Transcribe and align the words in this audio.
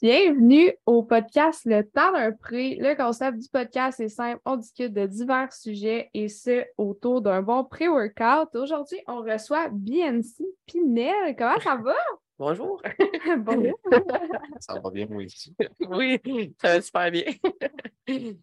Bienvenue 0.00 0.72
au 0.86 1.02
podcast 1.02 1.62
Le 1.64 1.82
temps 1.82 2.12
d'un 2.12 2.30
prix. 2.30 2.76
Le 2.76 2.94
concept 2.94 3.38
du 3.38 3.48
podcast 3.48 3.98
est 3.98 4.08
simple. 4.08 4.40
On 4.44 4.54
discute 4.54 4.92
de 4.92 5.06
divers 5.06 5.52
sujets 5.52 6.08
et 6.14 6.28
ce, 6.28 6.64
autour 6.76 7.20
d'un 7.20 7.42
bon 7.42 7.64
pré-workout. 7.64 8.54
Aujourd'hui, 8.54 8.98
on 9.08 9.22
reçoit 9.22 9.68
BNC 9.70 10.44
Pinel. 10.66 11.34
Comment 11.36 11.58
ça 11.58 11.74
va? 11.74 11.96
Bonjour. 12.38 12.80
Bonjour. 13.38 13.80
Ça 14.60 14.78
va 14.78 14.90
bien, 14.92 15.08
moi 15.10 15.24
ici. 15.24 15.56
Oui, 15.80 16.20
ça 16.62 16.76
va 16.76 16.80
super 16.80 17.10
bien. 17.10 18.34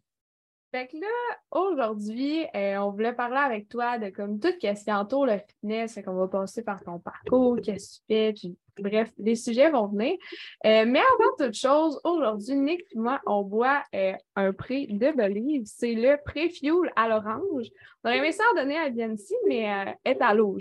Fait 0.76 0.92
là, 0.92 1.08
aujourd'hui, 1.52 2.46
euh, 2.54 2.76
on 2.80 2.92
voulait 2.92 3.14
parler 3.14 3.38
avec 3.38 3.70
toi 3.70 3.98
de 3.98 4.10
comme 4.10 4.42
tout 4.42 4.50
ce 4.62 4.84
qui 4.84 4.92
entoure 4.92 5.26
le 5.26 5.38
fitness. 5.38 5.94
Fait 5.94 6.04
qu'on 6.04 6.16
va 6.16 6.28
passer 6.28 6.64
par 6.64 6.84
ton 6.84 7.00
parcours, 7.00 7.58
qu'est-ce 7.64 8.02
que 8.02 8.02
tu 8.02 8.04
fais, 8.10 8.34
puis 8.34 8.58
bref, 8.80 9.10
les 9.18 9.36
sujets 9.36 9.72
vont 9.72 9.88
venir. 9.88 10.18
Euh, 10.66 10.84
mais 10.86 11.00
avant 11.00 11.32
toute 11.40 11.56
chose, 11.56 12.02
aujourd'hui, 12.04 12.56
Nick 12.58 12.82
et 12.92 12.98
moi, 12.98 13.22
on 13.26 13.44
boit 13.44 13.84
euh, 13.96 14.12
un 14.36 14.52
prix 14.52 14.88
de 14.88 15.14
Believe. 15.14 15.64
C'est 15.64 15.94
le 15.94 16.18
pré-fuel 16.26 16.92
à 16.98 17.08
l'orange. 17.08 17.68
On 18.04 18.10
aurait 18.10 18.18
aimé 18.18 18.34
ça 18.34 18.44
en 18.52 18.56
donner 18.60 18.78
à 18.78 18.90
Biancy, 18.90 19.34
mais 19.48 19.96
est 20.04 20.22
à 20.22 20.34
l'eau 20.34 20.58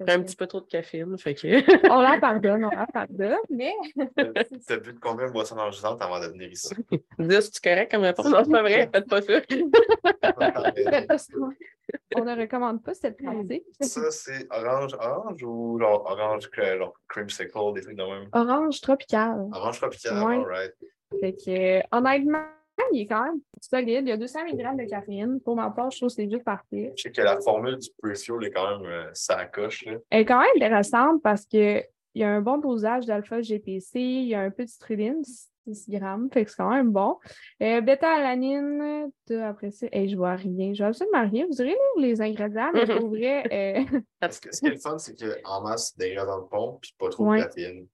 un 0.00 0.04
que 0.18 0.22
petit 0.24 0.36
peu 0.36 0.46
trop 0.46 0.60
de 0.60 0.66
caféine, 0.66 1.16
fait 1.18 1.34
que. 1.34 1.46
On 1.92 2.00
la 2.00 2.18
pardonne, 2.20 2.64
on 2.64 2.70
la 2.70 2.86
pardonne, 2.86 3.36
mais 3.50 3.72
T'as 4.66 4.76
bu 4.78 4.92
de 4.92 4.98
combien 5.00 5.26
de 5.28 5.32
boissons 5.32 5.56
enregistrantes 5.56 6.02
avant 6.02 6.20
de 6.20 6.26
venir 6.26 6.50
ici? 6.50 6.74
10, 7.18 7.50
tu 7.52 7.60
correct 7.60 7.90
comme 7.92 8.02
réponse? 8.02 8.26
Non, 8.26 8.42
c'est 8.44 8.50
pas 8.50 8.62
vrai, 8.62 8.90
faites 8.92 9.08
pas 9.08 9.22
ça. 9.22 9.40
faites 9.40 11.06
pas 11.06 11.18
ça. 11.18 11.32
on 12.16 12.24
ne 12.24 12.40
recommande 12.40 12.82
pas 12.82 12.94
cette 12.94 13.16
pratique. 13.22 13.64
Ça, 13.80 14.10
c'est 14.10 14.46
orange, 14.50 14.94
orange 14.94 15.42
ou 15.44 15.78
genre 15.78 16.04
orange, 16.10 16.50
que- 16.50 16.78
genre 16.78 16.94
creamsicle, 17.08 17.52
des 17.74 17.82
trucs 17.82 17.96
de 17.96 18.02
même? 18.02 18.28
Orange 18.32 18.80
tropical. 18.80 19.48
Orange 19.52 19.78
tropical, 19.78 20.22
Ouais. 20.24 20.36
alright. 20.36 20.72
Fait 21.20 21.32
que, 21.34 21.78
euh, 21.78 21.82
honnêtement, 21.92 22.46
il 22.92 23.00
est 23.02 23.06
quand 23.06 23.24
même 23.24 23.40
solide. 23.60 24.02
Il 24.02 24.08
y 24.08 24.12
a 24.12 24.16
200 24.16 24.40
mg 24.46 24.76
de 24.84 24.88
caféine. 24.88 25.40
Pour 25.40 25.56
ma 25.56 25.70
part, 25.70 25.90
je 25.90 25.98
trouve 25.98 26.08
que 26.08 26.14
c'est 26.14 26.30
juste 26.30 26.44
parfait. 26.44 26.92
Je 26.96 27.02
sais 27.02 27.10
que 27.12 27.20
la 27.22 27.40
formule 27.40 27.76
du 27.78 27.88
pre-fuel 28.02 28.44
est 28.44 28.50
quand 28.50 28.78
même 28.78 28.86
euh, 28.90 29.10
ça 29.12 29.44
coche, 29.46 29.84
là. 29.86 29.92
Elle 30.10 30.20
est 30.22 30.24
quand 30.24 30.40
même 30.40 30.48
intéressante 30.56 31.22
parce 31.22 31.46
que 31.46 31.80
il 32.16 32.20
y 32.20 32.24
a 32.24 32.30
un 32.30 32.40
bon 32.40 32.58
dosage 32.58 33.06
d'alpha-GPC, 33.06 33.98
il 33.98 34.28
y 34.28 34.34
a 34.36 34.40
un 34.42 34.50
peu 34.50 34.64
de 34.64 34.68
striline, 34.70 35.20
6 35.24 35.88
grammes, 35.90 36.28
fait 36.32 36.44
que 36.44 36.50
c'est 36.50 36.58
quand 36.58 36.70
même 36.70 36.92
bon. 36.92 37.16
Euh, 37.60 37.80
Bêta-alanine, 37.80 39.10
après 39.42 39.70
ça, 39.72 39.86
hey, 39.90 40.08
je 40.08 40.16
vois 40.16 40.36
rien, 40.36 40.72
je 40.74 40.78
vois 40.78 40.88
absolument 40.88 41.28
rien. 41.28 41.46
Vous 41.50 41.56
irez 41.60 41.70
lire 41.70 41.76
les 41.98 42.20
ingrédients, 42.22 42.70
mais 42.72 42.86
pour 42.86 43.08
vrai, 43.14 43.44
euh, 43.52 43.98
Parce 44.20 44.38
que 44.38 44.54
ce 44.54 44.60
qui 44.60 44.66
est 44.68 44.70
le 44.70 44.76
fun, 44.78 44.96
c'est 44.98 45.16
qu'en 45.42 45.62
masse, 45.62 45.96
des 45.96 46.12
ingrédients 46.12 46.42
de 46.42 46.48
pompe, 46.48 46.80
puis 46.82 46.94
pas 46.98 47.08
trop 47.08 47.26
Ouais. 47.28 47.38
de 47.40 47.44
caféine. 47.44 47.86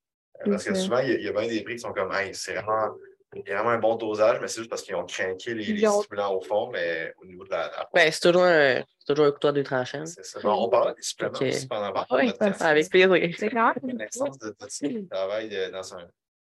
Euh, 0.47 0.51
Parce 0.51 0.65
que 0.65 0.75
souvent, 0.75 0.99
il 0.99 1.09
y, 1.11 1.13
a- 1.13 1.19
il 1.19 1.25
y 1.25 1.29
a 1.29 1.33
bien 1.33 1.49
des 1.49 1.63
prix 1.63 1.75
qui 1.75 1.81
sont 1.81 1.93
comme, 1.93 2.13
hey, 2.13 2.35
c'est 2.35 2.55
vraiment, 2.55 2.95
il 3.35 3.43
y 3.47 3.53
a 3.53 3.57
vraiment 3.57 3.71
un 3.71 3.79
bon 3.79 3.95
dosage, 3.97 4.39
mais 4.41 4.49
c'est 4.49 4.59
juste 4.59 4.71
parce 4.71 4.83
qu'ils 4.83 4.95
ont 4.97 5.07
craqué 5.07 5.55
les, 5.55 5.65
les 5.65 5.87
ont- 5.87 6.03
stimulants 6.03 6.35
au 6.35 6.41
fond, 6.41 6.69
mais 6.73 7.15
au 7.23 7.27
niveau 7.27 7.45
de 7.45 7.51
la. 7.51 7.69
la 7.69 7.89
Ben, 7.95 8.11
c'est 8.11 8.21
toujours, 8.21 8.43
un- 8.45 8.83
c'est 8.99 9.07
toujours 9.07 9.27
un 9.27 9.31
couteau 9.33 9.49
à 9.49 9.53
deux 9.53 9.63
tranchants. 9.63 10.05
c'est 10.07 10.25
ça. 10.25 10.41
Bon, 10.41 10.65
on 10.65 10.69
parle 10.69 10.95
des 10.97 11.03
suppléments 11.03 11.33
Ok. 11.37 11.43
aussi 11.43 11.69
pendant 11.69 11.93
pendant 11.93 12.07
Oui, 12.11 12.33
avec 12.65 12.91
plaisir. 12.91 13.37
c'est 13.39 13.51
quand 13.51 13.73
même. 13.85 13.97
de 13.99 15.09
travaille 15.09 15.57
euh, 15.57 15.71
dans 15.71 15.95
un. 15.95 16.09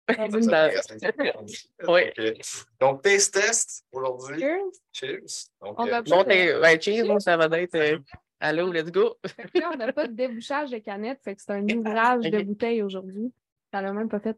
Dans 0.09 0.29
Oui. 1.89 2.03
Euh, 2.19 2.33
Donc, 2.81 3.03
taste 3.03 3.35
test 3.35 3.85
aujourd'hui. 3.91 4.39
Cheers. 4.39 4.61
Cheers. 4.93 5.49
Donc, 5.61 5.81
On 5.81 5.87
euh, 5.87 5.91
va- 5.91 6.03
Bon, 6.03 6.23
t'es, 6.25 6.61
ben, 6.61 6.81
cheers, 6.81 7.05
moi, 7.07 7.19
ça 7.21 7.37
va 7.37 7.59
être. 7.61 7.75
euh, 7.75 7.99
allô, 8.39 8.71
let's 8.71 8.93
go. 8.93 9.17
Là, 9.55 9.71
on 9.73 9.77
n'a 9.77 9.93
pas 9.93 10.07
de 10.07 10.13
débouchage 10.13 10.71
de 10.71 10.79
canette, 10.79 11.21
fait 11.25 11.35
que 11.35 11.43
c'est 11.43 11.53
un 11.53 11.67
ouvrage 11.71 12.23
de 12.31 12.43
bouteille 12.43 12.83
aujourd'hui. 12.83 13.33
Ça 13.73 13.81
l'a 13.83 13.93
même 13.93 14.09
pas 14.09 14.21
fait. 14.21 14.37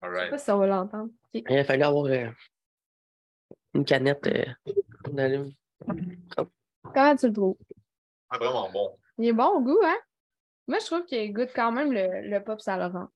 All 0.00 0.10
Je 0.10 0.14
sais 0.14 0.20
right. 0.20 0.30
pas 0.30 0.38
si 0.38 0.50
on 0.50 0.58
va 0.58 0.66
l'entendre. 0.66 1.10
Il 1.32 1.58
a 1.58 1.64
fallu 1.64 1.82
avoir 1.82 2.04
euh, 2.06 2.30
une 3.74 3.84
canette 3.84 4.26
euh, 4.26 4.44
d'allume. 5.12 5.52
Comment 5.84 7.16
tu 7.16 7.26
le 7.26 7.32
trouves? 7.32 7.56
Ah, 8.30 8.38
vraiment 8.38 8.70
bon. 8.70 8.98
Il 9.18 9.26
est 9.26 9.32
bon 9.32 9.46
au 9.48 9.60
goût, 9.60 9.80
hein? 9.84 9.96
Moi, 10.66 10.78
je 10.80 10.86
trouve 10.86 11.04
qu'il 11.04 11.32
goûte 11.32 11.50
quand 11.54 11.72
même 11.72 11.92
le, 11.92 12.28
le 12.28 12.44
pop 12.44 12.60
à 12.66 12.76
l'orange. 12.76 13.08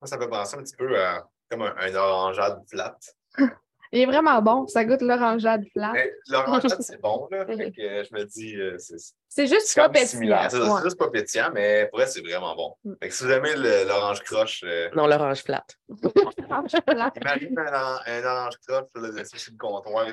Moi, 0.00 0.06
ça 0.06 0.18
fait 0.18 0.28
penser 0.28 0.56
un 0.56 0.62
petit 0.62 0.76
peu 0.76 0.98
à 1.00 1.28
comme 1.50 1.62
un, 1.62 1.74
un 1.76 1.94
orangeade 1.94 2.62
flat. 2.68 2.98
Il 3.92 4.00
est 4.00 4.06
vraiment 4.06 4.40
bon. 4.40 4.66
Ça 4.68 4.84
goûte 4.84 5.02
l'orangeade 5.02 5.64
flat. 5.72 5.92
L'orangeade, 6.28 6.80
c'est 6.80 7.00
bon, 7.00 7.26
là. 7.30 7.44
Fait 7.44 7.72
que, 7.72 8.04
je 8.04 8.14
me 8.14 8.24
dis, 8.24 8.54
euh, 8.56 8.76
c'est 8.78 8.96
C'est 9.28 9.46
juste 9.48 9.74
pas 9.74 9.88
pétillant. 9.88 10.48
C'est 10.48 10.58
Ouais. 10.60 10.82
juste 10.84 10.96
pas 10.98 11.10
pétillant, 11.10 11.50
mais 11.52 11.86
pour 11.90 11.98
vrai, 11.98 12.06
c'est 12.06 12.20
vraiment 12.20 12.54
bon. 12.54 12.74
Mm. 12.84 12.92
Fait 13.02 13.08
que 13.08 13.14
si 13.14 13.24
vous 13.24 13.30
aimez 13.30 13.54
l'orange 13.86 14.20
croche, 14.22 14.62
euh, 14.64 14.88
Non, 14.94 15.06
l'orange 15.08 15.42
flat. 15.42 15.64
Orange 16.50 16.72
plat. 16.86 17.12
imagine 17.20 17.58
un, 17.58 17.98
un 18.06 18.24
orange 18.24 18.54
croche 18.66 18.88
là, 18.94 19.10
dessus 19.10 19.38
sur 19.38 19.52
le 19.52 19.58
comptoir, 19.58 20.06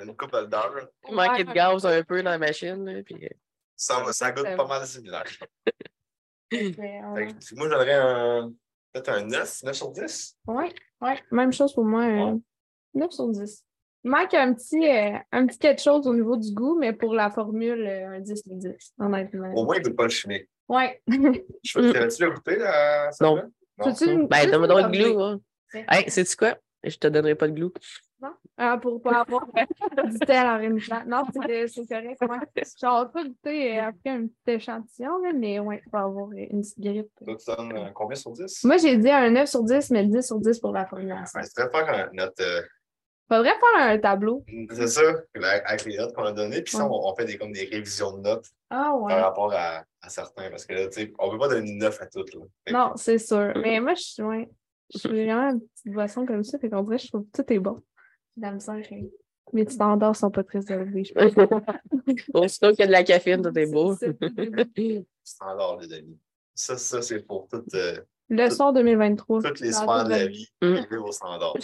une 0.00 0.16
coupe 0.16 0.30
d'heure. 0.32 0.88
Il 1.08 1.14
manquait 1.14 1.44
de 1.44 1.52
gaz 1.52 1.84
un 1.86 2.02
peu 2.04 2.22
dans 2.22 2.30
la 2.30 2.38
machine, 2.38 2.84
là, 2.84 3.02
puis. 3.04 3.16
euh, 3.24 3.28
Ça, 3.76 4.00
ça 4.12 4.30
goûte 4.30 4.44
pas 4.44 4.56
bon. 4.56 4.68
mal 4.68 4.86
similaire. 4.86 5.24
Mais, 6.52 6.72
Fait 6.72 7.00
euh, 7.02 7.26
que 7.26 7.54
moi, 7.56 7.68
j'aurais 7.68 7.94
un. 7.94 8.52
Peut-être 8.92 9.08
un 9.08 9.24
9, 9.24 9.62
9 9.64 9.74
sur 9.74 9.90
10. 9.90 10.36
Ouais, 10.46 10.72
ouais. 11.00 11.20
Même 11.32 11.52
chose 11.52 11.74
pour 11.74 11.84
moi. 11.84 12.02
euh. 12.04 12.36
9 12.94 13.10
sur 13.10 13.28
10. 13.28 13.64
Il 14.04 14.10
manque 14.10 14.34
un 14.34 14.52
petit, 14.52 14.86
euh, 14.88 15.16
un 15.32 15.46
petit 15.46 15.58
quelque 15.58 15.80
chose 15.80 16.06
au 16.06 16.14
niveau 16.14 16.36
du 16.36 16.52
goût, 16.52 16.78
mais 16.78 16.92
pour 16.92 17.14
la 17.14 17.30
formule, 17.30 17.86
euh, 17.86 18.16
un 18.16 18.20
10 18.20 18.36
sur 18.42 18.54
10, 18.54 18.92
honnêtement. 18.98 19.52
Au 19.54 19.64
moins, 19.64 19.76
il 19.76 19.78
ne 19.80 19.84
goûte 19.84 19.96
pas 19.96 20.02
le 20.04 20.08
chimique. 20.10 20.48
Ouais. 20.68 21.00
T'avais-tu 21.08 22.22
le 22.24 22.30
goûté 22.30 22.62
à 22.62 23.10
ça? 23.12 23.24
Non. 23.24 23.36
là? 23.36 23.44
Peux-tu 23.78 24.10
une- 24.10 24.26
Ben, 24.28 24.48
donne-moi 24.50 24.68
donc 24.68 24.82
le 24.82 24.88
glue, 24.90 25.20
hein. 25.20 25.40
Hey, 25.90 26.08
sais-tu 26.10 26.36
quoi? 26.36 26.56
Je 26.84 26.96
te 26.96 27.06
donnerai 27.08 27.34
pas 27.34 27.48
de 27.48 27.52
glue. 27.54 27.70
Ah, 28.56 28.78
pour 28.80 29.02
pas 29.02 29.20
avoir 29.22 29.46
du 30.06 30.18
thé 30.20 30.32
à 30.32 30.44
la 30.44 30.56
reine 30.56 30.78
plate. 30.80 31.06
Non, 31.06 31.24
c'est 31.34 31.66
c'est 31.66 31.86
correct. 31.86 32.18
Ouais. 32.22 32.62
J'aurais 32.80 33.10
pas 33.10 33.24
goûté 33.24 33.78
euh, 33.78 33.88
après 33.88 34.10
un 34.10 34.26
petit 34.26 34.54
échantillon, 34.56 35.18
là, 35.22 35.32
mais 35.34 35.58
ouais, 35.58 35.82
pour 35.90 35.98
avoir 35.98 36.28
euh, 36.28 36.46
une 36.50 36.60
petite 36.62 36.78
grippe. 36.80 37.08
Toi, 37.24 37.36
tu 37.36 37.44
donnes 37.54 37.76
euh, 37.76 37.90
combien 37.94 38.14
sur 38.14 38.30
10? 38.32 38.64
Moi, 38.64 38.76
j'ai 38.78 38.96
dit 38.96 39.10
un 39.10 39.30
9 39.30 39.48
sur 39.48 39.62
10, 39.64 39.90
mais 39.90 40.04
10 40.06 40.22
sur 40.26 40.38
10 40.38 40.58
pour 40.60 40.72
la 40.72 40.86
formulation. 40.86 41.38
Ouais, 41.38 41.44
c'est 41.46 41.52
très 41.68 41.68
faire 41.70 42.10
notre. 42.14 42.32
euh, 42.42 42.62
Faudrait 43.28 43.50
faire 43.54 43.76
un 43.88 43.98
tableau. 43.98 44.44
c'est 44.70 44.86
ça, 44.86 45.00
avec 45.34 45.84
les 45.86 45.96
notes 45.96 46.14
qu'on 46.14 46.24
a 46.24 46.32
données. 46.32 46.60
Puis 46.62 46.72
ça, 46.76 46.84
Ouais. 46.84 46.90
on, 46.92 47.10
on 47.10 47.14
fait 47.16 47.24
des, 47.24 47.38
comme 47.38 47.52
des 47.52 47.64
révisions 47.64 48.16
de 48.18 48.22
notes 48.22 48.46
Ah 48.70 48.94
ouais. 48.94 49.12
par 49.14 49.24
rapport 49.24 49.52
à, 49.54 49.84
à 50.02 50.08
certains. 50.08 50.50
Parce 50.50 50.66
que 50.66 50.74
là, 50.74 50.86
tu 50.88 51.00
sais, 51.00 51.12
on 51.18 51.26
ne 51.28 51.32
peut 51.32 51.38
pas 51.38 51.48
donner 51.48 51.70
une 51.70 51.78
9 51.78 52.02
à 52.02 52.06
toutes. 52.06 52.34
Là. 52.34 52.40
Non, 52.70 52.92
c'est 52.96 53.18
sûr. 53.18 53.52
Mais 53.56 53.80
moi, 53.80 53.94
je 53.94 54.02
suis 54.02 54.22
ouais, 54.22 54.50
je 54.92 54.98
suis 54.98 55.08
vraiment 55.24 55.50
une 55.52 55.60
petite 55.60 55.92
boisson 55.94 56.26
comme 56.26 56.44
ça, 56.44 56.58
fait 56.58 56.68
qu'on 56.68 56.82
dirait 56.82 56.98
je 56.98 57.08
trouve 57.08 57.24
que 57.32 57.42
tout 57.42 57.52
est 57.52 57.58
bon. 57.58 57.82
La 58.36 58.52
misère, 58.52 58.74
hein. 58.92 59.02
Mes 59.52 59.68
standards 59.68 60.16
sont 60.16 60.30
pas 60.30 60.42
très 60.42 60.60
élevés, 60.72 61.04
je 61.04 61.12
pense. 61.14 61.32
Aussitôt 62.34 62.70
qu'il 62.70 62.80
y 62.80 62.82
a 62.82 62.86
de 62.86 62.92
la 62.92 63.04
caféine, 63.04 63.40
tout 63.42 63.56
est 63.58 63.66
beau. 63.70 63.94
C'est- 63.94 64.16
c'est- 64.76 65.06
Standard, 65.22 65.76
les 65.78 65.92
amis. 65.92 66.18
Ça, 66.54 66.76
ça 66.76 67.00
c'est 67.02 67.20
pour 67.20 67.46
toutes, 67.48 67.72
euh, 67.74 68.00
Leçon 68.34 68.72
2023. 68.72 69.42
toutes 69.42 69.60
les 69.60 69.72
Standard 69.72 70.00
sphères 70.00 70.04
de 70.04 70.10
la 70.10 70.26
vie. 70.26 70.48
Mm. 70.62 70.74
Vivez 70.74 70.96
vos 70.96 71.12
standards. 71.12 71.56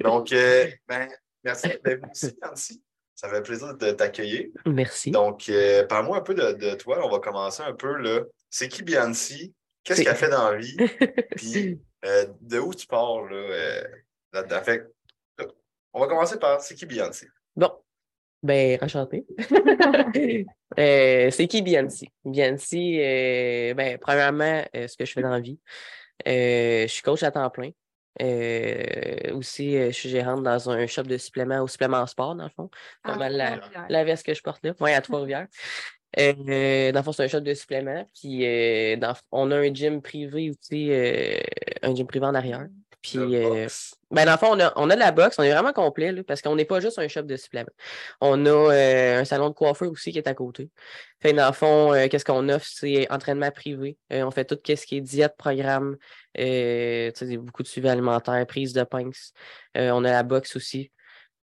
Donc, 0.00 0.32
euh, 0.32 0.66
ben, 0.88 1.08
merci 1.44 1.68
d'être 1.68 1.84
venu 1.86 2.12
ici, 2.14 2.36
Nancy. 2.42 2.82
Ça 3.14 3.28
fait 3.28 3.42
plaisir 3.42 3.76
de 3.76 3.90
t'accueillir. 3.90 4.48
Merci. 4.66 5.10
Donc, 5.10 5.48
euh, 5.48 5.86
parle-moi 5.86 6.18
un 6.18 6.22
peu 6.22 6.34
de, 6.34 6.52
de 6.52 6.74
toi. 6.74 7.00
On 7.04 7.10
va 7.10 7.18
commencer 7.18 7.62
un 7.62 7.74
peu 7.74 7.94
là. 7.96 8.22
C'est 8.48 8.68
qui 8.68 8.82
Biancy? 8.82 9.54
Qu'est-ce 9.84 10.02
qu'elle 10.02 10.16
fait 10.16 10.30
dans 10.30 10.50
la 10.50 10.56
vie? 10.56 10.76
Puis, 11.36 11.80
euh, 12.04 12.26
de 12.40 12.58
où 12.58 12.74
tu 12.74 12.86
pars 12.86 13.22
là, 13.24 13.36
euh? 13.36 13.84
Fait 14.62 14.86
là, 15.38 15.46
on 15.92 16.00
va 16.00 16.06
commencer 16.06 16.38
par 16.38 16.60
c'est 16.60 16.74
qui 16.74 16.86
Biancy? 16.86 17.26
Bon, 17.56 17.72
ben, 18.42 18.78
enchanté. 18.82 19.26
Euh, 20.78 21.32
c'est 21.32 21.48
qui 21.48 21.62
Biancy? 21.62 22.12
Biancy, 22.24 23.00
euh, 23.00 23.74
ben, 23.74 23.98
premièrement, 23.98 24.64
euh, 24.76 24.86
ce 24.86 24.96
que 24.96 25.04
je 25.04 25.12
fais 25.12 25.20
dans 25.20 25.30
la 25.30 25.40
vie. 25.40 25.58
Euh, 26.26 26.82
je 26.82 26.86
suis 26.86 27.02
coach 27.02 27.22
à 27.22 27.30
temps 27.30 27.48
plein. 27.50 27.70
Euh, 28.20 29.32
aussi, 29.34 29.76
euh, 29.76 29.86
je 29.86 29.92
suis 29.92 30.08
gérante 30.08 30.42
dans 30.42 30.68
un 30.70 30.86
shop 30.86 31.04
de 31.04 31.16
suppléments 31.16 31.60
au 31.60 31.68
supplément 31.68 32.04
sport, 32.06 32.34
dans 32.34 32.44
le 32.44 32.50
fond. 32.50 32.68
Ah, 33.04 33.16
mal 33.16 33.36
la, 33.36 33.60
la 33.88 34.04
veste 34.04 34.26
que 34.26 34.34
je 34.34 34.42
porte 34.42 34.64
là. 34.64 34.72
Oui, 34.80 34.92
à 34.92 35.00
Trois-Rivières. 35.00 35.46
Euh, 36.18 36.90
dans 36.92 36.98
le 36.98 37.04
fond, 37.04 37.12
c'est 37.12 37.24
un 37.24 37.28
shop 37.28 37.40
de 37.40 37.54
suppléments. 37.54 38.04
Puis, 38.20 38.44
euh, 38.44 38.96
dans- 38.96 39.14
on 39.30 39.50
a 39.52 39.56
un 39.58 39.72
gym 39.72 40.02
privé 40.02 40.50
aussi, 40.50 40.90
euh, 40.90 41.38
un 41.82 41.94
gym 41.94 42.06
privé 42.06 42.26
en 42.26 42.34
arrière. 42.34 42.66
Puis, 43.02 43.18
euh, 43.18 43.66
ben, 44.10 44.26
dans 44.26 44.32
le 44.32 44.38
fond, 44.38 44.48
on 44.50 44.60
a, 44.60 44.72
on 44.76 44.90
a 44.90 44.94
de 44.94 45.00
la 45.00 45.10
boxe, 45.10 45.38
on 45.38 45.42
est 45.42 45.52
vraiment 45.52 45.72
complet, 45.72 46.12
là, 46.12 46.22
parce 46.22 46.42
qu'on 46.42 46.54
n'est 46.54 46.66
pas 46.66 46.80
juste 46.80 46.98
un 46.98 47.08
shop 47.08 47.22
de 47.22 47.36
suppléments. 47.36 47.70
On 48.20 48.44
a 48.44 48.50
euh, 48.50 49.20
un 49.20 49.24
salon 49.24 49.48
de 49.48 49.54
coiffeur 49.54 49.90
aussi 49.90 50.12
qui 50.12 50.18
est 50.18 50.28
à 50.28 50.34
côté. 50.34 50.70
Fait 51.20 51.32
dans 51.32 51.46
le 51.46 51.52
fond, 51.52 51.94
euh, 51.94 52.08
qu'est-ce 52.08 52.26
qu'on 52.26 52.48
offre? 52.50 52.66
C'est 52.68 53.10
entraînement 53.10 53.50
privé. 53.50 53.96
On 54.10 54.30
fait 54.30 54.44
tout 54.44 54.58
ce 54.66 54.86
qui 54.86 54.98
est 54.98 55.00
diète, 55.00 55.34
programme, 55.38 55.96
beaucoup 56.34 57.62
de 57.62 57.68
suivi 57.68 57.88
alimentaire, 57.88 58.46
prise 58.46 58.74
de 58.74 58.84
pince. 58.84 59.32
On 59.74 60.04
a 60.04 60.12
la 60.12 60.22
boxe 60.22 60.56
aussi. 60.56 60.92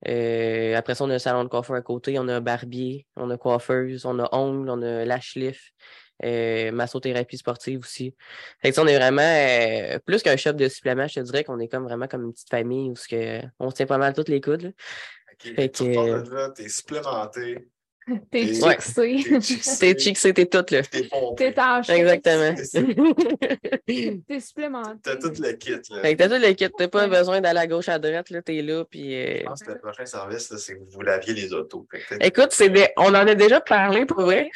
Après 0.03 0.93
ça, 0.95 1.05
on 1.05 1.09
a 1.09 1.15
un 1.15 1.19
salon 1.19 1.45
de 1.45 1.49
coiffeur 1.49 1.77
à 1.77 1.81
côté, 1.81 2.19
on 2.19 2.27
a 2.27 2.41
barbier, 2.41 3.07
on 3.15 3.29
a 3.29 3.37
coiffeuse, 3.37 4.05
on 4.05 4.19
a 4.19 4.27
ongles, 4.35 4.69
on 4.69 4.81
a 4.81 5.05
lash 5.05 5.35
lift. 5.35 5.73
Euh, 6.23 6.71
massothérapie 6.71 7.37
sportive 7.37 7.79
aussi. 7.79 8.15
Fait 8.61 8.71
que, 8.71 8.79
on 8.79 8.87
est 8.87 8.95
vraiment 8.95 9.21
euh, 9.21 9.99
plus 10.05 10.21
qu'un 10.21 10.37
shop 10.37 10.53
de 10.53 10.67
suppléments, 10.69 11.07
je 11.07 11.15
te 11.15 11.19
dirais 11.21 11.43
qu'on 11.43 11.59
est 11.59 11.67
comme 11.67 11.83
vraiment 11.83 12.07
comme 12.07 12.23
une 12.25 12.33
petite 12.33 12.49
famille 12.49 12.89
où 12.89 12.93
que, 12.93 13.41
on 13.59 13.69
se 13.69 13.75
tient 13.75 13.85
pas 13.85 13.97
mal 13.97 14.13
toutes 14.13 14.29
les 14.29 14.41
coudes. 14.41 14.61
là. 14.63 14.69
OK. 15.33 15.55
Fait 15.55 15.69
que- 15.69 15.83
repars 15.83 16.23
de 16.23 16.29
là, 16.33 16.49
t'es 16.51 16.69
supplémenté, 16.69 17.67
T'es 18.31 18.45
fixé. 18.47 19.23
t'es 19.23 19.41
chixé, 19.41 19.79
T'es 19.95 19.99
chic, 19.99 20.17
c'était 20.17 20.45
tout, 20.45 20.63
là. 20.69 20.81
t'es 20.83 21.53
chaise. 21.53 21.89
Exactement. 21.89 22.55
T'es 23.87 24.39
supplémenté. 24.39 24.99
T'as 25.03 25.15
tout 25.15 25.31
le 25.41 25.51
kit. 25.53 25.71
Là. 25.71 26.15
T'as 26.15 26.27
tout 26.29 26.41
le 26.41 26.53
kit, 26.53 26.69
t'as 26.77 26.87
pas 26.87 27.07
besoin 27.07 27.41
d'aller 27.41 27.59
à 27.59 27.67
gauche, 27.67 27.89
à 27.89 27.97
droite, 27.97 28.29
là, 28.29 28.41
t'es 28.41 28.61
là, 28.61 28.83
puis... 28.85 29.15
euh, 29.15 29.39
Je 29.39 29.43
pense 29.45 29.63
que 29.63 29.71
le 29.71 29.79
prochain 29.79 30.05
service, 30.05 30.51
là, 30.51 30.57
c'est 30.57 30.75
que 30.75 30.83
vous 30.91 31.01
laviez 31.01 31.33
les 31.33 31.51
autos. 31.53 31.87
Écoute, 32.21 32.55
des... 32.59 32.87
on 32.97 33.09
en 33.09 33.13
a 33.27 33.35
déjà 33.35 33.59
parlé, 33.61 34.05
pour 34.05 34.21
vrai. 34.21 34.49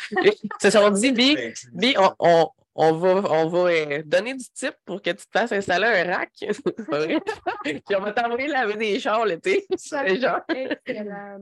C'est 0.60 0.72
ça, 0.72 0.84
on 0.86 0.92
dit, 0.92 1.12
Bi, 1.12 1.36
Bi, 1.74 1.96
on, 1.98 2.12
on, 2.20 2.50
on 2.82 2.94
va, 2.94 3.10
on 3.30 3.48
va 3.50 3.60
euh, 3.72 4.02
donner 4.06 4.34
du 4.36 4.46
type 4.54 4.74
pour 4.86 5.02
que 5.02 5.10
tu 5.10 5.18
te 5.18 5.38
fasses 5.38 5.52
installer 5.52 5.86
un 5.88 6.16
rack. 6.16 6.32
C'est 6.40 6.88
pas 6.90 7.00
vrai? 7.00 7.20
Puis 7.64 7.82
on 7.98 8.00
va 8.00 8.14
t'envoyer 8.14 8.48
laver 8.48 8.76
des 8.78 9.00
chars 9.02 9.26
l'été. 9.26 9.66
Excellent. 9.72 10.40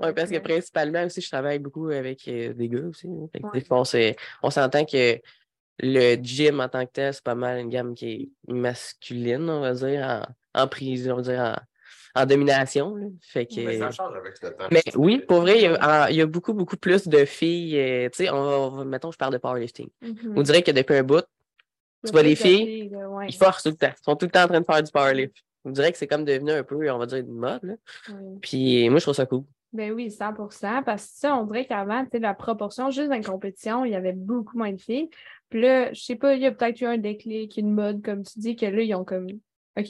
Oui, 0.01 0.13
parce 0.15 0.31
que 0.31 0.39
principalement 0.39 1.03
aussi, 1.03 1.21
je 1.21 1.29
travaille 1.29 1.59
beaucoup 1.59 1.89
avec 1.89 2.27
euh, 2.27 2.53
des 2.53 2.67
gars 2.69 2.81
aussi. 2.89 3.07
hein. 3.07 3.27
Fait 3.31 3.39
que, 3.39 3.45
Ouais. 3.45 3.59
des 3.59 3.65
fois, 3.65 3.83
on 4.41 4.49
s'entend 4.49 4.83
que 4.85 5.19
le 5.79 6.15
gym 6.15 6.59
en 6.59 6.69
tant 6.69 6.83
que 6.87 6.91
tel, 6.91 7.13
c'est 7.13 7.23
pas 7.23 7.35
mal 7.35 7.59
une 7.59 7.69
gamme 7.69 7.93
qui 7.93 8.11
est 8.11 8.51
masculine, 8.51 9.47
on 9.47 9.61
va 9.61 9.73
dire, 9.73 10.23
en, 10.55 10.63
en 10.63 10.67
prise, 10.67 11.07
on 11.07 11.17
va 11.17 11.21
dire, 11.21 11.39
en, 11.39 11.55
en 12.17 12.25
domination. 12.25 12.95
là. 12.95 13.05
Fait 13.21 13.45
que, 13.45 13.61
Mais 13.65 13.77
ça 13.79 13.91
change 13.91 14.15
avec 14.15 14.41
le 14.41 14.49
temps. 14.51 14.67
mais 14.71 14.83
oui, 14.95 15.19
pour 15.19 15.41
vrai, 15.41 15.57
il 15.57 15.61
y 15.63 15.65
a, 15.67 16.05
en- 16.05 16.07
il 16.07 16.15
y 16.15 16.21
a 16.21 16.25
beaucoup, 16.25 16.53
beaucoup 16.53 16.77
plus 16.77 17.07
de 17.07 17.25
filles. 17.25 17.77
euh, 17.79 18.09
tu 18.09 18.23
sais, 18.25 18.29
on 18.29 18.83
mettons, 18.85 19.11
je 19.11 19.17
parle 19.17 19.33
de 19.33 19.37
powerlifting. 19.37 19.89
Mhm. 20.01 20.33
On 20.35 20.41
dirait 20.41 20.61
que 20.63 20.71
depuis 20.71 20.95
un 20.95 21.03
bout, 21.03 21.23
tu 22.05 22.11
vois 22.11 22.23
les 22.23 22.35
filles, 22.35 22.91
Ouais. 22.95 23.27
ils 23.29 23.35
forcent 23.35 23.63
tout 23.63 23.69
le 23.69 23.75
temps. 23.75 23.89
Ils 23.91 24.03
sont 24.03 24.15
tout 24.15 24.25
le 24.25 24.31
temps 24.31 24.43
en 24.43 24.47
train 24.47 24.59
de 24.61 24.65
faire 24.65 24.83
du 24.83 24.91
powerlift. 24.91 25.35
On 25.65 25.71
dirait 25.71 25.91
que 25.91 25.97
c'est 25.97 26.07
comme 26.07 26.23
devenu 26.23 26.51
un 26.51 26.63
peu, 26.63 26.89
on 26.91 26.97
va 26.97 27.05
dire, 27.05 27.17
une 27.19 27.27
mode. 27.33 27.59
là. 27.63 27.73
Ouais. 28.09 28.37
Puis 28.41 28.89
moi, 28.89 28.99
je 28.99 29.03
trouve 29.05 29.15
ça 29.15 29.25
cool. 29.25 29.43
Ben 29.73 29.91
oui, 29.91 30.09
100% 30.09 30.81
parce 30.83 31.03
que 31.07 31.11
ça, 31.19 31.35
on 31.35 31.43
dirait 31.43 31.65
qu'avant, 31.65 32.03
tu 32.05 32.11
sais, 32.13 32.19
la 32.19 32.33
proportion, 32.33 32.89
juste 32.89 33.09
dans 33.09 33.15
une 33.15 33.23
compétition, 33.25 33.83
il 33.83 33.91
y 33.91 33.95
avait 33.95 34.13
beaucoup 34.13 34.57
moins 34.57 34.71
de 34.71 34.79
filles. 34.79 35.09
Puis 35.49 35.61
là, 35.61 35.91
je 35.93 36.01
sais 36.01 36.15
pas, 36.15 36.35
il 36.35 36.41
y 36.41 36.45
a 36.45 36.51
peut-être 36.51 36.79
eu 36.79 36.85
un 36.85 36.97
déclic, 36.97 37.57
une 37.57 37.73
mode, 37.73 38.01
comme 38.01 38.23
tu 38.23 38.39
dis, 38.39 38.55
que 38.55 38.65
là, 38.65 38.81
ils 38.81 38.95
ont 38.95 39.03
comme, 39.03 39.27
OK, 39.77 39.87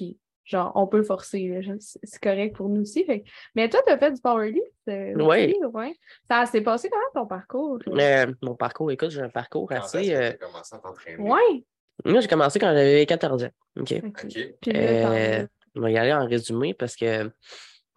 genre, 0.48 0.72
on 0.76 0.88
peut 0.88 0.98
le 0.98 1.04
forcer, 1.04 1.62
je- 1.62 1.72
c'est 2.04 2.22
correct 2.22 2.56
pour 2.56 2.70
nous 2.70 2.82
aussi. 2.82 3.04
Fait... 3.06 3.24
Mais 3.56 3.70
toi, 3.70 3.82
tu 3.86 3.92
as 3.94 3.98
fait 3.98 4.12
du 4.12 4.22
powerlift? 4.22 4.64
euh, 4.90 5.14
Ouais. 5.16 5.50
aussi, 5.56 5.66
ouais? 5.74 5.94
Ça 6.28 6.46
s'est 6.46 6.62
passé 6.62 6.90
comment 6.90 7.24
ton 7.24 7.28
parcours? 7.28 7.80
Euh, 7.88 8.34
mon 8.42 8.56
parcours, 8.56 8.90
écoute, 8.92 9.10
j'ai 9.12 9.22
un 9.22 9.30
parcours 9.30 9.68
Quand 9.68 9.76
assez. 9.76 10.16
euh, 10.16 10.32
commencé 10.34 10.76
à 10.76 10.80
t'entraîner? 10.80 11.22
Ouais. 11.22 11.66
Moi, 12.06 12.22
j'ai 12.22 12.28
commencé 12.28 12.58
quand 12.60 12.68
j'avais 12.74 13.06
14 13.06 13.44
ans. 13.44 13.50
OK? 13.80 13.94
OK. 14.04 14.04
OK. 14.24 14.56
Puis 14.62 14.72
là, 14.72 15.02
t'en- 15.02 15.12
Euh, 15.12 15.48
on 15.76 15.82
va 15.82 15.92
y 15.92 15.98
aller 15.98 16.14
en 16.14 16.26
résumé 16.26 16.74
parce 16.74 16.96
que, 16.96 17.24
dans 17.24 17.30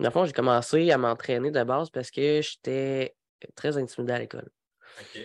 le 0.01 0.11
fond, 0.11 0.25
j'ai 0.25 0.33
commencé 0.33 0.91
à 0.91 0.99
m'entraîner 0.99 1.51
de 1.51 1.63
base 1.63 1.91
parce 1.91 2.11
que 2.11 2.41
j'étais 2.43 3.15
très 3.55 3.77
intimidé 3.79 4.13
à 4.13 4.19
l'école. 4.19 4.49
OK. 5.01 5.21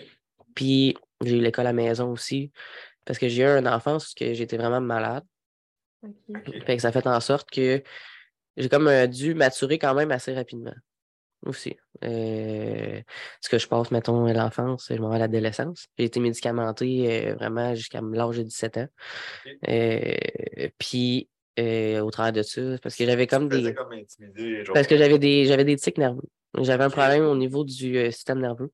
Puis, 0.54 0.96
j'ai 1.24 1.36
eu 1.38 1.40
l'école 1.40 1.66
à 1.66 1.70
la 1.70 1.72
maison 1.72 2.12
aussi 2.12 2.52
parce 3.04 3.18
que 3.18 3.28
j'ai 3.28 3.42
eu 3.42 3.46
une 3.46 3.68
enfance 3.68 4.12
où 4.12 4.14
j'étais 4.18 4.56
vraiment 4.56 4.80
malade. 4.80 5.24
Fait 6.66 6.76
que 6.76 6.82
ça 6.82 6.92
fait 6.92 7.06
en 7.06 7.20
sorte 7.20 7.50
que 7.50 7.82
j'ai 8.56 8.68
comme 8.68 8.88
euh, 8.88 9.06
dû 9.06 9.34
maturer 9.34 9.78
quand 9.78 9.94
même 9.94 10.10
assez 10.10 10.34
rapidement 10.34 10.74
aussi. 11.44 11.76
Euh, 12.04 13.00
ce 13.40 13.48
que 13.48 13.58
je 13.58 13.66
passe, 13.66 13.90
mettons, 13.90 14.26
à 14.26 14.32
l'enfance, 14.32 14.86
je 14.90 14.96
m'en 14.96 15.08
vais 15.08 15.16
à 15.16 15.20
l'adolescence. 15.20 15.86
J'ai 15.98 16.04
été 16.04 16.20
médicamenté 16.20 17.28
euh, 17.28 17.34
vraiment 17.34 17.74
jusqu'à 17.74 18.00
l'âge 18.00 18.38
de 18.38 18.42
17 18.42 18.76
ans. 18.78 18.88
Euh, 19.68 20.14
puis, 20.78 21.28
au 21.58 22.10
travers 22.10 22.32
de 22.32 22.42
ça, 22.42 22.60
parce 22.82 22.96
que 22.96 23.06
j'avais 23.06 23.26
comme 23.26 23.48
des. 23.48 23.74
comme. 23.74 23.88
Parce 24.74 24.86
que 24.86 24.96
j'avais 24.96 25.18
des 25.18 25.46
j'avais 25.46 25.64
des 25.64 25.76
tics 25.76 25.98
nerveux. 25.98 26.28
J'avais 26.62 26.84
un 26.84 26.90
problème 26.90 27.24
au 27.24 27.36
niveau 27.36 27.64
du 27.64 27.96
euh, 27.96 28.10
système 28.10 28.40
nerveux. 28.40 28.70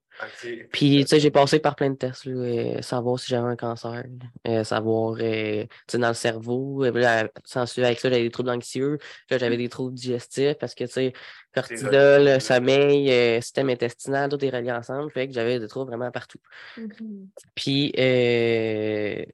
Puis, 0.73 1.01
tu 1.03 1.09
sais, 1.09 1.21
j'ai 1.21 1.31
passé 1.31 1.59
par 1.59 1.75
plein 1.75 1.91
de 1.91 1.97
tests, 1.97 2.27
là, 2.27 2.33
euh, 2.33 2.83
savoir 2.83 3.19
si 3.19 3.29
j'avais 3.29 3.49
un 3.49 3.57
cancer, 3.57 4.05
euh, 4.47 4.63
savoir, 4.65 5.17
euh, 5.21 5.65
tu 5.65 5.69
sais, 5.89 5.99
dans 5.99 6.09
le 6.09 6.15
cerveau. 6.15 6.85
Euh, 6.85 6.91
là, 6.93 7.29
sans 7.45 7.67
suivre 7.67 7.87
avec 7.87 7.99
ça, 8.01 8.09
j'avais 8.11 8.23
des 8.23 8.31
troubles 8.31 8.51
anxieux. 8.51 8.99
Là, 9.31 9.39
j'avais 9.39 9.57
des 9.57 9.69
troubles 9.69 9.95
digestifs 9.95 10.55
parce 10.59 10.75
que, 10.75 10.85
tu 10.85 10.93
sais, 10.93 11.13
cortisol, 11.55 12.41
sommeil, 12.41 13.11
euh, 13.11 13.41
système 13.41 13.71
intestinal, 13.71 14.31
tout 14.31 14.45
est 14.45 14.51
relié 14.51 14.73
ensemble. 14.73 15.11
Fait 15.11 15.27
que 15.27 15.35
j'avais 15.35 15.59
des 15.59 15.69
troubles 15.69 15.91
vraiment 15.91 16.11
partout. 16.11 16.39
Mhm. 16.77 17.29
Puis, 17.55 17.93
euh, 17.99 19.25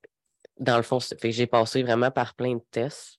dans 0.59 0.77
le 0.77 0.83
fond, 0.83 1.01
c'est- 1.01 1.21
fait 1.21 1.31
que 1.31 1.35
j'ai 1.35 1.47
passé 1.47 1.83
vraiment 1.83 2.11
par 2.11 2.35
plein 2.35 2.55
de 2.55 2.63
tests. 2.71 3.19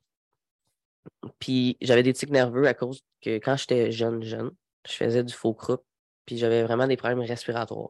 Puis, 1.39 1.77
j'avais 1.81 2.03
des 2.03 2.13
tics 2.13 2.29
nerveux 2.29 2.67
à 2.67 2.73
cause 2.73 3.01
que 3.21 3.37
quand 3.37 3.55
j'étais 3.57 3.91
jeune, 3.91 4.23
jeune, 4.23 4.51
je 4.87 4.93
faisais 4.93 5.23
du 5.23 5.33
faux 5.33 5.53
croup, 5.53 5.81
puis 6.25 6.37
j'avais 6.37 6.63
vraiment 6.63 6.87
des 6.87 6.97
problèmes 6.97 7.19
respiratoires. 7.21 7.89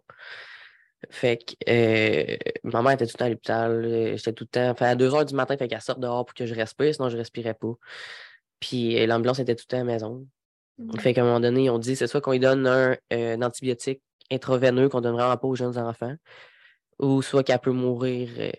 Fait 1.09 1.37
que 1.37 1.53
euh, 1.69 2.37
ma 2.65 2.81
mère 2.81 2.91
était 2.93 3.05
tout 3.05 3.13
le 3.15 3.19
temps 3.19 3.25
à 3.25 3.29
l'hôpital. 3.29 3.85
euh, 3.85 4.17
J'étais 4.17 4.33
tout 4.33 4.43
le 4.43 4.49
temps. 4.49 4.75
Fait 4.75 4.85
à 4.85 4.95
2 4.95 5.13
heures 5.13 5.25
du 5.25 5.33
matin, 5.33 5.55
fait 5.57 5.67
qu'elle 5.69 5.81
sorte 5.81 5.99
dehors 6.01 6.25
pour 6.25 6.33
que 6.33 6.45
je 6.45 6.53
respire, 6.53 6.93
sinon 6.93 7.07
je 7.09 7.15
respirais 7.17 7.53
pas. 7.53 7.71
Puis 8.59 8.99
euh, 8.99 9.07
l'ambulance 9.07 9.39
était 9.39 9.55
tout 9.55 9.63
le 9.67 9.71
temps 9.71 9.77
à 9.77 9.85
la 9.85 9.85
maison. 9.85 10.27
Fait 10.97 11.13
qu'à 11.13 11.21
un 11.21 11.25
moment 11.25 11.39
donné, 11.39 11.65
ils 11.65 11.69
ont 11.69 11.79
dit 11.79 11.95
c'est 11.95 12.07
soit 12.07 12.19
qu'on 12.21 12.31
lui 12.31 12.39
donne 12.39 12.67
un, 12.67 12.97
euh, 13.13 13.35
un 13.35 13.41
antibiotique 13.41 14.01
intraveineux 14.31 14.89
qu'on 14.89 15.01
donne 15.01 15.13
vraiment 15.13 15.37
pas 15.37 15.47
aux 15.47 15.55
jeunes 15.55 15.77
enfants, 15.77 16.15
ou 16.99 17.21
soit 17.21 17.43
qu'elle 17.43 17.59
peut 17.59 17.71
mourir. 17.71 18.29
euh, 18.37 18.51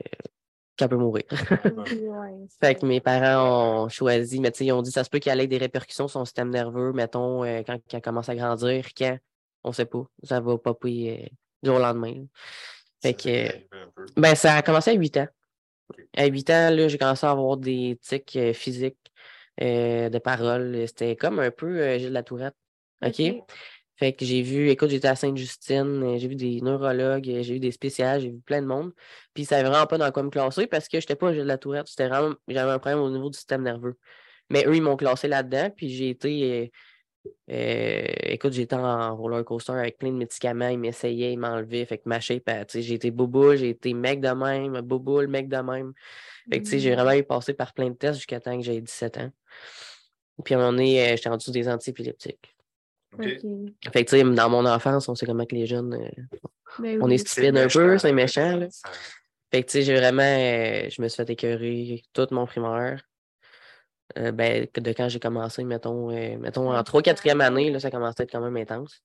qu'elle 0.81 0.89
peut 0.89 0.97
mourir. 0.97 1.25
Ouais, 1.31 2.47
Fait 2.61 2.75
que 2.75 2.85
mes 2.85 3.01
parents 3.01 3.85
ont 3.85 3.89
choisi, 3.89 4.41
mais 4.41 4.51
tu 4.51 4.59
sais, 4.59 4.67
ils 4.67 4.73
ont 4.73 4.83
dit 4.83 4.91
ça 4.91 5.05
se 5.05 5.11
peut 5.11 5.19
qu'il 5.19 5.35
y 5.35 5.41
ait 5.41 5.47
des 5.47 5.59
répercussions 5.59 6.09
sur 6.09 6.21
son 6.21 6.25
système 6.25 6.51
nerveux, 6.51 6.93
mettons, 6.93 7.45
euh, 7.45 7.63
quand, 7.65 7.79
quand 7.89 7.97
elle 7.97 8.03
commence 8.03 8.29
à 8.29 8.35
grandir, 8.35 8.87
quand, 8.97 9.19
on 9.65 9.73
sait 9.73 9.87
pas. 9.87 10.05
Ça 10.23 10.41
va 10.41 10.59
popper 10.59 11.11
euh, 11.11 11.29
du 11.63 11.69
jour 11.71 11.77
au 11.77 11.81
lendemain. 11.81 12.15
là. 12.15 12.23
Fait 13.03 13.15
que, 13.15 13.29
euh, 13.29 13.87
ben, 14.17 14.35
ça 14.35 14.57
a 14.57 14.63
commencé 14.63 14.91
à 14.91 14.95
8 14.95 15.17
ans. 15.19 15.29
À 16.17 16.27
8 16.27 16.51
ans, 16.51 16.71
là, 16.71 16.89
j'ai 16.89 16.99
commencé 16.99 17.27
à 17.27 17.31
avoir 17.31 17.57
des 17.57 17.99
tics 18.03 18.37
euh, 18.37 18.53
physiques 18.53 19.13
euh, 19.63 20.09
de 20.09 20.19
parole. 20.19 20.85
C'était 20.87 21.17
comme 21.17 21.39
un 21.39 21.51
peu 21.51 21.81
euh, 21.81 21.99
Gilles 21.99 22.13
Latourette. 22.13 22.55
OK? 23.05 23.23
Fait 24.01 24.15
que 24.15 24.25
j'ai 24.25 24.41
vu, 24.41 24.71
écoute, 24.71 24.89
j'étais 24.89 25.09
à 25.09 25.15
Sainte-Justine, 25.15 26.03
euh, 26.03 26.17
j'ai 26.19 26.27
vu 26.27 26.35
des 26.35 26.63
neurologues, 26.63 27.29
euh, 27.29 27.43
j'ai 27.43 27.53
vu 27.55 27.61
des 27.61 27.71
spécialistes, 27.71 28.25
j'ai 28.27 28.33
vu 28.33 28.41
plein 28.41 28.63
de 28.63 28.67
monde. 28.67 28.93
Puis 29.35 29.45
ça 29.45 29.57
savait 29.57 29.69
vraiment 29.69 29.87
pas 29.87 29.99
dans 29.99 30.11
quoi 30.11 30.23
me 30.23 30.31
classer 30.31 30.67
parce 30.67 30.89
que 30.89 30.99
j'étais 31.01 31.17
pas 31.17 31.35
Gilles 31.35 31.45
Latourette. 31.45 31.87
C'était 31.87 32.09
vraiment, 32.09 32.35
j'avais 32.49 32.73
un 32.73 32.79
problème 32.79 33.01
au 33.01 33.11
niveau 33.11 33.29
du 33.29 33.37
système 33.37 33.63
nerveux. 33.63 33.99
Mais 34.49 34.65
eux, 34.67 34.75
ils 34.75 34.81
m'ont 34.81 34.97
classé 34.97 35.29
là-dedans, 35.29 35.69
puis 35.77 35.91
j'ai 35.91 36.09
été. 36.09 36.73
euh, 37.51 38.05
écoute, 38.23 38.55
j'étais 38.55 38.75
en 38.75 39.15
roller 39.17 39.45
coaster 39.45 39.73
avec 39.73 39.99
plein 39.99 40.13
de 40.13 40.17
médicaments, 40.17 40.69
ils 40.69 40.79
m'essayaient, 40.79 41.35
ils 41.35 41.39
m'enlevaient. 41.39 41.85
Fait 41.85 41.99
que 41.99 42.09
ma 42.09 42.21
shape, 42.21 42.51
j'ai 42.75 42.95
été 42.95 43.11
bobo, 43.11 43.55
j'ai 43.55 43.69
été 43.69 43.93
mec 43.93 44.21
de 44.23 44.31
même, 44.31 44.81
bobo, 44.81 45.21
le 45.21 45.29
mec 45.29 45.49
de 45.49 45.59
même. 45.59 45.93
Fait 46.51 46.61
que 46.61 46.65
tu 46.65 46.71
sais, 46.71 46.79
j'ai 46.79 46.91
Mhm. 46.91 46.97
vraiment 46.97 47.13
eu 47.19 47.25
passé 47.25 47.53
par 47.53 47.75
plein 47.75 47.91
de 47.91 47.97
tests 47.97 48.17
jusqu'à 48.17 48.41
temps 48.41 48.57
que 48.57 48.65
j'ai 48.65 48.81
17 48.81 49.19
ans. 49.19 49.31
Puis 50.43 50.55
à 50.55 50.57
un 50.57 50.61
moment 50.61 50.73
donné, 50.73 51.03
euh, 51.03 51.17
j'étais 51.17 51.29
rendu 51.29 51.43
sur 51.45 51.53
des 51.53 51.69
antiépileptiques. 51.69 52.57
Fait 53.19 53.37
que 54.05 54.11
tu 54.11 54.17
sais, 54.19 54.23
dans 54.23 54.49
mon 54.51 54.65
enfance, 54.67 55.09
on 55.09 55.15
sait 55.15 55.27
comment 55.27 55.45
que 55.47 55.55
les 55.55 55.67
jeunes. 55.67 55.95
euh, 55.95 56.39
Ben 56.79 57.03
On 57.03 57.07
oui. 57.07 57.15
est 57.15 57.19
stupide 57.27 57.57
un 57.57 57.69
peu, 57.69 57.99
c'est 57.99 58.13
méchant. 58.13 58.57
Là. 58.57 58.69
Fait 59.53 59.63
que 59.63 59.67
tu 59.69 59.73
sais, 59.73 59.83
j'ai 59.83 59.97
vraiment. 59.97 60.23
euh, 60.23 60.89
je 60.91 61.03
me 61.03 61.09
suis 61.09 61.17
fait 61.25 61.31
écœurer 61.31 62.03
toute 62.13 62.31
mon 62.31 62.47
primaire. 62.47 63.03
Euh, 64.19 64.33
ben, 64.33 64.67
de 64.75 64.93
quand 64.93 65.09
j'ai 65.09 65.21
commencé, 65.21 65.63
mettons, 65.65 66.11
euh, 66.11 66.37
mettons 66.39 66.71
en 66.73 66.77
Ouais. 66.77 66.83
3-4e 66.83 67.41
année, 67.41 67.71
là, 67.71 67.79
ça 67.81 67.91
commençait 67.93 68.23
à 68.23 68.25
être 68.25 68.33
quand 68.33 68.41
même 68.41 68.57
intense. 68.57 69.03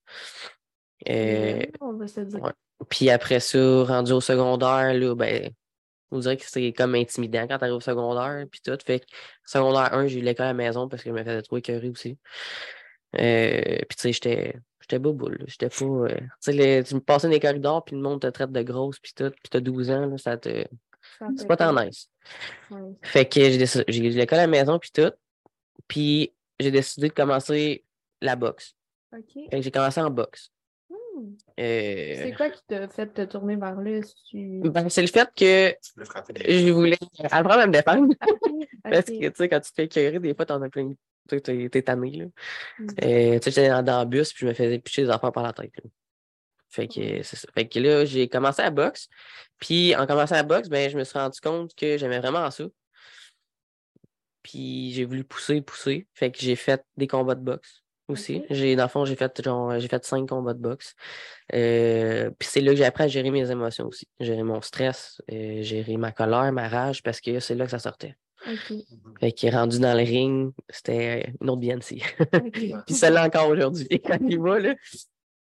Euh, 1.10 1.58
Ouais, 1.58 1.72
on 1.82 1.94
va 1.94 2.08
se 2.08 2.22
dire. 2.22 2.42
ouais. 2.42 2.52
Puis 2.90 3.10
après 3.10 3.40
ça, 3.40 3.84
rendu 3.84 4.12
au 4.14 4.22
secondaire, 4.22 4.94
là, 4.94 5.16
ben, 5.16 5.50
on 6.12 6.20
dirait 6.20 6.38
que 6.38 6.46
c'est 6.48 6.74
comme 6.74 6.96
intimidant 6.96 7.46
quand 7.48 7.58
t'arrives 7.60 7.76
au 7.76 7.80
secondaire, 7.82 8.46
puis 8.52 8.62
tout. 8.64 8.78
Fait 8.86 9.00
que 9.02 9.06
secondaire 9.46 9.94
1, 9.94 10.08
j'ai 10.08 10.20
eu 10.20 10.22
l'école 10.24 10.46
à 10.46 10.50
la 10.50 10.54
maison 10.56 10.88
parce 10.88 11.04
que 11.04 11.10
je 11.10 11.14
me 11.16 11.24
faisais 11.24 11.42
trop 11.42 11.58
écœurer 11.58 11.90
aussi. 11.90 12.18
Euh, 13.20 13.78
puis 13.88 13.96
tu 13.98 14.02
sais, 14.02 14.12
j'étais. 14.14 14.56
J'étais 14.82 15.00
boboule, 15.00 15.38
là. 15.40 15.46
j'étais 15.48 15.70
pas. 15.70 15.86
euh, 15.86 16.08
tu 16.10 16.28
sais, 16.42 16.52
les- 16.54 16.84
tu 16.84 16.94
me 16.94 17.00
passais 17.00 17.26
dans 17.28 17.34
les 17.34 17.40
corridors, 17.40 17.84
puis 17.84 17.96
le 17.96 18.02
monde 18.04 18.22
te 18.22 18.28
traite 18.28 18.52
de 18.52 18.62
grosse, 18.62 19.00
puis 19.00 19.14
tout, 19.16 19.32
puis 19.32 19.50
t'as 19.50 19.60
12 19.60 19.90
ans, 19.90 20.06
là, 20.06 20.18
ça 20.20 20.38
te. 20.38 20.64
C'est 21.38 21.48
pas 21.48 21.58
tant 21.58 21.74
nice. 21.74 22.08
Ouais. 22.70 22.92
Fait 23.02 23.26
que 23.28 23.40
j'ai 23.88 24.06
eu 24.06 24.10
l'école 24.10 24.40
à 24.40 24.42
la 24.44 24.48
maison, 24.48 24.78
puis 24.78 24.92
tout. 24.94 25.12
Puis 25.88 26.34
j'ai 26.60 26.70
décidé 26.72 27.08
de 27.10 27.14
commencer 27.14 27.84
la 28.22 28.36
boxe. 28.36 28.76
OK. 29.12 29.22
Fait 29.50 29.58
que 29.58 29.62
j'ai 29.62 29.72
commencé 29.72 30.02
en 30.02 30.10
boxe. 30.12 30.52
Hmm. 30.90 31.34
Euh, 31.60 32.16
C'est 32.24 32.34
quoi 32.36 32.50
qui 32.50 32.62
t'a 32.68 32.88
fait 32.88 33.08
te 33.08 33.22
tourner 33.24 33.56
vers 33.56 33.80
là? 33.82 34.00
tu- 34.30 34.60
ben, 34.66 34.90
c'est 34.90 35.02
le 35.02 35.08
fait 35.08 35.30
que 35.36 35.74
je 36.48 36.72
voulais 36.72 36.98
apprendre 37.32 37.60
à 37.62 37.68
me 37.68 37.72
défendre. 37.72 38.14
Parce 38.84 39.06
que, 39.06 39.30
tu 39.30 39.36
sais, 39.36 39.50
quand 39.50 39.60
tu 39.62 39.70
te 39.72 39.76
fais 39.76 39.86
écœurer, 39.86 40.20
des 40.20 40.36
fois, 40.36 40.46
t'en 40.46 40.62
as 40.62 40.70
plein. 40.70 40.94
Tu 41.30 41.40
sais, 41.44 41.70
t'es 41.70 41.82
tanné, 41.82 42.12
là. 42.12 42.26
Mm. 42.80 42.88
Euh, 43.04 43.40
tu 43.40 43.44
sais, 43.44 43.52
j'étais 43.52 43.70
dans, 43.70 43.84
dans 43.84 44.00
le 44.02 44.06
bus, 44.06 44.34
puis 44.34 44.42
je 44.42 44.48
me 44.48 44.54
faisais 44.54 44.80
picher 44.80 45.04
des 45.04 45.10
affaires 45.10 45.32
par 45.32 45.44
la 45.44 45.54
tête, 45.54 45.72
là. 45.84 45.90
Fait 46.76 46.88
que 46.88 47.24
c'est 47.24 47.38
ça. 47.38 47.48
Fait 47.54 47.68
que 47.68 47.80
là, 47.80 48.06
j'ai 48.06 48.28
commencé 48.28 48.62
à 48.62 48.70
boxe. 48.70 49.08
Puis 49.60 49.96
en 49.96 50.06
commençant 50.06 50.36
à 50.36 50.44
boxe, 50.44 50.68
ben, 50.68 50.90
je 50.90 50.98
me 50.98 51.04
suis 51.06 51.18
rendu 51.18 51.40
compte 51.40 51.74
que 51.74 51.98
j'aimais 51.98 52.20
vraiment 52.20 52.52
ça. 52.52 52.66
Puis 54.44 54.92
j'ai 54.92 55.06
voulu 55.06 55.24
pousser, 55.24 55.62
pousser. 55.62 56.08
Fait 56.14 56.32
que 56.32 56.40
j'ai 56.40 56.56
fait 56.56 56.84
des 56.98 57.08
combats 57.08 57.36
de 57.36 57.42
boxe 57.42 57.82
aussi. 58.08 58.44
J'ai, 58.50 58.76
dans 58.76 58.84
le 58.84 58.90
fond, 58.90 59.06
j'ai 59.06 59.16
fait 59.16 59.42
genre 59.42 59.80
j'ai 59.80 59.88
fait 59.88 60.04
cinq 60.06 60.28
combats 60.28 60.54
de 60.54 60.60
boxe. 60.60 60.96
Euh, 61.54 62.30
puis 62.38 62.48
c'est 62.52 62.62
là 62.62 62.72
que 62.72 62.78
j'ai 62.78 62.86
appris 62.86 63.06
à 63.06 63.08
gérer 63.08 63.32
mes 63.32 63.50
émotions 63.50 63.88
aussi. 63.88 64.08
Gérer 64.20 64.44
mon 64.44 64.62
stress, 64.62 65.22
euh, 65.32 65.62
gérer 65.64 65.98
ma 65.98 66.12
colère, 66.12 66.52
ma 66.52 66.68
rage, 66.68 67.02
parce 67.04 67.22
que 67.22 67.40
c'est 67.40 67.56
là 67.56 67.66
que 67.66 67.72
ça 67.72 67.80
sortait. 67.80 68.18
OK. 68.48 68.74
Fait 69.20 69.32
que 69.32 69.52
rendu 69.52 69.80
dans 69.80 69.94
le 69.94 70.04
ring, 70.04 70.54
c'était 70.70 71.34
une 71.42 71.50
autre 71.50 71.62
BNC. 71.62 72.02
OK. 72.34 72.52
Puis 72.86 72.94
celle-là 72.96 73.26
encore 73.26 73.50
aujourd'hui, 73.50 73.88
quand 74.06 74.18
il 74.22 74.40
va, 74.40 74.60
là. 74.60 74.76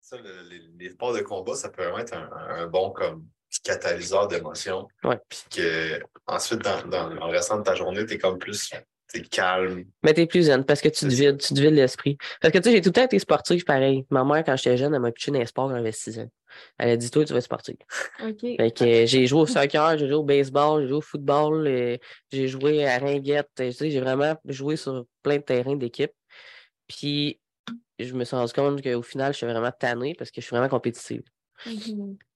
Ça, 0.00 0.16
le- 0.16 0.48
les, 0.48 0.60
les 0.78 0.90
sports 0.90 1.12
de 1.12 1.20
combat, 1.20 1.54
ça 1.54 1.68
peut 1.68 1.82
vraiment 1.82 1.98
être 1.98 2.14
un, 2.14 2.30
un 2.32 2.66
bon 2.66 2.90
comme 2.90 3.26
catalyseur 3.62 4.28
d'émotions. 4.28 4.88
Ouais. 5.04 5.18
Puis 5.28 5.42
que 5.50 6.00
ensuite, 6.26 6.60
dans, 6.60 6.86
dans, 6.86 7.14
dans 7.14 7.26
le 7.26 7.32
restant 7.32 7.58
de 7.58 7.62
ta 7.62 7.74
journée, 7.74 8.04
tu 8.06 8.14
es 8.14 8.18
comme 8.18 8.38
plus 8.38 8.72
t'es 9.08 9.22
calme. 9.22 9.84
Mais 10.02 10.14
t'es 10.14 10.26
plus 10.26 10.44
zen 10.44 10.64
parce 10.64 10.80
que 10.80 10.88
tu 10.88 11.06
te 11.06 11.10
vides, 11.10 11.38
tu 11.38 11.54
te 11.54 11.60
vides 11.60 11.74
l'esprit. 11.74 12.16
Parce 12.40 12.52
que 12.52 12.58
tu 12.58 12.64
sais, 12.64 12.72
j'ai 12.72 12.80
tout 12.80 12.90
le 12.90 12.94
temps 12.94 13.04
été 13.04 13.18
sportif 13.18 13.64
pareil. 13.64 14.04
Ma 14.10 14.24
mère, 14.24 14.44
quand 14.44 14.56
j'étais 14.56 14.76
jeune, 14.76 14.94
elle 14.94 15.00
m'a 15.00 15.12
pitché 15.12 15.30
dans 15.30 15.38
les 15.38 15.46
sports 15.46 15.68
quand 15.68 15.76
j'avais 15.76 15.92
6 15.92 16.18
ans. 16.20 16.30
Elle 16.78 16.90
a 16.90 16.96
dit, 16.96 17.10
toi, 17.10 17.24
tu 17.24 17.32
vas 17.32 17.38
être 17.38 17.44
sportif. 17.44 17.76
OK. 18.22 18.40
Fait 18.40 18.70
que 18.70 18.84
euh, 18.84 19.06
j'ai 19.06 19.26
joué 19.26 19.40
au 19.40 19.46
soccer, 19.46 19.98
j'ai 19.98 20.06
joué 20.06 20.16
au 20.16 20.24
baseball, 20.24 20.82
j'ai 20.82 20.88
joué 20.88 20.96
au 20.96 21.02
football, 21.02 21.66
euh, 21.66 21.96
j'ai 22.32 22.48
joué 22.48 22.86
à 22.86 22.98
ringuette. 22.98 23.48
Tu 23.56 23.72
sais, 23.72 23.90
j'ai 23.90 24.00
vraiment 24.00 24.36
joué 24.46 24.76
sur 24.76 25.04
plein 25.22 25.36
de 25.36 25.42
terrains 25.42 25.76
d'équipe. 25.76 26.12
Puis 26.86 27.40
je 27.98 28.14
me 28.14 28.24
suis 28.24 28.36
rendu 28.36 28.52
compte 28.52 28.82
qu'au 28.82 29.02
final, 29.02 29.32
je 29.32 29.38
suis 29.38 29.46
vraiment 29.46 29.72
tanné 29.72 30.14
parce 30.14 30.30
que 30.30 30.40
je 30.40 30.46
suis 30.46 30.54
vraiment 30.54 30.68
compétitive. 30.68 31.22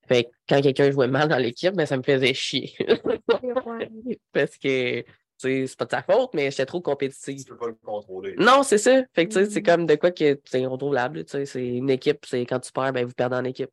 Fait 0.08 0.24
que 0.24 0.30
quand 0.48 0.60
quelqu'un 0.60 0.90
jouait 0.90 1.06
mal 1.06 1.28
dans 1.28 1.36
l'équipe, 1.36 1.74
ben, 1.74 1.86
ça 1.86 1.96
me 1.96 2.02
faisait 2.02 2.34
chier. 2.34 2.74
Parce 4.32 4.58
que, 4.58 5.04
c'est 5.42 5.76
pas 5.76 5.84
de 5.84 5.90
sa 5.90 6.02
faute, 6.02 6.30
mais 6.34 6.50
j'étais 6.50 6.66
trop 6.66 6.80
compétitive. 6.80 7.38
Tu 7.38 7.44
peux 7.44 7.56
pas 7.56 7.66
le 7.68 7.74
contrôler. 7.74 8.34
Non, 8.38 8.62
c'est 8.62 8.78
ça. 8.78 9.02
Fait 9.14 9.26
que, 9.26 9.32
tu 9.32 9.44
sais, 9.44 9.50
c'est 9.50 9.60
Mhm. 9.60 9.66
comme 9.66 9.86
de 9.86 9.94
quoi 9.96 10.10
que 10.10 10.40
c'est 10.44 10.64
incontrôlable. 10.64 11.24
Tu 11.24 11.30
sais, 11.32 11.46
c'est 11.46 11.66
une 11.66 11.90
équipe, 11.90 12.24
c'est 12.26 12.44
quand 12.46 12.60
tu 12.60 12.72
perds, 12.72 12.92
ben, 12.92 13.04
vous 13.06 13.12
perdez 13.12 13.36
en 13.36 13.44
équipe. 13.44 13.70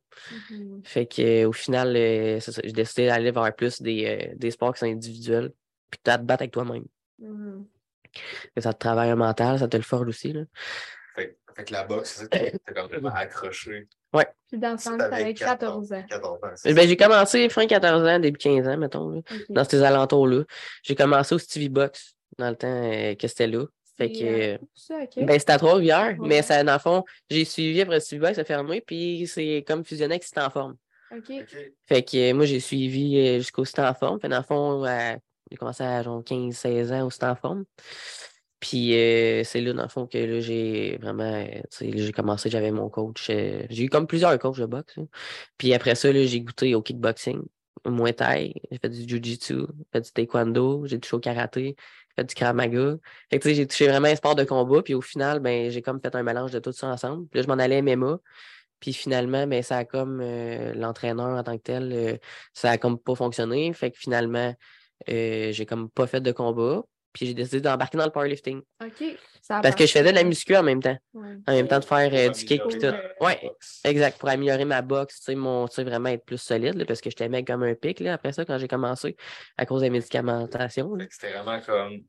Mhm. 0.50 0.82
Fait 0.84 1.06
que, 1.06 1.22
euh, 1.44 1.48
au 1.48 1.52
final, 1.52 1.94
euh. 1.96 2.40
J'ai 2.64 2.72
décidé 2.72 3.06
d'aller 3.06 3.30
vers 3.30 3.54
plus 3.54 3.80
des, 3.82 4.28
euh, 4.30 4.34
des 4.36 4.50
sports 4.50 4.72
qui 4.74 4.80
sont 4.80 4.86
individuels. 4.86 5.52
Puis 5.90 6.00
tu 6.04 6.10
as 6.10 6.14
à 6.14 6.18
te 6.18 6.24
battre 6.24 6.42
avec 6.42 6.52
toi-même. 6.52 6.84
Mhm. 7.18 7.66
Que 8.54 8.60
ça 8.60 8.72
te 8.72 8.78
travaille 8.78 9.10
un 9.10 9.16
mental, 9.16 9.58
ça 9.58 9.68
te 9.68 9.76
le 9.76 9.82
forge 9.84 10.08
aussi. 10.08 10.32
Là. 10.32 10.42
Fait, 11.14 11.38
fait 11.56 11.64
que 11.64 11.72
la 11.72 11.84
boxe, 11.84 12.10
c'est 12.10 12.20
ça 12.22 12.28
que 12.28 12.56
t'es 12.56 12.74
comme 12.74 12.86
vraiment 12.88 13.10
accroché. 13.14 13.88
Puis 14.12 14.58
dans 14.58 14.76
ce 14.76 14.86
temps-là, 14.88 15.08
t'avais 15.08 15.22
t'avais 15.32 15.34
14 15.34 15.92
ans. 15.92 16.04
14 16.08 16.38
ans. 16.42 16.48
c'est 16.56 16.74
Ben, 16.74 16.88
j'ai 16.88 16.96
commencé 16.96 17.48
fin 17.48 17.66
14 17.68 18.04
ans, 18.04 18.18
début 18.18 18.36
15 18.38 18.66
ans, 18.66 18.76
mettons, 18.76 19.10
là, 19.10 19.20
dans 19.48 19.62
ces 19.64 19.80
alentours-là. 19.80 20.42
J'ai 20.82 20.96
commencé 20.96 21.34
au 21.36 21.38
Stevie 21.38 21.68
Box 21.68 22.16
dans 22.36 22.50
le 22.50 22.56
temps 22.56 22.66
euh, 22.66 23.14
que 23.14 23.28
c'était 23.28 23.46
là. 23.46 23.64
Fait 23.96 24.10
C'est, 24.12 24.20
que, 24.20 24.24
euh, 24.24 24.54
euh, 24.54 24.58
ça, 24.74 24.94
OK. 25.04 25.24
Ben, 25.24 25.38
c'était 25.38 25.52
à 25.52 25.58
Trois-Rivières, 25.58 26.16
Ouais. 26.18 26.28
mais 26.28 26.42
ça, 26.42 26.64
dans 26.64 26.72
le 26.72 26.78
fond, 26.80 27.04
j'ai 27.30 27.44
suivi 27.44 27.80
après 27.80 28.00
Stevie 28.00 28.20
Box, 28.22 28.34
ça 28.34 28.40
a 28.40 28.44
fermé, 28.44 28.80
puis 28.80 29.28
c'est 29.28 29.62
comme 29.64 29.84
fusionné 29.84 30.14
avec 30.14 30.24
C'était 30.24 30.40
en 30.40 30.50
forme. 30.50 30.74
OK. 31.12 31.30
OK. 31.30 31.56
Fait 31.86 32.02
que 32.02 32.16
euh, 32.30 32.34
moi, 32.34 32.44
j'ai 32.44 32.58
suivi 32.60 33.18
euh, 33.18 33.38
jusqu'au 33.38 33.64
C'était 33.64 33.82
en 33.82 33.94
forme. 33.94 34.18
Fait 34.20 34.28
dans 34.28 34.38
le 34.38 34.42
fond, 34.42 34.84
j'ai 35.48 35.56
commencé 35.58 35.84
à 35.84 36.02
genre 36.02 36.22
15-16 36.24 36.92
ans 36.92 37.06
au 37.06 37.10
C'était 37.10 37.26
en 37.26 37.36
forme. 37.36 37.64
Puis 38.60 38.94
euh, 38.94 39.42
c'est 39.44 39.60
là, 39.62 39.72
dans 39.72 39.82
le 39.84 39.88
fond, 39.88 40.06
que 40.06 40.18
là, 40.18 40.40
j'ai 40.40 40.98
vraiment, 40.98 41.24
euh, 41.24 41.62
j'ai 41.80 42.12
commencé, 42.12 42.50
j'avais 42.50 42.70
mon 42.70 42.90
coach. 42.90 43.28
euh, 43.30 43.64
j'ai 43.70 43.84
eu 43.84 43.88
comme 43.88 44.06
plusieurs 44.06 44.38
coachs 44.38 44.58
de 44.60 44.66
boxe. 44.66 44.96
Puis 45.56 45.72
après 45.74 45.94
ça, 45.94 46.12
j'ai 46.12 46.40
goûté 46.42 46.74
au 46.74 46.82
kickboxing, 46.82 47.40
au 47.84 47.90
Muay 47.90 48.12
Thai, 48.12 48.52
j'ai 48.70 48.78
fait 48.78 48.90
du 48.90 49.06
Jiu-Jitsu, 49.08 49.54
j'ai 49.78 49.84
fait 49.92 50.00
du 50.02 50.12
Taekwondo, 50.12 50.86
j'ai 50.86 51.00
touché 51.00 51.16
au 51.16 51.20
karaté, 51.20 51.74
j'ai 52.10 52.14
fait 52.16 52.24
du 52.24 52.34
Krav 52.34 52.54
Maga. 52.54 52.96
Fait 53.30 53.38
que, 53.38 53.52
j'ai 53.54 53.66
touché 53.66 53.88
vraiment 53.88 54.08
un 54.08 54.14
sport 54.16 54.34
de 54.34 54.44
combat. 54.44 54.82
Puis 54.82 54.94
au 54.94 55.00
final, 55.00 55.40
ben, 55.40 55.70
j'ai 55.70 55.80
comme 55.80 56.00
fait 56.00 56.14
un 56.14 56.22
mélange 56.22 56.52
de 56.52 56.58
tout 56.58 56.72
ça 56.72 56.88
ensemble. 56.88 57.28
Puis 57.28 57.38
là, 57.38 57.42
je 57.44 57.48
m'en 57.48 57.58
allais 57.58 57.80
MMA. 57.80 58.18
Puis 58.80 58.92
finalement, 58.92 59.46
ben, 59.46 59.62
ça 59.62 59.78
a 59.78 59.84
comme 59.86 60.22
l'entraîneur 60.74 61.28
en 61.38 61.42
tant 61.42 61.56
que 61.56 61.62
tel, 61.62 62.20
ça 62.54 62.70
a 62.70 62.78
comme 62.78 62.98
pas 62.98 63.14
fonctionné. 63.14 63.72
Fait 63.72 63.90
que 63.90 63.98
finalement, 63.98 64.54
j'ai 65.06 65.66
comme 65.66 65.88
pas 65.90 66.06
fait 66.06 66.20
de 66.20 66.32
combat. 66.32 66.82
Puis 67.12 67.26
j'ai 67.26 67.34
décidé 67.34 67.60
d'embarquer 67.60 67.98
dans 67.98 68.04
le 68.04 68.10
powerlifting. 68.10 68.60
OK. 68.82 69.18
Ça 69.42 69.60
Parce 69.60 69.74
que 69.74 69.86
je 69.86 69.92
faisais 69.92 70.10
de 70.10 70.14
la 70.14 70.22
muscu 70.22 70.54
en 70.54 70.62
même 70.62 70.82
temps. 70.82 70.96
Ouais. 71.14 71.36
En 71.46 71.52
même 71.52 71.66
temps 71.66 71.80
de 71.80 71.84
faire 71.84 72.10
euh, 72.12 72.28
du 72.30 72.44
kick 72.44 72.62
et 72.64 72.78
tout. 72.78 72.78
la 72.80 73.02
boxe. 73.20 73.80
exact. 73.84 74.18
Pour 74.18 74.28
améliorer 74.28 74.64
ma 74.64 74.82
boxe, 74.82 75.18
tu 75.18 75.24
sais, 75.24 75.34
mon, 75.34 75.66
tu 75.66 75.74
sais, 75.74 75.84
vraiment 75.84 76.10
être 76.10 76.24
plus 76.24 76.38
solide. 76.38 76.76
là, 76.76 76.84
parce 76.84 77.00
que 77.00 77.10
j'étais 77.10 77.28
mec 77.28 77.46
comme 77.46 77.62
un 77.62 77.74
pic 77.74 78.00
là, 78.00 78.14
après 78.14 78.32
ça, 78.32 78.44
quand 78.44 78.58
j'ai 78.58 78.68
commencé, 78.68 79.16
à 79.56 79.66
cause 79.66 79.80
des 79.82 79.90
médicamentations. 79.90 80.94
là. 80.94 81.04
Fait 81.04 81.08
que 81.08 81.14
C'était 81.14 81.32
vraiment 81.32 81.60
comme 81.60 82.02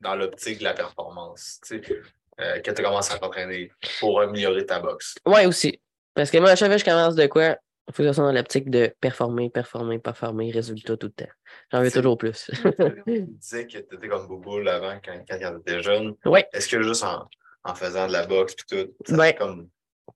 dans 0.00 0.14
l'optique 0.14 0.58
de 0.58 0.64
la 0.64 0.74
performance. 0.74 1.60
Tu 1.66 1.82
sais, 1.82 2.00
euh, 2.40 2.60
que 2.60 2.70
tu 2.70 2.80
as 2.80 2.84
commencé 2.84 3.14
à 3.14 3.18
t'entraîner 3.18 3.70
pour 3.98 4.20
améliorer 4.20 4.66
ta 4.66 4.80
boxe. 4.80 5.16
Ouais, 5.26 5.46
aussi. 5.46 5.80
Parce 6.14 6.30
que 6.30 6.38
moi, 6.38 6.50
à 6.50 6.56
chaque 6.56 6.68
fois 6.68 6.76
que 6.76 6.80
je 6.80 6.84
commence 6.84 7.14
de 7.14 7.26
quoi, 7.26 7.56
faut 7.92 8.02
que 8.02 8.08
ça 8.08 8.12
soit 8.14 8.24
dans 8.24 8.32
l'optique 8.32 8.70
de 8.70 8.92
performer, 9.00 9.50
performer, 9.50 9.98
performer, 9.98 10.50
résultat 10.50 10.96
tout 10.96 11.06
le 11.08 11.12
temps. 11.12 11.32
J'en 11.70 11.82
veux 11.82 11.90
toujours 11.90 12.18
plus. 12.18 12.50
Tu 12.50 13.22
disais 13.28 13.66
que 13.66 13.78
tu 13.78 13.96
étais 13.96 14.08
comme 14.08 14.26
Bouboule 14.26 14.68
avant 14.68 14.98
quand, 15.04 15.24
quand 15.28 15.38
tu 15.38 15.60
étais 15.60 15.82
jeune. 15.82 16.14
Ouais. 16.24 16.46
Est-ce 16.52 16.68
que 16.68 16.82
juste 16.82 17.04
en, 17.04 17.28
en 17.64 17.74
faisant 17.74 18.06
de 18.06 18.12
la 18.12 18.26
boxe 18.26 18.54
et 18.54 18.84
tout, 18.84 18.92
ça 19.06 19.16
Ben, 19.16 19.32
comme 19.32 19.68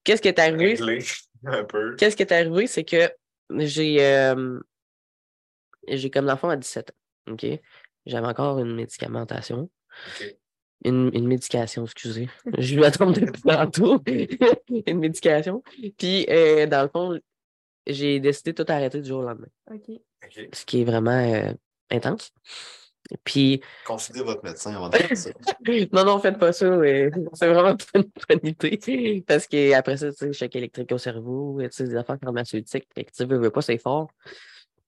Qu'est-ce 0.05 0.23
qui 0.23 0.29
est 0.29 0.39
arrivé? 0.39 0.75
réglé 0.75 1.05
un 1.47 1.65
peu? 1.65 1.97
Qu'est-ce 1.97 2.17
qui 2.17 2.23
est 2.23 2.33
arrivé, 2.33 2.67
c'est 2.67 2.85
que 2.85 3.11
j'ai 3.59 4.05
euh, 4.05 4.59
j'ai 5.89 6.11
comme 6.11 6.27
l'enfant 6.27 6.49
à 6.49 6.57
17 6.57 6.91
ans. 6.91 7.33
OK? 7.33 7.47
J'avais 8.07 8.27
encore 8.27 8.59
une 8.59 8.75
médicamentation. 8.75 9.69
Une, 10.85 11.11
une 11.15 11.27
médication, 11.27 11.85
excusez. 11.85 12.29
Je 12.59 12.77
lui 12.77 12.85
attends 12.85 13.11
depuis 13.11 13.43
tantôt. 13.43 14.03
une 14.87 14.99
médication. 14.99 15.63
Puis, 15.99 16.27
euh, 16.29 16.67
dans 16.67 16.83
le 16.83 16.89
fond, 16.89 17.19
j'ai 17.87 18.21
décidé 18.21 18.53
de 18.53 18.63
tout 18.63 18.73
arrêter 18.73 19.01
du 19.01 19.09
jour 19.09 19.21
au 19.21 19.23
lendemain. 19.23 19.49
OK. 19.71 19.91
OK. 20.25 20.49
Ce 20.53 20.65
qui 20.65 20.81
est 20.81 20.85
vraiment 20.85 21.11
euh, 21.11 21.53
intense. 21.91 22.33
Puis, 23.25 23.61
Consultez 23.87 24.23
votre 24.23 24.43
médecin 24.43 24.75
avant 24.75 24.89
de 24.89 24.97
faire 24.97 25.17
ça. 25.17 25.31
non, 25.93 26.05
non, 26.05 26.19
faites 26.19 26.39
pas 26.39 26.53
ça. 26.53 26.69
mais 26.77 27.11
C'est 27.35 27.49
vraiment 27.49 27.77
pas 27.77 27.99
une 28.01 28.11
bonne 28.29 28.41
idée. 28.43 29.25
Parce 29.27 29.47
qu'après 29.47 29.97
ça, 29.97 30.11
tu 30.11 30.17
sais, 30.17 30.33
choc 30.33 30.57
électrique 30.57 30.91
au 30.93 30.99
cerveau, 30.99 31.59
tu 31.63 31.69
sais, 31.71 31.85
des 31.85 31.97
affaires 31.97 32.19
pharmaceutiques. 32.23 32.89
Fait 32.95 33.05
que 33.05 33.13
tu 33.13 33.25
veux, 33.25 33.39
veux 33.39 33.51
pas, 33.51 33.63
c'est 33.63 33.79
fort. 33.79 34.11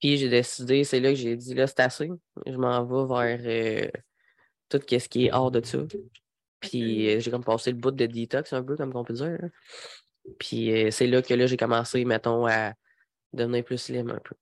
Puis 0.00 0.16
j'ai 0.16 0.28
décidé, 0.28 0.84
c'est 0.84 1.00
là 1.00 1.10
que 1.10 1.16
j'ai 1.16 1.36
dit, 1.36 1.54
là, 1.54 1.66
c'est 1.66 1.80
assez. 1.80 2.10
Je 2.46 2.56
m'en 2.56 2.84
vais 2.84 3.36
vers 3.38 3.40
euh, 3.44 3.90
tout 4.68 4.80
ce 4.88 5.08
qui 5.08 5.26
est 5.26 5.32
hors 5.32 5.50
de 5.50 5.64
ça. 5.64 5.78
Puis 6.60 7.08
euh, 7.08 7.20
j'ai 7.20 7.30
comme 7.30 7.44
passé 7.44 7.70
le 7.70 7.76
bout 7.76 7.90
de 7.90 8.06
détox 8.06 8.52
un 8.52 8.62
peu, 8.62 8.76
comme 8.76 8.94
on 8.94 9.04
peut 9.04 9.14
dire. 9.14 9.38
Puis 10.38 10.72
euh, 10.72 10.90
c'est 10.90 11.06
là 11.06 11.22
que 11.22 11.34
là, 11.34 11.46
j'ai 11.46 11.56
commencé, 11.56 12.04
mettons, 12.04 12.46
à 12.46 12.74
devenir 13.32 13.64
plus 13.64 13.78
slim 13.78 14.10
un 14.10 14.18
peu. 14.18 14.34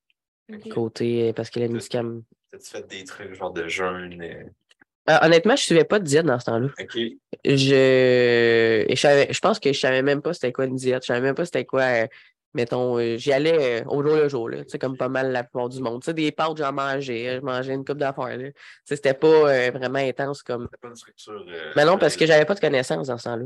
Côté, 0.70 1.28
euh, 1.28 1.32
parce 1.32 1.50
que 1.50 1.58
les 1.58 1.68
médicaments. 1.68 2.20
As-tu 2.54 2.70
fait 2.70 2.86
des 2.86 3.04
trucs 3.04 3.34
genre 3.34 3.52
de 3.52 3.66
jeûne? 3.68 4.20
euh, 4.22 4.44
Euh, 5.08 5.18
honnêtement, 5.22 5.54
je 5.56 5.62
suivais 5.62 5.84
pas 5.84 5.98
de 6.00 6.04
diète 6.04 6.26
dans 6.26 6.38
ce 6.40 6.46
temps-là. 6.46 6.68
OK. 6.80 6.98
Je, 7.44 7.74
et 8.88 8.96
je, 8.96 9.00
savais- 9.00 9.28
je 9.32 9.38
pense 9.40 9.60
que 9.60 9.72
je 9.72 9.78
savais 9.78 10.02
même 10.02 10.20
pas 10.22 10.32
c'était 10.32 10.52
quoi 10.52 10.64
une 10.66 10.76
diète. 10.76 11.02
Je 11.02 11.06
savais 11.08 11.20
même 11.20 11.34
pas 11.34 11.44
c'était 11.44 11.64
quoi, 11.64 11.82
euh, 11.82 12.06
mettons, 12.54 12.98
euh, 12.98 13.16
j'y 13.16 13.32
allais 13.32 13.84
au 13.86 14.02
jour 14.02 14.16
le 14.16 14.28
jour, 14.28 14.48
là, 14.48 14.64
tu 14.64 14.70
sais, 14.70 14.78
comme 14.78 14.96
pas 14.96 15.08
mal 15.08 15.30
la 15.30 15.44
plupart 15.44 15.68
du 15.68 15.80
monde. 15.80 16.02
Tu 16.02 16.06
sais, 16.06 16.14
des 16.14 16.32
pâtes, 16.32 16.56
j'en 16.56 16.72
mangeais, 16.72 17.36
je 17.36 17.40
mangeais 17.40 17.74
une 17.74 17.84
coupe 17.84 17.98
d'affaires. 17.98 18.36
C'était 18.84 19.14
pas 19.14 19.28
euh, 19.28 19.70
vraiment 19.70 19.98
intense 19.98 20.42
comme. 20.42 20.68
Pas 20.80 20.88
une 20.88 20.96
structure. 20.96 21.44
euh, 21.48 21.72
Mais 21.76 21.84
non, 21.84 21.98
parce 21.98 22.16
que 22.16 22.26
j'avais 22.26 22.44
pas 22.44 22.54
de 22.54 22.60
connaissances 22.60 23.06
dans 23.08 23.18
ce 23.18 23.24
temps-là. 23.24 23.44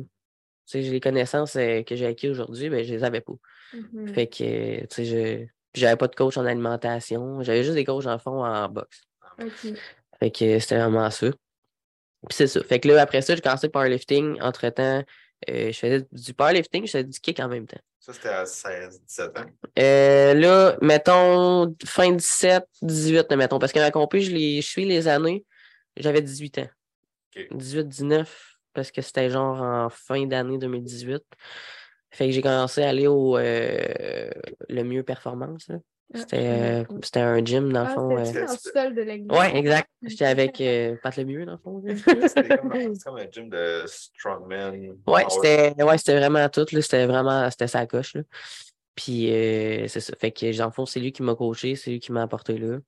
Tu 0.66 0.72
sais, 0.72 0.82
j'ai 0.82 0.90
les 0.90 1.00
connaissances 1.00 1.56
euh, 1.56 1.82
que 1.82 1.96
j'ai 1.96 2.06
acquises 2.06 2.30
aujourd'hui, 2.30 2.70
ben, 2.70 2.84
je 2.84 2.94
les 2.94 3.04
avais 3.04 3.20
pas. 3.20 3.32
Mhm. 3.72 4.14
Fait 4.14 4.26
que, 4.26 4.44
euh, 4.44 4.86
tu 4.86 4.86
sais, 4.90 5.04
je. 5.04 5.46
J'avais 5.72 5.96
pas 5.96 6.08
de 6.08 6.16
coach 6.16 6.36
en 6.36 6.44
alimentation. 6.44 7.42
J'avais 7.42 7.62
juste 7.62 7.76
des 7.76 7.84
coachs 7.84 8.06
en 8.06 8.18
fond 8.18 8.44
en 8.44 8.68
boxe. 8.68 9.02
Fait 10.18 10.30
que 10.32 10.58
c'était 10.58 10.78
vraiment 10.78 11.08
ça. 11.10 11.30
Puis 12.28 12.36
c'est 12.36 12.48
ça. 12.48 12.62
Fait 12.64 12.80
que 12.80 12.88
là, 12.88 13.00
après 13.00 13.22
ça, 13.22 13.34
j'ai 13.34 13.40
commencé 13.40 13.68
le 13.68 13.70
powerlifting. 13.70 14.40
Entre-temps, 14.40 15.04
euh, 15.48 15.72
je 15.72 15.78
faisais 15.78 16.06
du 16.12 16.34
powerlifting, 16.34 16.86
je 16.86 16.92
faisais 16.92 17.04
du 17.04 17.18
kick 17.18 17.40
en 17.40 17.48
même 17.48 17.66
temps. 17.66 17.80
Ça, 17.98 18.12
c'était 18.12 18.28
à 18.28 18.46
16, 18.46 19.02
17 19.06 19.38
ans? 19.38 19.44
Euh, 19.78 20.34
là, 20.34 20.76
mettons, 20.82 21.74
fin 21.84 22.12
17, 22.12 22.64
18, 22.82 23.30
là, 23.30 23.36
mettons, 23.36 23.58
parce 23.58 23.72
que 23.72 23.78
ma 23.78 23.90
compé, 23.90 24.20
je, 24.20 24.32
les, 24.32 24.60
je 24.60 24.66
suis 24.66 24.84
les 24.84 25.08
années, 25.08 25.44
j'avais 25.96 26.22
18 26.22 26.58
ans. 26.58 26.68
OK. 27.36 27.46
18, 27.52 27.88
19, 27.88 28.49
parce 28.72 28.90
que 28.90 29.02
c'était 29.02 29.30
genre 29.30 29.60
en 29.60 29.88
fin 29.90 30.26
d'année 30.26 30.58
2018. 30.58 31.22
Fait 32.12 32.26
que 32.26 32.32
j'ai 32.32 32.42
commencé 32.42 32.82
à 32.82 32.88
aller 32.88 33.06
au 33.06 33.36
euh, 33.38 34.30
le 34.68 34.82
mieux 34.82 35.02
performance. 35.02 35.68
là. 35.68 35.76
Ah, 36.12 36.18
C'était 36.18 36.48
euh, 36.50 36.84
c'était 37.04 37.20
un 37.20 37.44
gym, 37.44 37.72
dans 37.72 37.82
le 37.84 37.86
Ah, 37.88 37.94
fond. 37.94 38.24
c'était-tu 38.24 38.68
euh, 38.68 38.72
sol 38.72 38.94
de 38.96 39.02
l'église? 39.02 39.30
Ouais, 39.30 39.56
exact. 39.56 39.88
J'étais 40.02 40.24
avec 40.24 40.60
euh, 40.60 40.96
Pat 41.00 41.16
Lemieux, 41.16 41.46
dans 41.46 41.52
le 41.52 41.58
fond. 41.58 41.82
C'était 41.86 42.04
comme, 42.58 42.94
c'était 42.94 43.04
comme 43.04 43.16
un 43.18 43.30
gym 43.30 43.48
de 43.48 43.84
strongman. 43.86 44.72
Ouais, 45.06 45.22
power. 45.22 45.28
c'était 45.30 45.82
ouais, 45.84 45.98
c'était 45.98 46.18
vraiment 46.18 46.48
tout. 46.48 46.66
là, 46.72 46.82
C'était 46.82 47.06
vraiment 47.06 47.48
c'était 47.48 47.68
sa 47.68 47.86
coche. 47.86 48.14
Là. 48.14 48.22
Puis 48.96 49.30
euh, 49.32 49.86
c'est 49.86 50.00
ça. 50.00 50.14
Fait 50.18 50.32
que 50.32 50.56
dans 50.58 50.66
le 50.66 50.72
fond, 50.72 50.84
c'est 50.84 50.98
lui 50.98 51.12
qui 51.12 51.22
m'a 51.22 51.36
coaché, 51.36 51.76
c'est 51.76 51.90
lui 51.92 52.00
qui 52.00 52.10
m'a 52.10 52.22
apporté 52.22 52.58
là. 52.58 52.78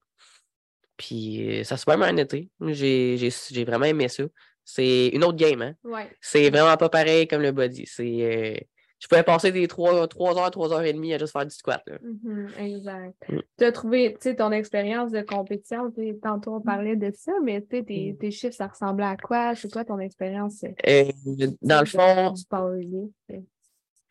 Puis 0.97 1.61
euh, 1.61 1.65
ça 1.65 1.77
s'est 1.77 1.85
vraiment 1.87 2.07
été. 2.17 2.51
J'ai 2.61 3.17
j'ai- 3.19 3.31
j'ai 3.53 3.65
vraiment 3.65 3.85
aimé 3.87 4.09
ça. 4.09 4.25
C'est 4.64 5.09
une 5.09 5.25
autre 5.25 5.37
game, 5.38 5.62
hein? 5.62 5.75
Ouais. 5.85 6.09
C'est 6.21 6.50
vraiment 6.50 6.76
pas 6.76 6.88
pareil 6.88 7.26
comme 7.26 7.42
le 7.42 7.52
body. 7.52 7.85
C'est. 7.87 8.04
euh, 8.04 8.54
je 9.02 9.09
pouvais 9.09 9.25
passer 9.25 9.50
des 9.50 9.66
3, 9.66 9.95
heures, 9.95 10.09
3 10.09 10.73
heures 10.73 10.83
et 10.83 10.92
demie 10.92 11.12
à 11.12 11.19
juste 11.19 11.33
faire 11.33 11.45
du 11.45 11.52
squat. 11.52 11.83
Là. 11.88 11.99
Mhm, 12.02 12.49
exact. 12.57 13.14
Mm. 13.28 13.38
Tu 13.59 13.64
as 13.64 13.73
trouvé, 13.73 14.16
ton 14.38 14.52
expérience 14.52 15.11
de 15.11 15.23
compétition, 15.23 15.92
tantôt 16.23 16.54
on 16.54 16.61
parlait 16.61 16.95
de 16.95 17.11
ça, 17.12 17.33
mais 17.42 17.64
sais, 17.69 17.83
tes, 17.83 18.16
tes 18.19 18.31
chiffres, 18.31 18.54
ça 18.54 18.69
ressemblait 18.69 19.07
à 19.07 19.16
quoi? 19.16 19.57
C'est 19.57 19.73
quoi 19.73 19.85
ton 19.85 19.99
expérience? 19.99 20.62
euh, 20.62 21.04
Euh, 21.26 21.50
dans 21.62 21.81
le 21.81 21.87
fond, 21.87 22.33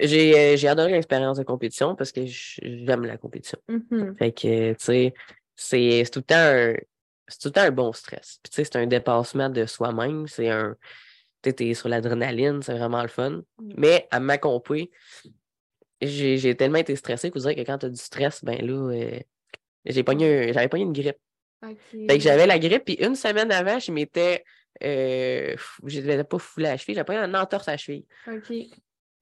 j'ai 0.01 0.57
j'ai 0.57 0.67
adoré 0.67 0.91
l'expérience 0.91 1.37
de 1.37 1.43
compétition 1.43 1.95
parce 1.95 2.11
que 2.11 2.21
j'aime 2.25 3.05
la 3.05 3.17
compétition. 3.17 3.59
Mhm, 3.69 4.15
Fait 4.17 4.31
que, 4.33 4.71
tu 4.73 4.75
sais, 4.79 5.13
c'est 5.55 6.03
c'est 6.03 6.11
tout 6.11 6.19
le 6.19 6.23
temps 6.23 6.35
un. 6.35 6.73
C'est 7.31 7.39
tout 7.39 7.47
le 7.47 7.53
temps 7.53 7.61
un 7.61 7.71
bon 7.71 7.93
stress. 7.93 8.39
Puis, 8.43 8.51
tu 8.51 8.55
sais, 8.55 8.63
c'est 8.63 8.75
un 8.77 8.87
dépassement 8.87 9.49
de 9.49 9.65
soi-même. 9.65 10.27
C'est 10.27 10.49
un. 10.49 10.75
Tu 11.41 11.53
t'es 11.53 11.73
sur 11.73 11.89
l'adrénaline, 11.89 12.61
c'est 12.61 12.77
vraiment 12.77 13.01
le 13.01 13.07
fun. 13.07 13.41
Mm. 13.57 13.73
Mais 13.77 14.07
à 14.11 14.19
ma 14.19 14.37
compé, 14.37 14.91
j'ai 16.01 16.55
tellement 16.55 16.79
été 16.79 16.95
stressé 16.95 17.29
que 17.29 17.35
vous 17.35 17.41
direz 17.41 17.55
que 17.55 17.61
quand 17.61 17.79
tu 17.79 17.87
as 17.87 17.89
du 17.89 17.97
stress, 17.97 18.43
ben 18.43 18.63
là, 18.63 18.93
euh, 18.93 19.19
j'ai 19.85 20.03
pogné 20.03 20.53
j'avais 20.53 20.67
pogné 20.67 20.83
une 20.83 20.93
grippe. 20.93 21.17
Fait 21.91 22.17
que 22.17 22.19
j'avais 22.19 22.47
la 22.47 22.57
grippe, 22.57 22.85
puis 22.85 22.95
une 22.95 23.15
semaine 23.15 23.51
avant, 23.51 23.79
je 23.79 23.91
m'étais. 23.91 24.43
Euh, 24.83 25.55
je 25.85 25.99
n'étais 25.99 26.23
pas 26.23 26.39
foulé 26.39 26.67
à 26.67 26.71
la 26.71 26.77
cheville, 26.77 26.95
j'avais 26.95 27.05
pogné 27.05 27.19
un 27.19 27.33
entorse 27.35 27.67
à 27.67 27.71
la 27.71 27.77
cheville. 27.77 28.05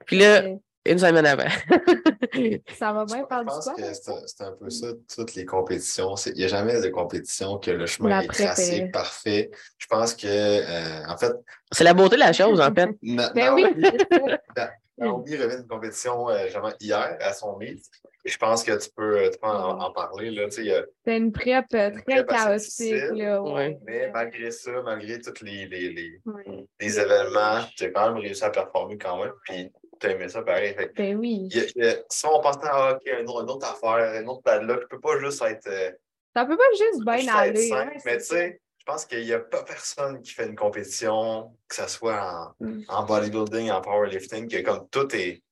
Puis 0.05 0.19
là, 0.19 0.43
une 0.85 0.97
semaine 0.97 1.25
avant. 1.25 1.43
Ça 2.77 2.93
va 2.93 3.05
bien 3.05 3.19
Je 3.21 3.25
par 3.27 3.43
du 3.43 3.49
que 3.75 3.93
c'est 3.93 4.11
un- 4.11 4.21
c'est 4.25 4.43
un 4.43 4.51
peu 4.53 4.69
ça, 4.69 4.87
toutes 5.13 5.35
les 5.35 5.45
compétitions. 5.45 6.15
C'est- 6.15 6.31
Il 6.31 6.37
n'y 6.37 6.43
a 6.45 6.47
jamais 6.47 6.79
de 6.81 6.87
compétition 6.89 7.57
que 7.57 7.71
le 7.71 7.85
chemin 7.85 8.09
La 8.09 8.23
est 8.23 8.27
tracé 8.27 8.85
parfait. 8.91 9.51
Je 9.77 9.87
pense 9.87 10.13
que, 10.13 10.27
euh, 10.27 11.05
en 11.07 11.17
fait, 11.17 11.31
c'est 11.71 11.83
la 11.83 11.93
beauté 11.93 12.15
de 12.15 12.21
la 12.21 12.33
chose, 12.33 12.59
en 12.61 12.73
fait. 12.73 12.89
Na- 13.01 13.31
Ben 13.33 13.53
oui, 13.53 13.63
Naomi, 13.77 13.83
c'est 14.11 14.17
ça. 14.55 14.71
Naomi 14.97 15.35
revient 15.37 15.55
d'une 15.57 15.67
compétition 15.67 16.29
euh, 16.29 16.47
hier 16.79 17.17
à 17.21 17.33
son 17.33 17.57
meet. 17.57 17.83
Et 18.25 18.29
je 18.29 18.37
pense 18.37 18.63
que 18.63 18.71
tu 18.77 18.89
peux, 18.95 19.29
tu 19.31 19.39
peux 19.39 19.47
en, 19.47 19.79
en 19.79 19.91
parler. 19.93 20.35
C'était 20.51 21.17
une 21.17 21.31
prep 21.31 21.65
euh, 21.73 21.89
très 21.91 22.23
prep 22.25 22.31
assez 22.31 22.89
chaotique. 22.91 23.17
Là, 23.17 23.41
Ouais. 23.41 23.77
mais 23.85 24.11
malgré 24.11 24.51
ça, 24.51 24.71
malgré 24.83 25.19
tous 25.21 25.41
les, 25.43 25.67
les, 25.67 25.89
les, 25.93 26.21
Ouais. 26.25 26.65
les 26.81 26.99
événements, 26.99 27.61
tu 27.77 27.85
as 27.85 27.89
quand 27.91 28.11
même 28.11 28.21
réussi 28.21 28.43
à 28.43 28.49
performer 28.49 28.97
quand 28.97 29.23
même. 29.23 29.31
Puis 29.45 29.71
tu 29.99 30.07
as 30.07 30.11
aimé 30.11 30.29
ça 30.29 30.41
pareil. 30.41 30.73
Fait 30.73 30.91
Ben 30.95 31.17
oui. 31.17 31.49
y 31.51 31.59
a- 31.59 31.65
y 31.75 31.87
a- 31.89 31.97
si 32.09 32.25
on 32.25 32.39
pense 32.41 32.57
à 32.63 32.93
OK, 32.93 33.01
une, 33.05 33.29
autre- 33.29 33.43
une 33.43 33.49
autre 33.49 33.67
affaire, 33.71 34.21
une 34.21 34.29
autre 34.29 34.41
padlock, 34.43 34.81
ne 34.81 34.85
peut 34.87 34.99
pas 34.99 35.19
juste 35.19 35.41
être. 35.43 35.67
euh, 35.67 35.91
Ça 36.35 36.45
peut 36.45 36.57
pas 36.57 36.63
juste 36.77 37.03
bien 37.03 37.35
aller. 37.35 37.67
simple, 37.67 37.91
ouais, 37.93 38.01
mais 38.05 38.17
tu 38.17 38.23
sais, 38.25 38.61
je 38.77 38.85
pense 38.85 39.05
qu'il 39.05 39.23
n'y 39.25 39.33
a 39.33 39.39
pas 39.39 39.63
personne 39.63 40.21
qui 40.21 40.31
fait 40.33 40.45
une 40.45 40.55
compétition, 40.55 41.51
que 41.67 41.75
ce 41.75 41.87
soit 41.87 42.53
en, 42.59 42.65
Mm. 42.65 42.81
en 42.87 43.03
bodybuilding, 43.03 43.71
en 43.71 43.81
powerlifting, 43.81 44.47
que 44.47 44.61
comme 44.61 44.87
tout 44.89 45.13
est. 45.15 45.43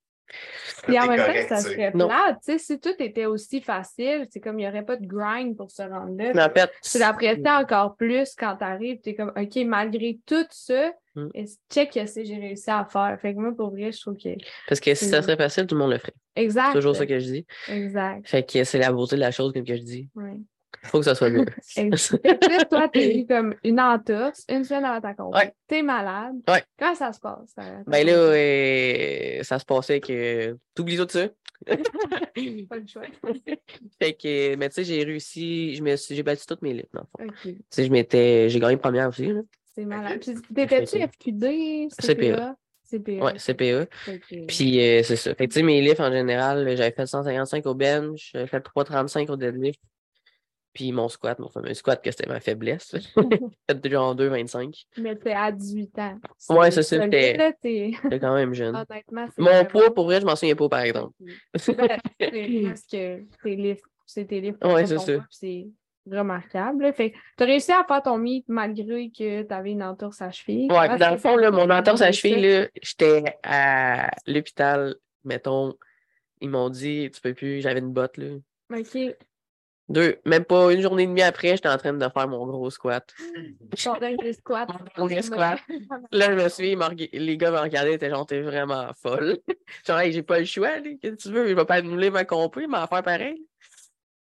Puis 0.84 0.98
en 0.98 1.06
même 1.06 1.18
temps, 1.18 1.48
ça 1.56 1.56
serait 1.60 1.92
Non. 1.94 2.08
plate. 2.08 2.38
Tu 2.44 2.52
sais, 2.52 2.58
si 2.58 2.80
tout 2.80 2.94
était 2.98 3.26
aussi 3.26 3.60
facile, 3.60 4.26
c'est 4.30 4.40
comme 4.40 4.58
il 4.58 4.62
n'y 4.64 4.68
aurait 4.68 4.84
pas 4.84 4.96
de 4.96 5.06
grind 5.06 5.56
pour 5.56 5.70
se 5.70 5.82
rendre 5.82 6.16
là. 6.16 6.32
Mais 6.34 6.42
en 6.42 6.50
fait, 6.50 6.70
encore 7.50 7.96
plus 7.96 8.34
quand 8.36 8.56
tu 8.56 8.64
arrives. 8.64 9.00
Tu 9.02 9.10
es 9.10 9.14
comme, 9.14 9.32
OK, 9.36 9.56
malgré 9.66 10.18
tout 10.26 10.46
ça, 10.50 10.92
Mm. 11.14 11.30
check 11.68 11.92
que 11.92 12.06
c'est 12.06 12.24
j'ai 12.24 12.36
réussi 12.36 12.70
à 12.70 12.84
faire. 12.84 13.18
Fait 13.20 13.34
que 13.34 13.40
moi, 13.40 13.52
pour 13.56 13.70
vrai, 13.70 13.90
je 13.90 14.00
trouve 14.00 14.16
que. 14.16 14.28
parce 14.68 14.78
que 14.78 14.94
si 14.94 15.06
ça 15.06 15.20
serait 15.20 15.36
facile, 15.36 15.66
tout 15.66 15.74
le 15.74 15.80
monde 15.80 15.90
le 15.90 15.98
ferait. 15.98 16.12
Exact. 16.36 16.68
C'est 16.68 16.74
toujours 16.74 16.94
ça 16.94 17.06
que 17.06 17.18
je 17.18 17.24
dis. 17.24 17.46
Exact. 17.68 18.28
Fait 18.28 18.44
que 18.48 18.62
c'est 18.62 18.78
la 18.78 18.92
beauté 18.92 19.16
de 19.16 19.20
la 19.20 19.32
chose, 19.32 19.52
comme 19.52 19.64
que 19.64 19.74
je 19.76 19.82
dis. 19.82 20.08
Ouais. 20.14 20.36
Faut 20.88 20.98
que 20.98 21.04
ça 21.04 21.14
soit 21.14 21.30
mieux. 21.30 21.44
Toi, 22.70 22.88
t'as 22.88 23.00
eu 23.00 23.26
comme 23.26 23.54
une 23.64 23.80
entorse 23.80 24.44
une 24.48 24.64
semaine 24.64 24.84
avant 24.84 25.14
ta. 25.14 25.24
Ouais. 25.24 25.52
T'es 25.66 25.82
malade. 25.82 26.36
Ouais. 26.48 26.62
Comment 26.78 26.94
ça 26.94 27.12
se 27.12 27.20
passe? 27.20 27.54
ta- 27.54 27.62
ta 27.62 27.82
Ben 27.86 28.06
là, 28.06 28.12
euh, 28.12 29.42
ça 29.42 29.58
se 29.58 29.64
passait 29.64 30.00
que. 30.00 30.56
T'oublies 30.74 30.96
tout 30.96 31.06
ça. 31.08 31.28
Pas 31.66 32.76
le 32.76 32.86
choix. 32.86 33.02
fait 34.00 34.14
que, 34.14 34.56
mais 34.56 34.68
tu 34.68 34.76
sais, 34.76 34.84
j'ai 34.84 35.02
réussi, 35.04 35.74
j'ai 35.74 36.22
battu 36.22 36.46
toutes 36.46 36.62
mes 36.62 36.72
livres, 36.72 36.88
dans 36.94 37.02
le 37.18 37.26
fond. 37.26 37.32
OK. 37.32 37.42
Tu 37.42 37.58
sais, 37.70 37.84
je 37.84 37.90
m'étais, 37.90 38.48
j'ai 38.48 38.60
gagné 38.60 38.76
première 38.76 39.08
aussi, 39.08 39.26
là. 39.26 39.40
C'est 39.74 39.84
malade. 39.84 40.20
Puis, 40.20 40.34
T'étais-tu 40.54 40.98
FQD? 41.00 41.88
CPA. 42.00 42.56
CPA. 42.84 43.24
Ouais, 43.24 43.38
CPA. 43.38 43.86
Puis 44.48 44.80
euh, 44.80 45.02
c'est 45.02 45.16
ça. 45.16 45.34
Fait 45.34 45.46
que 45.46 45.52
tu 45.52 45.60
sais, 45.60 45.62
mes 45.62 45.80
lifts 45.82 46.00
en 46.00 46.10
général, 46.10 46.64
j'avais 46.76 46.90
fait 46.90 47.06
155 47.06 47.66
au 47.66 47.74
bench, 47.74 48.30
j'avais 48.32 48.46
fait 48.46 48.60
335 48.60 49.28
au 49.30 49.36
deadlift. 49.36 49.78
Puis 50.78 50.92
mon 50.92 51.08
squat, 51.08 51.36
mon 51.40 51.48
fameux 51.48 51.74
squat, 51.74 52.00
que 52.00 52.08
c'était 52.12 52.28
ma 52.28 52.38
faiblesse. 52.38 52.94
déjà 53.82 54.00
en 54.00 54.14
2,25. 54.14 54.84
Mais 54.98 55.16
t'es 55.16 55.32
à 55.32 55.50
18 55.50 55.98
ans. 55.98 56.20
Ouais, 56.50 56.70
c'est 56.70 56.84
ça, 56.84 57.08
t'es- 57.08 57.90
quand 58.20 58.32
même 58.34 58.54
jeune. 58.54 58.76
Honnêtement, 58.76 59.26
Mon 59.38 59.44
vraiment- 59.46 59.64
poids, 59.64 59.92
pour 59.92 60.04
vrai, 60.04 60.20
je 60.20 60.24
m'en 60.26 60.36
souviens 60.36 60.54
pas, 60.54 60.68
par 60.68 60.80
exemple. 60.82 61.14
C'est 61.56 61.74
parce 61.74 62.00
que 62.20 62.30
tes 62.30 63.56
livres, 63.56 63.82
c'est 64.06 64.24
tes 64.24 64.40
livres. 64.40 64.58
Ouais, 64.62 64.86
c'est 64.86 64.98
ça. 65.00 65.12
C'est 65.30 65.66
remarquable. 66.08 66.84
là. 66.84 66.92
Fait 66.92 67.12
tu 67.36 67.42
as 67.42 67.46
réussi 67.46 67.72
à 67.72 67.82
faire 67.88 68.02
ton 68.04 68.16
meet 68.18 68.44
malgré 68.46 69.10
que 69.10 69.42
tu 69.42 69.52
avais 69.52 69.72
une 69.72 69.82
entorse 69.82 70.22
à 70.22 70.30
cheville. 70.30 70.70
Ouais, 70.70 70.86
Ah, 70.90 70.96
dans 70.96 71.10
le 71.10 71.18
fond, 71.18 71.36
là, 71.36 71.50
mon 71.50 71.68
entorse 71.70 72.02
à 72.02 72.12
cheville, 72.12 72.68
j'étais 72.80 73.24
à 73.42 74.12
l'hôpital, 74.28 74.94
mettons, 75.24 75.74
ils 76.40 76.48
m'ont 76.50 76.70
dit, 76.70 77.10
tu 77.12 77.20
peux 77.20 77.34
plus, 77.34 77.62
j'avais 77.62 77.80
une 77.80 77.92
botte, 77.92 78.16
là. 78.16 78.36
OK. 78.72 79.16
Deux, 79.88 80.20
même 80.26 80.44
pas 80.44 80.70
une 80.70 80.82
journée 80.82 81.04
et 81.04 81.06
demie 81.06 81.22
après, 81.22 81.56
j'étais 81.56 81.68
en 81.68 81.78
train 81.78 81.94
de 81.94 82.08
faire 82.08 82.28
mon 82.28 82.46
gros 82.46 82.68
squat. 82.68 83.10
Ton 83.82 83.96
dernier 83.98 84.34
squat. 84.34 84.68
Mon 84.98 85.06
dernier 85.06 85.22
squat. 85.22 85.60
Là, 86.12 86.26
je 86.26 86.42
me 86.42 86.48
suis, 86.50 86.76
m'ont 86.76 86.90
les 86.90 87.36
gars 87.38 87.50
me 87.50 87.58
regardaient, 87.58 87.92
ils 87.92 87.94
étaient 87.94 88.10
genre, 88.10 88.26
t'es 88.26 88.42
vraiment 88.42 88.92
folle. 88.92 89.38
genre, 89.86 89.98
hey, 90.00 90.12
j'ai 90.12 90.22
pas 90.22 90.40
le 90.40 90.44
choix, 90.44 90.78
là. 90.78 90.90
Qu'est-ce 91.00 91.16
que 91.16 91.22
tu 91.22 91.32
veux? 91.32 91.48
Je 91.48 91.54
vais 91.54 91.64
pas 91.64 91.76
annuler 91.76 92.10
ma 92.10 92.26
compé, 92.26 92.66
mais 92.66 92.76
en 92.76 92.86
faire 92.86 93.02
pareil. 93.02 93.42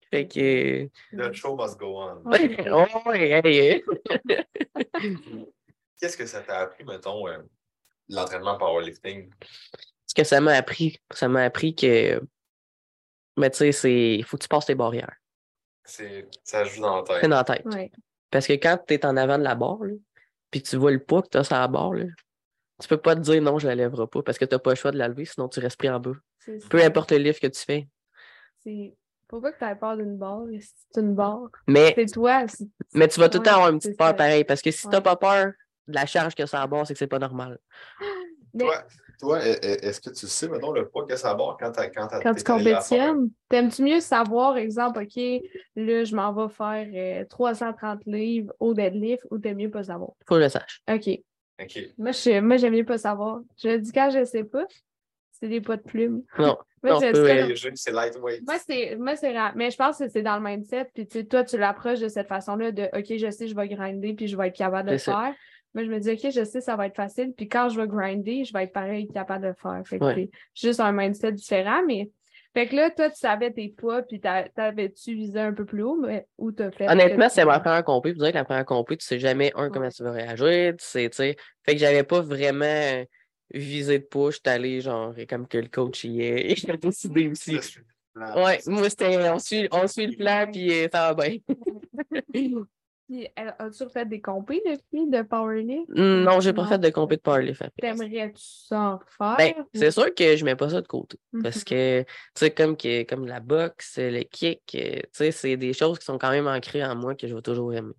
Fait 0.10 0.28
que. 0.28 0.90
The 1.16 1.32
show 1.32 1.56
must 1.56 1.78
go 1.78 2.02
on. 2.02 2.24
Ouais. 2.26 2.58
oh, 2.72 2.86
ouais, 3.06 3.42
hey, 3.46 3.84
Qu'est-ce 6.00 6.18
que 6.18 6.26
ça 6.26 6.42
t'a 6.42 6.62
appris, 6.62 6.84
mettons, 6.84 7.28
euh, 7.28 7.38
l'entraînement 8.10 8.58
powerlifting? 8.58 9.30
Ce 10.08 10.16
que 10.16 10.24
ça 10.24 10.42
m'a 10.42 10.54
appris, 10.54 10.98
ça 11.14 11.28
m'a 11.28 11.44
appris 11.44 11.76
que. 11.76 12.20
Mais 13.38 13.52
tu 13.52 13.58
sais, 13.58 13.72
c'est. 13.72 14.16
Il 14.16 14.24
faut 14.24 14.38
que 14.38 14.42
tu 14.44 14.50
passes 14.50 14.66
tes 14.66 14.74
barrières. 14.76 15.21
C'est, 15.84 16.28
ça 16.44 16.64
joue 16.64 16.82
dans 16.82 16.98
la 16.98 17.04
C'est 17.08 17.22
tête. 17.22 17.30
dans 17.30 17.36
la 17.38 17.44
tête. 17.44 17.66
Ouais. 17.66 17.92
Parce 18.30 18.48
que 18.48 18.54
quand 18.54 18.80
tu 18.88 18.94
es 18.94 19.06
en 19.06 19.18
avant 19.18 19.38
de 19.38 19.44
la 19.44 19.56
barre, 19.56 19.80
puis 20.50 20.62
que 20.62 20.68
tu 20.68 20.78
vois 20.78 20.92
le 20.92 21.00
poids 21.04 21.22
que 21.24 21.30
tu 21.30 21.38
as 21.38 21.44
sur 21.44 21.56
la 21.56 21.68
barre, 21.68 21.94
là, 21.94 22.06
tu 22.80 22.88
peux 22.88 22.98
pas 22.98 23.16
te 23.16 23.22
dire 23.22 23.42
non, 23.42 23.60
je 23.60 23.68
la 23.68 23.76
lèverai 23.76 24.08
pas 24.08 24.24
parce 24.24 24.38
que 24.38 24.46
tu 24.46 24.56
n'as 24.56 24.60
pas 24.60 24.72
le 24.72 24.76
choix 24.76 24.92
de 24.92 24.98
la 24.98 25.08
lever, 25.08 25.26
sinon 25.26 25.48
tu 25.50 25.60
restes 25.60 25.78
pris 25.78 25.90
en 25.90 26.00
bas. 26.00 26.12
C'est 26.40 26.60
ça. 26.60 26.68
Peu 26.70 26.82
importe 26.84 27.12
le 27.12 27.18
livre 27.18 27.40
que 27.40 27.48
tu 27.48 27.60
fais. 27.62 27.88
C'est- 28.64 28.96
Faut 29.30 29.40
pas 29.40 29.52
que 29.54 29.58
tu 29.60 29.64
aies 29.66 29.76
peur 29.76 29.96
d'une 29.96 30.18
barre. 30.18 30.44
C'est 30.92 31.00
une 31.02 31.16
barre? 31.16 31.48
Mais, 31.68 31.94
C'est 31.96 32.06
toi. 32.08 32.46
c'est- 32.50 32.68
mais 32.94 33.08
tu 33.08 33.20
vas 33.20 33.30
tout 33.30 33.38
le 33.38 33.44
temps 33.44 33.52
Ouais, 33.52 33.56
avoir 33.58 33.70
une 33.70 33.80
c'est 33.80 33.90
petite 33.90 33.98
peur 34.00 34.08
ça. 34.10 34.14
pareil 34.14 34.44
parce 34.44 34.62
que 34.62 34.72
si 34.72 34.82
tu 34.82 34.88
n'as 34.90 34.98
Ouais. 34.98 35.04
pas 35.04 35.16
peur 35.16 35.54
de 35.88 35.94
la 35.94 36.06
charge 36.06 36.36
que 36.36 36.46
ça 36.46 36.60
a 36.60 36.64
à 36.64 36.68
bord, 36.68 36.86
c'est 36.86 36.94
que 36.94 37.00
c'est 37.00 37.08
pas 37.08 37.20
normal. 37.20 37.58
Mais 38.54 38.66
Toi, 38.66 38.84
toi, 39.22 39.40
e- 39.40 39.60
e- 39.64 39.86
est-ce 39.86 40.02
que 40.02 40.10
tu 40.10 40.28
sais, 40.28 40.50
mettons, 40.50 40.72
le 40.72 40.90
poids 40.90 41.06
que 41.06 41.16
ça 41.16 41.34
barre 41.36 41.56
quand, 41.60 41.72
quand, 41.76 42.08
quand 42.22 42.34
tu 42.34 42.44
compétitionnes, 42.44 43.30
t'aimes-tu 43.50 43.84
mieux 43.84 44.00
savoir, 44.00 44.58
exemple, 44.58 45.04
OK, 45.04 45.16
là, 45.76 46.04
je 46.04 46.16
m'en 46.16 46.34
vais 46.34 46.52
faire 46.52 47.22
euh, 47.22 47.26
330 47.30 48.02
livres 48.08 48.52
au 48.60 48.74
deadlift 48.74 49.24
ou 49.30 49.38
t'aimes 49.38 49.58
mieux 49.58 49.70
pas 49.70 49.84
savoir? 49.84 50.12
Faut 50.28 50.36
que 50.36 50.40
je 50.40 50.46
le 50.46 50.50
sache. 50.50 50.82
OK. 50.92 51.08
OK. 51.62 51.80
Moi, 52.00 52.12
je, 52.12 52.40
moi, 52.40 52.58
j'aime 52.58 52.74
mieux 52.74 52.86
pas 52.86 52.98
savoir. 52.98 53.42
Je 53.64 53.78
dis 53.78 53.92
quand 53.92 54.10
je 54.10 54.26
sais 54.26 54.44
pas, 54.44 54.66
c'est 55.40 55.48
des 55.48 55.62
poids 55.62 55.78
de 55.78 55.84
plume. 55.84 56.24
Non. 56.40 56.58
Moi, 56.84 57.00
euh, 57.04 57.54
c'est 57.76 57.92
lightweight. 57.92 58.42
moi, 58.44 58.56
c'est, 58.58 58.96
moi, 58.96 59.16
c'est 59.16 59.38
rare. 59.38 59.54
Mais 59.56 59.70
je 59.70 59.78
pense 59.78 60.00
que 60.00 60.08
c'est 60.08 60.24
dans 60.24 60.38
le 60.38 60.42
mindset. 60.42 60.90
Puis, 60.96 61.06
tu 61.06 61.20
sais, 61.20 61.26
toi, 61.26 61.44
tu 61.44 61.60
l'approches 61.60 62.00
de 62.00 62.08
cette 62.08 62.28
façon-là 62.28 62.72
de 62.72 62.90
OK, 62.98 63.06
je 63.18 63.30
sais, 63.30 63.48
je 63.48 63.56
vais 63.56 63.68
grinder, 63.68 64.16
puis 64.16 64.28
je 64.28 64.36
vais 64.36 64.48
être 64.48 64.56
capable 64.56 64.88
de 64.88 64.94
le 64.94 64.98
faire. 64.98 65.36
Moi, 65.74 65.86
je 65.86 65.90
me 65.90 66.00
dis 66.00 66.12
OK, 66.12 66.32
je 66.32 66.44
sais, 66.44 66.62
ça 66.62 66.76
va 66.76 66.88
être 66.88 66.96
facile. 66.96 67.34
Puis 67.36 67.48
quand 67.48 67.70
je 67.70 67.80
vais 67.80 67.88
grinder, 67.88 68.44
je 68.44 68.52
vais 68.54 68.64
être 68.64 68.74
pareil, 68.74 69.08
capable 69.08 69.44
de 69.44 69.48
le 69.50 69.56
faire. 69.62 69.82
Fait 69.86 70.00
que 70.00 70.04
Ouais. 70.06 70.30
juste 70.54 70.80
un 70.80 70.92
mindset 70.92 71.32
différent. 71.32 71.82
Mais, 71.88 72.10
fait 72.54 72.68
que 72.68 72.76
là, 72.76 72.90
toi, 72.90 73.10
tu 73.10 73.18
savais 73.18 73.52
tes 73.52 73.70
poids, 73.70 74.02
puis 74.02 74.20
t'a- 74.20 74.50
t'avais-tu 74.50 75.16
visé 75.16 75.40
un 75.40 75.54
peu 75.54 75.64
plus 75.66 75.84
haut, 75.84 75.96
mais 75.96 76.28
où 76.38 76.52
t'as 76.52 76.72
fait? 76.72 76.90
Honnêtement, 76.90 77.30
c'est 77.30 77.46
ma 77.46 77.60
première 77.62 77.86
compé. 77.86 78.12
Vous 78.12 78.20
dire 78.20 78.32
que 78.32 78.38
la 78.38 78.44
première 78.44 78.66
compé, 78.66 78.98
tu 78.98 79.06
sais 79.06 79.20
jamais, 79.20 79.54
un, 79.56 79.70
comment 79.70 79.86
Ouais. 79.86 79.92
tu 79.92 80.04
vas 80.04 80.12
réagir. 80.12 80.74
Tu 80.78 80.86
sais, 80.86 81.10
tu 81.10 81.16
sais. 81.16 81.36
Fait 81.64 81.74
que 81.74 81.80
j'avais 81.80 82.04
pas 82.04 82.20
vraiment 82.20 83.04
visé 83.54 84.00
de 84.00 84.04
push. 84.04 84.36
J'étais 84.36 84.50
allé, 84.50 84.82
genre, 84.82 85.14
comme 85.30 85.48
que 85.48 85.58
le 85.58 85.70
coach 85.70 86.04
y 86.04 86.22
est. 86.22 86.48
Il 86.68 86.72
a 86.72 86.78
décidé 86.78 87.30
aussi. 87.30 87.58
Ouais, 88.14 88.60
moi, 88.68 88.90
c'était, 88.90 89.30
on 89.30 89.40
suit, 89.40 89.70
on 89.72 89.88
suit 89.88 90.08
le 90.08 90.18
plan, 90.18 90.46
puis 90.52 90.70
euh, 90.74 90.88
ça 90.92 91.14
va 91.14 91.28
bien. 91.28 91.38
As-tu 93.60 93.90
fait 93.90 94.06
des 94.08 94.22
compés 94.22 94.62
depuis 94.66 95.08
de 95.08 95.22
powerlift? 95.22 95.90
Non, 95.90 96.40
j'ai 96.40 96.54
pas 96.54 96.64
Non. 96.64 96.70
fait 96.70 96.80
de 96.80 96.90
compé 96.90 97.18
de 97.18 97.22
powerlift. 97.22 97.64
T'aimerais-tu 97.80 98.42
ça 98.42 98.80
en 98.80 98.98
refaire? 98.98 99.36
Ben, 99.38 99.54
ou- 99.60 99.70
c'est 99.74 99.92
sûr 99.92 100.14
que 100.14 100.36
je 100.36 100.46
mets 100.46 100.56
pas 100.56 100.70
ça 100.70 100.82
de 100.82 100.88
côté. 100.88 101.18
Parce 101.44 101.58
Mhm. 101.58 101.64
que, 101.64 102.02
tu 102.04 102.08
sais, 102.36 102.52
comme, 102.52 102.78
que, 102.78 103.04
comme 103.04 103.26
la 103.26 103.40
boxe, 103.40 103.98
le 103.98 104.24
kick, 104.24 104.62
euh, 104.76 105.00
tu 105.02 105.10
sais, 105.14 105.32
c'est 105.32 105.58
des 105.58 105.74
choses 105.74 106.00
qui 106.00 106.06
sont 106.06 106.18
quand 106.18 106.32
même 106.32 106.48
ancrées 106.48 106.84
en 106.86 106.96
moi 106.96 107.16
que 107.16 107.28
je 107.28 107.36
vais 107.36 107.42
toujours 107.42 107.74
aimer. 107.74 107.94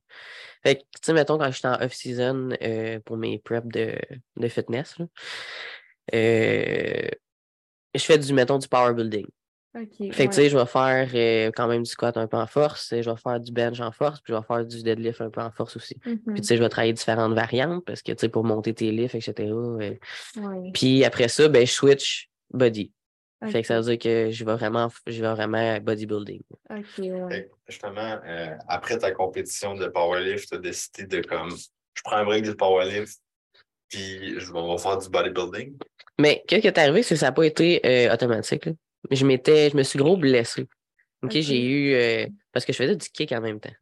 Fait 0.63 0.77
que, 0.77 0.81
tu 0.81 0.87
sais, 1.03 1.13
mettons, 1.13 1.39
quand 1.39 1.51
j'étais 1.51 1.69
en 1.69 1.81
off-season 1.81 2.51
euh, 2.63 3.01
pour 3.01 3.17
mes 3.17 3.39
preps 3.39 3.67
de, 3.69 3.95
de 4.37 4.49
fitness, 4.49 4.99
là, 4.99 5.07
euh, 6.15 7.09
je 7.95 8.01
fais 8.03 8.19
du, 8.19 8.33
mettons, 8.33 8.59
du 8.59 8.69
power 8.69 8.95
Fait 9.73 9.87
que, 9.87 10.03
ouais. 10.03 10.29
tu 10.29 10.33
sais, 10.33 10.49
je 10.51 10.59
vais 10.59 10.67
faire 10.67 11.09
euh, 11.15 11.51
quand 11.55 11.67
même 11.67 11.83
du 11.83 11.91
squat 11.91 12.17
un 12.19 12.27
peu 12.27 12.37
en 12.37 12.47
force, 12.47 12.93
et 12.93 13.03
je 13.03 13.11
vais 13.11 13.17
faire 13.17 13.41
du 13.41 13.53
bench 13.53 13.81
en 13.81 13.91
force, 13.91 14.21
puis 14.21 14.35
je 14.35 14.39
vais 14.39 14.45
faire 14.47 14.67
du 14.67 14.83
deadlift 14.83 15.21
un 15.23 15.31
peu 15.31 15.41
en 15.41 15.51
force 15.51 15.77
aussi. 15.77 15.95
Puis, 15.97 16.21
tu 16.37 16.43
sais, 16.45 16.57
je 16.57 16.63
vais 16.63 16.69
travailler 16.69 16.93
différentes 16.93 17.33
variantes 17.33 17.83
parce 17.87 18.03
que, 18.03 18.13
tu 18.13 18.19
sais, 18.19 18.29
pour 18.29 18.45
monter 18.45 18.75
tes 18.75 18.91
lifts, 18.91 19.15
etc. 19.15 19.49
euh, 19.51 19.95
Ouais. 20.37 20.71
puis 20.75 21.05
après 21.05 21.29
ça, 21.29 21.49
ben, 21.49 21.67
je 21.67 21.73
switch 21.73 22.29
body. 22.51 22.93
Fait 23.51 23.63
que 23.63 23.67
ça 23.67 23.81
veut 23.81 23.85
dire 23.85 23.99
que 23.99 24.31
je 24.31 24.45
vais 24.45 24.55
vraiment, 24.55 24.89
je 25.07 25.21
vais 25.21 25.33
vraiment 25.33 25.81
bodybuilding. 25.81 26.43
justement, 27.67 28.21
euh, 28.25 28.55
après 28.69 28.99
ta 28.99 29.11
compétition 29.11 29.75
de 29.75 29.89
powerlift, 29.89 30.49
tu 30.49 30.55
as 30.55 30.59
décidé 30.59 31.07
de 31.07 31.27
comme 31.27 31.51
je 31.51 32.03
prends 32.05 32.17
un 32.19 32.25
break 32.25 32.45
du 32.45 32.55
powerlift, 32.55 33.19
puis 33.89 34.39
je 34.39 34.53
vais 34.53 34.59
on 34.59 34.77
va 34.77 34.79
faire 34.79 34.99
du 34.99 35.09
bodybuilding? 35.09 35.77
Mais 36.21 36.45
qu'est-ce 36.47 36.61
qui 36.61 36.67
est 36.69 36.79
arrivé, 36.79 37.03
c'est 37.03 37.15
que 37.17 37.21
ça 37.21 37.27
n'a 37.27 37.33
pas 37.33 37.45
été 37.45 37.81
euh, 37.85 38.15
automatique. 38.15 38.67
là. 38.67 38.73
Je 39.11 39.27
m'étais, 39.27 39.71
je 39.71 39.77
me 39.77 39.83
suis 39.83 39.99
gros 39.99 40.17
blessé. 40.17 40.69
OK, 41.23 41.33
j'ai 41.33 41.63
eu 41.63 41.95
euh, 41.95 42.27
parce 42.53 42.65
que 42.65 42.73
je 42.73 42.79
faisais 42.79 42.97
du 42.97 43.09
kick 43.09 43.33
en 43.33 43.41
même 43.41 43.61
temps. 43.61 43.73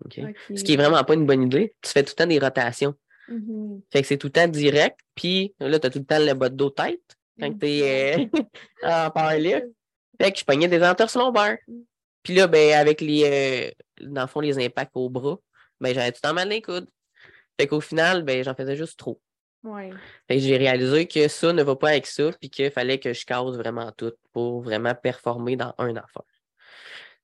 Ce 0.55 0.63
qui 0.63 0.75
est 0.75 0.77
vraiment 0.77 1.03
pas 1.05 1.15
une 1.15 1.27
bonne 1.27 1.43
idée. 1.43 1.75
Tu 1.83 1.91
fais 1.91 2.03
tout 2.03 2.13
le 2.13 2.17
temps 2.17 2.27
des 2.27 2.39
rotations. 2.39 2.95
Mhm. 3.29 3.81
Fait 3.91 4.03
que 4.03 4.09
c'est 4.09 4.19
tout 4.19 4.27
le 4.27 4.33
temps 4.33 4.49
direct. 4.49 4.99
Puis 5.15 5.55
là, 5.59 5.79
tu 5.79 5.87
as 5.87 5.91
tout 5.91 6.01
le 6.01 6.05
temps 6.05 6.19
le 6.19 6.35
bas 6.35 6.49
de 6.49 6.57
dos 6.57 6.71
tête 6.71 7.01
quand 7.39 7.59
tu 7.59 7.67
es 7.67 8.29
en 8.83 9.11
powerlift. 9.11 9.67
Fait 10.21 10.33
que 10.33 10.39
je 10.39 10.45
pognais 10.45 10.69
des 10.69 10.83
entorses 10.83 11.17
lombaires. 11.17 11.59
Mm. 11.67 11.81
Puis 12.23 12.35
là, 12.35 12.47
ben, 12.47 12.75
avec 12.75 13.01
les, 13.01 13.25
euh, 13.25 14.07
dans 14.07 14.23
le 14.23 14.27
fond, 14.27 14.41
les 14.41 14.63
impacts 14.63 14.93
au 14.95 15.09
bras, 15.09 15.39
ben, 15.81 15.95
j'avais 15.95 16.13
tout 16.13 16.21
le 16.23 16.29
temps 16.29 16.35
mal 16.35 16.49
dans 16.49 16.55
les 16.55 16.61
coudes. 16.61 16.89
Fait 17.59 17.67
qu'au 17.67 17.81
final, 17.81 18.23
ben, 18.23 18.45
j'en 18.45 18.55
faisais 18.55 18.77
juste 18.77 18.99
trop. 18.99 19.21
Ouais. 19.62 19.90
J'ai 20.29 20.57
réalisé 20.57 21.07
que 21.07 21.29
ça 21.29 21.53
ne 21.53 21.62
va 21.62 21.77
pas 21.77 21.90
avec 21.90 22.07
ça, 22.07 22.31
puis 22.40 22.49
qu'il 22.49 22.70
fallait 22.70 22.99
que 22.99 23.12
je 23.12 23.25
case 23.27 23.57
vraiment 23.57 23.92
tout 23.92 24.12
pour 24.33 24.62
vraiment 24.62 24.94
performer 24.94 25.57
dans 25.57 25.75
un 25.79 25.94
affaire. 25.96 26.23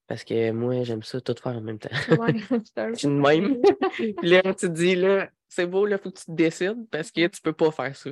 Parce 0.07 0.23
que 0.23 0.51
moi, 0.53 0.85
j'aime 0.85 1.03
ça 1.03 1.21
tout 1.21 1.35
faire 1.43 1.57
en 1.57 1.61
même 1.61 1.79
temps. 1.79 1.89
Ouais, 2.19 2.35
c'est 2.65 2.79
un 2.79 2.93
Je 2.93 2.99
suis 2.99 3.09
de 3.09 3.13
même. 3.13 3.61
puis 3.91 4.29
là, 4.29 4.43
tu 4.43 4.55
te 4.55 4.67
dis, 4.67 4.95
là, 4.95 5.29
c'est 5.49 5.67
beau, 5.67 5.87
là, 5.87 5.99
faut 5.99 6.11
que 6.11 6.19
tu 6.19 6.27
te 6.27 6.33
décides 6.33 6.89
parce 6.91 7.11
que 7.11 7.27
tu 7.27 7.41
peux 7.41 7.53
pas 7.53 7.71
faire 7.71 7.97
ça. 7.97 8.11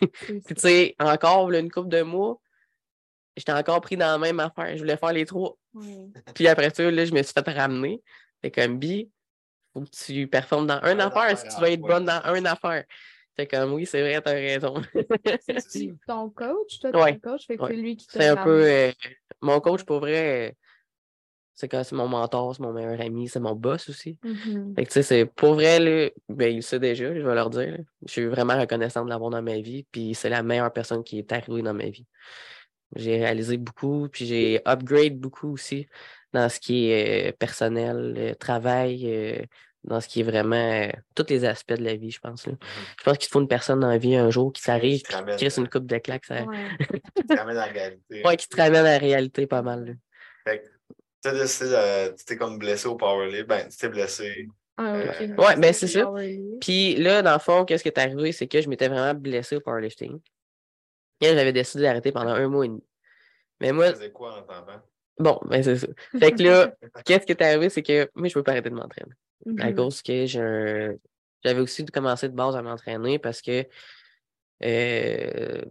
Puis 0.26 0.42
tu 0.42 0.54
sais, 0.58 0.94
encore, 1.00 1.50
là, 1.50 1.58
une 1.58 1.70
couple 1.70 1.88
de 1.88 2.02
mois, 2.02 2.40
j'étais 3.36 3.52
encore 3.52 3.80
pris 3.80 3.96
dans 3.96 4.12
la 4.12 4.18
même 4.18 4.40
affaire. 4.40 4.76
Je 4.76 4.82
voulais 4.82 4.96
faire 4.96 5.12
les 5.12 5.24
trois. 5.24 5.56
Ouais. 5.74 6.08
Puis 6.34 6.46
après 6.48 6.70
ça, 6.70 6.90
là, 6.90 7.04
je 7.04 7.12
me 7.12 7.22
suis 7.22 7.32
fait 7.32 7.50
ramener. 7.50 8.02
Fait 8.42 8.50
comme 8.50 8.78
B, 8.78 9.08
faut 9.72 9.80
que 9.80 9.90
tu 9.90 10.26
performes 10.26 10.66
dans 10.66 10.80
une 10.80 11.00
Un 11.00 11.06
affaire 11.06 11.22
affaire 11.22 11.38
si 11.38 11.48
tu 11.56 11.60
veux 11.60 11.68
être 11.68 11.80
bonne 11.80 12.04
dans 12.04 12.34
une 12.34 12.46
affaire. 12.46 12.84
Fait 13.36 13.46
comme 13.46 13.72
oui, 13.72 13.86
c'est 13.86 14.00
vrai, 14.02 14.20
t'as 14.20 14.32
raison. 14.32 14.74
C'est 15.66 15.94
ton 16.06 16.28
coach, 16.30 16.78
toi, 16.80 16.90
Ouais. 16.90 17.14
ton 17.18 17.30
coach, 17.30 17.46
fait 17.46 17.56
que 17.56 17.62
Ouais. 17.62 17.70
c'est 17.70 17.76
lui 17.76 17.96
qui 17.96 18.06
te 18.06 18.12
C'est 18.12 18.28
un 18.28 18.36
peu. 18.36 18.64
euh, 18.70 18.92
mon 19.40 19.58
coach, 19.60 19.84
pour 19.84 20.00
vrai, 20.00 20.54
c'est 21.54 21.68
quand 21.68 21.82
c'est 21.84 21.94
mon 21.94 22.08
mentor, 22.08 22.54
c'est 22.54 22.62
mon 22.62 22.72
meilleur 22.72 23.00
ami, 23.00 23.28
c'est 23.28 23.40
mon 23.40 23.54
boss 23.54 23.88
aussi. 23.88 24.18
Mhm. 24.22 24.74
Fait 24.76 24.84
que 24.84 24.88
tu 24.88 24.94
sais, 24.94 25.02
c'est 25.02 25.24
pour 25.26 25.54
vrai, 25.54 25.78
là, 25.80 26.10
ben, 26.28 26.50
il 26.50 26.56
le 26.56 26.62
sait 26.62 26.78
déjà, 26.78 27.14
je 27.14 27.20
vais 27.20 27.34
leur 27.34 27.50
dire. 27.50 27.72
là. 27.72 27.78
Je 28.06 28.12
suis 28.12 28.26
vraiment 28.26 28.58
reconnaissant 28.58 29.04
de 29.04 29.10
l'avoir 29.10 29.30
dans 29.30 29.42
ma 29.42 29.58
vie, 29.60 29.86
puis 29.90 30.14
c'est 30.14 30.28
la 30.30 30.42
meilleure 30.42 30.72
personne 30.72 31.02
qui 31.04 31.18
est 31.18 31.32
arrivée 31.32 31.62
dans 31.62 31.74
ma 31.74 31.88
vie. 31.88 32.06
J'ai 32.96 33.16
réalisé 33.16 33.56
beaucoup, 33.56 34.08
puis 34.10 34.26
j'ai 34.26 34.60
upgrade 34.66 35.18
beaucoup 35.18 35.52
aussi 35.52 35.86
dans 36.34 36.48
ce 36.50 36.60
qui 36.60 36.90
est 36.90 37.30
euh, 37.30 37.32
personnel, 37.32 38.14
euh, 38.18 38.34
travail, 38.34 39.06
dans 39.84 40.00
ce 40.00 40.08
qui 40.08 40.20
est 40.20 40.24
vraiment 40.24 40.56
euh, 40.56 40.88
tous 41.14 41.26
les 41.28 41.44
aspects 41.44 41.72
de 41.74 41.82
la 41.84 41.96
vie, 41.96 42.10
je 42.10 42.20
pense. 42.20 42.46
là. 42.46 42.52
Je 42.98 43.02
pense 43.04 43.18
qu'il 43.18 43.26
te 43.28 43.32
faut 43.32 43.40
une 43.40 43.48
personne 43.48 43.80
dans 43.80 43.88
la 43.88 43.98
vie 43.98 44.14
un 44.16 44.30
jour 44.30 44.52
qui 44.52 44.62
t'arrive, 44.62 45.02
qui 45.02 45.12
ramène, 45.12 45.36
te 45.36 45.40
crisse 45.40 45.56
une 45.56 45.68
coupe 45.68 45.86
de 45.86 45.98
claques, 45.98 46.24
ça... 46.26 46.44
Ouais. 46.44 46.68
Tu 47.16 47.26
te 47.26 47.34
ramènes 47.34 47.56
à 47.56 47.66
la 47.66 47.72
réalité. 47.72 48.22
ouais, 48.24 48.36
qui 48.36 48.48
te 48.48 48.56
ramène 48.56 48.76
à 48.86 48.92
la 48.92 48.98
réalité 48.98 49.46
pas 49.46 49.62
mal. 49.62 49.84
là. 49.84 49.92
Fait 50.46 50.60
que 50.60 50.66
tu 51.22 51.28
as 51.28 51.32
décidé, 51.32 51.70
de- 51.70 52.16
tu 52.16 52.24
t'es 52.24 52.36
comme 52.36 52.58
blessé 52.58 52.86
au 52.88 52.96
powerlift. 52.96 53.46
Ben, 53.46 53.68
tu 53.68 53.76
t'es 53.76 53.88
blessé. 53.88 54.48
Ah, 54.76 54.98
ok. 54.98 55.20
Euh, 55.20 55.36
Ouais, 55.36 55.56
ben, 55.56 55.72
c'est 55.72 55.86
ça. 55.88 56.10
Puis 56.60 56.96
là, 56.96 57.22
dans 57.22 57.32
le 57.34 57.38
fond, 57.38 57.64
qu'est-ce 57.64 57.82
qui 57.82 57.88
est 57.88 57.98
arrivé, 57.98 58.32
c'est 58.32 58.46
que 58.48 58.60
je 58.60 58.68
m'étais 58.68 58.88
vraiment 58.88 59.14
blessé 59.14 59.56
au 59.56 59.60
powerlifting. 59.60 60.20
Et 61.20 61.26
j'avais 61.34 61.52
décidé 61.52 61.84
d'arrêter 61.84 62.10
pendant 62.10 62.30
un 62.32 62.48
mois 62.48 62.64
et 62.64 62.68
demi. 62.68 62.82
Mais 63.60 63.68
Tu 63.68 63.74
moi, 63.74 63.92
faisais 63.92 64.10
quoi 64.10 64.38
en 64.38 64.42
t'entendant? 64.42 64.82
bon, 65.18 65.38
ben 65.44 65.62
c'est 65.62 65.76
ça. 65.76 65.86
Fait 66.18 66.32
que 66.32 66.42
là, 66.42 66.74
qu'est-ce 67.04 67.26
qui 67.26 67.32
est 67.32 67.42
arrivé, 67.42 67.68
c'est 67.68 67.82
que 67.82 68.10
moi, 68.14 68.26
je 68.28 68.34
peux 68.34 68.42
pas 68.42 68.52
arrêter 68.52 68.70
de 68.70 68.74
m'entraîner. 68.74 69.12
À 69.58 69.70
Mhm. 69.70 69.74
cause 69.74 70.02
que 70.02 70.26
j'avais 70.26 71.60
aussi 71.60 71.84
commencé 71.86 72.28
de 72.28 72.34
base 72.34 72.56
à 72.56 72.62
m'entraîner 72.62 73.18
parce 73.18 73.42
que 73.42 73.66
euh, 74.64 75.62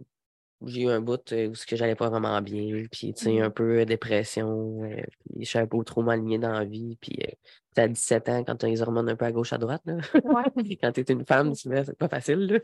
j'ai 0.66 0.82
eu 0.82 0.88
un 0.90 1.00
bout 1.00 1.32
euh, 1.32 1.48
où 1.48 1.54
ce 1.54 1.66
que 1.66 1.76
j'allais 1.76 1.96
pas 1.96 2.08
vraiment 2.08 2.40
bien, 2.40 2.84
puis 2.90 3.14
tu 3.14 3.22
sais, 3.22 3.32
Mhm. 3.32 3.42
un 3.42 3.50
peu 3.50 3.80
euh, 3.80 3.84
dépression, 3.84 4.84
euh, 4.84 5.02
puis 5.30 5.44
je 5.44 5.48
suis 5.48 5.58
un 5.58 5.66
peu 5.66 5.82
trop 5.84 6.02
m'aligner 6.02 6.38
dans 6.38 6.52
la 6.52 6.64
vie, 6.64 6.96
puis 7.00 7.18
euh, 7.22 7.30
t'as 7.74 7.88
17 7.88 8.28
ans 8.28 8.44
quand 8.44 8.56
t'as 8.56 8.68
les 8.68 8.82
hormones 8.82 9.08
un 9.08 9.16
peu 9.16 9.24
à 9.24 9.32
gauche 9.32 9.52
à 9.52 9.58
droite, 9.58 9.82
là. 9.86 9.96
Ouais. 10.14 10.44
quand 10.80 10.92
t'es 10.92 11.02
une 11.02 11.24
femme, 11.26 11.52
tu 11.52 11.68
c'est 11.84 11.98
pas 11.98 12.08
facile, 12.08 12.46
là. 12.46 12.58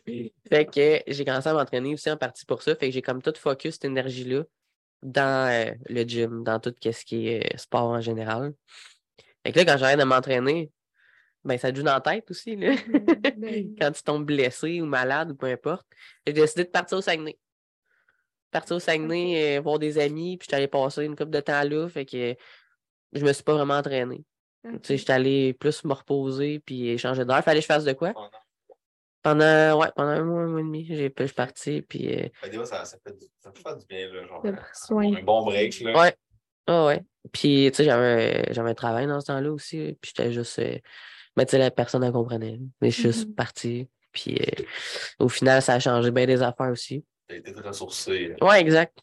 Fait 0.49 0.66
que 0.66 1.01
j'ai 1.12 1.25
commencé 1.25 1.49
à 1.49 1.55
m'entraîner 1.55 1.94
aussi 1.94 2.11
en 2.11 2.16
partie 2.16 2.44
pour 2.44 2.62
ça, 2.62 2.77
fait 2.77 2.88
que 2.88 2.92
j'ai 2.92 3.03
comme 3.03 3.23
tout 3.23 3.33
focus 3.37 3.75
cette 3.75 3.87
énergie-là 3.87 4.44
dans 5.03 5.51
euh, 5.51 5.73
le 5.88 6.03
gym, 6.03 6.44
dans 6.44 6.61
tout 6.61 6.75
ce 6.83 7.05
qui 7.05 7.29
est 7.29 7.57
sport 7.57 7.88
en 7.90 8.01
général. 8.01 8.53
Fait 9.44 9.53
que 9.53 9.59
là, 9.59 9.64
quand 9.64 9.79
j'arrête 9.79 9.99
de 9.99 10.05
m'entraîner, 10.05 10.71
ben 11.44 11.57
ça 11.59 11.70
te 11.70 11.77
joue 11.77 11.83
dans 11.83 11.94
la 11.94 12.01
tête 12.01 12.31
aussi, 12.31 12.57
là. 12.57 12.74
Ben, 13.37 13.74
quand 13.81 13.92
tu 13.92 14.03
tombes 14.03 14.24
blessé 14.27 14.81
ou 14.81 14.87
malade 14.87 15.31
ou 15.31 15.35
peu 15.35 15.46
importe. 15.46 15.87
J'ai 16.27 16.33
décidé 16.33 16.64
de 16.64 16.70
partir 16.70 16.98
au 16.98 17.01
Saguenay. 17.01 17.38
Partir 18.51 18.77
au 18.77 18.81
Saguenay, 18.81 19.59
euh, 19.59 19.61
voir 19.61 19.79
des 19.79 19.98
amis, 19.98 20.37
puis 20.37 20.46
j'étais 20.46 20.57
allé 20.57 20.68
passer 20.68 21.05
une 21.05 21.14
couple 21.16 21.31
de 21.31 21.40
temps 21.40 21.62
là, 21.62 21.88
fait 21.88 22.07
que 22.07 22.35
je 23.12 23.24
me 23.24 23.33
suis 23.33 23.44
pas 23.44 23.55
vraiment 23.55 23.74
entraîné. 23.74 24.24
ok. 24.64 24.72
Tu 24.83 24.87
sais, 24.88 24.96
j'étais 24.96 25.12
allé 25.12 25.53
plus 25.55 25.85
me 25.85 25.92
reposer 25.92 26.61
puis 26.61 26.98
changer 26.98 27.24
d'heure. 27.24 27.42
Fallait 27.42 27.61
que 27.61 27.62
je 27.62 27.66
fasse 27.66 27.85
de 27.85 27.92
quoi? 27.92 28.12
Pendant- 29.22 29.81
ouais, 29.81 29.88
pendant 29.94 30.11
un 30.11 30.24
mois, 30.24 30.42
un 30.42 30.46
mois 30.46 30.61
et 30.61 30.62
demi, 30.62 30.85
j'ai, 30.85 31.12
je 31.16 31.24
suis 31.24 31.35
parti, 31.35 31.83
puis 31.83 32.14
euh, 32.14 32.29
Ben, 32.42 32.64
ça, 32.64 32.85
ça, 32.85 32.96
fait 33.05 33.18
du, 33.18 33.27
ça 33.38 33.51
peut 33.51 33.61
faire 33.61 33.77
du 33.77 33.85
bien, 33.87 34.09
là. 34.12 34.27
Genre, 34.27 34.42
soin. 34.72 35.14
un 35.14 35.22
bon 35.22 35.44
break, 35.44 35.81
là. 35.81 35.98
Ouais. 35.98 36.16
ah 36.66 36.87
ouais. 36.87 37.03
Puis, 37.33 37.68
tu 37.70 37.77
sais, 37.77 37.85
j'avais, 37.85 38.53
j'avais 38.53 38.70
un 38.70 38.74
travail 38.74 39.07
dans 39.07 39.20
ce 39.20 39.27
temps-là 39.27 39.51
aussi, 39.51 39.98
puis 40.01 40.12
j'étais 40.14 40.33
juste, 40.33 40.59
euh, 40.61 40.79
mais 41.38 41.46
tu 41.46 41.53
sais, 41.53 41.59
la 41.59 41.70
personne, 41.70 42.05
elle 42.05 42.12
comprenait. 42.12 42.61
Mais 42.81 42.90
je 42.90 42.94
suis 42.94 43.03
juste 43.05 43.29
Mhm. 43.29 43.35
parti, 43.35 43.88
puis 44.12 44.37
euh, 44.37 44.62
au 45.20 45.29
final, 45.29 45.62
ça 45.62 45.74
a 45.74 45.79
changé 45.81 46.11
bien 46.11 46.27
des 46.27 46.42
affaires 46.42 46.70
aussi. 46.70 47.05
T'as 47.29 47.37
été 47.37 47.53
ressourcé. 47.53 48.35
Ouais, 48.42 48.61
exact. 48.61 48.98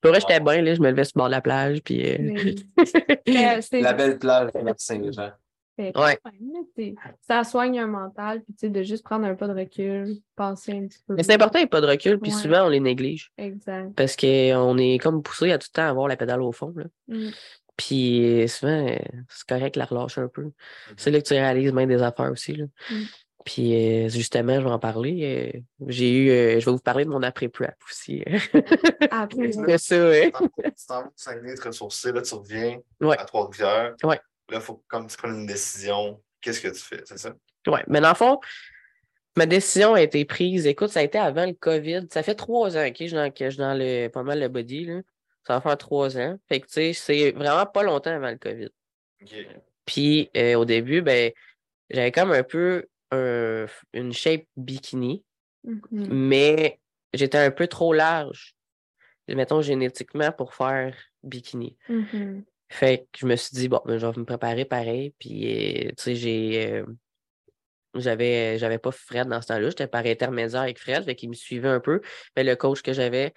Pour 0.00 0.10
vrai, 0.12 0.20
j'étais 0.20 0.38
bien, 0.40 0.62
là, 0.62 0.74
je 0.74 0.80
me 0.80 0.90
levais 0.90 1.04
sur 1.04 1.12
le 1.16 1.20
bord 1.20 1.26
de 1.26 1.32
la 1.32 1.40
plage, 1.40 1.82
puis... 1.82 2.08
euh, 2.08 2.18
Mais, 2.18 2.54
c'est- 3.62 3.80
La 3.80 3.92
belle 3.92 4.18
plage 4.18 4.52
de 4.52 4.74
Saint-Jean. 4.76 5.32
Ouais. 5.78 6.18
Ça 7.20 7.44
soigne 7.44 7.78
un 7.78 7.86
mental, 7.86 8.42
puis 8.42 8.52
tu 8.54 8.66
sais, 8.66 8.68
de 8.68 8.82
juste 8.82 9.04
prendre 9.04 9.24
un 9.26 9.34
pas 9.36 9.46
de 9.46 9.54
recul, 9.54 10.16
penser 10.34 10.72
un 10.72 10.86
petit 10.88 10.98
peu. 11.06 11.14
Mais 11.14 11.22
c'est 11.22 11.34
important, 11.34 11.58
il 11.60 11.62
n'y 11.62 11.66
a 11.66 11.68
pas 11.68 11.80
de 11.80 11.86
recul, 11.86 12.18
puis 12.18 12.32
Ouais. 12.32 12.36
souvent, 12.36 12.66
on 12.66 12.68
les 12.68 12.80
néglige. 12.80 13.30
Exact. 13.38 13.94
Parce 13.94 14.16
qu'on 14.16 14.76
est 14.78 14.98
comme 14.98 15.22
poussé 15.22 15.52
à 15.52 15.58
tout 15.58 15.68
le 15.72 15.76
temps 15.76 15.88
avoir 15.88 16.08
la 16.08 16.16
pédale 16.16 16.42
au 16.42 16.50
fond, 16.50 16.72
là. 16.76 16.84
Mm. 17.06 17.28
Puis 17.78 18.44
souvent, 18.48 18.86
euh, 18.88 18.98
c'est 19.30 19.46
correct 19.48 19.74
de 19.74 19.78
la 19.78 19.86
relâcher 19.86 20.20
un 20.20 20.28
peu. 20.28 20.50
C'est 20.96 21.10
là 21.10 21.20
que 21.20 21.26
tu 21.26 21.32
réalises 21.32 21.72
bien 21.72 21.86
des 21.86 22.02
affaires 22.02 22.30
aussi, 22.30 22.54
là. 22.56 22.64
Mm. 22.90 23.02
Puis 23.44 23.74
euh, 23.74 24.08
justement, 24.10 24.56
je 24.56 24.64
vais 24.64 24.70
en 24.70 24.78
parler. 24.80 25.52
euh, 25.54 25.60
j'ai 25.86 26.12
eu... 26.12 26.60
je 26.60 26.64
vais 26.66 26.72
vous 26.72 26.78
parler 26.80 27.04
de 27.04 27.08
mon 27.10 27.22
après-prep 27.22 27.74
aussi. 27.88 28.22
Après, 29.10 29.52
C'est 29.52 29.78
ça, 29.78 30.08
ouais. 30.08 30.32
Tu 30.32 30.86
t'en 30.86 31.04
vas 31.04 31.54
te 31.54 31.66
ressourcer, 31.68 32.12
là, 32.12 32.20
tu 32.20 32.34
reviens 32.34 32.78
Ouais. 33.00 33.16
à 33.16 33.24
Trois-Rivières. 33.24 33.94
Ouais. 34.02 34.20
Là, 34.50 34.56
il 34.56 34.60
faut 34.60 34.82
comme 34.88 35.06
tu 35.06 35.16
prennes 35.16 35.36
une 35.36 35.46
décision. 35.46 36.20
Qu'est-ce 36.40 36.60
que 36.60 36.68
tu 36.68 36.80
fais, 36.82 37.00
c'est 37.04 37.18
ça? 37.18 37.32
Ouais, 37.66 37.84
mais 37.86 38.00
dans 38.00 38.08
le 38.10 38.14
fond, 38.16 38.38
ma 39.36 39.46
décision 39.46 39.94
a 39.94 40.02
été 40.02 40.24
prise. 40.24 40.66
Écoute, 40.66 40.90
ça 40.90 41.00
a 41.00 41.02
été 41.04 41.18
avant 41.18 41.46
le 41.46 41.52
COVID. 41.52 42.06
Ça 42.10 42.22
fait 42.22 42.34
trois 42.34 42.76
ans 42.76 42.84
OK, 42.86 42.92
que 42.92 42.98
je 43.00 43.04
suis 43.06 43.14
dans, 43.14 43.30
que 43.30 43.44
je 43.44 43.50
suis 43.50 43.58
dans 43.58 43.74
le, 43.74 44.08
pas 44.08 44.22
mal 44.24 44.40
le 44.40 44.48
body. 44.48 44.84
Là. 44.86 45.00
Ça 45.48 45.54
va 45.54 45.60
faire 45.62 45.78
trois 45.78 46.18
ans. 46.18 46.38
Fait 46.46 46.60
que, 46.60 46.66
tu 46.66 46.72
sais, 46.74 46.92
c'est 46.92 47.30
vraiment 47.32 47.64
pas 47.64 47.82
longtemps 47.82 48.10
avant 48.10 48.28
le 48.30 48.36
COVID. 48.36 48.68
Puis, 49.86 50.30
euh, 50.36 50.56
au 50.56 50.66
début, 50.66 51.00
ben, 51.00 51.32
j'avais 51.88 52.12
comme 52.12 52.32
un 52.32 52.42
peu 52.42 52.84
un- 53.10 53.64
une 53.94 54.12
shape 54.12 54.44
bikini, 54.58 55.24
Mhm. 55.64 56.08
mais 56.12 56.78
j'étais 57.14 57.38
un 57.38 57.50
peu 57.50 57.66
trop 57.66 57.94
large, 57.94 58.54
mettons, 59.26 59.62
génétiquement, 59.62 60.32
pour 60.32 60.52
faire 60.54 60.94
bikini. 61.22 61.78
Mhm. 61.88 62.44
Fait 62.68 63.06
que 63.10 63.20
je 63.20 63.26
me 63.26 63.34
suis 63.36 63.54
dit, 63.56 63.68
bon, 63.68 63.80
ben, 63.86 63.96
je 63.96 64.06
vais 64.06 64.18
me 64.20 64.26
préparer 64.26 64.66
pareil. 64.66 65.14
Puis, 65.18 65.86
euh, 65.86 65.88
tu 65.88 65.94
sais, 65.96 66.14
j'ai, 66.14 66.72
euh, 66.72 66.84
j'avais, 67.94 68.58
j'avais 68.58 68.78
pas 68.78 68.90
Fred 68.92 69.28
dans 69.28 69.40
ce 69.40 69.46
temps-là. 69.46 69.70
J'étais 69.70 69.86
par 69.86 70.04
intermédiaire 70.04 70.60
avec 70.60 70.78
Fred, 70.78 71.04
fait 71.04 71.14
qu'il 71.14 71.30
me 71.30 71.34
suivait 71.34 71.68
un 71.70 71.80
peu. 71.80 72.02
Mais 72.36 72.44
le 72.44 72.54
coach 72.54 72.82
que 72.82 72.92
j'avais, 72.92 73.32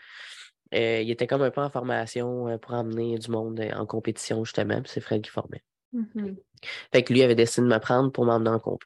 il 0.71 1.09
était 1.11 1.27
comme 1.27 1.41
un 1.41 1.51
peu 1.51 1.61
en 1.61 1.69
formation 1.69 2.47
euh, 2.47 2.57
pour 2.57 2.73
emmener 2.73 3.17
du 3.17 3.29
monde 3.29 3.59
euh, 3.59 3.71
en 3.73 3.85
compétition, 3.85 4.43
justement. 4.45 4.81
Puis 4.81 4.91
c'est 4.93 5.01
Fred 5.01 5.21
qui 5.21 5.29
formait. 5.29 5.63
Mhm. 5.93 6.37
Fait 6.93 7.03
que 7.03 7.11
lui 7.11 7.21
avait 7.23 7.35
décidé 7.35 7.67
de 7.67 7.73
me 7.73 7.79
prendre 7.79 8.11
pour 8.11 8.25
m'emmener 8.25 8.49
en 8.51 8.59
compé. 8.59 8.85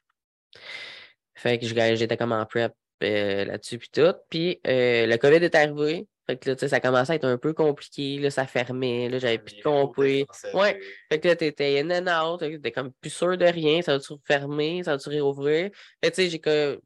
Fait 1.34 1.58
que 1.58 1.66
je- 1.66 1.94
j'étais 1.96 2.16
comme 2.16 2.32
en 2.32 2.44
prep 2.46 2.72
euh, 3.02 3.44
là-dessus, 3.44 3.78
puis 3.78 3.90
tout. 3.92 4.14
Puis 4.30 4.60
euh, 4.66 5.06
le 5.06 5.16
COVID 5.16 5.36
est 5.44 5.54
arrivé. 5.54 6.06
Fait 6.26 6.36
que 6.36 6.48
là, 6.48 6.56
tu 6.56 6.60
sais, 6.60 6.68
ça 6.68 6.80
commençait 6.80 7.12
à 7.12 7.14
être 7.16 7.24
un 7.24 7.38
peu 7.38 7.52
compliqué. 7.52 8.18
Là, 8.18 8.30
ça 8.30 8.46
fermait. 8.46 9.08
Là, 9.08 9.18
j'avais 9.18 9.38
plus 9.38 9.56
de 9.58 9.62
compé. 9.62 10.26
Ouais. 10.54 10.80
Fait 11.12 11.20
que 11.20 11.28
là, 11.28 11.36
t'étais 11.36 11.80
in 11.80 11.90
and 11.90 12.32
out. 12.34 12.40
T'étais 12.40 12.72
comme 12.72 12.90
plus 13.00 13.10
sûr 13.10 13.36
de 13.38 13.44
rien. 13.44 13.80
Ça 13.82 13.92
va-tu 13.92 14.14
fermer? 14.26 14.82
Ça 14.82 14.92
va-tu 14.92 15.08
réouvrir? 15.10 15.70
Fait 16.02 16.10
que 16.10 16.16
tu 16.16 16.22
sais, 16.22 16.30
j'ai 16.30 16.40
que. 16.40 16.80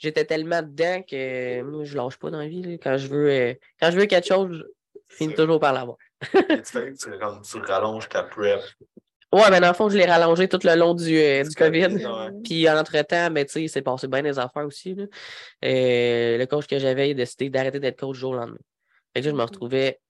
J'étais 0.00 0.24
tellement 0.24 0.62
dedans 0.62 1.02
que 1.02 1.62
moi, 1.62 1.84
je 1.84 1.94
lâche 1.96 2.16
pas 2.16 2.30
dans 2.30 2.38
la 2.38 2.48
vie. 2.48 2.62
là. 2.62 2.72
Quand 2.82 2.96
je 2.96 3.06
veux 3.06 3.28
euh, 3.30 3.54
quand 3.78 3.90
je 3.92 3.98
veux 3.98 4.06
quelque 4.06 4.26
chose, 4.26 4.64
je 5.08 5.14
finis 5.16 5.34
toujours 5.34 5.60
par 5.60 5.72
l'avoir. 5.74 5.96
Tu, 6.32 6.32
tu 6.98 7.58
rallonges 7.66 8.08
ta 8.08 8.22
prep. 8.24 8.60
Ouais, 9.32 9.48
ben 9.50 9.60
dans 9.60 9.68
le 9.68 9.74
fond, 9.74 9.88
je 9.88 9.96
l'ai 9.96 10.06
rallongé 10.06 10.48
tout 10.48 10.58
le 10.64 10.74
long 10.74 10.92
du, 10.94 11.16
euh, 11.16 11.44
du 11.44 11.54
COVID. 11.54 11.86
Ouais. 12.04 12.30
Puis 12.44 12.68
entre-temps, 12.68 13.30
ben, 13.30 13.44
tu 13.44 13.52
sais, 13.52 13.62
il 13.62 13.68
s'est 13.68 13.82
passé 13.82 14.08
bien 14.08 14.22
des 14.22 14.38
affaires 14.40 14.66
aussi. 14.66 14.94
là. 14.94 15.04
Euh, 15.64 16.36
le 16.38 16.46
coach 16.46 16.66
que 16.66 16.78
j'avais, 16.78 17.10
il 17.10 17.12
a 17.12 17.14
décidé 17.14 17.48
d'arrêter 17.50 17.78
d'être 17.78 18.00
coach 18.00 18.14
du 18.14 18.20
jour 18.20 18.32
au 18.32 18.36
lendemain. 18.36 18.56
Fait 19.14 19.20
que 19.20 19.26
là, 19.26 19.30
je 19.30 19.36
me 19.36 19.42
Mhm. 19.42 19.46
retrouvais 19.48 20.00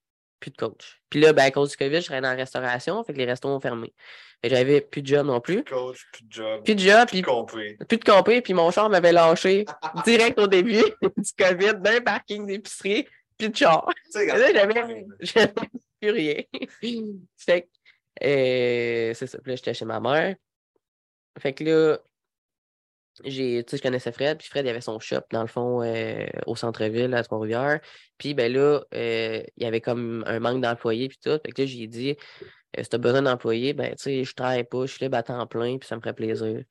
plus 0.40 0.50
de 0.50 0.57
coach. 0.57 1.00
Puis 1.11 1.20
là, 1.20 1.33
ben, 1.33 1.44
à 1.44 1.50
cause 1.50 1.70
du 1.70 1.76
COVID, 1.76 2.00
je 2.00 2.07
travaillais 2.07 2.22
dans 2.22 2.31
la 2.31 2.37
restauration, 2.37 3.05
fait 3.05 3.12
que 3.12 3.18
les 3.18 3.26
restos 3.26 3.48
ont 3.48 3.61
fermé. 3.61 3.92
J'avais 4.42 4.81
plus 4.81 5.03
de 5.03 5.07
job 5.07 5.26
non 5.26 5.40
plus. 5.40 5.62
Coach, 5.64 6.07
plus 6.12 6.24
de 6.24 6.33
job. 6.33 6.64
Plus 6.64 6.74
de 6.74 6.81
job, 6.81 7.00
plus 7.00 7.07
puis 7.09 7.20
de 7.20 7.26
compé. 7.26 7.79
plus 7.87 7.98
de 7.98 8.05
compé, 8.05 8.40
puis 8.40 8.55
mon 8.55 8.70
char 8.70 8.88
m'avait 8.88 9.12
lâché 9.12 9.66
direct 10.05 10.38
au 10.38 10.46
début 10.46 10.83
du 11.16 11.33
COVID, 11.38 11.74
dans 11.81 11.90
un 11.90 12.00
parking 12.00 12.46
d'épicerie, 12.46 13.07
plus 13.37 13.50
de 13.50 13.57
char. 13.57 13.87
Là, 14.14 14.53
j'avais 14.53 15.07
j'avais 15.20 15.53
plus 16.00 16.11
rien. 16.11 16.42
fait 17.37 17.62
que, 17.62 17.68
euh, 18.24 19.14
c'est 19.14 19.26
ça. 19.26 19.38
Puis 19.38 19.50
là, 19.53 19.57
j'étais 19.57 19.74
chez 19.74 19.85
ma 19.85 20.00
mère. 20.00 20.35
Fait 21.38 21.53
que 21.53 21.64
là, 21.64 21.98
j'ai, 23.24 23.64
tu 23.64 23.70
sais, 23.70 23.76
je 23.78 23.83
connaissais 23.83 24.12
Fred, 24.12 24.38
puis 24.38 24.48
Fred, 24.48 24.64
il 24.66 24.68
avait 24.68 24.80
son 24.80 24.98
shop, 24.98 25.20
dans 25.30 25.42
le 25.42 25.48
fond, 25.48 25.83
euh, 25.83 26.26
au 26.46 26.56
centre-ville, 26.56 27.14
à 27.14 27.22
Trois-Rivières. 27.22 27.80
Puis, 28.18 28.35
ben 28.35 28.52
là, 28.52 28.80
euh, 28.94 29.42
il 29.56 29.62
y 29.62 29.66
avait 29.66 29.80
comme 29.80 30.24
un 30.26 30.40
manque 30.40 30.61
d'employés, 30.61 31.09
puis 31.09 31.18
tout. 31.22 31.38
Fait 31.44 31.52
que 31.52 31.62
là, 31.62 31.66
j'ai 31.66 31.87
dit, 31.87 32.16
euh, 32.78 32.83
si 32.83 32.88
t'as 32.88 32.98
besoin 32.98 33.22
d'employés, 33.22 33.72
ben, 33.74 33.90
tu 33.96 34.02
sais, 34.02 34.24
je 34.24 34.35
travaille 34.35 34.64
pas, 34.64 34.87
je 34.87 34.92
suis 34.92 35.04
libre 35.04 35.18
à 35.18 35.22
temps 35.22 35.46
plein, 35.46 35.78
puis 35.78 35.88
ça 35.88 35.96
me 35.96 36.00
ferait 36.00 36.14
plaisir. 36.14 36.62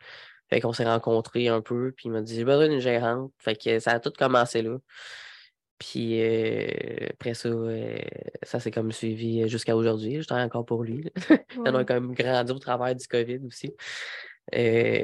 Fait 0.50 0.62
qu'on 0.62 0.74
s'est 0.74 0.86
rencontrés 0.86 1.48
un 1.48 1.62
peu, 1.62 1.94
puis 1.96 2.06
il 2.08 2.12
m'a 2.12 2.22
dit, 2.22 2.36
j'ai 2.36 2.46
besoin 2.46 2.68
d'une 2.70 2.80
gérante. 2.80 3.32
Fait 3.40 3.56
que 3.56 3.80
ça 3.80 3.92
a 3.92 4.00
tout 4.00 4.12
commencé 4.18 4.62
là. 4.62 4.78
Puis 5.78 6.22
euh, 6.22 7.08
après 7.12 7.34
ça, 7.34 7.50
ça 8.44 8.60
s'est 8.60 8.72
comme 8.72 8.92
suivi 8.92 9.48
jusqu'à 9.48 9.76
aujourd'hui. 9.78 10.22
Je 10.22 10.28
travaille 10.28 10.46
encore 10.46 10.66
pour 10.66 10.84
lui. 10.84 11.04
là. 11.04 11.12
On 11.58 11.76
a 11.76 11.86
quand 11.86 11.94
même 11.94 12.14
grandi 12.14 12.52
au 12.52 12.60
travers 12.60 12.96
du 12.96 13.08
COVID 13.08 13.40
aussi. 13.48 13.74
Euh, 14.56 15.04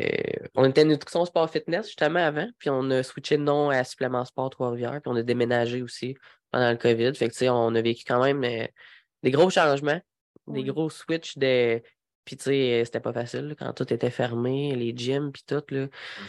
on 0.55 0.65
était 0.65 0.86
nutrition 0.86 1.25
sport 1.25 1.49
fitness 1.49 1.88
justement 1.88 2.19
avant, 2.25 2.47
puis 2.60 2.69
on 2.69 2.89
a 2.91 3.03
switché 3.03 3.38
de 3.38 3.43
nom 3.43 3.69
à 3.69 3.84
Supplément 3.84 4.25
Sport 4.25 4.49
Trois-Rivières, 4.49 5.01
puis 5.01 5.12
on 5.12 5.15
a 5.15 5.23
déménagé 5.23 5.81
aussi 5.81 6.15
pendant 6.51 6.71
le 6.71 6.77
COVID. 6.77 7.13
Fait 7.15 7.27
que 7.27 7.34
tu 7.34 7.39
sais, 7.39 7.49
on 7.49 7.73
a 7.75 7.81
vécu 7.81 8.03
quand 8.08 8.23
même 8.23 8.43
euh, 8.43 8.65
des 9.23 9.31
gros 9.31 9.49
changements, 9.49 10.01
des 10.47 10.63
gros 10.63 10.89
switches 10.89 11.38
de. 11.38 11.81
Puis 12.23 12.38
tu 12.38 12.45
sais, 12.45 12.81
euh, 12.81 12.86
c'était 12.86 12.99
pas 12.99 13.13
facile 13.13 13.49
là, 13.49 13.55
quand 13.55 13.73
tout 13.73 13.91
était 13.93 14.10
fermé, 14.10 14.73
les 14.75 14.93
gyms, 14.95 15.31
puis 15.31 15.43
tout, 15.47 15.62
là, 15.69 15.81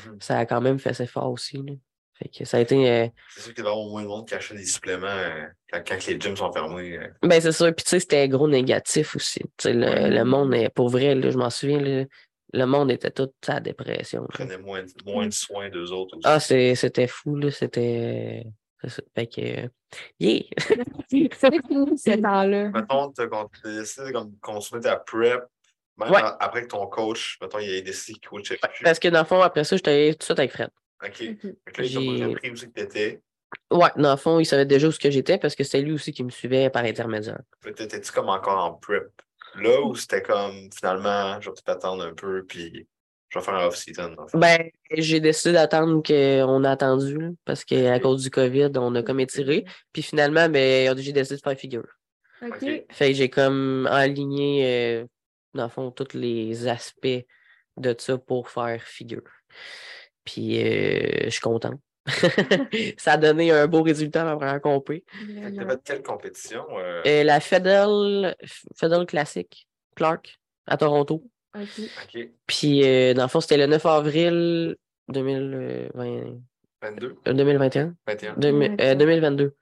Mhm. 0.07 0.19
ça 0.21 0.39
a 0.39 0.47
quand 0.47 0.61
même 0.61 0.79
fait 0.79 0.93
ses 0.95 1.07
fort 1.07 1.31
aussi. 1.31 1.57
là. 1.57 1.73
Fait 2.19 2.29
que 2.31 2.45
ça 2.47 2.57
a 2.57 2.61
été. 2.61 2.91
euh, 2.91 3.07
C'est 3.35 3.43
sûr 3.43 3.55
qu'il 3.55 3.63
y 3.65 3.67
avoir 3.67 3.87
moins 3.87 4.03
de 4.03 4.09
monde 4.09 4.27
qui 4.27 4.35
achète 4.35 4.57
des 4.57 4.65
suppléments 4.65 5.07
euh, 5.07 5.45
quand, 5.71 5.83
quand 5.87 6.07
les 6.07 6.19
gyms 6.19 6.37
sont 6.37 6.51
fermés. 6.51 6.97
euh. 6.99 7.09
Ben, 7.23 7.39
c'est 7.43 7.53
sûr. 7.53 7.67
Puis, 7.75 7.85
tu 7.85 7.91
sais, 7.91 8.01
c'était 8.01 8.27
gros 8.29 8.49
négatif 8.49 9.17
aussi. 9.17 9.41
Tu 9.41 9.49
sais, 9.59 9.73
le, 9.75 9.87
Ouais. 9.87 10.11
le 10.11 10.25
monde, 10.25 10.55
est, 10.55 10.71
pour 10.71 10.89
vrai, 10.89 11.15
là, 11.15 11.31
je 11.31 11.37
m'en 11.37 11.51
souviens, 11.51 11.79
là, 11.81 12.05
le 12.53 12.65
monde 12.65 12.91
était 12.91 13.11
tout 13.11 13.31
à 13.49 13.61
dépression. 13.61 14.27
Ils 14.31 14.35
prenaient 14.35 14.59
moins, 14.59 14.83
de- 14.83 14.93
moins 15.05 15.27
de 15.27 15.33
soins 15.33 15.69
d'eux 15.69 15.91
autres 15.93 16.17
aussi. 16.17 16.27
Ah, 16.27 16.41
c'est- 16.41 16.75
c'était 16.75 17.07
fou, 17.07 17.37
là. 17.37 17.51
C'était. 17.51 18.45
c'est 18.83 18.91
ça. 18.91 19.03
Fait 19.15 19.27
que. 19.27 19.69
Yeah! 20.21 20.43
C'est 21.11 21.67
fini 21.67 21.97
ce 21.99 22.21
temps-là. 22.21 22.69
Mettons, 22.71 23.13
tu 23.13 23.23
as 23.23 23.71
décidé 23.81 24.13
de 24.13 24.19
continuer 24.41 24.83
ta 24.83 24.97
prep, 24.97 25.45
même 25.97 26.11
Ouais. 26.11 26.21
après 26.41 26.63
que 26.63 26.67
ton 26.69 26.87
coach, 26.89 27.39
mettons, 27.41 27.59
il 27.61 27.79
a 27.79 27.81
décidé 27.81 28.19
qu'il 28.19 28.29
coachait 28.29 28.57
plus. 28.57 28.83
Parce 28.85 28.99
que 28.99 29.09
dans 29.09 29.21
le 29.21 29.25
fond, 29.27 29.41
après 29.41 29.65
ça, 29.65 29.77
j'étais 29.77 29.91
allé 29.93 30.13
tout 30.15 30.19
de 30.19 30.25
suite 30.25 30.39
avec 30.39 30.53
Fred. 30.53 30.71
OK. 31.05 31.21
Mhm. 31.21 31.37
Fait 31.41 31.73
que 31.73 31.81
là, 31.83 31.87
il 31.87 31.89
J'ai- 31.89 32.19
t'a 32.21 32.27
compris 32.27 32.51
où 32.51 32.57
c'est 32.57 32.67
que 32.67 32.73
t'étais. 32.73 33.23
Ouais, 33.71 33.89
dans 33.97 34.11
le 34.11 34.17
fond, 34.17 34.39
il 34.41 34.45
savait 34.45 34.67
déjà 34.67 34.89
où 34.89 34.93
ce 34.93 34.99
que 34.99 35.11
j'étais 35.11 35.39
parce 35.39 35.55
que 35.55 35.63
c'était 35.65 35.81
lui 35.81 35.93
aussi 35.93 36.13
qui 36.13 36.25
me 36.25 36.31
suivait 36.31 36.69
par 36.69 36.85
intermédiaire. 36.85 37.41
T'étais-tu 37.63 38.13
comme 38.13 38.29
encore 38.29 38.59
en 38.59 38.75
prep? 38.75 39.09
Là, 39.57 39.81
où 39.83 39.95
c'était 39.95 40.23
comme, 40.23 40.71
finalement, 40.73 41.41
je 41.41 41.49
vais 41.49 41.55
peut-être 41.55 41.69
attendre 41.69 42.05
un 42.05 42.15
peu, 42.15 42.45
puis 42.45 42.87
je 43.29 43.39
vais 43.39 43.45
faire 43.45 43.55
un 43.55 43.67
off-season. 43.67 44.15
en 44.19 44.29
fait. 44.29 44.39
Ben, 44.39 44.71
j'ai 44.91 45.21
décidé 45.21 45.53
d'attendre 45.53 46.03
qu'on 46.03 46.65
a 46.65 46.71
attendu, 46.71 47.19
là, 47.19 47.29
parce 47.45 47.65
qu'à 47.65 47.99
cause 48.01 48.23
du 48.23 48.31
COVID, 48.31 48.71
on 48.77 48.95
a 48.95 49.03
comme 49.03 49.21
étiré. 49.21 49.65
Puis 49.93 50.03
finalement, 50.03 50.49
ben, 50.49 50.97
j'ai 50.99 51.13
décidé 51.13 51.37
de 51.37 51.43
faire 51.43 51.59
figure. 51.59 51.87
OK. 52.43 52.55
Ok. 52.63 52.85
Fait 52.91 53.09
que 53.09 53.15
j'ai 53.15 53.31
comme 53.31 53.87
aligné, 53.91 54.67
euh, 54.67 55.07
dans 55.55 55.65
le 55.65 55.71
fond, 55.71 55.91
tous 55.91 56.17
les 56.17 56.69
aspects 56.69 57.25
de 57.77 57.95
ça 57.99 58.19
pour 58.19 58.51
faire 58.51 58.83
figure. 58.83 59.23
Puis 60.25 60.63
euh, 60.63 61.25
je 61.25 61.31
suis 61.31 61.41
content. 61.41 61.81
ça 62.99 63.13
a 63.13 63.17
donné 63.17 63.51
un 63.51 63.67
beau 63.67 63.83
résultat 63.83 64.23
dans 64.25 64.31
la 64.31 64.37
première 64.37 64.61
compé. 64.61 65.05
T'avais 65.57 65.77
de 65.77 65.81
quelle 65.85 66.03
compétition? 66.03 66.65
euh, 66.79 67.03
Euh, 67.07 67.25
la 67.25 67.41
Fedel, 67.41 68.37
Fedel 68.77 69.07
Classic, 69.07 69.67
Clark, 69.95 70.39
à 70.67 70.77
Toronto. 70.77 71.23
OK. 71.55 71.63
OK. 72.05 72.29
Puis 72.47 72.85
euh, 72.85 73.15
dans 73.15 73.23
le 73.25 73.29
fond, 73.29 73.41
c'était 73.41 73.57
le 73.57 73.67
9 73.67 73.85
avril 73.87 74.77
2020, 75.09 76.39
22? 76.83 77.17
euh, 77.27 77.33
2021. 77.33 77.95
21? 78.07 78.35
Demi- 78.37 78.67
euh, 78.81 78.95
2021. 78.95 78.97
2022. 78.97 79.55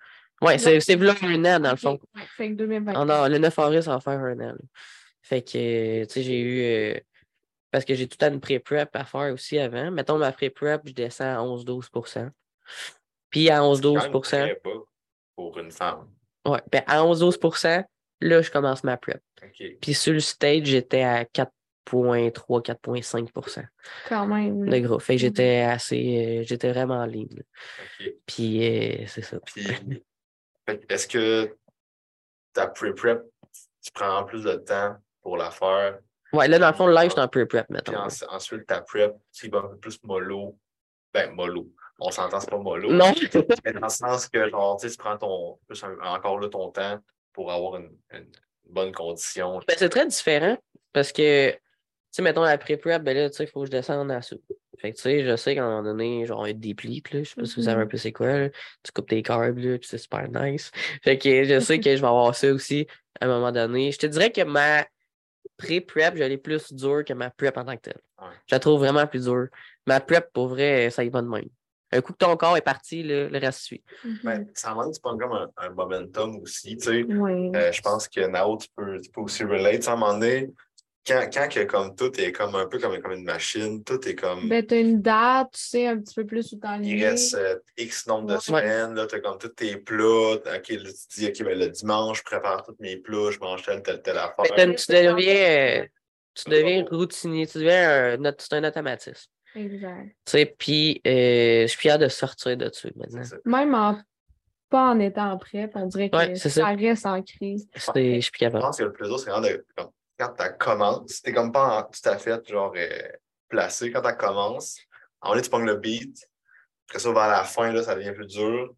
Ouais, 0.43 0.59
c'est 0.59 0.81
c'est 0.81 0.97
là 0.97 1.15
un 1.23 1.45
an, 1.45 1.61
dans 1.61 1.71
le 1.71 1.77
fond. 1.77 1.99
Ouais, 2.15 2.23
Fait 2.37 2.51
que 2.51 2.55
2020. 2.55 2.93
Ah 2.95 3.05
non, 3.05 3.29
le 3.29 3.39
9 3.39 3.59
avril, 3.59 3.83
ça 3.83 3.93
va 3.93 4.01
faire 4.01 4.19
un 4.21 4.35
an. 4.41 4.49
là. 4.53 4.55
Fait 5.23 5.41
que, 5.43 6.05
tu 6.05 6.11
sais, 6.13 6.23
j'ai 6.23 6.41
eu. 6.41 7.01
Parce 7.75 7.85
que 7.85 7.95
j'ai 7.97 8.07
tout 8.07 8.17
le 8.21 8.27
temps 8.29 8.33
une 8.33 8.41
pré-prep 8.41 8.95
à 8.95 9.05
faire 9.05 9.35
aussi 9.35 9.59
avant. 9.59 9.91
Mettons 9.91 10.17
ma 10.17 10.31
pré-prep, 10.31 10.83
je 10.85 10.93
descends 10.93 11.25
à 11.25 11.39
11-12% 11.39 12.31
Puis 13.31 13.51
à 13.51 13.57
C'est 13.57 13.61
quand 13.61 13.83
même 13.83 13.93
11-12 14.13 14.23
très 14.23 14.61
bas 14.63 14.71
pour 15.35 15.59
une 15.59 15.73
femme. 15.73 16.09
ouais, 16.47 16.63
ben 16.71 16.85
à 16.87 17.03
11-12% 17.03 17.85
là, 18.21 18.43
je 18.43 18.51
commence 18.53 18.85
ma 18.85 18.97
prep. 18.97 19.21
Puis 19.81 19.93
sur 19.93 20.13
le 20.13 20.21
stage, 20.21 20.67
j'étais 20.67 21.03
à 21.03 21.25
4,3-4,5% 21.25 23.65
Quand 24.09 24.29
même. 24.29 24.69
de 24.69 24.79
gros. 24.79 25.01
Fait 25.01 25.17
que 25.17 25.23
j'étais 25.23 25.63
assez. 25.63 26.43
euh, 26.43 26.45
j'étais 26.47 26.71
vraiment 26.71 26.99
en 26.99 27.07
ligne. 27.07 27.43
Puis 28.25 29.03
euh, 29.03 29.07
c'est 29.09 29.23
ça. 29.23 29.41
Puis, 29.41 29.67
est-ce 30.89 31.09
que 31.09 31.57
ta 32.53 32.69
pre-prep, 32.69 33.21
tu 33.83 33.91
prends 33.91 34.23
plus 34.23 34.45
de 34.45 34.55
temps 34.55 34.95
pour 35.23 35.37
la 35.37 35.51
faire? 35.51 35.99
Ouais, 36.35 36.49
là, 36.49 36.59
dans 36.59 36.69
le 36.69 36.75
fond, 36.75 36.87
le 36.87 36.95
live, 36.95 37.07
je 37.07 37.13
suis 37.13 37.21
en 37.21 37.29
pré-prep, 37.29 37.69
mettons. 37.71 37.93
Puis 37.93 38.01
en- 38.31 38.35
ensuite, 38.35 38.67
ta 38.67 38.81
prep, 38.83 39.15
tu 39.33 39.49
vas 39.49 39.59
un 39.59 39.69
peu 39.69 39.77
plus 39.79 40.03
mollo. 40.05 40.57
Ben, 41.13 41.31
mollo. 41.33 41.71
On 42.01 42.11
s'entend, 42.11 42.41
c'est 42.41 42.51
pas 42.51 42.59
mollo. 42.59 42.91
Non. 42.93 43.13
Mais 43.65 43.73
dans 43.73 43.81
le 43.83 43.89
sens 43.89 44.29
que, 44.29 44.49
genre, 44.51 44.77
tu 44.81 44.89
sais, 44.89 44.93
tu 44.95 44.99
prends 44.99 45.17
ton, 45.17 45.59
plus 45.67 45.83
un- 45.85 45.97
encore 46.03 46.41
là 46.41 46.49
ton 46.49 46.71
temps 46.71 46.99
pour 47.33 47.53
avoir 47.53 47.77
une, 47.77 47.91
une 48.13 48.27
bonne 48.69 48.93
condition. 48.93 49.61
Ben, 49.69 49.77
c'est 49.77 49.89
très 49.89 50.07
différent 50.07 50.57
parce 50.93 51.13
que, 51.13 51.51
tu 51.53 51.59
sais, 52.11 52.23
mettons 52.23 52.43
la 52.43 52.59
pré-prep, 52.59 53.03
ben 53.03 53.17
là, 53.17 53.31
tu 53.31 53.37
sais, 53.37 53.45
il 53.45 53.47
faut 53.47 53.61
que 53.61 53.67
je 53.67 53.71
descende 53.71 54.11
à 54.11 54.23
soupe. 54.23 54.43
Fait 54.79 54.91
que, 54.91 54.97
tu 54.97 55.03
sais, 55.03 55.25
je 55.25 55.37
sais 55.37 55.55
qu'à 55.55 55.65
un 55.65 55.69
moment 55.71 55.83
donné, 55.85 56.27
genre, 56.27 56.45
un 56.45 56.53
dépli, 56.53 57.03
là, 57.13 57.23
je 57.23 57.29
sais 57.29 57.35
pas 57.37 57.45
si 57.45 57.55
vous 57.57 57.63
savez 57.63 57.83
un 57.83 57.87
peu 57.87 57.97
c'est 57.97 58.13
quoi, 58.13 58.27
là. 58.39 58.49
Tu 58.83 58.93
coupes 58.93 59.09
tes 59.09 59.23
carbs, 59.23 59.59
là, 59.59 59.79
puis 59.79 59.89
c'est 59.89 59.99
super 59.99 60.29
nice. 60.29 60.73
Fait 61.03 61.17
que 61.17 61.45
je 61.45 61.61
sais 61.61 61.79
que 61.79 61.95
je 61.95 62.01
vais 62.01 62.09
avoir 62.09 62.35
ça 62.35 62.53
aussi 62.53 62.87
à 63.21 63.27
un 63.27 63.29
moment 63.29 63.53
donné. 63.53 63.93
Je 63.93 63.99
te 63.99 64.07
dirais 64.07 64.33
que 64.33 64.43
ma 64.43 64.85
pré-prep, 65.57 66.17
je 66.17 66.25
l'ai 66.25 66.39
plus 66.39 66.73
dure 66.73 67.05
que 67.05 67.13
ma 67.13 67.31
prep 67.31 67.57
en 67.57 67.65
tant 67.65 67.77
que 67.77 67.83
telle. 67.83 68.01
Ouais. 68.21 68.29
Je 68.47 68.55
la 68.55 68.59
trouve 68.59 68.81
vraiment 68.81 69.07
plus 69.07 69.25
dure. 69.25 69.49
Ma 69.87 70.01
prep, 70.01 70.33
pour 70.33 70.49
vrai, 70.49 70.91
ça 70.91 71.05
y 71.05 71.09
va 71.09 71.23
de 71.23 71.29
même. 71.29 71.49
Un 71.93 72.01
coup 72.01 72.13
que 72.13 72.19
ton 72.19 72.37
corps 72.37 72.57
est 72.57 72.63
parti, 72.63 73.05
là, 73.05 73.29
le 73.29 73.39
reste 73.39 73.61
suit. 73.61 73.85
Ben, 74.25 74.47
ça 74.55 74.75
en 74.75 74.91
tu 74.91 75.01
prends 75.01 75.17
comme 75.17 75.33
un, 75.33 75.49
un 75.57 75.71
momentum 75.71 76.39
aussi, 76.39 76.77
tu 76.77 76.85
sais. 76.87 77.07
Euh, 77.09 77.71
je 77.71 77.83
pense 77.83 78.09
que 78.09 78.27
Nao, 78.27 78.57
tu 78.57 78.69
peux, 78.75 79.01
tu 79.01 79.11
peux 79.11 79.21
aussi 79.21 79.45
relate. 79.45 79.87
À 79.87 79.93
un 79.93 79.97
moment 79.97 80.15
donné, 80.15 80.53
quand, 81.07 81.29
quand 81.33 81.49
que, 81.49 81.65
comme 81.65 81.95
tout 81.95 82.19
est 82.21 82.33
comme 82.33 82.55
un 82.55 82.67
peu 82.67 82.79
comme, 82.79 82.99
comme 83.01 83.13
une 83.13 83.25
machine, 83.25 83.83
tout 83.85 84.07
est 84.09 84.15
comme. 84.15 84.49
Ben, 84.49 84.65
t'as 84.67 84.81
une 84.81 85.03
date, 85.03 85.53
tu 85.53 85.61
sais 85.61 85.87
un 85.87 85.99
petit 86.01 86.15
peu 86.15 86.27
plus 86.27 86.53
où 86.53 86.57
il 86.57 86.61
t'enligner. 86.61 87.09
reste 87.09 87.35
euh, 87.35 87.59
X 87.77 88.07
nombre 88.07 88.27
de 88.29 88.35
Ouais. 88.35 88.41
semaines, 88.41 88.95
là, 88.95 89.07
tu 89.07 89.15
as 89.17 89.21
comme 89.21 89.39
tous 89.39 89.49
tes 89.49 89.77
plats. 89.77 90.35
OK, 90.37 90.45
là, 90.47 90.59
tu 90.59 90.69
te 90.69 91.15
dis, 91.15 91.27
OK, 91.27 91.43
ben, 91.47 91.59
le 91.59 91.69
dimanche, 91.69 92.19
je 92.19 92.23
prépare 92.25 92.63
tous 92.65 92.77
mes 92.81 92.97
plats, 92.97 93.31
je 93.31 93.39
mange 93.39 93.63
telle, 93.63 93.83
telle, 93.83 94.03
telle 94.03 94.19
affaire. 94.19 94.47
T'as- 94.57 94.75
tu 94.75 94.93
deviens, 94.93 95.81
euh, 95.83 95.87
tu 96.35 96.51
deviens 96.51 96.85
routinier, 96.91 97.47
tu 97.47 97.59
deviens 97.59 98.17
un, 98.25 98.33
c'est 98.39 98.53
un 98.55 98.65
automatisme. 98.65 99.31
Exact. 99.57 100.07
Tu 100.25 100.31
sais, 100.33 100.55
puis 100.59 101.01
euh, 101.07 101.63
je 101.63 101.67
suis 101.69 101.79
fier 101.79 101.99
de 101.99 102.09
sortir 102.09 102.57
de 102.57 102.69
dessus 102.69 102.91
maintenant. 102.97 103.23
Même 103.45 103.75
en 103.75 103.99
pas 104.69 104.91
en 104.91 104.99
étant 104.99 105.37
prêt, 105.39 105.71
on 105.75 105.87
dirait 105.87 106.11
que 106.11 106.17
Ouais, 106.17 106.35
c'est 106.35 106.49
ça 106.49 106.63
ça. 106.63 106.67
reste 106.75 107.07
ancré. 107.07 107.57
C'est- 107.77 108.15
Je 108.17 108.21
suis 108.21 108.33
Je 108.41 108.49
pense 108.49 108.79
que 108.79 108.83
le 108.85 108.93
plus 108.93 109.07
dur, 109.07 109.21
c'est 109.21 109.31
vraiment 109.31 109.47
de, 109.47 109.65
comme, 109.77 109.91
quand 110.19 110.33
tu 110.39 110.45
commences, 110.59 111.23
t'es 111.23 111.33
comme 111.33 111.53
pas 111.53 111.79
en- 111.81 111.83
tout 111.85 112.09
à 112.09 112.19
fait 112.19 112.47
genre 112.49 112.73
euh, 112.77 113.09
placé. 113.49 113.91
Quand 113.91 114.03
tu 114.03 114.17
commences, 114.17 114.79
en 115.21 115.31
vrai, 115.33 115.43
tu 115.43 115.51
pognes 115.51 115.67
le 115.67 115.77
beat. 115.77 116.17
Après 116.89 116.99
ça, 116.99 117.13
vers 117.13 117.29
la 117.29 117.45
fin, 117.45 117.73
là, 117.73 117.83
ça 117.83 117.95
devient 117.95 118.13
plus 118.13 118.27
dur. 118.27 118.75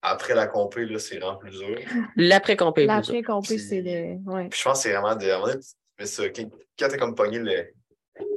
Après 0.00 0.34
la 0.34 0.46
compé, 0.46 0.84
là, 0.86 0.98
c'est 0.98 1.18
vraiment 1.18 1.36
plus 1.36 1.50
dur. 1.58 1.78
L'après-compé. 2.16 2.82
plus 2.82 2.86
L'après 2.86 3.22
compé, 3.22 3.58
c'est 3.58 3.80
le. 3.82 4.16
Ouais. 4.30 4.48
Puis 4.48 4.58
je 4.60 4.64
pense 4.64 4.78
que 4.78 4.82
c'est 4.88 4.92
vraiment 4.92 5.16
de. 5.16 5.26
à 5.28 5.34
un 5.34 5.38
moment 5.38 5.48
donné, 5.52 5.60
tu 5.60 5.74
fais 5.98 6.06
ça. 6.06 6.28
Quand 6.30 6.48
quand 6.78 6.88
t'as 6.88 6.96
comme 6.96 7.14
pogné 7.16 7.40
le, 7.40 7.66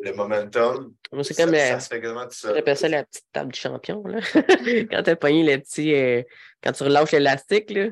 le 0.02 0.14
momentum, 0.14 0.94
Moi, 1.12 1.24
c'est 1.24 1.36
ça, 1.36 1.46
comme. 1.46 1.54
ça 1.56 1.76
euh, 1.76 1.80
se 1.80 1.88
fait 1.88 2.02
quasiment 2.02 2.24
tout 2.26 2.34
seul. 2.34 2.56
J'appelle 2.56 2.78
ça 2.78 2.90
la 2.90 3.04
petite 3.04 3.26
table 3.32 3.52
du 3.52 3.60
champion. 3.60 4.04
Là. 4.08 4.20
quand 4.34 5.04
tu 5.04 5.10
as 5.12 5.16
pogné 5.16 5.44
le 5.56 5.62
petit. 5.62 5.94
euh, 5.94 6.24
quand 6.64 6.72
tu 6.72 6.84
relâches 6.84 7.12
l'élastique, 7.12 7.70
là, 7.70 7.90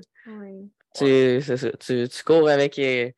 tu, 0.96 1.42
ça, 1.42 1.56
tu, 1.80 2.10
tu 2.10 2.24
cours 2.24 2.50
avec, 2.50 2.78
euh, 2.80 3.12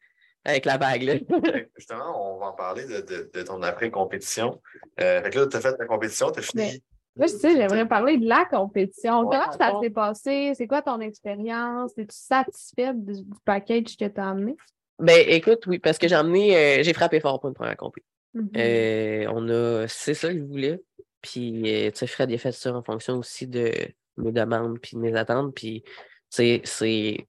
avec 0.45 0.65
la 0.65 0.77
bague. 0.77 1.03
Là. 1.03 1.19
Que 1.19 1.69
Justement, 1.77 2.35
on 2.35 2.39
va 2.39 2.47
en 2.47 2.53
parler 2.53 2.85
de, 2.85 3.01
de, 3.01 3.29
de 3.33 3.41
ton 3.43 3.61
après-compétition. 3.61 4.61
Euh, 4.99 5.21
fait 5.21 5.29
que 5.29 5.39
là, 5.39 5.47
tu 5.47 5.57
as 5.57 5.61
fait 5.61 5.75
ta 5.75 5.85
compétition, 5.85 6.31
tu 6.31 6.39
as 6.39 6.43
fini. 6.43 6.63
Mais- 6.63 6.81
Moi, 7.15 7.27
je 7.27 7.33
sais, 7.33 7.55
j'aimerais 7.55 7.87
parler 7.87 8.17
de 8.17 8.27
la 8.27 8.45
compétition. 8.45 9.21
Ouais, 9.21 9.37
Comment 9.37 9.51
ça 9.51 9.79
s'est 9.81 9.89
passé? 9.89 10.53
C'est 10.55 10.67
quoi 10.67 10.81
ton 10.81 10.99
expérience? 11.01 11.91
Es-tu 11.97 12.15
satisfaite 12.15 13.03
du, 13.05 13.13
du 13.13 13.37
package 13.45 13.97
que 13.97 14.05
tu 14.07 14.19
as 14.19 14.29
amené? 14.29 14.55
Ben, 14.99 15.23
écoute, 15.27 15.65
oui, 15.67 15.79
parce 15.79 15.97
que 15.97 16.07
j'ai 16.07 16.15
emmené. 16.15 16.55
euh, 16.55 16.83
j'ai 16.83 16.93
frappé 16.93 17.19
fort 17.19 17.39
pour 17.39 17.49
une 17.49 17.55
première 17.55 17.77
compé. 17.77 18.03
Mhm. 18.33 18.49
Euh, 18.55 19.25
on 19.33 19.49
a. 19.49 19.87
C'est 19.87 20.13
ça 20.13 20.29
que 20.29 20.37
je 20.39 20.43
voulais. 20.43 20.81
Puis, 21.21 21.63
euh, 21.87 21.91
tu 21.91 21.97
sais, 21.97 22.07
Fred, 22.07 22.29
il 22.31 22.35
a 22.35 22.37
fait 22.37 22.51
ça 22.51 22.73
en 22.73 22.81
fonction 22.83 23.17
aussi 23.17 23.45
de 23.47 23.71
mes 24.17 24.31
demandes 24.31 24.79
puis 24.79 24.95
de 24.95 25.01
mes 25.01 25.15
attentes. 25.15 25.53
Puis, 25.53 25.81
tu 25.83 25.91
sais, 26.29 26.61
c'est. 26.63 27.27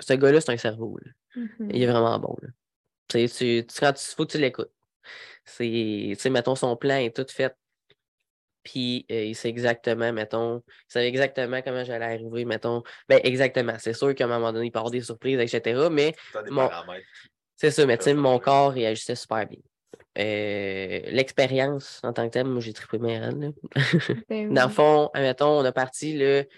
Ce 0.00 0.12
gars-là, 0.14 0.40
c'est 0.40 0.52
un 0.52 0.56
cerveau. 0.56 0.98
là. 1.04 1.10
Mhm. 1.36 1.70
Il 1.72 1.82
est 1.82 1.86
vraiment 1.86 2.18
bon. 2.18 2.36
Là. 2.42 2.48
Tu 3.08 3.28
sais, 3.28 3.62
tu, 3.62 3.66
tu- 3.66 3.80
quand 3.80 3.92
tu, 3.92 4.04
faut 4.04 4.24
que 4.26 4.32
tu 4.32 4.38
l'écoutes. 4.38 4.70
C'est, 5.44 5.64
tu 5.64 6.16
sais, 6.16 6.30
mettons, 6.30 6.54
son 6.54 6.76
plan 6.76 6.96
est 6.96 7.14
tout 7.14 7.26
fait. 7.30 7.54
Puis, 8.62 9.04
euh, 9.10 9.24
il 9.24 9.34
sait 9.36 9.50
exactement, 9.50 10.10
mettons, 10.12 10.62
il 10.66 10.92
savait 10.92 11.08
exactement 11.08 11.60
comment 11.60 11.84
j'allais 11.84 12.06
arriver, 12.06 12.46
mettons. 12.46 12.82
Ben, 13.10 13.20
exactement. 13.22 13.74
C'est 13.78 13.92
sûr 13.92 14.14
qu'à 14.14 14.24
un 14.24 14.28
moment 14.28 14.52
donné, 14.54 14.66
il 14.66 14.70
peut 14.70 14.78
avoir 14.78 14.90
des 14.90 15.02
surprises, 15.02 15.38
etc. 15.38 15.90
Mais 15.90 16.14
Mon- 16.50 16.62
c'est 17.56 17.70
ça, 17.70 17.84
mais 17.84 17.98
tu 17.98 18.04
sais, 18.04 18.14
mon 18.14 18.38
corps 18.38 18.72
réagissait 18.72 19.16
super 19.16 19.46
bien. 19.46 19.58
Euh, 20.16 21.00
L'expérience 21.10 22.00
en 22.04 22.12
tant 22.14 22.26
que 22.26 22.32
telle, 22.32 22.46
moi, 22.46 22.60
j'ai 22.60 22.72
trippé 22.72 22.98
mes 22.98 23.18
rênes, 23.18 23.40
là. 23.42 23.50
Ben 24.30 24.52
Dans 24.54 24.64
le 24.64 24.70
fond, 24.70 25.10
admettons, 25.12 25.58
on 25.60 25.64
a 25.64 25.72
parti 25.72 26.16
le, 26.16 26.48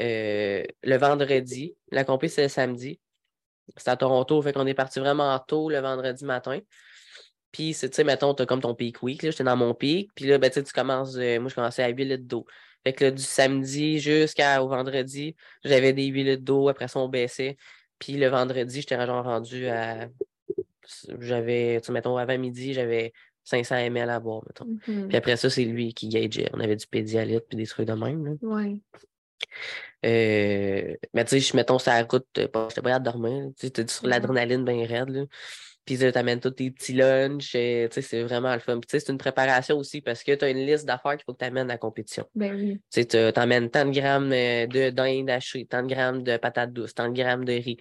euh, 0.00 0.64
le 0.82 0.96
vendredi. 0.96 1.76
La 1.90 2.04
compé, 2.04 2.28
c'est 2.28 2.44
le 2.44 2.48
samedi. 2.48 2.98
C'est 3.76 3.90
à 3.90 3.96
Toronto, 3.96 4.40
fait 4.42 4.52
qu'on 4.52 4.66
est 4.66 4.74
parti 4.74 5.00
vraiment 5.00 5.38
tôt 5.38 5.70
le 5.70 5.78
vendredi 5.78 6.24
matin. 6.24 6.58
Puis, 7.52 7.74
c'est, 7.74 7.90
tu 7.90 7.96
sais, 7.96 8.04
mettons, 8.04 8.32
t'as 8.34 8.46
comme 8.46 8.60
ton 8.60 8.74
peak 8.74 9.02
week, 9.02 9.22
là, 9.22 9.30
j'étais 9.30 9.44
dans 9.44 9.56
mon 9.56 9.74
peak. 9.74 10.10
Puis 10.14 10.26
là, 10.26 10.38
ben, 10.38 10.48
tu 10.48 10.54
sais, 10.54 10.62
tu 10.62 10.72
commences, 10.72 11.16
euh, 11.16 11.38
moi, 11.38 11.50
je 11.50 11.54
commençais 11.54 11.82
à 11.82 11.88
8 11.88 12.04
litres 12.04 12.24
d'eau. 12.24 12.46
Fait 12.84 12.92
que 12.94 13.04
là, 13.04 13.10
du 13.10 13.22
samedi 13.22 14.00
jusqu'au 14.00 14.68
vendredi, 14.68 15.36
j'avais 15.62 15.92
des 15.92 16.06
8 16.06 16.24
litres 16.24 16.42
d'eau. 16.42 16.68
Après 16.68 16.88
ça, 16.88 16.98
on 16.98 17.08
baissait. 17.08 17.56
Puis 17.98 18.14
le 18.14 18.26
vendredi, 18.28 18.80
j'étais 18.80 19.06
genre 19.06 19.24
rendu 19.24 19.68
à. 19.68 20.08
J'avais, 21.20 21.80
tu 21.80 21.86
sais, 21.86 21.92
mettons, 21.92 22.16
avant 22.16 22.36
midi, 22.38 22.72
j'avais 22.72 23.12
500 23.44 23.76
ml 23.76 24.10
à 24.10 24.18
boire, 24.18 24.42
mettons. 24.46 24.66
Mhm. 24.88 25.08
Puis 25.08 25.16
après 25.16 25.36
ça, 25.36 25.50
c'est 25.50 25.64
lui 25.64 25.94
qui 25.94 26.08
gageait. 26.08 26.50
On 26.52 26.60
avait 26.60 26.76
du 26.76 26.86
pédialyte 26.86 27.44
puis 27.48 27.56
des 27.56 27.66
trucs 27.66 27.86
de 27.86 27.92
même. 27.92 28.24
Là. 28.26 28.32
Ouais. 28.42 28.76
Euh, 30.04 30.94
mais 31.14 31.24
tu 31.24 31.30
sais, 31.30 31.40
je 31.40 31.56
mettons 31.56 31.78
sur 31.78 31.92
la 31.92 32.02
route, 32.02 32.26
euh, 32.38 32.48
pas- 32.48 32.66
j'étais 32.68 32.82
pas 32.82 32.90
hâte 32.92 33.02
de 33.02 33.10
dormir. 33.10 33.50
Tu 33.58 33.70
t'es 33.70 33.86
sur 33.86 34.04
Mhm. 34.04 34.10
l'adrénaline 34.10 34.64
bien 34.64 34.86
raide. 34.86 35.10
Là. 35.10 35.24
Puis 35.84 35.96
là, 35.96 36.12
t'amènes 36.12 36.40
tous 36.40 36.50
tes 36.50 36.70
petits 36.70 36.92
lunchs. 36.92 37.54
euh, 37.56 37.88
tu 37.88 37.94
sais, 37.94 38.02
c'est 38.02 38.22
vraiment 38.22 38.52
le 38.54 38.60
fun. 38.60 38.78
Puis 38.78 38.86
tu 38.88 38.92
sais, 38.92 39.00
c'est 39.04 39.12
une 39.12 39.18
préparation 39.18 39.76
aussi 39.76 40.00
parce 40.00 40.22
que 40.22 40.32
tu 40.32 40.44
as 40.44 40.50
une 40.50 40.64
liste 40.66 40.86
d'affaires 40.86 41.12
qu'il 41.16 41.24
faut 41.24 41.32
que 41.34 41.38
tu 41.38 41.44
amènes 41.44 41.70
à 41.70 41.74
la 41.74 41.78
compétition. 41.78 42.24
Ben 42.34 42.54
oui. 42.54 42.80
Tu 42.92 43.06
tu 43.06 43.32
t'emmènes 43.32 43.70
tant 43.70 43.84
de 43.84 43.90
grammes 43.90 44.32
euh, 44.32 44.66
de 44.66 44.90
dinde 44.90 45.30
hachée, 45.30 45.66
tant 45.66 45.82
de 45.82 45.92
grammes 45.92 46.22
de 46.22 46.36
patates 46.36 46.72
douces, 46.72 46.94
tant 46.94 47.08
de 47.08 47.14
grammes 47.20 47.44
de 47.44 47.52
riz. 47.52 47.78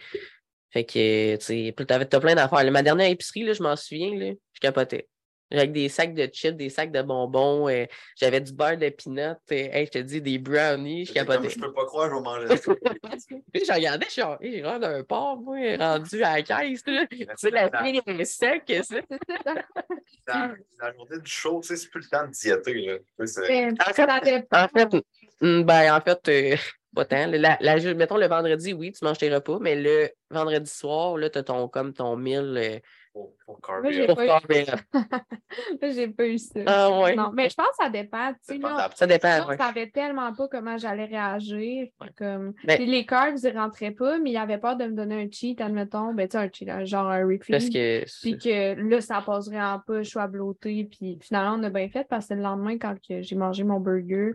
Fait 0.72 0.86
que, 0.86 1.36
tu 1.36 1.44
sais, 1.44 1.76
t'as 1.86 2.06
plein 2.20 2.34
d'affaires. 2.34 2.72
Ma 2.72 2.82
dernière 2.82 3.10
épicerie, 3.10 3.44
là, 3.44 3.54
je 3.54 3.62
m'en 3.62 3.76
souviens, 3.76 4.16
là, 4.18 4.32
je 4.54 4.60
capotais. 4.62 5.08
Avec 5.52 5.72
des 5.74 5.90
sacs 5.90 6.14
de 6.14 6.26
chips, 6.28 6.56
des 6.56 6.70
sacs 6.70 6.92
de 6.92 7.02
bonbons, 7.02 7.68
euh, 7.70 7.86
j'avais 8.16 8.40
du 8.40 8.54
beurre 8.54 8.78
de 8.78 8.90
peanut, 8.90 9.20
euh, 9.20 9.36
hey, 9.50 9.86
je 9.86 9.92
te 9.92 9.98
dis, 10.00 10.22
des 10.22 10.38
brownies, 10.38 11.06
je 11.06 11.14
capotais. 11.14 11.50
Je 11.50 11.60
peux 11.60 11.74
pas 11.74 11.86
croire 11.86 12.10
que 12.10 12.16
je 12.16 12.18
vais 12.18 12.24
manger 12.24 12.58
ça. 12.58 12.74
Puis 13.52 13.64
je 13.68 13.74
regardais, 13.74 14.06
je 14.06 14.12
suis 14.12 14.22
genre, 14.22 14.38
hey, 14.42 14.62
d'un 14.62 15.04
porc, 15.04 15.42
moi, 15.42 15.58
rendu 15.78 16.24
à 16.24 16.38
la 16.38 16.42
caisse, 16.42 16.84
là. 16.88 17.06
Tu 17.08 17.28
sais, 17.36 17.50
la 17.50 17.70
fille 17.84 18.02
est 18.06 18.26
sec, 18.26 18.64
ça. 18.84 18.96
La, 20.28 20.94
journée 20.94 21.20
du 21.20 21.32
show, 21.32 21.62
c'est 21.62 21.90
plus 21.90 22.02
le 22.02 22.10
temps 22.10 22.28
de 22.28 22.32
diéter. 22.32 22.74
Là. 22.74 23.26
C'est- 23.26 23.72
En 23.72 23.94
fait, 23.94 24.06
ça 24.06 24.20
dépend. 24.20 24.64
En 24.64 24.68
fait, 24.68 25.04
mm, 25.42 25.64
ben, 25.64 25.96
en 25.96 26.02
fait, 26.02 26.30
euh, 26.30 26.56
pas 26.94 27.06
tant. 27.06 27.28
La, 27.28 27.58
mettons 27.96 28.18
le 28.18 28.28
vendredi, 28.28 28.74
oui, 28.74 28.92
tu 28.92 29.04
manges 29.06 29.18
tes 29.18 29.34
repas, 29.34 29.60
mais 29.60 29.76
le 29.76 30.10
vendredi 30.30 30.70
soir, 30.70 31.18
là, 31.18 31.30
tu 31.30 31.40
as 31.40 31.44
ton, 31.44 31.68
comme 31.68 31.94
ton 31.94 32.16
mille 32.18 32.58
euh, 32.58 32.80
Pour, 33.14 33.34
pour 33.46 33.60
Moi, 33.82 33.92
j'ai 33.92 34.08
pas 34.08 34.26
eu- 34.26 34.28
pas 34.28 34.38
ça. 36.38 36.60
Ah 36.66 37.02
ouais. 37.02 37.16
Non, 37.16 37.32
mais 37.34 37.50
je 37.50 37.56
pense 37.56 37.68
que 37.68 37.84
ça 37.84 37.90
dépend. 37.90 38.32
Tu 38.48 38.58
là, 38.58 38.90
Ça 38.96 39.06
dépend, 39.06 39.42
je 39.44 39.48
ouais. 39.50 39.58
savais 39.58 39.90
tellement 39.90 40.34
pas 40.34 40.48
comment 40.48 40.78
j'allais 40.78 41.06
réagir. 41.06 41.88
Comme... 42.18 42.54
Puis 42.54 42.86
les 42.86 43.06
carbs, 43.06 43.38
ils 43.44 43.58
rentraient 43.58 43.92
pas, 43.92 44.18
mais 44.20 44.32
ils 44.32 44.38
avaient 44.38 44.60
peur 44.60 44.78
de 44.78 44.86
me 44.86 44.94
donner 44.94 45.24
un 45.24 45.30
cheat, 45.30 45.60
admettons. 45.60 46.14
Ben, 46.14 46.28
tu 46.28 46.38
sais, 46.38 46.44
un 46.44 46.50
cheat, 46.52 46.86
genre 46.86 47.10
un 47.10 47.26
refill. 47.26 47.54
Parce 47.54 47.70
que. 47.70 48.06
Puis 48.22 48.38
que 48.38 48.90
là, 48.90 49.02
ça 49.02 49.22
passe 49.22 49.48
vraiment 49.48 49.80
pas, 49.86 50.04
je 50.04 50.10
suis 50.10 50.20
à 50.20 50.28
blotter. 50.28 50.86
Puis 50.86 51.20
finalement, 51.22 51.58
on 51.60 51.64
a 51.64 51.70
bien 51.70 51.90
fait 51.90 52.08
parce 52.08 52.28
que 52.28 52.36
le 52.36 52.42
lendemain, 52.42 52.78
quand 52.78 52.96
j'ai 53.10 53.36
mangé 53.36 53.64
mon 53.64 53.80
burger, 53.80 54.34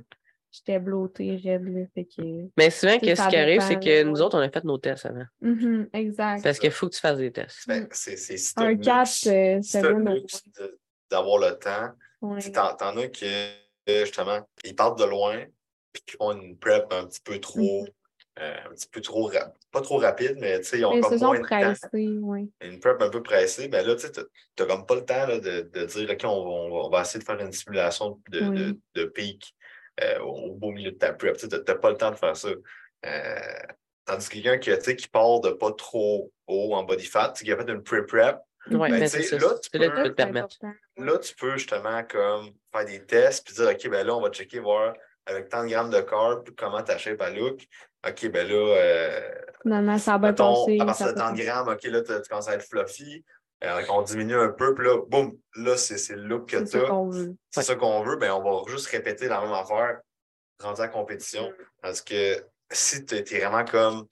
j'étais 0.57 0.79
blottée, 0.79 1.37
raide. 1.37 1.65
Là, 1.69 1.85
fait 1.95 2.05
que... 2.05 2.23
Mais 2.57 2.71
souvent, 2.71 2.99
ça 3.15 3.27
qui 3.29 3.37
arrive, 3.37 3.61
c'est 3.61 3.79
que 3.79 4.03
nous 4.03 4.21
autres, 4.23 4.37
on 4.39 4.41
a 4.41 4.49
fait 4.51 4.65
nos 4.65 4.79
tests 4.79 5.07
avant. 5.07 5.27
Mhm, 5.41 5.89
exact. 5.93 6.43
Parce 6.43 6.59
qu'il 6.59 6.71
faut 6.71 6.89
que 6.89 6.95
tu 6.95 7.01
fasses 7.01 7.19
des 7.19 7.31
tests. 7.33 7.67
Ben, 7.69 7.87
c'est 7.91 8.15
Un 8.57 8.71
le 8.71 8.77
4, 8.77 8.99
luxe- 8.99 9.13
si 9.19 9.63
c'est 9.71 9.83
bon. 9.93 10.05
d'avoir 11.11 11.39
le 11.39 11.59
temps. 11.59 11.91
Ouais. 12.23 12.41
T'en 12.51 12.97
as 12.97 13.09
qui, 13.09 13.27
euh, 13.27 14.01
justement, 14.05 14.41
ils 14.65 14.75
partent 14.75 14.99
de 14.99 15.05
loin, 15.05 15.45
puis 15.93 16.03
qui 16.07 16.17
font 16.17 16.33
une 16.33 16.57
prep 16.59 16.87
un 16.93 17.07
petit 17.07 17.21
peu 17.21 17.39
trop, 17.39 17.83
Mhm. 17.83 17.89
euh, 18.41 18.55
un 18.67 18.75
petit 18.75 18.89
peu 18.89 19.01
trop, 19.01 19.31
pas 19.71 19.81
trop 19.83 19.99
rapide, 19.99 20.37
mais 20.41 20.59
tu 20.61 20.65
sais, 20.67 20.79
ils 20.79 20.85
ont 20.87 20.95
Mais 20.95 21.01
comme 21.01 21.13
se 21.13 21.19
sont 21.19 21.27
moins 21.27 21.37
de 21.41 21.47
temps. 21.47 21.61
pressés, 21.61 21.89
oui. 22.21 22.51
Une 22.63 22.81
prep 22.81 23.01
un 23.01 23.11
peu 23.11 23.23
pressée, 23.23 23.69
ben 23.69 23.87
là, 23.87 23.95
tu 23.95 24.03
sais, 24.03 24.13
t'as- 24.13 24.25
t'as 24.57 24.67
comme 24.67 24.87
pas 24.87 24.95
le 24.97 25.05
temps 25.05 25.27
là, 25.27 25.39
de, 25.39 25.61
de 25.73 25.85
dire, 25.85 26.11
OK, 26.11 26.21
on, 26.25 26.45
va- 26.45 26.51
on 26.51 26.71
va, 26.71 26.77
on 26.87 26.91
va 26.91 27.03
essayer 27.03 27.21
de 27.21 27.25
faire 27.25 27.39
une 27.41 27.53
simulation 27.53 28.21
de, 28.31 28.41
Oui. 28.41 28.57
de, 28.57 28.79
de 28.95 29.05
pic 29.05 29.55
euh, 30.03 30.19
au 30.21 30.53
beau 30.55 30.71
milieu 30.71 30.91
de 30.93 30.97
ta 30.97 31.13
prep. 31.13 31.37
Tu 31.37 31.49
t'as 31.49 31.75
pas 31.75 31.91
le 31.91 31.97
temps 31.97 32.11
de 32.11 32.17
faire 32.17 32.37
ça. 32.37 32.49
Euh, 33.07 33.39
tandis 34.05 34.29
que 34.29 34.35
quelqu'un 34.35 34.59
qui, 34.59 34.97
qui 34.97 35.09
part 35.09 35.41
de 35.41 35.51
pas 35.51 35.73
trop 35.73 36.33
haut 36.47 36.75
en 36.75 36.85
body 36.85 37.07
fat, 37.07 37.33
qui 37.37 37.51
a 37.53 37.57
fait 37.57 37.71
une 37.71 37.83
Ouais, 38.71 38.91
Ben, 38.91 39.07
ça. 39.07 39.19
là, 39.19 39.25
tu 39.25 39.39
là 39.39 39.49
peux- 39.49 39.61
tu 39.61 39.71
peux 39.71 39.79
te 39.79 40.09
C'est 40.09 40.15
permettre. 40.15 40.57
important. 40.63 40.73
Là, 40.97 41.19
tu 41.19 41.35
peux 41.37 41.57
justement 41.57 42.03
comme 42.05 42.51
faire 42.73 42.85
des 42.85 43.05
tests 43.05 43.47
puis 43.47 43.55
dire 43.55 43.69
OK, 43.69 43.89
ben 43.89 44.05
là, 44.07 44.17
on 44.17 44.21
va 44.21 44.31
checker, 44.31 44.59
voir 44.59 44.93
avec 45.27 45.49
tant 45.49 45.63
de 45.65 45.69
grammes 45.69 45.91
de 45.91 46.01
carbs, 46.01 46.49
comment 46.57 46.83
ta 46.83 46.99
shape 46.99 47.21
à 47.21 47.31
look. 47.31 47.61
OK, 48.09 48.29
ben 48.31 48.47
là, 48.49 48.55
euh, 48.55 49.31
ça 49.99 50.15
a 50.15 50.19
bien 50.19 50.31
mettons, 50.31 50.65
à 50.81 50.87
partir 50.87 51.07
ça 51.07 51.13
de 51.13 51.19
tant 51.19 51.33
de 51.33 51.43
grammes, 51.43 51.69
OK, 51.69 51.83
là, 51.85 52.01
tu 52.03 52.13
tu 52.23 52.29
commences 52.29 52.49
à 52.49 52.55
être 52.55 52.63
fluffy. 52.69 53.25
Euh, 53.65 53.83
on 53.89 54.03
diminue 54.03 54.37
un 54.37 54.51
peu, 54.51 54.75
puis 54.75 54.85
là, 54.87 54.99
boum, 55.09 55.39
là, 55.57 55.77
c'est 55.79 55.97
c'est 55.97 56.15
le 56.15 56.23
look 56.25 56.51
que 56.51 56.59
C'est 56.59 56.65
tu 56.65 56.71
ça 56.79 56.85
as. 56.85 56.89
qu'on 56.89 57.09
veut. 57.09 57.35
C'est 57.51 57.63
ça 57.63 57.75
qu'on 57.75 58.03
veut, 58.03 58.17
ben 58.17 58.31
on 58.33 58.43
va 58.43 58.71
juste 58.71 58.87
répéter 58.89 59.29
la 59.29 59.41
même 59.41 59.53
affaire 59.53 60.01
rendu 60.61 60.81
à 60.81 60.85
la 60.85 60.89
compétition. 60.89 61.51
Parce 61.81 62.03
que 62.03 62.45
si 62.71 63.05
tu 63.07 63.15
es 63.17 63.23
vraiment 63.23 63.65
comme 63.65 64.07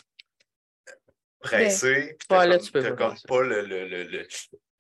pressé, 1.40 2.16
là, 2.30 2.46
comme, 2.48 2.58
tu 2.58 2.72
pas 2.72 2.92
comme 2.92 3.16
ça. 3.16 3.28
pas 3.28 3.42
le, 3.42 3.60
le, 3.62 3.86
le, 3.86 4.04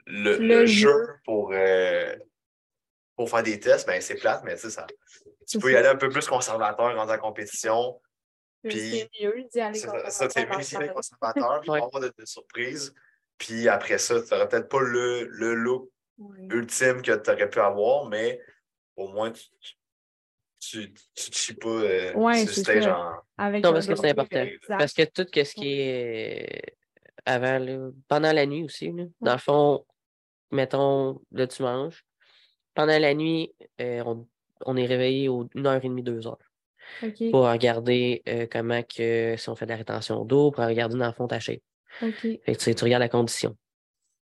le, 0.06 0.36
le- 0.38 0.66
jeu. 0.66 0.88
jeu 0.88 1.06
pour, 1.24 1.52
euh, 1.52 2.16
pour 3.16 3.28
faire 3.28 3.42
des 3.42 3.60
tests, 3.60 3.86
ben 3.86 4.00
c'est 4.00 4.16
plate, 4.16 4.42
mais 4.44 4.56
ça. 4.56 4.86
Tu 4.86 4.94
C'est 5.46 5.58
peux 5.58 5.70
y 5.70 5.72
ça. 5.74 5.80
aller 5.80 5.88
un 5.88 5.96
peu 5.96 6.08
plus 6.08 6.26
conservateur 6.26 6.94
rendu 6.96 7.10
à 7.10 7.16
la 7.16 7.18
compétition. 7.18 8.00
Puis- 8.62 9.08
C'est 9.12 9.22
mieux 9.22 9.44
d'y 9.52 9.60
aller 9.60 9.78
C'est 9.78 9.88
ça, 9.88 10.10
ça 10.10 10.26
dans 10.28 10.56
mieux 10.56 10.64
d'y 10.64 10.76
aller 10.76 10.88
le 10.88 10.94
conservateur, 10.94 11.60
puis 11.60 11.70
avoir 11.70 12.00
de, 12.00 12.10
de 12.16 12.24
surprise. 12.24 12.94
Puis 13.38 13.68
après 13.68 13.98
ça, 13.98 14.20
tu 14.22 14.32
n'auras 14.32 14.46
peut-être 14.46 14.68
pas 14.68 14.80
le, 14.80 15.24
le 15.28 15.54
look 15.54 15.90
Oui. 16.18 16.46
ultime 16.50 17.02
que 17.02 17.12
tu 17.16 17.30
aurais 17.30 17.50
pu 17.50 17.58
avoir, 17.60 18.06
mais 18.08 18.40
au 18.96 19.08
moins 19.08 19.30
tu 19.32 19.42
tu, 20.60 20.92
tu, 20.94 20.94
tu 21.14 21.30
te 21.30 21.36
chies 21.36 21.54
pas 21.54 21.68
euh, 21.68 22.14
Ouais, 22.14 22.38
sur 22.38 22.46
le 22.46 22.52
c'est 22.52 22.60
stage 22.62 22.84
ça. 22.84 22.98
en. 22.98 23.12
Avec 23.36 23.62
Non, 23.64 23.72
parce 23.72 23.86
que 23.86 23.96
c'est 23.96 24.10
important. 24.10 24.40
exact. 24.42 24.78
Parce 24.78 24.92
que 24.94 25.02
tout 25.04 25.26
ce 25.34 25.54
qui 25.54 25.80
est 25.80 26.66
euh, 26.66 26.72
avant, 27.26 27.58
là, 27.58 27.90
pendant 28.08 28.32
la 28.32 28.46
nuit 28.46 28.64
aussi, 28.64 28.90
là, 28.92 29.04
dans 29.20 29.32
le 29.32 29.38
fond, 29.38 29.84
mettons, 30.52 31.20
là, 31.32 31.46
tu 31.46 31.62
manges. 31.62 32.02
pendant 32.74 32.98
la 32.98 33.12
nuit, 33.14 33.52
euh, 33.80 34.02
on, 34.06 34.26
on 34.64 34.76
est 34.76 34.86
réveillé 34.86 35.28
aux 35.28 35.44
1h30, 35.54 36.02
2h 36.02 36.36
OK. 37.02 37.30
pour 37.30 37.42
regarder 37.50 38.22
euh, 38.28 38.46
comment 38.50 38.82
que 38.82 39.34
si 39.36 39.48
on 39.50 39.56
fait 39.56 39.66
de 39.66 39.70
la 39.72 39.76
rétention 39.76 40.24
d'eau, 40.24 40.50
pour 40.50 40.64
regarder 40.64 40.96
dans 40.96 41.06
le 41.08 41.12
fond 41.12 41.26
ta 41.28 41.40
shape. 41.40 41.60
Fait 42.44 42.52
que, 42.52 42.58
tu 42.58 42.64
sais, 42.64 42.74
tu 42.74 42.84
regardes 42.84 43.02
la 43.02 43.08
condition. 43.08 43.56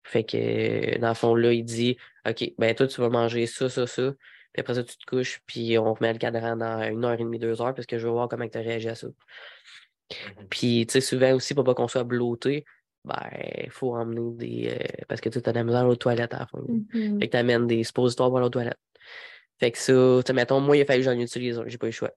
Fait 0.05 0.25
que 0.25 0.99
dans 0.99 1.09
le 1.09 1.15
fond, 1.15 1.35
là, 1.35 1.53
il 1.53 1.65
dit 1.65 1.97
OK, 2.29 2.53
ben 2.59 2.75
toi, 2.75 2.87
tu 2.87 3.01
vas 3.01 3.09
manger 3.09 3.47
ça, 3.47 3.69
ça, 3.69 3.87
ça. 3.87 4.13
Puis 4.53 4.61
après 4.61 4.75
ça, 4.75 4.83
tu 4.83 4.97
te 4.97 5.05
couches, 5.07 5.41
puis 5.47 5.79
on 5.79 5.95
remet 5.95 6.13
le 6.13 6.19
cadran 6.19 6.57
dans 6.57 6.83
une 6.83 7.05
heure 7.05 7.13
et 7.13 7.19
demie, 7.19 7.39
deux 7.39 7.61
heures, 7.63 7.75
parce 7.75 7.87
que 7.87 7.99
je 7.99 8.07
veux 8.07 8.13
voir 8.13 8.29
comment 8.29 8.49
tu 8.49 8.59
réagis 8.59 8.89
à 8.89 8.95
ça. 8.95 9.07
Mhm. 9.07 10.47
Puis, 10.49 10.87
tu 10.87 10.93
sais, 10.95 11.01
souvent 11.01 11.33
aussi, 11.35 11.55
pour 11.55 11.63
pas 11.65 11.75
qu'on 11.75 11.87
soit 11.87 12.03
bloqué, 12.03 12.65
ben, 13.05 13.31
il 13.63 13.71
faut 13.71 13.95
emmener 13.95 14.33
des. 14.37 14.69
euh, 14.71 15.05
parce 15.09 15.21
que 15.21 15.29
tu 15.29 15.39
as 15.39 15.41
de 15.41 15.51
la 15.53 15.65
misère 15.65 15.87
aux 15.87 15.97
toilettes 15.97 16.35
à 16.35 16.41
la 16.41 16.47
fin. 16.47 16.59
Mhm. 16.59 17.21
Fait 17.21 17.27
que 17.29 17.33
tu 17.33 17.37
amènes 17.37 17.67
des 17.67 17.85
suppositoires 17.85 18.31
pour 18.31 18.41
l'autre 18.41 18.53
toilette. 18.53 18.79
Fait 19.61 19.71
que 19.71 19.79
ça, 19.79 20.21
tu 20.25 20.33
mettons, 20.33 20.61
moi, 20.61 20.77
il 20.77 20.83
a 20.83 20.85
fallu 20.85 21.01
que 21.01 21.05
j'en 21.05 21.19
utilise 21.19 21.59
un, 21.59 21.65
j'ai 21.67 21.79
pas 21.79 21.87
eu 21.87 21.91
le 21.91 21.95
choix. 21.95 22.13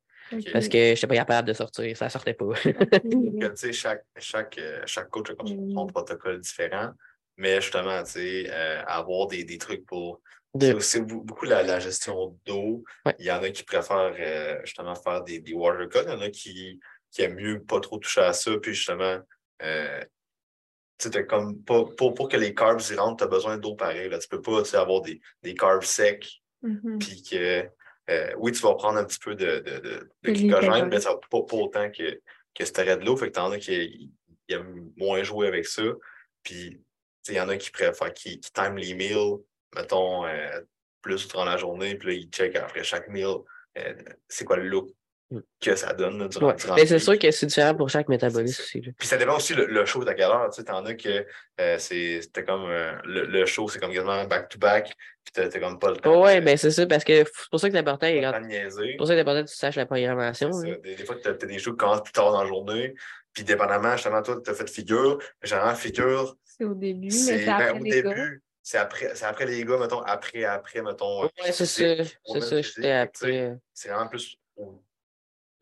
Parce 0.52 0.68
que 0.68 0.78
je 0.78 0.90
n'étais 0.92 1.08
pas 1.08 1.16
capable 1.16 1.48
de 1.48 1.54
sortir, 1.54 1.96
ça 1.98 2.10
sortait 2.10 2.34
pas. 2.34 2.46
que, 2.64 3.72
chaque, 3.72 4.06
chaque, 4.18 4.58
euh, 4.58 4.82
chaque 4.86 5.10
coach 5.10 5.30
a 5.32 5.36
comme 5.36 5.48
son, 5.48 5.56
Mm. 5.56 5.74
son 5.74 5.88
protocole 5.88 6.40
différent. 6.40 6.92
Mais 7.38 7.62
justement, 7.62 8.04
tu 8.04 8.12
sais, 8.12 8.46
euh, 8.50 8.84
avoir 8.86 9.28
des, 9.28 9.44
des 9.44 9.58
trucs 9.58 9.86
pour. 9.86 10.22
C'est 10.80 11.06
De- 11.06 11.14
beaucoup 11.14 11.46
la, 11.46 11.64
la 11.64 11.80
gestion 11.80 12.38
d'eau. 12.46 12.84
Ouais. 13.06 13.16
Il 13.18 13.26
y 13.26 13.32
en 13.32 13.42
a 13.42 13.50
qui 13.50 13.64
préfèrent 13.64 14.16
euh, 14.20 14.60
justement 14.64 14.94
faire 14.96 15.24
des, 15.24 15.40
des 15.40 15.54
water 15.54 15.90
cuts. 15.90 16.00
Il 16.06 16.10
y 16.12 16.14
en 16.14 16.22
a 16.22 16.30
qui, 16.30 16.80
qui 17.12 17.22
aiment 17.24 17.36
mieux 17.36 17.64
pas 17.64 17.80
trop 17.80 17.98
toucher 17.98 18.22
à 18.22 18.34
ça. 18.34 18.52
Puis 18.62 18.74
justement, 18.76 19.18
euh, 19.64 20.04
comme 21.28 21.62
pour, 21.64 21.96
pour 21.96 22.30
que 22.30 22.38
les 22.38 22.54
carbs 22.54 22.82
y 22.92 22.96
rentrent, 22.96 23.18
tu 23.18 23.24
as 23.24 23.28
besoin 23.28 23.58
d'eau 23.58 23.76
pareil. 23.76 24.10
Là. 24.10 24.20
Tu 24.20 24.28
peux 24.28 24.42
pas 24.42 24.62
avoir 24.80 25.02
des, 25.02 25.20
des 25.42 25.54
carbs 25.56 25.84
secs 25.84 26.28
Mhm. 26.62 26.98
puis 26.98 27.22
que 27.24 27.68
euh, 28.10 28.34
oui, 28.38 28.52
tu 28.52 28.62
vas 28.62 28.76
prendre 28.76 28.98
un 28.98 29.06
petit 29.06 29.20
peu 29.20 29.36
de, 29.36 29.60
de, 29.60 29.80
de, 29.80 30.10
glycogène, 30.24 30.90
mais 30.90 31.00
ça 31.00 31.12
va 31.12 31.20
pas, 31.30 31.42
pas 31.42 31.58
autant 31.58 31.90
que, 31.90 32.20
que 32.54 32.64
tu 32.64 32.72
de 32.72 33.06
l'eau. 33.06 33.16
Fait 33.16 33.28
que 33.28 33.34
t'en 33.34 33.52
as 33.52 33.60
qui 33.60 34.12
aiment 34.50 34.92
moins 34.98 35.24
jouer 35.24 35.48
avec 35.48 35.66
ça. 35.66 35.84
Puis 36.44 36.82
il 37.30 37.36
y 37.36 37.40
en 37.40 37.50
a 37.50 37.58
qui 37.58 37.72
préfèrent, 37.72 38.14
qui, 38.14 38.40
qui 38.40 38.52
time 38.52 38.78
les 38.78 38.94
meals, 38.94 39.38
mettons, 39.76 40.26
euh, 40.26 40.60
plus 41.02 41.28
durant 41.28 41.46
la 41.46 41.58
journée, 41.58 41.96
puis 41.96 42.08
là, 42.10 42.14
ils 42.14 42.30
checkent 42.30 42.58
après 42.58 42.84
chaque 42.84 43.08
meal 43.08 43.38
euh, 43.78 43.94
c'est 44.28 44.46
quoi 44.46 44.58
le 44.58 44.68
look. 44.68 44.90
Que 45.62 45.76
ça 45.76 45.94
donne 45.94 46.20
là, 46.20 46.28
durant, 46.28 46.48
Ouais. 46.48 46.56
Mais 46.76 46.82
le 46.82 46.88
c'est 46.88 47.00
sûr 47.00 47.18
que 47.20 47.32
c'est 47.32 47.46
différent 47.46 47.76
pour 47.76 47.90
chaque 47.90 48.08
métabolisme 48.10 48.62
aussi. 48.62 48.82
là. 48.82 48.92
Puis 48.98 49.08
ça 49.08 49.18
dépend 49.18 49.38
aussi 49.38 49.54
le, 49.54 49.66
le 49.66 49.86
show 49.86 50.04
de 50.04 50.10
à 50.10 50.14
quelle 50.14 50.26
heure. 50.26 50.50
Tu 50.52 50.58
sais, 50.58 50.64
t'en 50.66 50.86
as 50.86 50.94
que 50.96 51.26
euh, 51.62 51.78
c'est- 51.80 52.22
c'était 52.22 52.44
comme 52.44 52.66
euh, 52.70 52.94
le, 53.06 53.26
le 53.26 53.46
show, 53.46 53.68
c'est 53.70 53.80
comme 53.80 53.92
quasiment 53.94 54.24
back-to-back, 54.26 54.86
puis 55.24 55.34
t'as 55.34 55.48
t'as 55.50 55.60
comme 55.60 55.80
pas 55.80 55.92
le 55.92 55.98
temps. 55.98 56.22
Ouais, 56.24 56.40
de- 56.40 56.46
ben 56.46 56.58
c'est 56.58 56.72
ça, 56.72 56.86
parce 56.86 57.04
que 57.04 57.24
c'est 57.24 57.50
pour 57.52 57.60
ça 57.60 57.68
que 57.70 57.74
c'est 57.74 57.80
important, 57.80 58.08
pas 58.08 58.12
le 58.12 58.22
quand- 58.22 58.48
c'est 58.50 58.96
pour 58.98 59.08
ça 59.08 59.14
que 59.14 59.18
c'est 59.18 59.22
important 59.22 59.44
que 59.44 59.50
tu 59.50 59.56
saches 59.56 59.76
la 59.76 59.86
programmation. 59.86 60.50
Des, 60.62 60.96
des 60.96 61.06
fois, 61.06 61.16
tu 61.22 61.28
as, 61.28 61.34
des 61.34 61.60
shows 61.60 61.72
qui 61.72 61.78
commencent 61.78 62.04
plus 62.04 62.14
tard 62.14 62.32
dans 62.32 62.42
la 62.42 62.48
journée. 62.48 62.94
Puis, 63.34 63.44
dépendamment, 63.44 63.94
justement, 63.96 64.22
toi, 64.22 64.40
tu 64.44 64.52
as 64.52 64.54
fait 64.54 64.70
figure. 64.70 65.18
Généralement, 65.42 65.76
figure, 65.76 66.36
C'est 66.46 66.66
au 66.66 66.76
début, 66.76 67.10
mais 67.26 67.46
ben, 67.46 67.50
après 67.54 67.70
au 67.72 67.84
les 67.84 67.90
gars. 68.04 68.10
début. 68.10 68.44
C'est 68.66 68.78
après, 68.78 69.12
c'est 69.14 69.26
après 69.26 69.46
les 69.46 69.66
gars, 69.66 69.78
mettons, 69.78 70.00
après, 70.04 70.46
après, 70.46 70.82
mettons. 70.82 71.24
euh, 71.24 71.28
Ouais, 71.44 71.52
c'est 71.52 71.66
ça. 71.66 72.04
C'est 72.26 72.42
ça, 72.42 72.62
j'étais 72.62 72.92
après. 72.92 73.58
C'est 73.74 73.90
vraiment 73.90 74.08
plus, 74.08 74.38
au- 74.56 74.82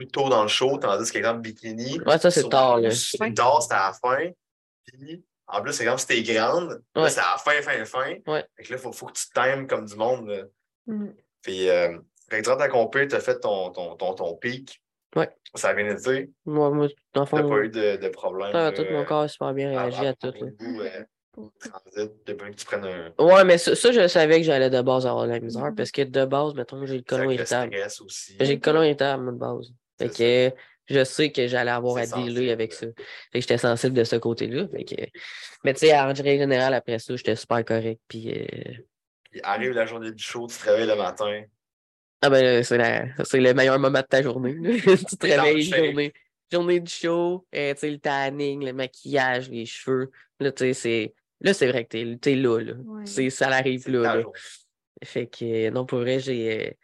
plus 0.01 0.07
tôt 0.11 0.29
dans 0.29 0.41
le 0.41 0.47
show, 0.47 0.77
tandis 0.77 1.11
qu'exemple, 1.11 1.41
bikini. 1.41 1.99
Ouais, 2.05 2.17
ça, 2.17 2.31
c'est 2.31 2.49
tard, 2.49 2.79
là. 2.79 2.89
Tard, 3.35 3.61
c'est 3.61 3.73
à 3.73 3.87
la 3.87 3.93
fin. 3.93 4.29
Puis, 4.85 5.23
en 5.47 5.61
plus, 5.61 5.73
c'est 5.73 5.85
comme 5.85 5.97
si 5.97 6.07
t'es 6.07 6.23
grande. 6.23 6.81
Là, 6.95 7.03
Ouais. 7.03 7.09
c'est 7.09 7.19
à 7.19 7.33
la 7.33 7.37
fin, 7.37 7.61
fin, 7.61 7.85
fin. 7.85 8.15
Ouais. 8.27 8.45
Fait 8.57 8.63
que 8.63 8.71
là, 8.73 8.77
il 8.77 8.81
faut, 8.81 8.91
faut 8.91 9.05
que 9.07 9.13
tu 9.13 9.25
times 9.33 9.67
comme 9.67 9.85
du 9.85 9.95
monde. 9.95 10.27
là. 10.27 10.43
Mhm. 10.87 11.13
Puis, 11.41 11.69
euh, 11.69 11.97
fait 12.29 12.39
que 12.39 12.43
durant 12.43 12.57
ta 12.57 12.67
compé, 12.69 13.07
tu 13.07 13.15
as 13.15 13.19
fait 13.19 13.39
ton, 13.39 13.69
ton, 13.71 13.95
ton, 13.95 14.13
ton 14.13 14.35
pic. 14.35 14.81
Ouais. 15.15 15.29
Ça 15.55 15.69
a 15.69 15.73
bien 15.73 15.89
été. 15.95 16.31
Moi, 16.45 16.69
moi, 16.71 16.87
dans 17.13 17.21
le 17.23 17.27
T'as 17.27 17.37
fond, 17.37 17.49
pas 17.49 17.57
eu 17.59 17.69
de, 17.69 17.97
de 17.97 18.07
problème. 18.09 18.53
là, 18.53 18.71
tout 18.71 18.85
mon 18.91 19.03
corps 19.05 19.21
a 19.23 19.27
super 19.27 19.53
bien 19.53 19.71
à- 19.77 19.81
réagi 19.83 20.05
à, 20.05 20.09
à 20.09 20.13
tout. 20.13 20.31
propos 20.31 20.45
là. 20.45 20.51
de 20.51 20.65
vous, 20.65 20.81
euh, 20.81 21.03
transit, 21.59 22.11
depuis 22.25 22.51
que 22.51 22.55
tu 22.55 22.65
prennes 22.65 22.85
un. 22.85 23.13
Ouais, 23.23 23.43
mais 23.43 23.57
ça, 23.57 23.75
ça, 23.75 23.91
je 23.91 24.07
savais 24.07 24.37
que 24.37 24.43
j'allais 24.43 24.69
de 24.69 24.81
base 24.81 25.05
avoir 25.05 25.25
de 25.27 25.31
la 25.31 25.39
misère 25.41 25.65
Mhm. 25.65 25.75
parce 25.75 25.91
que 25.91 26.01
de 26.03 26.25
base, 26.25 26.53
mettons, 26.53 26.85
j'ai 26.85 26.97
le 26.97 27.03
colon 27.03 27.29
irritable. 27.29 27.75
J'ai 28.39 28.53
le 28.55 28.59
colon 28.61 28.83
irritable, 28.83 29.25
de 29.25 29.31
base. 29.37 29.73
Fait 29.97 30.09
que 30.09 30.55
je 30.87 31.03
sais 31.03 31.31
que 31.31 31.47
j'allais 31.47 31.71
avoir 31.71 31.97
à 31.97 32.05
dealer 32.05 32.51
avec 32.51 32.73
ça. 32.73 32.87
Fait 32.87 33.39
que 33.39 33.41
j'étais 33.41 33.57
sensible 33.57 33.93
de 33.93 34.03
ce 34.03 34.15
côté-là. 34.15 34.67
Fait 34.67 34.83
que... 34.83 34.95
Mais 35.63 35.73
tu 35.73 35.81
sais, 35.81 35.97
en 35.97 36.07
règle 36.07 36.39
générale, 36.39 36.73
après 36.73 36.99
ça, 36.99 37.15
j'étais 37.15 37.35
super 37.35 37.63
correct. 37.63 38.01
Puis, 38.07 38.31
euh, 38.31 38.73
Puis 39.29 39.39
arrive 39.43 39.71
la 39.71 39.85
journée 39.85 40.11
du 40.11 40.23
show, 40.23 40.47
tu 40.47 40.57
te 40.57 40.69
réveilles 40.69 40.87
le 40.87 40.95
matin. 40.95 41.43
ah 42.21 42.29
ben, 42.29 42.63
c'est, 42.63 42.77
la... 42.77 43.05
c'est 43.23 43.39
le 43.39 43.53
meilleur 43.53 43.79
moment 43.79 43.99
de 43.99 44.05
ta 44.05 44.21
journée. 44.21 44.55
tu 44.81 45.17
te 45.17 45.25
réveilles, 45.25 45.63
shape. 45.63 45.85
journée, 45.85 46.13
journée 46.51 46.79
du 46.79 46.91
show, 46.91 47.45
euh, 47.55 47.73
tu 47.73 47.79
sais, 47.79 47.89
le 47.89 47.99
tanning, 47.99 48.65
le 48.65 48.73
maquillage, 48.73 49.49
les 49.49 49.65
cheveux. 49.65 50.11
Là, 50.39 50.51
tu 50.51 50.65
sais, 50.65 50.73
c'est. 50.73 51.13
Là, 51.39 51.53
c'est 51.53 51.67
vrai 51.67 51.85
que 51.85 51.89
t'es, 51.89 52.17
t'es 52.17 52.35
là. 52.35 52.59
là. 52.59 52.73
Ouais. 52.73 53.05
C'est, 53.05 53.29
ça 53.29 53.47
arrive 53.47 53.81
C'est 53.83 53.91
là. 53.91 54.17
là. 54.17 54.23
Fait 55.03 55.25
que, 55.25 55.67
euh, 55.67 55.71
non, 55.71 55.85
pour 55.85 55.99
vrai, 55.99 56.19
j'ai. 56.19 56.77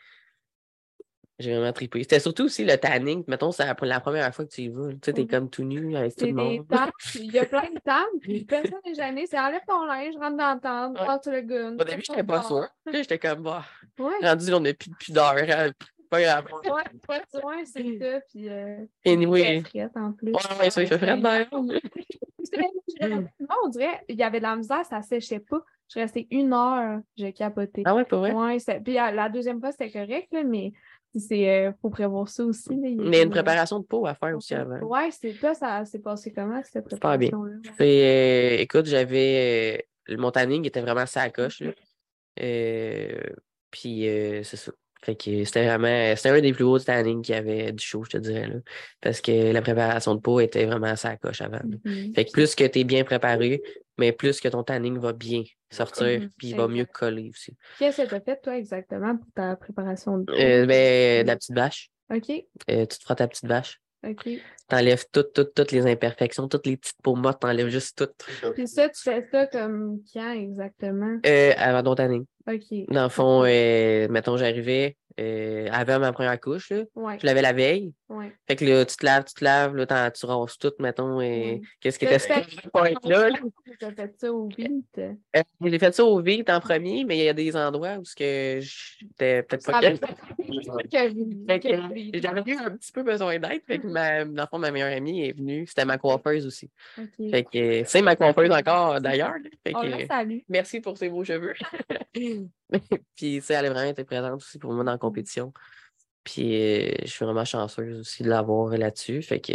Euh, 1.40 1.44
J'ai 1.44 1.56
vraiment 1.56 1.74
trippé. 1.74 2.02
C'était 2.04 2.20
surtout 2.20 2.46
aussi 2.46 2.66
le 2.66 2.78
tanning. 2.78 3.24
Mettons, 3.28 3.52
c'est 3.52 3.66
la, 3.66 3.76
première 3.76 4.34
fois 4.34 4.46
que 4.46 4.50
tu 4.52 4.62
y 4.62 4.70
vas. 4.70 4.90
Tu 4.94 4.98
sais, 5.04 5.14
t'es 5.14 5.22
Ouais. 5.22 5.28
comme 5.28 5.50
tout 5.50 5.64
nu 5.64 5.96
avec 5.96 6.16
tout 6.16 6.26
C'est 6.26 6.32
le 6.32 6.34
monde. 6.34 6.66
Il 7.16 7.32
y 7.32 7.40
a 7.40 7.46
plein 7.46 7.70
de 7.74 7.80
tables. 7.80 8.46
Personne 8.48 8.80
n'est 8.86 8.94
gêné. 8.96 9.26
C'est 9.28 9.40
enlève 9.40 9.62
ton 9.68 9.86
linge, 9.86 10.16
rentre 10.16 10.38
dans 10.38 10.54
la 10.54 10.60
tente, 10.60 11.00
Ouais. 11.00 11.06
passe 11.06 11.26
le 11.28 11.42
gun. 11.42 11.78
Au 11.80 11.84
début, 11.84 12.04
j'étais 12.08 12.24
pas 12.24 12.44
sûre. 12.44 12.68
J'étais 12.92 13.20
comme, 13.20 13.44
bah, 13.44 13.64
Ouais. 14.00 14.14
rendu, 14.28 14.54
on 14.54 14.60
n'a 14.60 14.74
plus 14.74 14.90
de 14.90 14.96
pudeur. 14.96 15.36
hein, 15.38 15.72
Pas 16.10 16.22
grave. 16.22 16.46
Ouais, 17.10 17.22
soin, 17.30 17.66
c'est 17.66 17.84
ça. 18.00 18.20
Puis, 18.30 18.50
euh, 18.50 18.86
Anyway. 19.06 19.62
très 19.64 19.82
frette 19.82 19.98
en 19.98 20.14
plus. 20.14 20.32
Ouais, 20.32 20.40
ouais, 20.60 20.70
ça, 20.70 20.82
il 20.82 20.88
fait 20.88 20.98
frais 20.98 21.18
d'ailleurs. 21.20 21.48
Moi, 21.52 21.76
on 23.66 23.70
dirait, 23.70 24.02
il 24.08 24.16
y 24.16 24.24
avait 24.24 24.40
de 24.40 24.44
la 24.44 24.56
misère, 24.56 24.86
ça 24.86 25.02
séchait 25.02 25.40
pas. 25.40 25.62
Je 25.88 25.94
suis 25.94 26.02
restée 26.02 26.28
une 26.32 26.54
heure, 26.54 27.00
j'ai 27.16 27.32
capoté. 27.32 27.84
Ah 27.86 27.96
ouais, 27.96 28.04
pas 28.06 28.18
vrai? 28.18 28.34
Ouais, 28.34 28.58
puis 28.84 28.94
la, 28.94 29.12
la 29.12 29.30
deuxième 29.30 29.60
fois, 29.60 29.72
c'était 29.72 29.92
correct, 29.92 30.28
là, 30.32 30.44
mais 30.44 30.74
c'est 31.20 31.68
euh, 31.68 31.72
faut 31.82 31.90
prévoir 31.90 32.28
ça 32.28 32.46
aussi. 32.46 32.70
là, 32.70 32.88
il 32.88 32.96
y 32.96 33.00
a 33.00 33.04
Mais 33.10 33.22
une 33.22 33.28
euh, 33.28 33.32
préparation 33.32 33.80
de 33.80 33.86
peau 33.86 34.06
à 34.06 34.16
faire 34.16 34.36
aussi 34.36 34.54
avant. 34.54 34.80
Ouais, 34.80 35.10
c'est 35.12 35.34
toi, 35.34 35.54
ça 35.54 35.84
s'est 35.86 36.00
passé 36.00 36.32
comment, 36.32 36.62
cette 36.64 36.88
bien. 36.88 36.98
préparation-là? 36.98 37.56
ouais? 37.64 37.72
Fait, 37.78 38.58
euh, 38.58 38.62
écoute, 38.62 38.86
j'avais. 38.86 39.78
euh, 39.78 40.14
le 40.14 40.18
mon 40.18 40.32
tanning 40.32 40.66
était 40.66 40.82
vraiment 40.82 41.06
sacoche. 41.06 41.62
Là. 41.62 41.72
Euh, 42.42 43.20
puis 43.72 44.04
c'est 44.44 44.56
ça. 44.58 44.72
Fait 45.08 45.16
que 45.16 45.46
c'était 45.46 45.66
vraiment. 45.66 46.16
C'était 46.18 46.30
un 46.30 46.42
des 46.42 46.52
plus 46.52 46.66
hauts 46.66 46.80
tanning 46.80 47.22
qu'il 47.22 47.34
y 47.34 47.38
avait 47.38 47.72
du 47.72 47.82
show, 47.82 48.04
je 48.04 48.10
te 48.10 48.18
dirais. 48.18 48.46
Là, 48.48 48.56
parce 49.00 49.22
que 49.22 49.54
la 49.54 49.62
préparation 49.62 50.16
de 50.16 50.20
peau 50.20 50.42
était 50.42 50.66
vraiment 50.66 50.94
sacoche 50.98 51.40
avant. 51.40 51.62
là. 51.64 51.78
Mhm. 51.86 52.14
Fait 52.14 52.26
que 52.26 52.32
plus 52.32 52.56
que 52.56 52.66
tu 52.66 52.80
es 52.80 52.84
bien 52.84 53.06
préparé, 53.06 53.64
mais 53.98 54.12
plus 54.12 54.42
que 54.42 54.50
ton 54.50 54.64
tanning 54.64 54.98
va 55.00 55.14
bien 55.14 55.44
sortir, 55.72 56.20
Mhm, 56.20 56.30
puis 56.38 56.48
il 56.50 56.56
va 56.58 56.68
mieux 56.68 56.84
coller 56.86 57.30
aussi. 57.30 57.56
Qu'est-ce 57.80 58.02
que 58.02 58.08
tu 58.10 58.16
as 58.16 58.20
fait, 58.20 58.42
toi, 58.44 58.58
exactement, 58.58 59.16
pour 59.16 59.28
ta 59.34 59.56
préparation 59.56 60.18
de 60.18 60.26
peau? 60.26 60.34
Euh, 60.34 60.66
ben, 60.66 61.24
de 61.24 61.28
la 61.28 61.36
petite 61.38 61.56
vache. 61.56 61.90
OK, 62.14 62.30
Euh, 62.70 62.86
tu 62.86 62.98
te 62.98 63.04
frottes 63.06 63.18
ta 63.20 63.30
petite 63.30 63.46
vache. 63.48 63.80
OK. 64.06 64.28
T'enlèves 64.68 65.06
toutes, 65.12 65.32
toutes, 65.34 65.54
toutes 65.54 65.72
les 65.72 65.86
imperfections, 65.90 66.50
toutes 66.50 66.68
les 66.68 66.76
petites 66.76 67.02
peaux 67.02 67.16
mortes, 67.16 67.42
t'enlèves 67.42 67.70
juste 67.70 67.98
toutes. 67.98 68.54
Puis 68.56 68.68
ça, 68.68 68.90
tu 68.90 69.02
fais 69.02 69.26
ça 69.32 69.48
comme 69.48 70.02
quand 70.14 70.32
exactement? 70.34 71.18
Euh, 71.26 71.54
avant 71.58 71.82
ton 71.84 71.96
tanning. 71.96 72.26
OK. 72.48 72.86
Dans 72.90 73.04
le 73.04 73.10
fond, 73.10 73.44
euh, 73.46 74.08
mettons, 74.10 74.38
j'arrivais 74.38 74.98
euh, 75.20 75.68
avant 75.72 76.00
ma 76.00 76.12
première 76.14 76.40
couche, 76.40 76.70
là, 76.70 76.84
Ouais, 76.96 77.18
je 77.20 77.26
l'avais 77.26 77.42
la 77.42 77.54
veille. 77.54 77.94
ouais. 78.10 78.32
Fait 78.48 78.56
que 78.56 78.66
là, 78.66 78.86
tu 78.86 78.96
te 78.96 79.06
laves, 79.06 79.26
tu 79.26 79.34
te 79.34 79.44
laves, 79.44 79.76
là, 79.76 79.86
t'en- 79.86 80.12
tu 80.12 80.26
rasses 80.26 80.58
tout, 80.58 80.72
mettons, 80.80 81.20
et 81.22 81.62
qu'est-ce 81.80 81.98
qui 82.00 82.06
était 82.06 82.18
pas 82.72 82.92
être 82.92 83.08
là, 83.10 83.30
là. 83.30 83.38
T'as 83.80 83.92
fait 83.92 84.14
ça 84.20 84.32
au 84.32 84.48
vide? 84.48 84.84
Euh, 84.98 85.42
J'ai 85.66 85.80
fait 85.80 85.94
ça 85.94 86.04
au 86.06 86.22
vide 86.22 86.50
en 86.50 86.60
premier, 86.60 87.04
mais 87.06 87.18
il 87.18 87.24
y 87.26 87.30
a 87.30 87.34
des 87.34 87.56
endroits 87.56 87.98
où 87.98 88.06
ce 88.06 88.16
que 88.16 88.60
j'étais 88.62 89.44
peut-être 89.44 89.66
pas 89.72 89.80
vide. 89.82 90.00
J'avais 92.14 92.52
eu 92.52 92.56
un 92.58 92.72
petit 92.72 92.92
peu 92.92 93.04
besoin 93.04 93.40
d'aide. 93.40 93.62
Fait 93.66 93.80
que 93.80 93.88
ma, 93.88 94.26
dans 94.26 94.44
le 94.44 94.48
fond, 94.48 94.60
ma 94.60 94.72
meilleure 94.72 94.96
amie 94.96 95.26
est 95.26 95.34
venue. 95.38 95.66
C'était 95.68 95.86
ma 95.86 95.98
coiffeuse 95.98 96.46
aussi. 96.46 96.70
Fait 97.30 97.44
que 97.44 97.84
c'est 97.86 98.02
ma 98.02 98.16
coiffeuse 98.16 98.52
encore 98.52 99.02
d'ailleurs. 99.02 99.34
là. 99.34 99.50
Fait 99.66 99.74
que, 99.74 99.86
la 99.86 100.06
salue. 100.08 100.40
merci 100.50 100.80
pour 100.80 100.98
ses 100.98 101.10
beaux 101.10 101.24
cheveux. 101.24 101.54
Puis, 103.16 103.42
elle 103.50 103.66
a 103.66 103.70
vraiment 103.70 103.90
été 103.90 104.04
présente 104.04 104.36
aussi 104.42 104.60
pour 104.60 104.74
moi 104.74 104.84
dans 104.84 104.92
la 104.92 104.98
compétition. 104.98 105.54
Puis, 106.24 106.56
euh, 106.56 106.92
je 107.04 107.08
suis 107.10 107.24
vraiment 107.26 107.46
chanceuse 107.46 108.00
aussi 108.00 108.24
de 108.24 108.30
l'avoir 108.30 108.70
là-dessus. 108.78 109.22
Fait 109.22 109.40
que, 109.40 109.54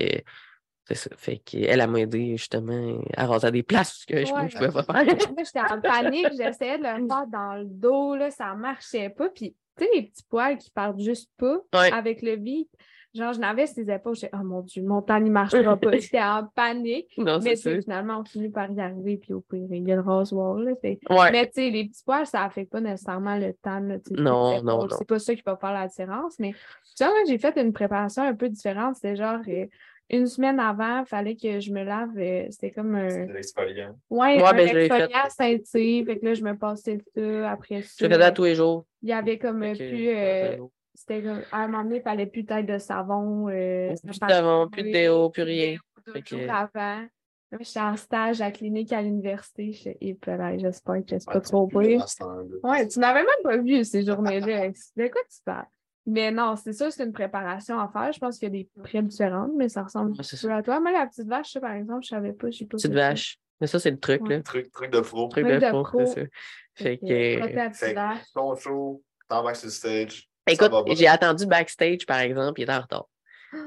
c'est 0.87 0.95
ça. 0.95 1.11
Fait 1.17 1.41
elle, 1.55 1.87
m'a 1.89 2.01
aidé 2.01 2.37
justement 2.37 3.01
à 3.17 3.27
raser 3.27 3.51
des 3.51 3.63
places 3.63 4.05
que 4.07 4.25
je 4.25 4.33
Ouais. 4.33 4.45
ne 4.45 4.49
pouvais 4.71 4.83
pas 4.83 4.83
faire. 4.83 5.05
Moi, 5.05 5.43
j'étais 5.45 5.61
en 5.61 5.81
panique, 5.81 6.29
j'essayais 6.37 6.79
de 6.79 6.83
le 6.85 7.07
faire 7.07 7.27
dans 7.27 7.55
le 7.55 7.65
dos, 7.67 8.17
là, 8.17 8.31
ça 8.31 8.55
marchait 8.55 9.11
pas. 9.11 9.29
Puis 9.29 9.55
tu 9.77 9.85
sais, 9.85 9.91
les 9.95 10.03
petits 10.03 10.25
poils 10.29 10.59
qui 10.59 10.71
partent 10.71 11.01
juste 11.01 11.31
pas 11.37 11.59
Ouais. 11.75 11.93
avec 11.93 12.23
le 12.23 12.37
beat. 12.37 12.69
Genre, 13.15 13.33
je 13.35 13.41
n'avais 13.41 13.67
ses 13.67 13.91
épaules, 13.91 14.15
j'étais, 14.15 14.31
oh 14.35 14.43
mon 14.43 14.61
Dieu, 14.63 14.83
mon 14.83 15.03
temps 15.03 15.21
n'y 15.21 15.29
marchera 15.29 15.77
pas. 15.77 15.91
J'étais 15.99 16.23
en 16.23 16.47
panique. 16.55 17.13
Non, 17.19 17.39
Mais 17.43 17.57
tu 17.57 17.83
finalement, 17.83 18.21
on 18.21 18.25
finit 18.25 18.49
par 18.49 18.71
y 18.71 18.81
arriver, 18.81 19.19
puis 19.19 19.35
au 19.35 19.41
pire, 19.43 19.67
il 19.71 19.87
y 19.87 19.93
a 19.93 19.97
le 19.97 20.01
rasoir. 20.01 20.55
Là, 20.57 20.73
Ouais. 20.83 21.31
Mais 21.31 21.47
tu 21.47 21.53
sais, 21.57 21.71
les 21.71 21.85
petits 21.89 22.03
poils, 22.05 22.27
ça 22.27 22.41
n'affecte 22.41 22.73
pas 22.73 22.81
nécessairement 22.81 23.37
le 23.37 23.53
temps. 23.53 23.81
là, 23.81 23.99
tu 23.99 24.15
sais, 24.15 24.23
Non, 24.23 24.63
non, 24.63 24.79
non. 24.85 24.89
C'est 24.97 25.07
pas 25.07 25.19
ça 25.19 25.35
qui 25.35 25.43
va 25.45 25.57
faire 25.57 25.73
la 25.75 25.89
différence. 25.89 26.39
Mais 26.39 26.53
tu 26.97 27.05
vois, 27.05 27.13
moi, 27.13 27.23
j'ai 27.29 27.37
fait 27.39 27.57
une 27.61 27.73
préparation 27.75 28.23
un 28.23 28.35
peu 28.35 28.49
différente. 28.49 28.95
C'était 28.97 29.17
genre 29.17 29.41
euh, 29.47 29.67
une 30.09 30.27
semaine 30.27 30.59
avant, 30.59 31.01
il 31.01 31.07
fallait 31.07 31.37
que 31.37 31.61
je 31.61 31.71
me 31.71 31.85
lave. 31.85 32.17
euh, 32.19 32.47
C'était 32.51 32.71
comme 32.71 32.95
un. 32.95 33.27
De 33.27 33.33
l'exfoliant. 33.33 33.95
Ouais, 34.11 34.37
Ouais, 34.41 34.45
un 34.49 34.53
ben, 34.55 34.69
exfoliant 34.77 35.29
scintille. 35.29 36.05
Fait 36.07 36.19
que 36.19 36.25
là, 36.25 36.33
je 36.35 36.43
me 36.43 36.57
passais 36.57 36.99
ça. 37.15 37.51
Après 37.51 37.83
ça, 37.83 37.89
Je 38.01 38.07
fais 38.09 38.19
ça 38.21 38.33
tous 38.33 38.45
les 38.45 38.55
jours. 38.55 38.87
il 39.03 39.11
y 39.11 39.13
avait 39.13 39.39
comme 39.39 39.63
euh, 39.63 39.75
plus. 39.75 40.09
euh, 40.09 40.57
c'était 41.07 41.23
comme. 41.23 41.43
À 41.53 41.59
un 41.65 41.69
moment 41.69 41.85
donné, 41.85 41.97
il 41.97 42.03
fallait 42.03 42.27
plus 42.27 42.45
peut-être 42.45 42.67
de 42.67 42.79
savon. 42.79 43.49
euh, 43.49 43.95
Plus 44.05 44.15
ça 44.15 44.27
de 44.27 44.33
savon, 44.33 44.69
plus 44.69 44.83
de 44.85 44.91
déo, 44.93 45.31
plus 45.31 45.43
rien. 45.43 45.77
deux 46.07 46.21
que- 46.21 46.37
jours 46.39 46.51
avant. 46.55 47.07
J'étais 47.61 47.81
en 47.81 47.97
stage 47.97 48.41
à 48.41 48.47
la 48.47 48.51
clinique 48.51 48.93
à 48.95 49.03
l'université. 49.03 49.73
J'espère 49.73 51.05
que 51.05 51.19
c'est 51.19 51.25
pas 51.27 51.41
trop 51.41 51.67
pire. 51.67 52.07
Ouais, 52.63 52.89
tu 52.89 52.99
n'avais 52.99 53.21
même 53.21 53.43
pas 53.45 53.57
vu 53.59 53.85
ces 53.85 54.05
journées-là. 54.05 54.69
De 54.71 55.09
quoi 55.09 55.21
tu 55.31 55.43
parles? 55.45 55.67
Mais 56.07 56.31
non, 56.33 56.57
c'est 56.57 56.73
sûr, 56.73 56.91
c'est 56.91 57.05
une 57.05 57.13
préparation 57.13 57.79
à 57.79 57.89
faire. 57.89 58.11
Je 58.13 58.19
pense 58.19 58.39
qu'il 58.39 58.47
y 58.55 58.59
a 58.59 58.63
des 58.63 58.69
prêts 58.83 59.03
différentes, 59.03 59.53
mais 59.57 59.69
ça 59.69 59.83
ressemble 59.85 60.13
Ouais, 60.13 60.21
un 60.21 60.23
c'est 60.23 60.41
peu 60.41 60.53
à 60.53 60.63
toi. 60.63 60.81
Moi, 60.81 60.91
la 60.93 61.07
petite 61.07 61.29
vache, 61.29 61.53
ça, 61.53 61.61
par 61.61 61.73
exemple, 61.75 62.03
je 62.03 62.09
savais 62.09 62.33
pas. 62.33 62.49
Petite 62.49 62.77
ça. 62.81 62.89
vache. 62.89 63.39
Mais 63.61 63.67
ça, 63.69 63.79
c'est 63.79 63.91
le 63.93 64.01
truc, 64.01 64.23
Ouais. 64.23 64.37
là. 64.39 64.43
Truc, 64.43 64.73
truc 64.73 64.91
de 64.91 65.01
pro. 65.01 65.29
Truc 65.29 65.45
Truc 65.47 65.61
de 65.61 65.65
de 65.67 65.71
pro, 65.83 66.07
c'est 66.07 66.23
ça. 66.23 66.27
Fait 66.75 66.97
que, 66.99 67.07
Fait 67.07 67.95
que 67.95 68.33
ton 68.35 68.57
show, 68.57 69.03
t'embarques 69.29 69.57
sur 69.57 69.67
le 69.67 69.73
stage. 69.73 70.29
Écoute, 70.47 70.73
j'ai 70.97 71.07
attendu 71.07 71.47
backstage, 71.47 72.07
par 72.07 72.19
exemple, 72.21 72.61
il 72.61 72.65
était 72.65 72.73
en 72.73 72.81
retard. 72.81 73.07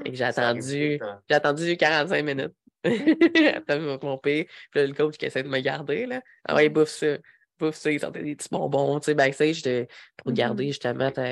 Et 0.03 0.11
que 0.11 0.17
j'ai 0.17 0.23
attendu, 0.23 0.99
j'ai 1.29 1.35
attendu 1.35 1.77
45 1.77 2.23
minutes. 2.25 2.53
Après 2.83 3.79
pire. 4.17 4.45
Puis 4.71 4.81
là, 4.81 4.87
le 4.87 4.93
coach 4.93 5.17
qui 5.17 5.25
essaie 5.25 5.43
de 5.43 5.47
me 5.49 5.59
garder, 5.59 6.05
là. 6.05 6.21
Ah 6.45 6.55
ouais, 6.55 6.69
bouffe 6.69 6.89
ça. 6.89 7.17
Bouffe 7.59 7.75
ça. 7.75 7.91
Il 7.91 7.99
sortait 7.99 8.21
des 8.23 8.35
petits 8.35 8.49
bonbons, 8.51 8.99
tu 8.99 9.05
sais, 9.05 9.13
backstage 9.15 9.61
de- 9.63 9.87
pour 10.17 10.31
Mhm. 10.31 10.35
garder 10.37 10.67
justement 10.67 11.09
ta 11.11 11.23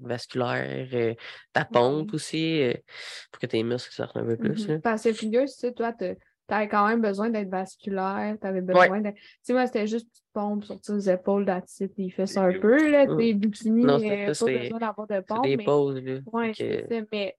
vasculaire, 0.00 0.88
euh, 0.92 1.14
ta 1.52 1.64
pompe 1.64 2.14
aussi, 2.14 2.62
euh, 2.62 2.74
pour 3.32 3.40
que 3.40 3.46
tes 3.46 3.62
muscles 3.62 3.92
sortent 3.92 4.16
un 4.16 4.24
peu 4.24 4.36
plus. 4.36 4.68
Là. 4.68 4.78
Parce 4.78 5.02
que 5.02 5.12
figure, 5.12 5.42
tu 5.42 5.48
sais, 5.48 5.72
toi, 5.72 5.92
tu 6.48 6.54
avais 6.54 6.68
quand 6.68 6.86
même 6.88 7.00
besoin 7.00 7.30
d'être 7.30 7.48
vasculaire, 7.48 8.36
tu 8.40 8.46
avais 8.46 8.60
besoin 8.60 9.00
de. 9.00 9.10
Tu 9.10 9.16
sais, 9.42 9.52
moi, 9.52 9.66
c'était 9.66 9.86
juste 9.86 10.08
petite 10.08 10.24
pompe 10.32 10.64
sur 10.64 10.80
tes 10.80 11.10
épaules, 11.10 11.44
d'attitude, 11.44 11.92
il 11.96 12.10
fait 12.10 12.26
ça 12.26 12.42
un 12.42 12.58
peu, 12.58 12.90
là, 12.90 13.06
Mm. 13.06 13.18
tu 13.18 13.24
sais, 13.26 13.34
bikini, 13.34 13.82
Non, 13.84 13.98
euh, 14.00 14.26
pas 14.26 14.26
besoin 14.26 14.78
d'avoir 14.78 15.06
de 15.06 15.20
pompe. 15.20 15.44
des 15.44 15.56
mais... 15.56 15.64
là. 15.64 16.20
Ouais, 16.32 16.52
c'est 16.54 16.86
ça, 16.88 17.00
mais. 17.12 17.36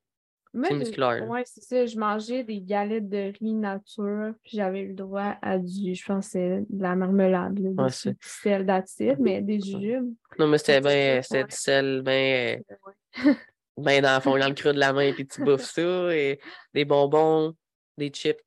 Moi, 0.54 0.74
musculaire. 0.74 1.28
Ouais, 1.30 1.44
c'est 1.46 1.62
ça. 1.62 1.86
Je 1.86 2.00
mangeais 2.00 2.44
des 2.44 2.62
galettes 2.62 3.10
de 3.10 3.32
riz 3.38 3.54
nature, 3.54 4.34
puis 4.44 4.58
j'avais 4.58 4.86
le 4.86 4.94
droit 4.94 5.36
à 5.42 5.60
du, 5.60 5.94
je 5.94 6.06
pense, 6.06 6.28
c'est 6.28 6.64
de 6.68 6.82
la 6.82 6.96
marmelade, 6.96 7.60
là, 7.60 7.70
Ouais, 7.84 7.90
du 7.90 8.18
sel 8.22 8.66
d'acide, 8.66 9.18
mais 9.20 9.42
des 9.42 9.60
jujubes. 9.60 10.12
Non, 10.40 10.48
mais 10.48 10.58
c'était 10.58 10.84
Ouais, 10.84 11.14
bien, 11.14 11.22
c'était 11.22 11.38
ouais. 11.40 11.44
du 11.44 11.56
sel, 11.56 12.02
bien, 12.04 12.58
Ouais. 13.26 13.34
ben 13.78 14.02
dans 14.02 14.16
le 14.16 14.22
fond, 14.22 14.38
dans 14.40 14.48
le 14.48 14.54
creux 14.56 14.74
de 14.74 14.80
la 14.80 14.94
main, 14.94 15.12
puis 15.14 15.28
tu 15.28 15.42
bouffes 15.46 15.62
ça, 15.70 16.16
et 16.16 16.40
des 16.74 16.86
bonbons, 16.86 17.54
des 17.98 18.08
chips. 18.10 18.40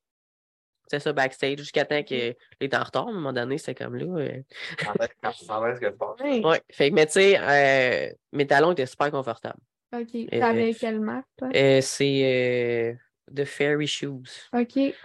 C'est 0.91 0.99
ça, 0.99 1.13
backstage, 1.13 1.57
jusqu'à 1.59 1.85
temps 1.85 2.03
qu'il 2.03 2.35
est 2.59 2.75
en 2.75 2.83
retard, 2.83 3.07
à 3.07 3.11
un 3.11 3.13
moment 3.13 3.31
donné, 3.31 3.57
c'était 3.57 3.81
comme 3.81 3.95
là. 3.95 4.05
euh, 4.21 4.41
Quand 4.77 4.91
tu 5.31 5.45
vas, 5.45 5.73
ce 5.75 5.79
que 5.79 5.85
tu 5.85 5.95
penses. 5.97 6.19
Ouais. 6.19 6.61
Fait 6.69 6.89
que, 6.89 6.95
mais 6.95 7.05
tu 7.05 7.13
sais, 7.13 7.39
euh, 7.39 8.13
mes 8.33 8.45
talons 8.45 8.73
étaient 8.73 8.85
super 8.85 9.09
confortables. 9.09 9.61
OK. 9.95 10.29
T'avais 10.29 10.73
quelle 10.73 10.99
marque, 10.99 11.27
toi? 11.37 11.47
Euh, 11.55 11.79
c'est 11.81 12.21
euh, 12.25 12.93
The 13.33 13.45
Fairy 13.45 13.87
Shoes. 13.87 14.49
OK, 14.53 14.67
The 14.73 14.95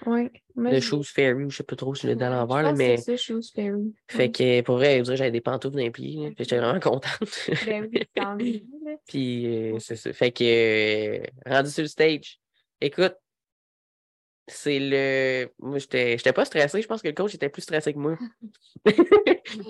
j'ai- 0.70 0.80
Shoes 0.80 1.04
Fairy, 1.04 1.44
je 1.50 1.56
sais 1.56 1.62
pas 1.62 1.76
trop 1.76 1.94
si 1.94 2.02
je 2.02 2.08
l'ai 2.08 2.16
dans 2.16 2.30
l'envers, 2.30 2.74
mais. 2.74 2.96
C'est 2.96 3.16
ça, 3.16 3.16
Shoes 3.16 3.52
Fairy. 3.54 3.94
Fait 4.08 4.32
que 4.32 4.62
pour 4.62 4.78
vrai, 4.78 4.98
je 4.98 5.02
dirais, 5.02 5.16
j'avais 5.16 5.30
des 5.30 5.40
pantoufles 5.40 5.92
que 5.92 6.02
j'étais 6.36 6.58
vraiment 6.58 6.80
contente. 6.80 7.48
Ben 7.64 7.88
oui. 8.36 8.66
Puis 9.06 9.46
euh, 9.72 9.78
c'est 9.78 9.94
ça. 9.96 10.12
Fait 10.12 10.32
que 10.32 10.42
euh, 10.42 11.22
rendu 11.46 11.70
sur 11.70 11.82
le 11.82 11.88
stage, 11.88 12.40
écoute, 12.80 13.14
c'est 14.48 14.78
le. 14.78 15.48
Moi, 15.58 15.78
j'étais 15.78 16.16
j'étais 16.18 16.32
pas 16.32 16.44
stressé. 16.44 16.80
Je 16.82 16.86
pense 16.86 17.02
que 17.02 17.08
le 17.08 17.14
coach 17.14 17.34
était 17.34 17.48
plus 17.48 17.62
stressé 17.62 17.92
que 17.92 17.98
moi. 17.98 18.16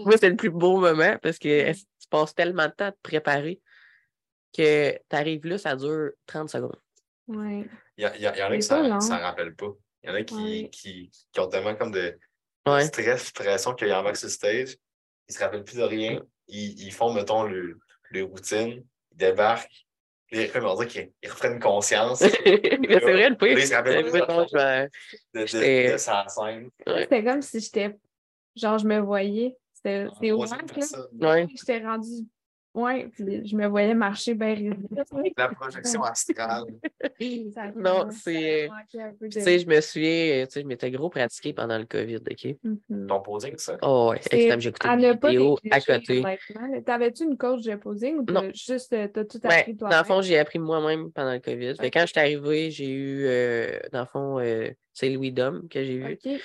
moi, 0.04 0.12
c'était 0.12 0.30
le 0.30 0.36
plus 0.36 0.50
beau 0.50 0.78
moment 0.78 1.16
parce 1.22 1.38
que 1.38 1.72
tu 1.72 2.08
passes 2.10 2.34
tellement 2.34 2.66
de 2.66 2.72
temps 2.72 2.86
à 2.86 2.92
te 2.92 3.00
préparer 3.02 3.60
que 4.56 4.92
tu 4.92 5.16
arrives 5.16 5.44
là, 5.46 5.58
ça 5.58 5.76
dure 5.76 6.10
30 6.26 6.48
secondes. 6.50 6.80
Ouais. 7.28 7.68
Il 7.96 8.02
y, 8.02 8.04
a- 8.06 8.16
il 8.16 8.22
y 8.22 8.28
en 8.42 8.50
a 8.50 8.56
qui 8.56 8.62
C'est 8.62 8.68
pas 8.68 8.82
ça 8.82 8.88
long. 8.88 9.00
ça 9.00 9.18
rappelle 9.18 9.54
pas. 9.54 9.72
Il 10.02 10.08
y 10.08 10.12
en 10.12 10.14
a 10.14 10.22
qui, 10.22 10.34
Ouais. 10.34 10.68
qui, 10.70 11.10
qui 11.32 11.40
ont 11.40 11.48
tellement 11.48 11.74
comme 11.74 11.90
de 11.92 12.18
Ouais. 12.66 12.84
stress, 12.84 13.30
pression 13.32 13.74
qu'ils 13.74 13.92
embarquent 13.92 14.16
sur 14.16 14.28
stage. 14.30 14.76
Ils 15.28 15.34
se 15.34 15.40
rappellent 15.40 15.64
plus 15.64 15.76
de 15.78 15.82
rien. 15.82 16.22
Ils, 16.48 16.80
ils 16.86 16.92
font, 16.92 17.12
mettons, 17.12 17.42
le, 17.44 17.78
le 18.10 18.22
routine. 18.24 18.84
Ils 19.12 19.16
débarquent. 19.16 19.85
Puis 20.30 20.40
Ils, 20.54 20.60
on 20.64 20.74
dirait 20.74 20.86
qu'ils 20.88 21.12
ils 21.22 21.30
reprennent 21.30 21.60
conscience 21.60 22.18
de, 22.22 22.26
Mais 22.88 22.94
c'est 23.00 23.12
vrai, 23.12 23.28
le 23.30 23.36
pire. 23.36 23.54
Là, 23.54 23.60
il 23.60 23.66
se 23.66 23.74
rappelle 23.74 24.02
plus. 24.02 24.12
mettons, 24.12 24.46
je 24.50 24.56
vais- 24.56 24.88
de, 25.34 25.46
J'étais- 25.46 25.92
de 25.92 25.96
sa 25.98 26.26
scène. 26.28 26.70
Ouais. 26.86 27.02
C'était 27.02 27.24
comme 27.24 27.42
si 27.42 27.60
j'étais. 27.60 27.96
Genre, 28.56 28.78
je 28.78 28.86
me 28.86 28.98
voyais. 28.98 29.54
C'était 29.74 30.06
c'est 30.20 30.28
troisième 30.30 30.66
là. 31.20 31.46
J'étais 31.54 31.78
rendue. 31.84 32.26
Ouais, 32.76 33.08
puis 33.08 33.48
je 33.48 33.56
me 33.56 33.66
voyais 33.66 33.94
marcher 33.94 34.34
bien 34.34 34.54
La 35.38 35.48
projection 35.48 36.02
astrale. 36.02 36.64
Non, 37.74 38.10
ça 38.10 38.10
c'est. 38.10 38.68
manquait 38.68 39.00
un 39.02 39.14
peu 39.14 39.28
de- 39.28 39.32
Tu 39.32 39.40
sais, 39.40 39.58
je 39.58 39.66
me 39.66 39.80
souviens, 39.80 40.44
tu 40.44 40.52
sais, 40.52 40.60
je 40.60 40.66
m'étais 40.66 40.90
gros 40.90 41.08
pratiqué 41.08 41.54
pendant 41.54 41.78
le 41.78 41.86
COVID, 41.86 42.16
OK? 42.30 42.56
Mhm. 42.62 43.06
Ton 43.06 43.20
posing, 43.20 43.56
ça? 43.56 43.78
Oh, 43.80 44.10
ouais, 44.10 44.18
C'est 44.20 44.34
extrême. 44.34 44.60
J'ai 44.60 44.68
écouté 44.68 44.88
à 44.88 44.96
des 44.96 45.06
ne 45.08 45.12
pas 45.14 45.28
vidéos 45.30 45.58
à 45.70 45.80
côté. 45.80 46.22
T'avais-tu 46.84 47.24
une 47.24 47.38
coach 47.38 47.62
de 47.62 47.76
posing 47.76 48.18
ou 48.18 48.24
Non. 48.30 48.50
juste 48.54 48.92
euh, 48.92 49.08
t'as 49.08 49.24
tout 49.24 49.40
Ouais, 49.44 49.60
appris 49.60 49.74
dans 49.74 49.88
toi 49.88 49.98
le 50.00 50.04
fond, 50.04 50.20
j'ai 50.20 50.38
appris 50.38 50.58
moi-même 50.58 51.10
pendant 51.12 51.32
le 51.32 51.40
COVID. 51.40 51.76
Fait 51.76 51.90
quand 51.90 52.02
je 52.02 52.06
suis 52.08 52.20
arrivé, 52.20 52.70
j'ai 52.70 52.90
eu, 52.90 53.24
euh, 53.24 53.78
dans 53.90 54.00
le 54.00 54.06
fond, 54.06 54.38
euh, 54.38 54.68
c'est 54.92 55.08
Louis 55.08 55.32
Dom 55.32 55.66
que 55.70 55.82
j'ai 55.82 55.96
vu 55.96 56.12
OK. 56.22 56.40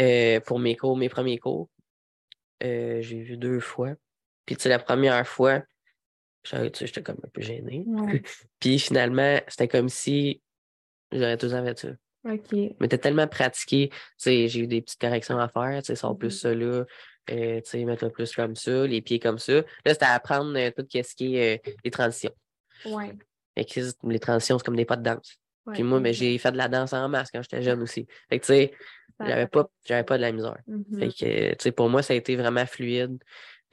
euh, 0.00 0.40
pour 0.40 0.58
mes 0.58 0.74
cours, 0.74 0.96
mes 0.96 1.08
premiers 1.08 1.38
cours. 1.38 1.68
Euh, 2.64 3.00
j'ai 3.02 3.20
vu 3.20 3.36
deux 3.36 3.60
fois. 3.60 3.94
Puis, 4.50 4.56
tu 4.56 4.62
sais, 4.64 4.68
la 4.68 4.80
première 4.80 5.24
fois, 5.28 5.62
j'étais 6.42 7.02
comme 7.04 7.18
un 7.24 7.28
peu 7.28 7.40
gêné. 7.40 7.84
Ouais. 7.86 8.20
Puis, 8.58 8.80
finalement, 8.80 9.38
c'était 9.46 9.68
comme 9.68 9.88
si 9.88 10.42
j'aurais 11.12 11.36
tout 11.36 11.46
le 11.46 11.52
temps 11.52 11.64
fait 11.64 11.78
ça. 11.78 11.88
OK. 12.32 12.74
Mais 12.80 12.88
t'es 12.88 12.98
tellement 12.98 13.28
pratiqué, 13.28 13.90
tu 13.90 13.96
sais, 14.16 14.48
j'ai 14.48 14.58
eu 14.58 14.66
des 14.66 14.82
petites 14.82 15.00
corrections 15.00 15.38
à 15.38 15.48
faire, 15.48 15.80
tu 15.82 15.86
sais, 15.86 15.94
sors 15.94 16.18
plus 16.18 16.32
ça 16.32 16.52
là, 16.52 16.84
euh, 17.30 17.60
tu 17.60 17.70
sais, 17.70 17.84
mets-toi 17.84 18.10
plus 18.10 18.34
comme 18.34 18.56
ça, 18.56 18.88
les 18.88 19.00
pieds 19.02 19.20
comme 19.20 19.38
ça. 19.38 19.52
Là, 19.52 19.62
c'était 19.94 20.06
à 20.06 20.14
apprendre 20.14 20.52
euh, 20.58 20.72
tout 20.76 20.84
ce 20.92 21.14
qui 21.14 21.36
est 21.36 21.64
euh, 21.64 21.72
les 21.84 21.92
transitions. 21.92 22.34
Ouais. 22.86 23.14
Que 23.56 23.62
c'est- 23.82 23.96
les 24.02 24.18
transitions, 24.18 24.58
c'est 24.58 24.64
comme 24.64 24.74
des 24.74 24.84
pas 24.84 24.96
de 24.96 25.04
danse. 25.04 25.36
ouais, 25.66 25.74
Puis 25.74 25.84
moi, 25.84 26.00
ben, 26.00 26.06
exact. 26.08 26.24
j'ai 26.24 26.38
fait 26.38 26.50
de 26.50 26.56
la 26.56 26.66
danse 26.66 26.92
en 26.92 27.08
masse 27.08 27.30
quand 27.30 27.40
j'étais 27.40 27.62
jeune 27.62 27.82
aussi. 27.82 28.08
Fait 28.28 28.40
que, 28.40 28.44
tu 28.46 28.52
sais, 28.52 28.72
j'avais 29.24 29.46
pas, 29.46 29.70
j'avais 29.86 30.02
pas 30.04 30.16
de 30.16 30.22
la 30.22 30.32
misère. 30.32 30.58
Mhm. 30.66 30.98
Fait 30.98 31.08
que, 31.08 31.50
tu 31.52 31.56
sais, 31.60 31.72
pour 31.72 31.88
moi, 31.88 32.02
ça 32.02 32.14
a 32.14 32.16
été 32.16 32.34
vraiment 32.34 32.66
fluide. 32.66 33.16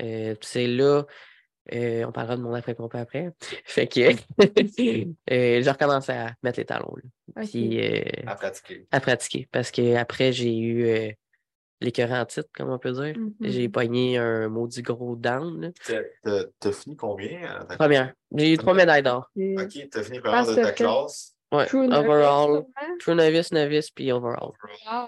Euh, 0.01 0.35
c'est 0.41 0.67
là, 0.67 1.03
euh, 1.73 2.05
on 2.05 2.11
parlera 2.11 2.37
de 2.37 2.41
mon 2.41 2.53
après-compas 2.53 2.99
après. 2.99 3.31
Fait 3.65 3.87
que, 3.87 3.99
euh, 5.31 5.61
j'ai 5.61 5.69
recommencé 5.71 6.11
à 6.11 6.33
mettre 6.43 6.59
les 6.59 6.65
talons, 6.65 6.93
là. 7.35 7.43
Puis, 7.45 7.79
euh, 7.81 8.01
À 8.25 8.35
pratiquer. 8.35 8.87
à 8.91 8.99
pratiquer. 8.99 9.47
Parce 9.51 9.71
que 9.71 9.95
après 9.95 10.31
j'ai 10.31 10.55
eu 10.57 10.85
euh, 10.85 11.11
l'écœurant 11.81 12.21
en 12.21 12.25
titre, 12.25 12.49
comme 12.53 12.69
on 12.69 12.79
peut 12.79 12.91
dire. 12.93 13.17
Mhm. 13.17 13.33
J'ai 13.41 13.69
pogné 13.69 14.17
un 14.17 14.47
maudit 14.49 14.81
gros 14.81 15.15
down. 15.15 15.71
T'as- 16.23 16.71
fini 16.71 16.95
combien? 16.95 17.41
à 17.43 17.65
ta- 17.65 17.77
Première. 17.77 18.13
J'ai 18.35 18.53
eu 18.53 18.57
trois 18.57 18.73
médailles 18.73 19.03
d'or. 19.03 19.29
Ok, 19.35 19.87
t'as 19.91 20.03
fini 20.03 20.19
première 20.19 20.45
de 20.45 20.55
ta 20.55 20.71
classe. 20.71 21.35
Ouais. 21.51 21.65
True 21.65 21.87
novice, 21.87 21.97
overall. 22.09 22.47
sûrement? 22.49 22.97
True 22.99 23.15
novice, 23.15 23.51
novice, 23.53 23.89
puis 23.91 24.11
overall. 24.11 24.51
Là, 24.85 25.07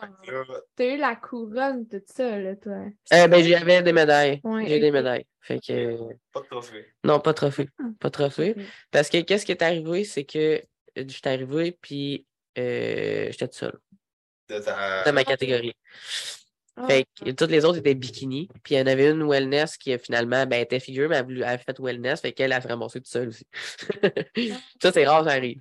T'as 0.75 0.85
eu 0.85 0.97
la 0.97 1.15
couronne, 1.17 1.85
tout 1.87 2.01
ça, 2.05 2.39
là, 2.39 2.55
toi. 2.55 2.85
Euh, 3.13 3.27
ben, 3.27 3.43
j'avais 3.43 3.81
des 3.81 3.91
médailles. 3.91 4.39
Ouais, 4.45 4.65
J'ai 4.67 4.79
des 4.79 4.91
médailles. 4.91 5.25
Fait 5.41 5.59
que. 5.59 5.73
euh, 5.73 5.97
Pas 6.31 6.39
de 6.41 6.45
trophée. 6.45 6.85
Non, 7.03 7.19
pas 7.19 7.31
de 7.31 7.35
trophée. 7.35 7.69
Ah. 7.79 7.83
Pas 7.99 8.07
de 8.07 8.13
trophée. 8.13 8.55
Parce 8.91 9.09
que 9.09 9.19
qu'est-ce 9.21 9.45
qui 9.45 9.51
est 9.51 9.61
arrivé, 9.61 10.05
c'est 10.05 10.23
que 10.23 10.37
euh, 10.37 10.61
j'étais 10.95 11.29
arrivé, 11.29 11.77
puis 11.81 12.25
euh, 12.57 13.25
j'étais 13.31 13.47
tout 13.49 13.57
seul 13.57 13.77
De 14.47 14.59
ta... 14.59 15.03
dans 15.03 15.13
ma 15.13 15.25
catégorie. 15.25 15.73
Ah. 16.77 16.87
Fait 16.87 17.05
que 17.21 17.31
toutes 17.31 17.51
les 17.51 17.65
autres 17.65 17.79
étaient 17.79 17.95
bikini. 17.95 18.47
Puis 18.63 18.75
il 18.75 18.77
y 18.77 18.81
en 18.81 18.87
avait 18.87 19.09
une 19.09 19.23
wellness 19.27 19.75
qui 19.77 19.97
finalement 19.99 20.45
ben, 20.45 20.61
était 20.61 20.79
figure, 20.79 21.09
mais 21.09 21.15
elle, 21.17 21.21
a 21.21 21.23
voulu- 21.23 21.41
elle 21.41 21.49
a 21.49 21.57
fait 21.57 21.77
wellness. 21.79 22.21
Fait 22.21 22.31
qu'elle 22.31 22.53
a 22.53 22.61
se 22.61 22.67
ramassé 22.69 22.99
toute 23.01 23.07
seule 23.11 23.27
aussi. 23.27 23.45
ça, 24.81 24.91
c'est 24.93 25.05
rare, 25.05 25.25
ça 25.25 25.31
arrive. 25.31 25.59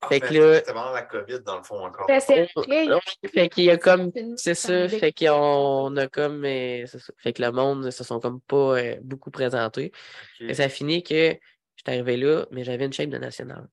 Ah, 0.00 0.08
Fait 0.08 0.20
mais 0.20 0.28
que 0.28 0.34
là- 0.34 0.54
C'était 0.58 0.72
pendant 0.72 0.92
la 0.92 1.02
COVID, 1.02 1.40
dans 1.40 1.56
le 1.56 1.62
fond, 1.64 1.84
encore. 1.84 2.06
Ben, 2.06 2.20
c'est 2.20 2.48
après, 2.56 2.88
Ouais, 2.88 3.00
Fait 3.32 3.48
qu'il 3.48 3.64
y 3.64 3.70
a 3.70 3.76
comme. 3.76 4.12
C'est 4.36 4.54
ça, 4.54 4.88
fait 4.88 5.12
qu'on 5.12 5.96
a 5.96 6.06
comme. 6.06 6.44
euh, 6.44 6.84
c'est 6.86 7.00
ça. 7.00 7.12
Fait 7.18 7.32
que 7.32 7.42
le 7.42 7.50
monde 7.50 7.90
se 7.90 8.04
sont 8.04 8.20
comme 8.20 8.40
pas 8.42 8.78
euh, 8.78 8.96
beaucoup 9.02 9.30
présentés. 9.32 9.90
Ok. 10.40 10.48
Et 10.50 10.54
ça 10.54 10.68
finit 10.68 11.02
que 11.02 11.34
j'étais 11.76 11.90
arrivé 11.92 12.16
là, 12.16 12.46
mais 12.52 12.62
j'avais 12.62 12.84
une 12.84 12.92
shape 12.92 13.10
de 13.10 13.18
national. 13.18 13.66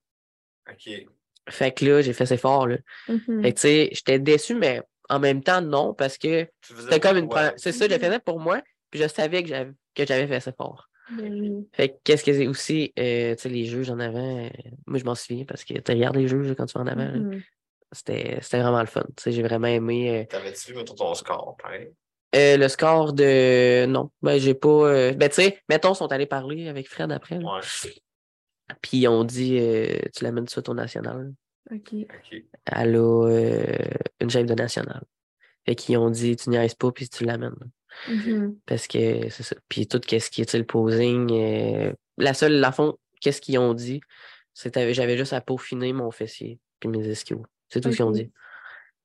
Ok. 0.69 0.89
Fait 1.47 1.71
que 1.71 1.85
là, 1.85 2.01
j'ai 2.01 2.13
fait 2.13 2.23
assez 2.23 2.37
fort, 2.37 2.65
là. 2.67 2.77
Fait 3.07 3.53
que 3.53 3.59
tu 3.59 3.61
sais, 3.61 3.89
j'étais 3.91 4.17
déçu, 4.17 4.55
mais 4.55 4.81
en 5.09 5.19
même 5.19 5.43
temps, 5.43 5.61
non, 5.61 5.93
parce 5.93 6.17
que 6.17 6.47
c'était 6.61 6.99
comme 6.99 7.17
une. 7.17 7.29
C'est 7.57 7.71
ça, 7.71 7.85
je 7.87 7.93
le 7.93 7.99
faisais 7.99 8.19
pour 8.19 8.39
moi, 8.39 8.61
puis 8.89 8.99
je 8.99 9.07
savais 9.07 9.43
que 9.43 9.49
j'avais 9.49 9.71
que 9.93 10.05
j'avais 10.07 10.25
fait 10.25 10.37
assez 10.37 10.51
fort. 10.53 10.89
Oui. 11.19 11.67
Fait 11.73 11.89
que 11.89 11.95
qu'est-ce 12.03 12.23
que 12.23 12.33
c'est 12.33 12.47
aussi, 12.47 12.91
euh, 12.97 13.35
tu 13.35 13.41
sais, 13.43 13.49
les 13.49 13.65
juges 13.65 13.89
en 13.91 13.99
avant, 13.99 14.45
euh, 14.45 14.49
moi 14.87 14.97
je 14.99 15.03
m'en 15.05 15.13
souviens 15.15 15.45
parce 15.45 15.63
que 15.63 15.73
tu 15.75 15.91
regardes 15.91 16.15
les 16.15 16.27
juges 16.27 16.53
quand 16.57 16.65
tu 16.65 16.73
vas 16.77 16.83
en 16.83 16.87
avant, 16.87 17.11
Mhm. 17.11 17.41
c'était 17.91 18.39
c'était 18.41 18.59
vraiment 18.61 18.79
le 18.81 18.87
fun. 18.87 19.03
Tu 19.15 19.23
sais, 19.23 19.31
j'ai 19.31 19.43
vraiment 19.43 19.67
aimé. 19.67 20.21
euh, 20.21 20.25
T'avais-tu 20.25 20.71
vu, 20.71 20.77
mettons, 20.77 20.95
ton 20.95 21.13
score, 21.13 21.55
pareil? 21.61 21.91
Euh, 22.35 22.57
le 22.57 22.67
score 22.67 23.13
de. 23.13 23.85
Non, 23.85 24.09
ben 24.21 24.37
j'ai 24.39 24.55
pas. 24.55 24.67
euh, 24.69 25.13
Ben 25.13 25.29
tu 25.29 25.35
sais, 25.35 25.59
mettons, 25.69 25.93
ils 25.93 25.95
sont 25.95 26.11
allés 26.11 26.25
parler 26.25 26.67
avec 26.67 26.89
Fred 26.89 27.11
après. 27.11 27.39
là. 27.39 27.45
Ouais. 27.55 27.61
Puis 28.81 28.97
ils 28.97 29.07
ont 29.07 29.23
dit 29.23 29.57
euh, 29.59 29.99
tu 30.13 30.23
l'amènes 30.23 30.47
suite 30.47 30.67
au 30.69 30.73
national. 30.73 31.33
OK. 31.71 31.93
Ok. 31.93 32.43
Elle 32.65 32.95
a 32.95 33.27
euh, 33.29 33.77
une 34.19 34.29
shape 34.29 34.47
de 34.47 34.55
national. 34.55 35.03
Fait 35.65 35.75
qu'ils 35.75 35.97
ont 35.97 36.09
dit 36.09 36.35
tu 36.35 36.49
niaises 36.49 36.73
pas 36.75 36.91
puis 36.91 37.07
tu 37.07 37.23
l'amènes. 37.25 37.55
Mhm. 38.07 38.57
Parce 38.65 38.87
que 38.87 39.29
c'est 39.29 39.43
ça. 39.43 39.55
Puis 39.69 39.87
tout 39.87 40.01
ce 40.07 40.29
qui 40.29 40.41
est 40.41 40.53
le 40.55 40.65
posing. 40.65 41.31
euh, 41.31 41.93
La 42.17 42.33
seule, 42.33 42.53
la 42.53 42.71
fond, 42.71 42.97
qu'est-ce 43.21 43.41
qu'ils 43.41 43.57
ont 43.59 43.73
dit? 43.73 44.01
C'était 44.53 44.93
j'avais 44.93 45.17
juste 45.17 45.33
à 45.33 45.41
peaufiner 45.41 45.93
mon 45.93 46.11
fessier 46.11 46.59
puis 46.79 46.89
mes 46.89 47.07
ischios. 47.07 47.43
C'est 47.69 47.81
tout 47.81 47.91
ce 47.91 47.97
qu'ils 47.97 48.05
ont 48.05 48.11
dit. 48.11 48.31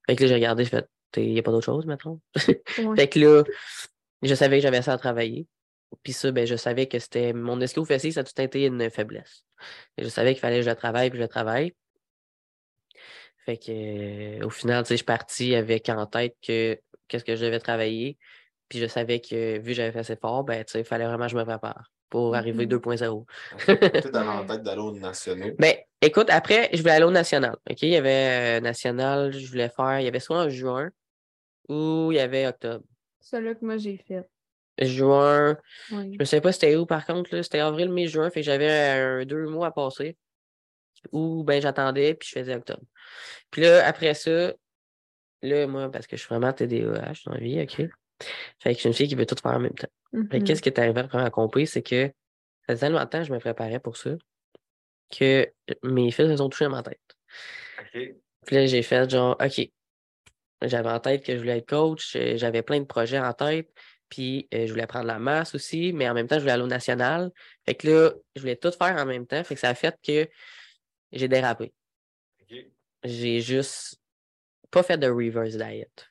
Fait 0.06 0.16
que 0.16 0.22
là, 0.22 0.28
j'ai 0.28 0.34
regardé, 0.34 0.64
j'ai 0.64 0.70
fait 0.70 0.88
il 1.16 1.32
n'y 1.32 1.38
a 1.38 1.42
pas 1.42 1.50
d'autre 1.50 1.64
chose, 1.66 1.86
maintenant. 1.86 2.20
Ouais. 2.36 2.62
Fait 2.96 3.08
que 3.08 3.18
là, 3.18 3.42
je 4.22 4.34
savais 4.34 4.58
que 4.58 4.62
j'avais 4.62 4.80
ça 4.82 4.92
à 4.92 4.98
travailler. 4.98 5.48
Puis 6.04 6.12
ça, 6.12 6.30
ben, 6.30 6.46
je 6.46 6.54
savais 6.54 6.86
que 6.86 7.00
c'était 7.00 7.32
mon 7.32 7.60
ischio 7.60 7.84
fessier, 7.84 8.12
ça 8.12 8.20
a 8.20 8.24
tout 8.24 8.40
été 8.40 8.66
une 8.66 8.88
faiblesse. 8.90 9.44
Et 9.96 10.04
je 10.04 10.08
savais 10.08 10.34
qu'il 10.34 10.40
fallait 10.40 10.58
que 10.58 10.62
je 10.64 10.70
le 10.70 10.76
travaille, 10.76 11.10
puis 11.10 11.18
je 11.18 11.22
le 11.24 11.28
travaille. 11.28 11.74
Fait 13.44 13.56
que 13.56 13.72
euh, 14.40 14.46
au 14.46 14.50
final, 14.50 14.84
tu 14.84 14.88
sais, 14.88 14.94
je 14.94 14.98
suis 14.98 15.04
parti 15.04 15.54
avec 15.56 15.88
en 15.88 16.06
tête 16.06 16.36
que 16.46 16.78
qu'est-ce 17.08 17.24
que 17.24 17.34
je 17.34 17.44
devais 17.44 17.58
travailler. 17.58 18.18
Puis 18.70 18.78
je 18.78 18.86
savais 18.86 19.20
que 19.20 19.58
vu 19.58 19.66
que 19.66 19.72
j'avais 19.74 19.92
fait 19.92 19.98
assez 19.98 20.16
fort, 20.16 20.44
ben, 20.44 20.64
tu 20.64 20.72
sais, 20.72 20.78
il 20.80 20.84
fallait 20.86 21.04
vraiment 21.04 21.26
que 21.26 21.32
je 21.32 21.36
me 21.36 21.44
prépare 21.44 21.90
pour 22.08 22.34
arriver 22.34 22.64
Mhm. 22.64 22.70
2.0. 22.78 23.26
Peut-être 23.66 24.10
dans 24.10 24.26
en 24.26 24.46
tête 24.46 24.62
d'aller 24.62 24.80
aux 24.80 24.92
nationaux. 24.96 25.50
Ben, 25.58 25.74
écoute, 26.00 26.30
après, 26.30 26.70
je 26.72 26.78
voulais 26.78 26.92
aller 26.94 27.04
au 27.04 27.10
national. 27.10 27.56
OK? 27.68 27.82
Il 27.82 27.88
y 27.90 27.96
avait 27.96 28.58
euh, 28.58 28.60
national, 28.60 29.32
je 29.32 29.46
voulais 29.46 29.68
faire. 29.68 30.00
Il 30.00 30.04
y 30.04 30.08
avait 30.08 30.20
soit 30.20 30.38
en 30.38 30.48
juin 30.48 30.88
ou 31.68 32.08
il 32.12 32.16
y 32.16 32.20
avait 32.20 32.46
octobre. 32.46 32.84
Celui 33.20 33.54
que 33.54 33.64
moi 33.64 33.76
j'ai 33.76 33.98
fait. 33.98 34.26
Juin, 34.80 35.58
Oui. 35.92 36.14
Je 36.14 36.18
ne 36.20 36.24
sais 36.24 36.40
pas 36.40 36.52
c'était 36.52 36.74
où 36.76 36.86
par 36.86 37.04
contre, 37.04 37.34
là. 37.34 37.42
C'était 37.42 37.58
avril, 37.58 37.90
mai, 37.90 38.06
juin, 38.06 38.30
fait 38.30 38.40
que 38.40 38.46
j'avais 38.46 38.70
un 38.70 39.24
deux 39.26 39.46
mois 39.46 39.66
à 39.66 39.70
passer. 39.72 40.16
Ou 41.12 41.42
ben 41.44 41.60
j'attendais 41.60 42.14
puis 42.14 42.28
je 42.32 42.38
faisais 42.38 42.54
octobre. 42.54 42.82
Puis 43.50 43.62
là, 43.62 43.86
après 43.86 44.14
ça, 44.14 44.52
là, 45.42 45.66
moi, 45.66 45.90
parce 45.90 46.06
que 46.06 46.16
je 46.16 46.22
suis 46.22 46.28
vraiment 46.28 46.52
TDAH 46.52 47.22
dans 47.26 47.32
la 47.34 47.40
vie, 47.40 47.60
OK? 47.62 47.88
Fait 48.60 48.70
que 48.70 48.74
je 48.76 48.80
suis 48.80 48.88
une 48.88 48.94
fille 48.94 49.08
qui 49.08 49.14
veut 49.14 49.26
tout 49.26 49.36
faire 49.42 49.52
en 49.52 49.60
même 49.60 49.74
temps. 49.74 49.88
Fait 50.30 50.38
que 50.38 50.38
Mhm. 50.38 50.44
qu'est-ce 50.44 50.62
qui 50.62 50.68
est 50.68 50.78
arrivé 50.78 51.00
à 51.12 51.24
à 51.24 51.30
compris, 51.30 51.66
c'est 51.66 51.82
que 51.82 52.06
ça 52.06 52.74
faisait 52.74 52.80
tellement 52.86 53.00
de 53.04 53.08
temps 53.10 53.18
que 53.20 53.24
je 53.24 53.32
me 53.32 53.38
préparais 53.40 53.80
pour 53.80 53.96
ça 53.96 54.10
que 55.10 55.52
mes 55.82 56.10
fils 56.10 56.28
se 56.28 56.36
sont 56.36 56.48
touchés 56.48 56.66
à 56.66 56.68
ma 56.68 56.82
tête. 56.82 57.00
Ok. 57.78 58.20
Puis 58.46 58.56
là, 58.56 58.66
j'ai 58.66 58.82
fait 58.82 59.08
genre, 59.10 59.36
OK. 59.40 59.70
J'avais 60.62 60.90
en 60.90 61.00
tête 61.00 61.24
que 61.24 61.32
je 61.34 61.38
voulais 61.38 61.58
être 61.58 61.68
coach, 61.68 62.16
euh, 62.16 62.36
j'avais 62.36 62.62
plein 62.62 62.80
de 62.80 62.84
projets 62.84 63.18
en 63.18 63.32
tête, 63.32 63.70
puis 64.10 64.46
euh, 64.52 64.66
je 64.66 64.72
voulais 64.72 64.86
prendre 64.86 65.06
la 65.06 65.18
masse 65.18 65.54
aussi, 65.54 65.92
mais 65.94 66.08
en 66.08 66.12
même 66.14 66.26
temps, 66.26 66.36
je 66.36 66.40
voulais 66.40 66.52
aller 66.52 66.62
au 66.62 66.66
national. 66.66 67.30
Fait 67.64 67.74
que 67.74 67.88
là, 67.88 68.12
je 68.36 68.40
voulais 68.42 68.56
tout 68.56 68.70
faire 68.72 68.96
en 68.96 69.06
même 69.06 69.26
temps. 69.26 69.42
Fait 69.42 69.54
que 69.54 69.60
ça 69.60 69.70
a 69.70 69.74
fait 69.74 69.96
que 70.02 70.28
j'ai 71.12 71.28
dérapé. 71.28 71.72
Ok. 72.42 72.54
J'ai 73.04 73.40
juste 73.40 73.96
pas 74.70 74.82
fait 74.82 74.98
de 74.98 75.08
reverse 75.08 75.56
diet. 75.56 76.09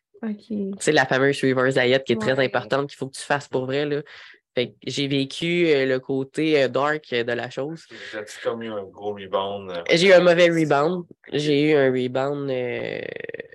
C'est 0.79 0.91
la 0.91 1.05
fameuse 1.05 1.41
reverse 1.41 1.75
diet 1.75 2.03
qui 2.03 2.13
est 2.13 2.15
très 2.21 2.35
importante, 2.45 2.89
qu'il 2.89 2.97
faut 2.97 3.07
que 3.07 3.15
tu 3.17 3.21
fasses 3.23 3.47
pour 3.47 3.65
vrai. 3.65 3.85
Là. 3.85 4.01
Fait 4.55 4.69
que 4.71 4.75
j'ai 4.85 5.07
vécu 5.07 5.67
euh, 5.67 5.85
le 5.85 5.99
côté 5.99 6.61
euh, 6.63 6.67
dark 6.67 7.13
euh, 7.13 7.23
de 7.23 7.31
la 7.33 7.49
chose. 7.49 7.85
J'ai-tu 8.11 8.39
comme 8.43 8.61
eu 8.63 8.69
un 8.71 8.83
gros 8.83 9.13
rebound? 9.13 9.69
euh, 9.71 9.83
J'ai 9.91 10.07
eu 10.07 10.13
un 10.13 10.21
mauvais 10.21 10.49
rebound. 10.49 11.05
J'ai 11.31 11.71
eu 11.71 11.75
un 11.75 11.91
rebound. 11.91 12.49
euh, 12.49 13.01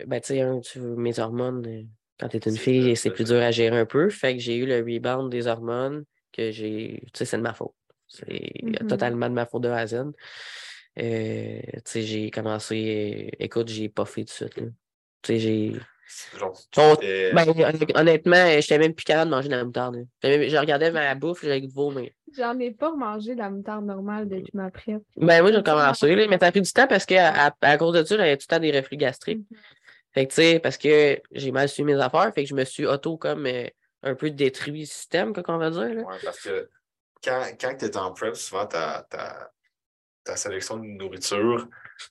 ben, 0.07 0.21
tu 0.21 0.27
sais, 0.29 0.41
hein, 0.41 0.61
tu 0.63 0.79
mes 0.81 1.19
hormones, 1.19 1.67
euh, 1.67 1.83
quand 2.21 2.29
tu 2.29 2.37
es 2.37 2.41
une 2.41 2.57
fille, 2.57 2.97
c'est 2.97 3.11
plus 3.11 3.25
dur 3.25 3.43
à 3.43 3.51
gérer 3.51 3.79
un 3.79 3.87
peu. 3.87 4.09
Fait 4.09 4.35
que 4.35 4.41
j'ai 4.41 4.57
eu 4.57 4.67
le 4.67 4.77
rebound 4.79 5.31
des 5.33 5.47
hormones 5.49 6.05
que 6.33 6.51
j'ai. 6.53 7.01
Tu 7.13 7.19
sais, 7.19 7.25
c'est 7.25 7.37
de 7.39 7.43
ma 7.43 7.55
faute. 7.55 7.73
C'est 8.07 8.53
Mhm. 8.63 8.87
totalement 8.87 9.29
de 9.29 9.35
ma 9.35 9.47
faute 9.47 9.63
de 9.63 9.69
A 9.69 9.79
à 9.79 9.87
Z. 9.87 10.05
Euh, 10.99 11.61
tu 11.61 11.81
sais, 11.85 12.03
j'ai 12.03 12.31
commencé. 12.31 13.31
euh, 13.33 13.37
écoute, 13.45 13.69
j'ai 13.69 13.89
pas 13.89 14.05
fait 14.05 14.23
tout 14.25 14.27
de 14.27 14.31
suite. 14.31 14.57
là. 14.59 14.67
Tu 15.23 15.33
sais, 15.33 15.39
j'ai. 15.41 15.73
Genre, 16.39 16.59
On- 16.77 16.97
t'étais- 16.97 17.33
Ben, 17.33 17.45
hon- 17.49 17.99
honnêtement, 18.01 18.47
j'étais 18.61 18.79
même 18.79 18.95
plus 18.95 19.05
capable 19.05 19.31
de 19.31 19.37
manger 19.37 19.49
de 19.49 19.55
la 19.57 19.65
moutarde. 19.65 19.95
même- 19.97 20.49
Je 20.49 20.57
regardais 20.57 20.91
ma 20.91 21.15
bouffe, 21.15 21.43
j'avais 21.43 21.61
le 21.61 21.69
vomir. 21.69 22.11
J'en 22.37 22.59
ai 22.59 22.71
pas 22.73 22.93
mangé 22.93 23.35
de 23.35 23.39
la 23.41 23.51
moutarde 23.51 23.85
normale 23.85 24.29
depuis 24.29 24.51
ma 24.55 24.71
prep. 24.71 25.03
Ben, 25.17 25.43
moi, 25.43 25.53
j'ai 25.53 25.63
commencé, 25.63 26.15
là, 26.15 26.27
mais 26.29 26.39
ça 26.39 26.47
a 26.47 26.51
pris 26.51 26.61
du 26.63 26.73
temps 26.73 26.87
parce 26.87 27.07
que 27.07 27.15
à, 27.15 27.55
à- 27.61 27.79
cause 27.79 27.95
de 27.95 28.05
ça, 28.05 28.17
j'avais 28.17 28.37
tout 28.37 28.47
le 28.51 28.55
temps 28.57 28.61
des 28.61 28.73
reflux 28.77 28.97
gastriques. 28.97 29.39
Mhm. 29.51 29.59
Fait 30.13 30.27
que, 30.27 30.31
tu 30.31 30.37
sais, 30.37 30.61
parce 30.61 30.77
que 30.77 31.21
j'ai 31.33 31.51
mal 31.53 31.69
suivi 31.69 31.93
mes 31.93 32.01
affaires, 32.01 32.33
fait 32.35 32.45
que 32.45 32.49
je 32.49 32.55
me 32.55 32.65
suis 32.65 32.87
auto 32.87 33.17
comme 33.17 33.47
euh, 33.47 33.67
un 34.03 34.15
peu 34.15 34.31
détruit 34.31 34.81
le 34.81 34.87
système, 34.87 35.33
quoi 35.33 35.43
qu'on 35.43 35.59
va 35.59 35.71
dire. 35.71 35.93
Là. 35.95 36.03
Ouais, 36.03 36.17
parce 36.25 36.41
que 36.41 36.69
quand, 37.25 37.43
quand 37.61 37.75
tu 37.77 37.85
es 37.87 37.97
en 37.97 38.13
prep, 38.13 38.37
souvent 38.37 38.67
ta, 38.67 39.07
ta, 39.11 39.51
ta 40.25 40.37
sélection 40.37 40.77
de 40.77 40.85
nourriture, 40.85 41.67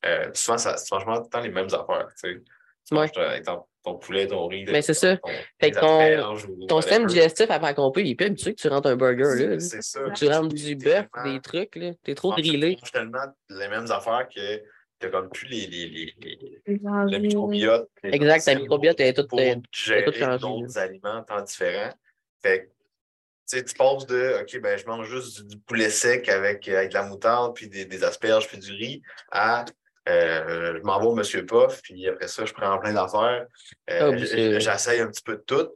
euh, 0.06 0.30
souvent, 0.34 0.58
ça, 0.58 0.76
tu 0.76 0.94
manges 0.94 1.04
tout 1.06 1.24
le 1.24 1.30
temps 1.30 1.40
les 1.42 1.50
mêmes 1.50 1.68
affaires. 1.68 2.08
Tu 2.22 2.44
sais. 2.86 2.96
Ouais. 2.96 3.10
exemple, 3.38 3.66
ton 3.84 3.96
poulet, 3.96 4.28
ton 4.28 4.48
riz. 4.48 4.64
Ben, 4.66 4.82
c'est 4.82 4.94
ça. 4.94 5.18
ton- 5.18 5.30
Fait 5.60 5.72
que 5.72 5.80
ton- 5.80 6.68
Ton 6.68 6.82
système 6.82 7.06
digestif, 7.06 7.52
après 7.52 7.74
qu'on 7.76 7.92
peut, 7.92 8.02
il 8.02 8.12
est 8.12 8.16
plus 8.16 8.28
habitué 8.28 8.56
que 8.56 8.62
tu 8.62 8.68
rentres 8.70 8.88
un 8.88 8.96
burger, 8.96 9.46
là. 9.48 9.60
C'est 9.60 9.84
ça. 9.84 10.00
Tu 10.16 10.28
rentres 10.28 10.54
du 10.56 10.76
bœuf, 10.76 11.06
des 11.26 11.40
trucs, 11.42 11.76
là. 11.76 11.92
T'es 12.04 12.16
trop 12.16 12.34
tu 12.34 12.42
manges- 12.42 12.48
drillé. 12.48 12.76
Tu 12.76 12.82
manges 12.82 12.92
tellement 12.92 13.34
les 13.50 13.68
mêmes 13.68 13.92
affaires 13.92 14.28
que 14.34 14.58
tu 15.00 15.10
comme 15.12 15.30
plus 15.30 15.48
les, 15.50 15.68
les, 15.68 15.88
les, 15.90 16.14
les- 16.22 16.62
le 16.66 17.18
microbiote. 17.18 17.90
Exact, 18.04 18.46
ta 18.46 18.56
microbiote 18.56 19.00
est 19.02 19.14
toute, 19.14 19.28
pour 19.28 19.40
gérer 19.74 20.06
d'autres 20.40 20.78
aliments 20.78 21.22
tant 21.24 21.42
différents. 21.42 21.94
Fait 22.42 22.60
que, 22.62 22.64
tu 22.66 23.58
sais, 23.58 23.64
tu 23.66 23.74
passes 23.76 24.06
de 24.08 24.40
OK, 24.42 24.62
ben 24.62 24.78
je 24.78 24.86
mange 24.86 25.10
juste 25.10 25.42
du, 25.42 25.56
du 25.56 25.62
poulet 25.62 25.90
sec 25.90 26.30
avec, 26.30 26.70
avec 26.70 26.90
de 26.90 26.94
la 26.94 27.04
moutarde, 27.04 27.54
puis 27.54 27.68
des, 27.68 27.84
des 27.84 28.04
asperges, 28.06 28.48
puis 28.48 28.58
du 28.58 28.72
riz, 28.72 29.02
à 29.30 29.66
euh, 30.10 30.78
je 30.78 30.82
m'en 30.84 31.00
vais 31.00 31.06
au 31.08 31.16
Monsieur 31.16 31.46
Puff, 31.46 31.82
puis 31.82 32.08
après 32.08 32.28
ça, 32.28 32.46
je 32.46 32.54
prends 32.54 32.78
plein 32.80 32.94
d'affaires. 32.94 33.46
Euh, 33.90 34.12
Ah, 34.14 34.18
J'essaye 34.60 35.00
un 35.02 35.08
petit 35.08 35.24
peu 35.24 35.38
de 35.38 35.42
tout. 35.46 35.70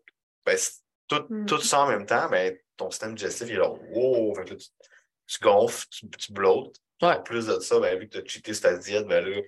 Ben, 0.45 0.57
tout, 1.07 1.25
Hmm. 1.30 1.45
tout 1.45 1.59
ça 1.61 1.82
en 1.82 1.88
même 1.88 2.05
temps, 2.05 2.28
ben, 2.30 2.57
ton 2.75 2.89
système 2.91 3.15
digestif 3.15 3.47
il 3.49 3.55
est 3.55 3.57
là. 3.59 3.69
Wow! 3.91 4.36
Fait 4.36 4.43
que 4.45 4.49
là, 4.51 4.55
tu, 4.57 4.67
tu 5.28 5.39
gonfles, 5.41 5.86
tu, 5.89 6.09
tu 6.09 6.34
blottes. 6.34 6.75
Ouais. 7.01 7.09
En 7.09 7.21
plus 7.21 7.45
de 7.47 7.59
ça, 7.59 7.80
ben, 7.80 7.97
vu 7.99 8.09
que 8.09 8.17
tu 8.17 8.23
as 8.23 8.25
cheaté 8.25 8.53
sur 8.53 8.63
ta 8.63 8.78
diète, 8.78 9.07
ben 9.07 9.25
là, 9.25 9.41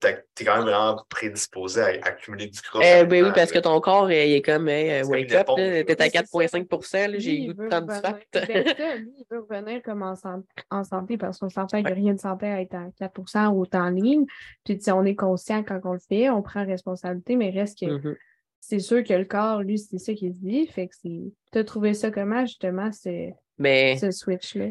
t'es 0.00 0.44
quand 0.44 0.56
même 0.56 0.64
vraiment 0.64 0.96
prédisposé 1.08 1.80
à 1.80 1.86
accumuler 2.06 2.46
du 2.48 2.60
gras. 2.60 2.80
Eh 2.82 3.04
ben 3.04 3.24
oui, 3.24 3.30
parce 3.34 3.50
que 3.52 3.58
ton 3.58 3.80
corps, 3.80 4.04
euh, 4.06 4.12
il 4.24 4.32
est 4.34 4.42
comme, 4.42 4.68
hey, 4.68 5.02
euh, 5.02 5.06
wake 5.06 5.32
up. 5.32 5.46
T'es 5.56 5.62
à 5.62 5.74
Oui, 5.74 5.84
c'est 5.86 6.10
ça. 6.10 6.22
4,5 6.22 7.08
là, 7.10 7.18
j'ai 7.18 7.46
goût 7.46 7.52
de 7.54 7.68
prendre 7.68 7.86
du 7.92 8.00
fat. 8.00 8.18
Ben, 8.32 8.64
ça, 8.76 8.96
lui, 8.96 9.12
il 9.18 9.24
veut 9.30 9.40
revenir 9.48 9.82
comme 9.82 10.02
en, 10.02 10.14
san- 10.14 10.44
en 10.70 10.84
santé 10.84 11.16
parce 11.16 11.38
qu'on 11.38 11.48
s'entend 11.48 11.78
qu'il 11.78 11.86
n'y 11.86 11.92
a 11.92 11.94
rien 11.94 12.14
de 12.14 12.20
santé 12.20 12.46
à 12.46 12.60
être 12.60 12.74
à 12.74 12.86
4 12.98 13.50
ou 13.52 13.64
en 13.74 13.88
ligne. 13.90 14.24
Puis 14.64 14.78
tu 14.78 14.84
sais, 14.84 14.92
on 14.92 15.04
est 15.04 15.14
conscient 15.14 15.62
quand 15.62 15.80
on 15.84 15.92
le 15.92 16.00
fait, 16.08 16.30
on 16.30 16.42
prend 16.42 16.64
responsabilité, 16.64 17.36
mais 17.36 17.50
reste 17.50 17.78
que 17.80 17.86
Mhm. 17.86 18.16
c'est 18.60 18.78
sûr 18.78 19.02
que 19.04 19.12
le 19.14 19.24
corps, 19.24 19.62
lui, 19.62 19.78
c'est 19.78 19.98
ça 19.98 20.14
qu'il 20.14 20.32
se 20.32 20.38
dit. 20.38 20.66
Fait 20.66 20.88
que 20.88 20.94
c'est. 21.00 21.32
T'as 21.50 21.64
trouvé 21.64 21.94
ça 21.94 22.10
comment, 22.10 22.42
justement, 22.46 22.90
ce, 22.92 23.30
Mais 23.58 23.96
ce 23.98 24.10
switch-là? 24.10 24.66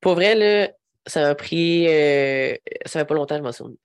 pour 0.00 0.14
vrai, 0.14 0.34
là, 0.34 0.70
ça 1.06 1.22
m'a 1.22 1.34
pris. 1.34 1.86
euh, 1.88 2.54
ça 2.86 3.00
fait 3.00 3.04
pas 3.06 3.14
longtemps 3.14 3.34
que 3.36 3.40
je 3.40 3.44
m'en 3.44 3.52
souviens. 3.52 3.76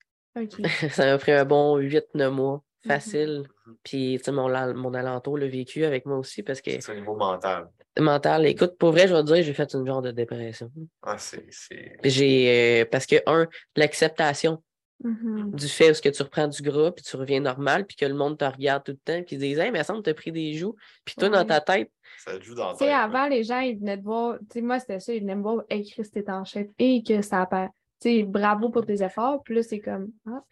Ça 0.91 1.05
m'a 1.05 1.17
pris 1.17 1.31
un 1.31 1.45
bon 1.45 1.77
8-9 1.77 2.31
mois. 2.31 2.63
Mhm. 2.85 2.91
Facile. 2.91 3.43
Puis, 3.83 4.15
tu 4.17 4.23
sais, 4.23 4.31
mon, 4.31 4.47
mon 4.75 4.93
alentour 4.93 5.38
l'a 5.38 5.47
vécu 5.47 5.83
avec 5.83 6.05
moi 6.05 6.17
aussi 6.17 6.41
parce 6.43 6.61
que 6.61 6.79
C'est 6.79 6.91
au 6.91 6.95
niveau 6.95 7.15
mental. 7.15 7.67
mental, 7.99 8.45
écoute, 8.45 8.77
pour 8.77 8.91
vrai, 8.91 9.07
je 9.07 9.13
vais 9.13 9.21
te 9.23 9.33
dire, 9.33 9.43
j'ai 9.43 9.53
fait 9.53 9.73
une 9.73 9.85
genre 9.85 10.01
de 10.01 10.11
dépression. 10.11 10.71
Ah, 11.01 11.17
c'est. 11.17 11.45
c'est- 11.49 11.97
J'ai. 12.03 12.81
euh, 12.83 12.85
parce 12.89 13.05
que, 13.05 13.15
un, 13.25 13.47
l'acceptation 13.75 14.63
Mhm. 15.03 15.51
du 15.51 15.67
fait 15.67 15.99
que 16.01 16.09
tu 16.09 16.23
reprends 16.23 16.47
du 16.47 16.61
gras, 16.63 16.91
puis 16.91 17.03
tu 17.03 17.15
reviens 17.17 17.39
normal, 17.39 17.85
puis 17.85 17.95
que 17.97 18.05
le 18.05 18.15
monde 18.15 18.38
te 18.38 18.45
regarde 18.45 18.83
tout 18.83 18.93
le 18.93 18.97
temps, 18.97 19.21
puis 19.23 19.35
ils 19.35 19.39
disent, 19.39 19.59
hey, 19.59 19.69
mais 19.71 19.83
ça 19.83 19.93
me 19.93 20.01
t'as 20.01 20.13
pris 20.15 20.31
des 20.31 20.53
joues. 20.53 20.75
Puis 21.05 21.13
toi, 21.15 21.29
dans 21.29 21.45
ta 21.45 21.61
tête, 21.61 21.91
Ça 22.17 22.38
te 22.38 22.43
joue 22.43 22.55
dans 22.55 22.73
sais, 22.73 22.85
tête. 22.85 22.93
avant, 22.95 23.27
les 23.27 23.43
gens, 23.43 23.59
ils 23.59 23.77
venaient 23.77 23.97
te 23.97 24.03
voir. 24.03 24.38
Tu 24.39 24.45
sais, 24.53 24.61
moi, 24.61 24.79
c'était 24.79 24.99
ça, 24.99 25.13
ils 25.13 25.21
venaient 25.21 25.35
me 25.35 25.43
voir, 25.43 25.63
hey, 25.69 25.88
Chris, 25.88 26.09
t'es 26.11 26.27
en 26.31 26.43
chef. 26.45 26.67
Et 26.79 27.03
que 27.03 27.21
ça 27.21 27.41
apparaît. 27.41 27.69
Tu 28.01 28.09
sais, 28.09 28.23
bravo 28.23 28.69
pour 28.69 28.85
tes 28.85 29.03
efforts. 29.03 29.41
Puis 29.43 29.55
là, 29.55 29.63
c'est 29.63 29.79
comme, 29.79 30.11
ah, 30.27 30.43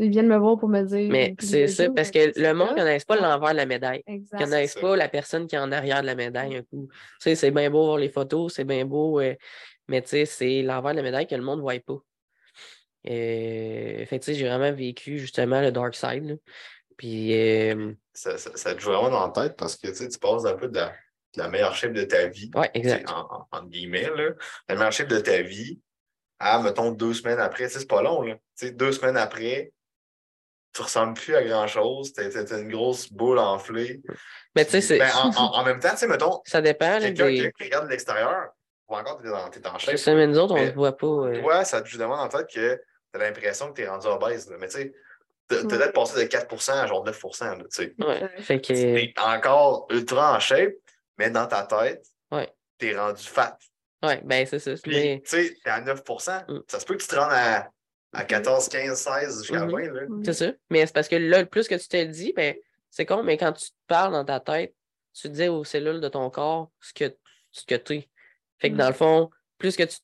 ils 0.00 0.10
viennent 0.10 0.28
me 0.28 0.36
voir 0.36 0.58
pour 0.58 0.68
me 0.68 0.82
dire. 0.82 1.10
Mais 1.10 1.34
puis 1.36 1.46
c'est 1.46 1.66
ça, 1.66 1.90
parce 1.90 2.10
que 2.10 2.38
le 2.38 2.52
monde 2.52 2.70
ne 2.70 2.76
connaisse 2.76 3.04
pas 3.04 3.16
l'envers 3.16 3.52
de 3.52 3.56
la 3.56 3.66
médaille. 3.66 4.02
Exact. 4.06 4.38
Ils 4.38 4.40
ne 4.40 4.44
connaissent 4.44 4.74
pas 4.74 4.96
la 4.96 5.08
personne 5.08 5.46
qui 5.46 5.56
est 5.56 5.58
en 5.58 5.72
arrière 5.72 6.02
de 6.02 6.06
la 6.06 6.14
médaille 6.14 6.56
un 6.56 6.62
coup. 6.62 6.88
Tu 6.90 6.98
sais, 7.20 7.34
c'est 7.34 7.50
bien 7.50 7.70
beau 7.70 7.84
voir 7.84 7.98
les 7.98 8.08
photos, 8.08 8.54
c'est 8.54 8.64
bien 8.64 8.84
beau, 8.84 9.20
euh, 9.20 9.34
mais 9.88 10.02
tu 10.02 10.08
sais, 10.08 10.24
c'est 10.24 10.62
l'envers 10.62 10.92
de 10.92 10.98
la 10.98 11.02
médaille 11.02 11.26
que 11.26 11.34
le 11.34 11.42
monde 11.42 11.58
ne 11.58 11.62
voit 11.62 11.78
pas. 11.80 11.98
Euh, 13.08 14.04
fait 14.06 14.18
que, 14.18 14.24
tu 14.24 14.32
sais, 14.32 14.34
j'ai 14.34 14.46
vraiment 14.48 14.72
vécu 14.72 15.18
justement 15.18 15.60
le 15.60 15.72
dark 15.72 15.94
side. 15.94 16.24
là. 16.24 16.34
Puis, 16.96 17.32
euh, 17.32 17.92
Ça, 18.12 18.36
ça, 18.38 18.50
ça 18.56 18.74
te 18.74 18.80
joue 18.80 18.90
vraiment 18.90 19.10
dans 19.10 19.26
la 19.26 19.32
tête 19.32 19.56
parce 19.56 19.76
que 19.76 19.88
tu 19.88 20.18
passes 20.18 20.44
un 20.44 20.54
peu 20.54 20.68
de 20.68 20.74
la, 20.74 20.88
de 20.88 21.42
la 21.42 21.48
meilleure 21.48 21.74
shape 21.74 21.92
de 21.92 22.02
ta 22.02 22.26
vie. 22.26 22.50
sais, 22.54 22.70
exact. 22.74 23.08
En, 23.52 23.64
guillemets, 23.66 24.10
là, 24.16 24.30
la 24.68 24.74
meilleure 24.74 24.92
shape 24.92 25.08
de 25.08 25.20
ta 25.20 25.42
vie 25.42 25.80
à, 26.38 26.60
mettons, 26.62 26.90
deux 26.92 27.14
semaines 27.14 27.40
après. 27.40 27.64
Tu 27.66 27.70
sais, 27.74 27.78
c'est 27.80 27.88
pas 27.88 28.02
long, 28.02 28.22
là. 28.22 28.34
Tu 28.34 28.66
sais, 28.66 28.70
deux 28.72 28.92
semaines 28.92 29.16
après, 29.16 29.72
tu 30.72 30.82
ressembles 30.82 31.14
plus 31.14 31.34
à 31.34 31.42
grand-chose. 31.42 32.12
T'es 32.12 32.28
t'es 32.30 32.60
une 32.60 32.70
grosse 32.70 33.12
boule 33.12 33.38
enflée. 33.38 34.00
Mais 34.54 34.64
tu 34.64 34.72
sais, 34.72 34.80
c'est- 34.80 34.98
Ben, 34.98 35.10
en, 35.14 35.30
en- 35.36 35.54
en 35.60 35.64
même 35.64 35.80
temps, 35.80 35.90
tu 35.90 35.96
sais, 35.98 36.06
mettons, 36.06 36.40
ça 36.44 36.60
dépend. 36.60 36.98
quelqu'un 37.00 37.26
des- 37.26 37.52
qui 37.52 37.64
regarde 37.64 37.86
de 37.86 37.90
l'extérieur, 37.90 38.50
voit 38.86 39.00
encore 39.00 39.20
t'es 39.20 39.28
en, 39.28 39.48
t'es 39.50 39.66
en 39.66 39.78
ça, 39.78 40.14
mais 40.14 40.26
nous 40.26 40.38
autres, 40.38 40.54
on 40.54 40.64
ne 40.64 40.70
voit 40.70 40.96
pas. 40.96 41.32
Toi, 41.40 41.64
ça 41.64 41.82
te 41.82 41.88
joue 41.88 41.98
vraiment 41.98 42.16
dans 42.16 42.24
la 42.24 42.28
tête 42.28 42.48
que 42.54 42.80
t'as 43.12 43.18
l'impression 43.18 43.68
que 43.68 43.72
t'es 43.74 43.88
rendu 43.88 44.06
obèse. 44.06 44.48
là. 44.50 44.56
Mais 44.60 44.68
tu 44.68 44.76
sais, 44.78 44.92
t'as 45.48 45.56
Ouais. 45.62 45.66
peut-être 45.66 45.92
passé 45.92 46.22
de 46.24 46.28
4% 46.28 46.74
à 46.78 46.86
genre 46.86 47.02
9 47.04 47.20
là, 47.40 47.56
tu 47.56 47.64
sais. 47.70 47.94
ouais. 47.98 48.28
Fait 48.42 48.60
que, 48.60 48.66
T'es 48.72 49.14
encore 49.18 49.86
ultra 49.90 50.36
en 50.36 50.40
shape, 50.40 50.74
mais 51.16 51.30
dans 51.30 51.46
ta 51.46 51.62
tête, 51.64 52.04
Ouais. 52.30 52.52
t'es 52.78 52.96
rendu 52.96 53.22
fat. 53.24 53.58
Ouais, 54.02 54.20
ben 54.24 54.46
c'est 54.46 54.58
ça. 54.58 54.72
Puis, 54.82 54.92
mais- 54.92 55.22
tu 55.24 55.30
sais, 55.30 55.56
t'es 55.62 55.70
à 55.70 55.80
9 55.80 56.02
Mm. 56.48 56.60
Ça 56.68 56.80
se 56.80 56.86
peut 56.86 56.96
que 56.96 57.02
tu 57.02 57.08
te 57.08 57.16
rendes 57.16 57.32
à, 57.32 57.70
à 58.12 58.24
14, 58.24 58.68
15, 58.68 58.98
16 58.98 59.38
jusqu'à 59.42 59.64
Mhm. 59.64 59.70
20. 59.72 59.92
Là. 59.92 60.00
C'est 60.24 60.32
ça. 60.32 60.52
Mais 60.70 60.86
c'est 60.86 60.92
parce 60.94 61.08
que 61.08 61.16
là, 61.16 61.40
le 61.40 61.46
plus 61.46 61.68
que 61.68 61.74
tu 61.74 61.88
te 61.88 61.96
le 61.96 62.06
dis, 62.06 62.32
ben, 62.34 62.54
c'est 62.90 63.06
con, 63.06 63.22
mais 63.22 63.36
quand 63.36 63.52
tu 63.52 63.66
te 63.70 63.74
parles 63.86 64.12
dans 64.12 64.24
ta 64.24 64.40
tête, 64.40 64.74
tu 65.12 65.28
dis 65.28 65.48
aux 65.48 65.64
cellules 65.64 66.00
de 66.00 66.08
ton 66.08 66.30
corps 66.30 66.70
ce 66.80 66.92
que, 66.94 67.14
ce 67.50 67.64
que 67.64 67.74
tu 67.74 67.94
es. 67.94 68.08
Fait 68.60 68.70
que 68.70 68.76
dans 68.76 68.88
le 68.88 68.94
fond, 68.94 69.30
plus 69.58 69.76
que 69.76 69.82
tu 69.82 69.96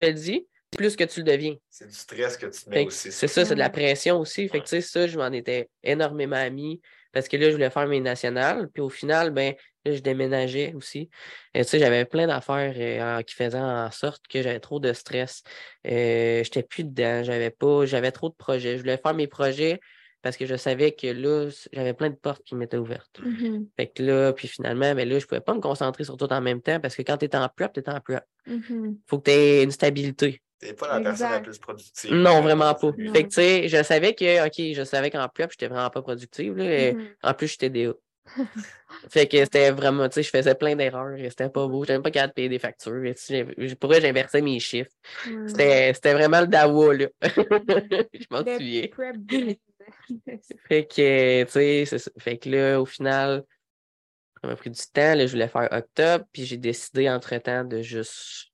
te 0.00 0.06
le 0.06 0.12
dis, 0.14 0.46
plus 0.76 0.96
que 0.96 1.04
tu 1.04 1.20
le 1.20 1.24
deviens. 1.24 1.56
C'est 1.68 1.86
du 1.86 1.94
stress 1.94 2.36
que 2.38 2.46
tu 2.46 2.64
te 2.64 2.70
mets 2.70 2.76
Fait 2.76 2.86
aussi. 2.86 3.12
C'est 3.12 3.28
ça, 3.28 3.44
c'est 3.44 3.54
de 3.54 3.58
la 3.58 3.68
pression 3.70 4.18
aussi. 4.18 4.48
Fait 4.48 4.60
que 4.60 4.64
tu 4.64 4.70
sais, 4.70 4.80
ça, 4.80 5.06
je 5.06 5.18
m'en 5.18 5.30
étais 5.30 5.68
énormément 5.82 6.50
mis 6.50 6.80
parce 7.12 7.28
que 7.28 7.36
là, 7.36 7.48
je 7.48 7.52
voulais 7.52 7.70
faire 7.70 7.86
mes 7.86 8.00
nationales. 8.00 8.68
Puis 8.72 8.82
au 8.82 8.88
final, 8.88 9.30
ben, 9.30 9.54
là, 9.84 9.94
je 9.94 10.00
déménageais 10.00 10.72
aussi. 10.74 11.10
Et 11.54 11.62
tu 11.64 11.70
sais, 11.70 11.78
j'avais 11.78 12.04
plein 12.04 12.26
d'affaires 12.26 12.74
euh, 12.76 13.22
qui 13.22 13.34
faisaient 13.34 13.58
en 13.58 13.90
sorte 13.90 14.26
que 14.28 14.42
j'avais 14.42 14.60
trop 14.60 14.80
de 14.80 14.92
stress. 14.92 15.42
Euh, 15.86 16.42
j'étais 16.44 16.62
plus 16.62 16.84
dedans. 16.84 17.22
J'avais 17.22 17.50
pas, 17.50 17.84
j'avais 17.86 18.12
trop 18.12 18.28
de 18.28 18.34
projets. 18.34 18.76
Je 18.76 18.82
voulais 18.82 18.96
faire 18.98 19.14
mes 19.14 19.26
projets 19.26 19.80
parce 20.22 20.36
que 20.36 20.46
je 20.46 20.54
savais 20.56 20.92
que 20.92 21.08
là, 21.08 21.50
j'avais 21.72 21.94
plein 21.94 22.10
de 22.10 22.14
portes 22.14 22.42
qui 22.44 22.54
m'étaient 22.54 22.76
ouvertes. 22.76 23.20
Mhm, 23.20 23.66
Fait 23.76 23.88
que 23.88 24.02
là, 24.02 24.32
puis 24.32 24.48
finalement, 24.48 24.94
ben 24.94 25.08
là, 25.08 25.18
je 25.18 25.26
pouvais 25.26 25.40
pas 25.40 25.54
me 25.54 25.60
concentrer 25.60 26.04
sur 26.04 26.16
tout 26.16 26.32
en 26.32 26.40
même 26.40 26.62
temps 26.62 26.78
parce 26.80 26.94
que 26.94 27.02
quand 27.02 27.16
tu 27.18 27.24
es 27.26 27.36
en 27.36 27.48
prep, 27.48 27.72
tu 27.72 27.80
es 27.80 27.88
en 27.88 28.00
prep. 28.00 28.24
mhm. 28.46 28.98
Faut 29.06 29.18
que 29.18 29.24
tu 29.24 29.30
aies 29.36 29.62
une 29.64 29.72
stabilité. 29.72 30.40
T'es 30.62 30.74
pas 30.74 30.86
la 30.86 31.00
personne 31.00 31.30
la 31.32 31.40
plus 31.40 31.58
productive. 31.58 32.14
Non, 32.14 32.40
vraiment 32.40 32.72
pas. 32.74 32.92
Non. 32.96 33.12
Fait 33.12 33.24
que, 33.24 33.28
tu 33.28 33.34
sais, 33.34 33.68
je 33.68 33.82
savais 33.82 34.14
que, 34.14 34.46
OK, 34.46 34.74
je 34.76 34.84
savais 34.84 35.10
qu'en 35.10 35.28
prep, 35.28 35.50
j'étais 35.50 35.66
vraiment 35.66 35.90
pas 35.90 36.02
productive. 36.02 36.56
Là, 36.56 36.64
et 36.64 36.92
Mhm. 36.94 37.08
En 37.24 37.34
plus, 37.34 37.48
j'étais 37.48 37.68
DA. 37.68 37.92
fait 39.10 39.26
que 39.26 39.38
c'était 39.38 39.72
vraiment, 39.72 40.08
tu 40.08 40.14
sais, 40.14 40.22
je 40.22 40.30
faisais 40.30 40.54
plein 40.54 40.76
d'erreurs 40.76 41.18
c'était 41.18 41.48
pas 41.48 41.66
beau. 41.66 41.82
J'avais 41.84 41.94
même 41.98 42.02
pas 42.04 42.12
capable 42.12 42.30
de 42.30 42.34
payer 42.34 42.48
des 42.48 42.60
factures. 42.60 43.04
Et, 43.04 43.14
tu 43.16 43.22
sais, 43.22 43.46
j'ai- 43.58 43.74
pour 43.74 43.90
vrai, 43.90 44.00
j'inversais 44.00 44.40
mes 44.40 44.60
chiffres. 44.60 44.92
C'était 45.48 45.92
c'était 45.94 46.12
vraiment 46.14 46.40
le 46.40 46.46
dawa, 46.46 46.94
là. 46.94 47.06
je 48.14 48.26
m'en 48.30 48.44
souviens. 48.44 48.86
Fait 50.68 50.86
que, 50.86 51.42
tu 51.42 51.50
sais, 51.50 51.84
c'est 51.86 51.98
ça. 51.98 52.10
Fait 52.18 52.38
que 52.38 52.48
là, 52.48 52.80
au 52.80 52.86
final, 52.86 53.42
ça 54.40 54.46
m'a 54.48 54.54
pris 54.54 54.70
du 54.70 54.80
temps. 54.92 55.14
Là, 55.16 55.26
je 55.26 55.32
voulais 55.32 55.48
faire 55.48 55.68
octobre, 55.72 56.24
puis 56.32 56.44
j'ai 56.46 56.56
décidé 56.56 57.10
entre-temps 57.10 57.64
de 57.64 57.82
juste 57.82 58.52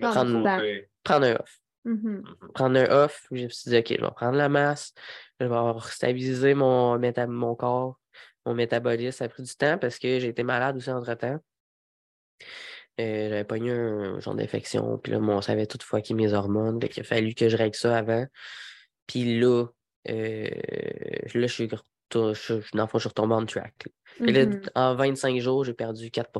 Prendre- 0.00 0.42
côté. 0.56 0.88
Prendre 1.02 1.26
un 1.26 1.34
off. 1.36 1.58
Mhm. 1.84 2.22
prendre 2.54 2.78
un 2.78 3.04
off. 3.04 3.26
Je 3.32 3.44
me 3.44 3.48
suis 3.48 3.70
dit, 3.70 3.76
OK, 3.78 3.88
je 3.98 4.04
vais 4.04 4.10
prendre 4.12 4.36
la 4.36 4.48
masse, 4.48 4.94
je 5.40 5.46
vais 5.46 5.80
stabiliser 5.90 6.54
mon, 6.54 6.96
mon 7.28 7.54
corps, 7.56 7.98
mon 8.46 8.54
métabolisme. 8.54 9.10
Ça 9.18 9.24
a 9.24 9.28
pris 9.28 9.42
du 9.42 9.54
temps 9.56 9.78
parce 9.78 9.98
que 9.98 10.20
j'ai 10.20 10.28
été 10.28 10.42
malade 10.44 10.76
aussi 10.76 10.90
entre-temps. 10.90 11.40
Euh, 13.00 13.28
J'avais 13.30 13.44
pas 13.44 13.56
eu 13.58 13.70
un 13.70 14.20
genre 14.20 14.34
d'infection. 14.34 14.98
Puis 14.98 15.12
là, 15.12 15.18
on 15.18 15.40
savait 15.40 15.66
toutefois 15.66 16.00
qui 16.02 16.14
mes 16.14 16.32
hormones. 16.34 16.80
Fait 16.80 16.88
qu'il 16.88 17.00
a 17.02 17.04
fallu 17.04 17.34
que 17.34 17.48
je 17.48 17.56
règle 17.56 17.74
ça 17.76 17.96
avant. 17.98 18.26
Puis 19.06 19.40
là, 19.40 19.66
euh, 20.08 20.48
là, 21.34 21.46
je 21.46 21.46
suis, 21.46 21.68
je, 21.68 22.34
je- 22.34 22.76
dans 22.76 22.82
le 22.84 22.88
fond, 22.88 22.98
je 22.98 23.02
suis 23.02 23.08
retombé 23.08 23.34
on 23.34 23.46
track. 23.46 23.88
que 24.18 24.24
là, 24.30 24.46
Mhm. 24.46 24.60
en 24.74 24.94
25 24.94 25.40
jours, 25.40 25.64
j'ai 25.64 25.72
perdu 25.74 26.10
4 26.10 26.30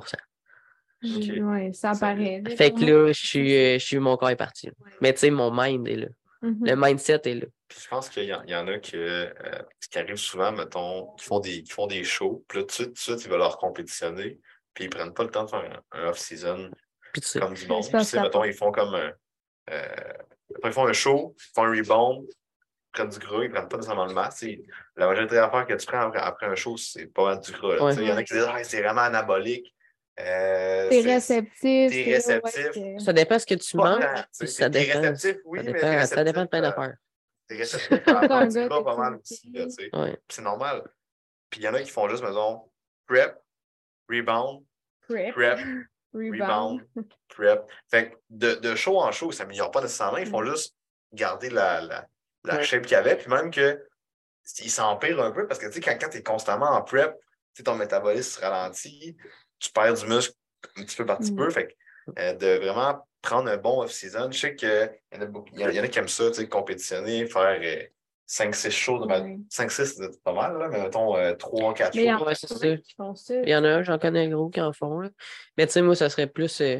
Ouais, 1.03 1.73
ça 1.73 1.95
Ça 1.95 2.01
paraît. 2.07 2.43
Fait 2.57 2.73
que 2.73 2.81
là, 2.85 3.13
je 3.13 3.27
suis, 3.27 3.57
euh, 3.57 3.79
je 3.79 3.85
suis, 3.85 3.99
mon 3.99 4.17
corps 4.17 4.31
est 4.31 4.37
parti. 4.37 4.69
Ouais. 4.69 4.91
Mais 5.01 5.13
tu 5.13 5.21
sais, 5.21 5.31
mon 5.31 5.51
mind 5.53 5.87
est 5.89 5.97
là. 5.97 6.07
Mhm. 6.43 6.59
Le 6.67 6.75
mindset 6.77 7.21
est 7.25 7.35
là. 7.35 7.47
Puis 7.69 7.79
je 7.83 7.89
pense 7.89 8.09
qu'il 8.09 8.25
y, 8.25 8.27
y 8.27 8.55
en 8.55 8.69
a 8.69 8.79
que, 8.79 8.97
euh, 8.97 9.33
ce 9.81 9.89
qui 9.89 9.99
arrive 9.99 10.17
souvent, 10.17 10.53
mettons, 10.53 11.07
qui 11.17 11.25
font 11.25 11.41
des, 11.41 11.63
qui 11.63 11.73
font 11.73 11.87
des 11.87 12.05
shows, 12.05 12.45
puis 12.49 12.59
là, 12.59 12.65
tout 12.65 12.69
de 12.69 12.73
suite, 12.73 12.87
tout 12.89 12.93
de 12.93 12.99
suite, 12.99 13.25
ils 13.25 13.31
veulent 13.31 13.39
leur 13.39 13.59
compétitionner, 13.59 14.39
puis 14.75 14.85
ils 14.85 14.91
prennent 14.91 15.15
pas 15.15 15.23
le 15.25 15.31
temps 15.31 15.45
de 15.45 15.51
faire 15.51 15.83
un, 15.93 15.99
un 16.01 16.09
off-season 16.09 16.71
Puis 17.13 17.23
tu 17.23 17.29
sais, 17.29 17.41
comme 17.41 17.55
du 17.55 17.67
monde. 17.67 17.83
C'est 17.85 17.99
Puis, 18.17 18.21
mettons, 18.21 18.45
ils 18.45 18.53
font 18.55 18.73
comme 18.73 18.95
un. 18.95 19.13
euh, 19.71 19.87
ils 20.65 20.73
font 20.73 20.87
un 20.87 20.93
show, 20.93 21.35
ils 21.39 21.53
font 21.55 21.65
un 21.65 21.71
rebound, 21.71 22.27
ils 22.29 22.93
prennent 22.93 23.09
du 23.09 23.19
gras, 23.19 23.43
ils 23.45 23.51
prennent 23.51 23.69
pas 23.69 23.77
nécessairement 23.77 24.07
le 24.07 24.15
masque. 24.15 24.47
La 24.97 25.07
majorité 25.07 25.35
des 25.37 25.41
affaires 25.41 25.67
que 25.67 25.75
tu 25.75 25.87
prends 25.87 26.01
après, 26.01 26.21
après 26.21 26.47
un 26.47 26.55
show, 26.55 26.77
c'est 26.77 27.07
pas 27.07 27.37
du 27.37 27.53
gras. 27.53 27.79
Ouais. 27.83 27.95
Il 27.95 28.03
y 28.03 28.13
en 28.13 28.17
a 28.17 28.23
qui 28.25 28.35
disent 28.35 28.47
Ah, 28.49 28.63
c'est 28.65 28.83
vraiment 28.83 29.01
anabolique. 29.03 29.75
Euh, 30.21 30.89
T'es 30.91 31.03
c'est- 31.03 31.15
réceptif. 31.15 31.91
t'es 31.91 32.05
ouais, 32.07 32.15
réceptif. 32.15 32.99
Ça 32.99 33.13
dépend 33.13 33.39
ce 33.39 33.47
que 33.47 33.55
tu 33.55 33.77
pas 33.77 33.99
manges. 33.99 34.25
ça 34.31 34.69
t'es 34.71 34.85
dépend. 34.87 35.01
réceptif, 35.01 35.37
oui, 35.47 35.59
ça, 35.59 35.65
mais 35.65 35.73
dépend 35.73 36.07
ça 36.07 36.25
dépend 36.25 36.43
de 36.43 36.49
plein 36.49 36.61
réceptif, 36.61 36.79
euh, 36.79 36.83
d'affaires. 36.83 36.97
T'es 37.49 37.57
réceptif 37.57 38.05
Pas 38.85 38.97
mal 38.97 39.15
aussi. 39.17 39.51
là. 39.53 39.67
Ouais. 40.03 40.19
C'est 40.29 40.43
normal. 40.43 40.83
Puis 41.51 41.61
il 41.61 41.65
y 41.65 41.69
en 41.69 41.75
a 41.75 41.83
qui 41.83 41.91
font 41.91 42.09
juste, 42.09 42.23
mettons, 42.23 42.63
prep, 43.07 43.39
rebound, 44.11 44.65
Prep. 45.09 45.33
prep, 45.35 45.59
Rebound. 46.15 46.41
rebound, 46.43 46.87
prep. 47.29 47.63
Fait 47.91 48.11
que 48.11 48.17
de, 48.29 48.55
de 48.57 48.75
show 48.75 49.01
en 49.01 49.13
show, 49.13 49.33
ça 49.33 49.45
ne 49.45 49.49
s'améliore 49.49 49.71
pas 49.71 49.81
nécessairement. 49.81 50.19
Ils 50.19 50.27
font 50.29 50.45
juste 50.45 50.77
garder 51.13 51.49
la, 51.49 51.81
la, 51.81 52.07
la 52.45 52.57
Ouais. 52.57 52.63
shape 52.65 52.83
qu'il 52.83 52.93
y 52.93 52.97
avait. 52.97 53.17
Puis 53.17 53.31
même 53.31 53.51
que 53.51 53.83
ils 54.59 54.71
s'empirent 54.71 55.23
un 55.23 55.31
peu 55.31 55.47
parce 55.47 55.59
que 55.59 55.67
tu 55.67 55.75
sais, 55.75 55.81
quand, 55.81 55.97
quand 55.99 56.09
tu 56.11 56.19
es 56.19 56.23
constamment 56.23 56.67
en 56.71 56.83
prep, 56.83 57.15
ton 57.65 57.77
métabolisme 57.77 58.31
se 58.31 58.41
ralentit, 58.41 59.17
tu 59.63 59.71
perds 59.73 59.95
du 59.95 60.07
muscle 60.07 60.35
un 60.77 60.83
petit 60.85 60.97
peu 60.97 61.07
par 61.07 61.19
petit 61.19 61.33
Mm. 61.33 61.37
peu. 61.37 61.51
Fait 61.51 61.67
que 61.69 61.73
euh, 62.19 62.35
de 62.35 62.47
vraiment 62.65 63.07
prendre 63.23 63.49
un 63.49 63.57
bon 63.57 63.83
off-season, 63.83 64.31
je 64.33 64.39
sais 64.39 64.57
qu'il 64.57 64.69
y, 65.13 65.17
en 65.17 65.21
a 65.23 65.27
beaucoup- 65.27 65.49
il 65.55 65.61
y 65.61 65.65
en 65.65 65.69
a- 65.69 65.71
il 65.71 65.77
y 65.77 65.81
en 65.81 65.85
a 65.85 65.89
qui 65.89 65.99
aiment 66.01 66.09
ça, 66.09 66.29
tu 66.29 66.35
sais, 66.35 66.49
compétitionner, 66.49 67.27
faire 67.27 67.61
5-6 68.27 68.71
shows. 68.73 68.99
de 68.99 69.07
Ouais. 69.07 69.39
5-6, 69.51 69.95
c'est 69.97 70.23
pas 70.25 70.33
mal, 70.33 70.59
là, 70.59 70.69
mais 70.69 70.81
mettons 70.83 71.15
3-4 71.37 71.95
il 71.95 72.03
y 72.03 72.09
shows. 72.09 72.15
en 72.17 72.27
Ouais, 72.27 72.35
ça. 72.35 73.37
Il 73.45 73.49
y 73.49 73.55
en 73.55 73.63
a 73.65 73.69
un, 73.69 73.83
j'en 73.83 73.99
connais 73.99 74.27
un 74.27 74.31
gros 74.31 74.49
qui 74.49 74.61
en 74.61 74.73
font. 74.73 75.01
là. 75.01 75.11
Mais 75.57 75.67
tu 75.67 75.73
sais, 75.75 75.83
moi, 75.83 75.95
ça 75.95 76.09
serait 76.11 76.27
plus. 76.27 76.61
euh, 76.61 76.79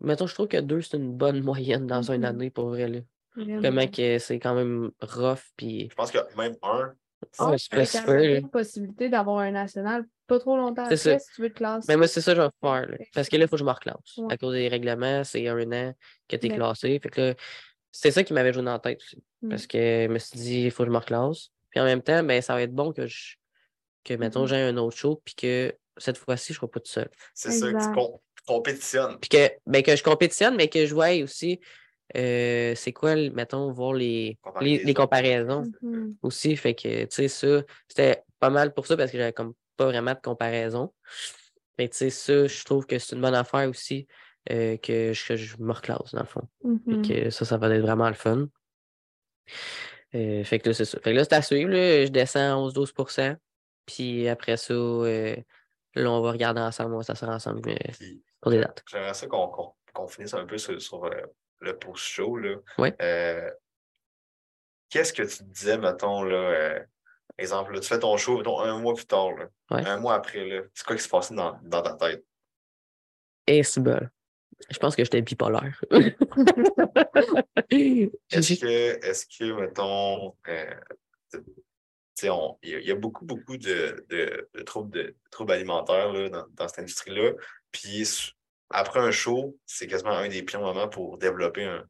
Mettons, 0.00 0.26
je 0.26 0.34
trouve 0.34 0.48
que 0.48 0.58
deux, 0.58 0.82
c'est 0.82 0.98
une 0.98 1.12
bonne 1.16 1.40
moyenne 1.42 1.86
dans 1.86 2.10
une 2.12 2.18
Mhm. 2.20 2.24
année 2.26 2.50
pour 2.50 2.68
vrai. 2.68 2.86
Là. 2.86 2.98
Vraiment. 3.34 3.62
Comment 3.62 3.86
que 3.88 4.18
c'est 4.18 4.38
quand 4.38 4.54
même 4.54 4.90
rough. 5.00 5.40
Puis. 5.56 5.88
Je 5.90 5.94
pense 5.94 6.10
que 6.12 6.18
même 6.36 6.54
un, 6.62 6.92
Là. 7.38 8.40
possibilité 8.52 9.08
d'avoir 9.08 9.38
un 9.38 9.50
national 9.50 10.04
pas 10.26 10.38
trop 10.40 10.56
longtemps 10.56 10.86
C'est 10.88 10.94
après 11.10 11.18
ça. 11.18 11.18
si 11.20 11.34
tu 11.34 11.42
veux 11.42 11.50
te 11.50 11.54
classer. 11.54 11.86
Mais 11.88 11.96
moi, 11.96 12.08
c'est 12.08 12.20
ça 12.20 12.32
que 12.32 12.36
je 12.38 12.42
vais 12.42 12.50
faire. 12.60 12.88
là. 12.90 12.96
Parce 13.14 13.28
que 13.28 13.36
là, 13.36 13.44
il 13.44 13.48
faut 13.48 13.56
que 13.56 13.60
je 13.60 13.64
me 13.64 13.70
reclasse. 13.70 14.16
Ouais. 14.18 14.34
À 14.34 14.36
cause 14.36 14.54
des 14.54 14.68
règlements, 14.68 15.22
c'est 15.24 15.46
un 15.48 15.72
an 15.72 15.94
que 16.28 16.36
tu 16.36 16.46
es 16.46 16.48
Mais- 16.50 16.56
classé. 16.56 16.98
Fait 17.00 17.08
que 17.08 17.20
là, 17.20 17.34
c'est 17.92 18.10
ça 18.10 18.22
qui 18.24 18.32
m'avait 18.32 18.52
joué 18.52 18.62
dans 18.62 18.72
la 18.72 18.78
tête 18.78 19.00
aussi. 19.02 19.22
Mm. 19.42 19.48
Parce 19.50 19.66
que 19.66 19.78
je 19.78 20.08
me 20.12 20.18
suis 20.18 20.38
dit, 20.38 20.62
il 20.64 20.70
faut 20.70 20.82
que 20.82 20.88
je 20.88 20.92
me 20.92 20.98
reclasse. 20.98 21.48
Puis 21.70 21.80
en 21.80 21.84
même 21.84 22.02
temps, 22.02 22.22
ben, 22.22 22.42
ça 22.42 22.54
va 22.54 22.62
être 22.62 22.74
bon 22.74 22.92
que 22.92 23.06
je. 23.06 23.36
Que, 24.04 24.14
mettons, 24.14 24.42
Mhm. 24.42 24.46
j'ai 24.48 24.56
un 24.56 24.76
autre 24.76 24.96
show, 24.96 25.20
puis 25.24 25.34
que 25.34 25.74
cette 25.96 26.16
fois-ci, 26.18 26.52
je 26.52 26.58
ne 26.58 26.60
serai 26.60 26.68
pas 26.68 26.80
tout 26.80 26.90
seul. 26.90 27.08
c'est 27.34 27.50
ça, 27.50 27.66
que 27.66 27.70
tu 27.72 27.76
Exact. 27.76 27.94
com- 27.94 28.18
compétitionnes. 28.46 29.18
Puis 29.20 29.28
que, 29.28 29.50
ben, 29.66 29.82
que 29.82 29.96
je 29.96 30.02
compétitionne, 30.02 30.54
mais 30.56 30.68
que 30.68 30.86
je 30.86 30.94
vois 30.94 31.10
aussi, 31.22 31.60
euh, 32.16 32.74
c'est 32.76 32.92
quoi, 32.92 33.14
mettons, 33.30 33.70
voir 33.72 33.92
les, 33.94 34.38
les, 34.60 34.94
comparaisons 34.94 35.64
Mhm. 35.82 36.16
aussi? 36.22 36.56
Fait 36.56 36.74
que, 36.74 37.04
tu 37.04 37.08
sais, 37.10 37.28
ça, 37.28 37.62
c'était 37.88 38.22
pas 38.38 38.50
mal 38.50 38.72
pour 38.74 38.86
ça 38.86 38.96
parce 38.96 39.10
que 39.10 39.18
j'avais 39.18 39.32
comme 39.32 39.54
pas 39.76 39.86
vraiment 39.86 40.12
de 40.14 40.20
comparaison. 40.20 40.92
Mais 41.78 41.88
tu 41.88 41.96
sais, 41.96 42.10
ça, 42.10 42.46
je 42.46 42.64
trouve 42.64 42.86
que 42.86 42.98
c'est 42.98 43.16
une 43.16 43.22
bonne 43.22 43.34
affaire 43.34 43.68
aussi 43.68 44.06
euh, 44.50 44.76
que, 44.76 45.12
je, 45.12 45.26
que 45.26 45.36
je 45.36 45.56
me 45.58 45.72
reclasse, 45.72 46.12
dans 46.12 46.20
le 46.20 46.26
fond. 46.26 46.48
Mhm. 46.62 47.04
Fait 47.06 47.14
que 47.24 47.30
ça, 47.30 47.44
ça 47.44 47.56
va 47.58 47.74
être 47.74 47.82
vraiment 47.82 48.08
le 48.08 48.14
fun. 48.14 48.48
Euh, 50.14 50.44
fait 50.44 50.58
que 50.60 50.68
là, 50.68 50.74
c'est 50.74 50.84
ça. 50.84 50.98
Fait 51.00 51.10
que 51.12 51.16
là, 51.16 51.24
c'est 51.24 51.34
à 51.34 51.42
suivre. 51.42 51.70
là. 51.70 52.04
Je 52.06 52.10
descends 52.10 52.68
11-12% 52.70 53.36
Puis 53.86 54.28
après 54.28 54.56
ça, 54.56 54.72
euh, 54.74 55.36
là, 55.94 56.10
on 56.10 56.20
va 56.20 56.32
regarder 56.32 56.60
ensemble, 56.60 56.94
on 56.94 56.98
va 56.98 57.02
s'asseoir 57.02 57.30
ensemble 57.32 57.68
euh, 57.68 57.74
Puis, 57.98 58.22
pour 58.40 58.50
des 58.50 58.60
dates. 58.60 58.82
J'aimerais 58.90 59.14
ça 59.14 59.26
qu'on 59.26 59.48
qu'on- 59.48 59.72
qu'on 59.92 60.06
finisse 60.08 60.34
un 60.34 60.44
peu 60.46 60.58
sur, 60.58 60.80
sur, 60.80 61.04
euh, 61.04 61.10
le 61.60 61.78
post-show, 61.78 62.38
Ouais. 62.78 62.94
euh, 63.02 63.50
qu'est-ce 64.90 65.12
que 65.12 65.22
tu 65.22 65.38
te 65.38 65.42
disais, 65.44 65.78
mettons, 65.78 66.22
là, 66.22 66.36
euh, 66.36 66.80
exemple, 67.38 67.72
là, 67.74 67.80
tu 67.80 67.88
fais 67.88 67.98
ton 67.98 68.16
show, 68.16 68.36
mettons, 68.38 68.60
un 68.60 68.78
mois 68.80 68.94
plus 68.94 69.06
tard, 69.06 69.32
là, 69.32 69.48
Ouais. 69.70 69.86
un 69.86 69.98
mois 69.98 70.14
après, 70.14 70.44
là, 70.46 70.62
c'est 70.74 70.86
quoi 70.86 70.96
qui 70.96 71.02
se 71.02 71.08
passait 71.08 71.34
dans, 71.34 71.58
dans 71.62 71.82
ta 71.82 71.94
tête? 71.94 72.24
Et 73.46 73.62
c'est 73.62 73.80
bon. 73.80 74.00
Je 74.70 74.78
pense 74.78 74.96
que 74.96 75.04
j'étais 75.04 75.20
bipolaire. 75.22 75.80
Est-ce 77.70 78.54
que, 78.60 79.06
est-ce 79.06 79.26
que, 79.26 79.52
mettons, 79.60 80.34
euh, 80.48 80.74
il 82.22 82.26
y, 82.26 82.74
a- 82.74 82.78
il 82.80 82.86
y 82.86 82.90
a 82.90 82.94
beaucoup, 82.94 83.24
beaucoup 83.26 83.56
de, 83.58 84.04
de, 84.08 84.48
de 84.54 84.62
troubles, 84.62 84.90
de, 84.90 85.16
troubles 85.30 85.52
alimentaires 85.52 86.12
là, 86.12 86.28
dans, 86.30 86.46
dans 86.54 86.68
cette 86.68 86.78
industrie-là. 86.80 87.32
Puis 87.72 88.06
après 88.70 89.00
un 89.00 89.10
show, 89.10 89.56
c'est 89.66 89.86
quasiment 89.86 90.10
un 90.16 90.28
des 90.28 90.42
pires 90.42 90.60
moments 90.60 90.88
pour 90.88 91.18
développer 91.18 91.64
un, 91.64 91.84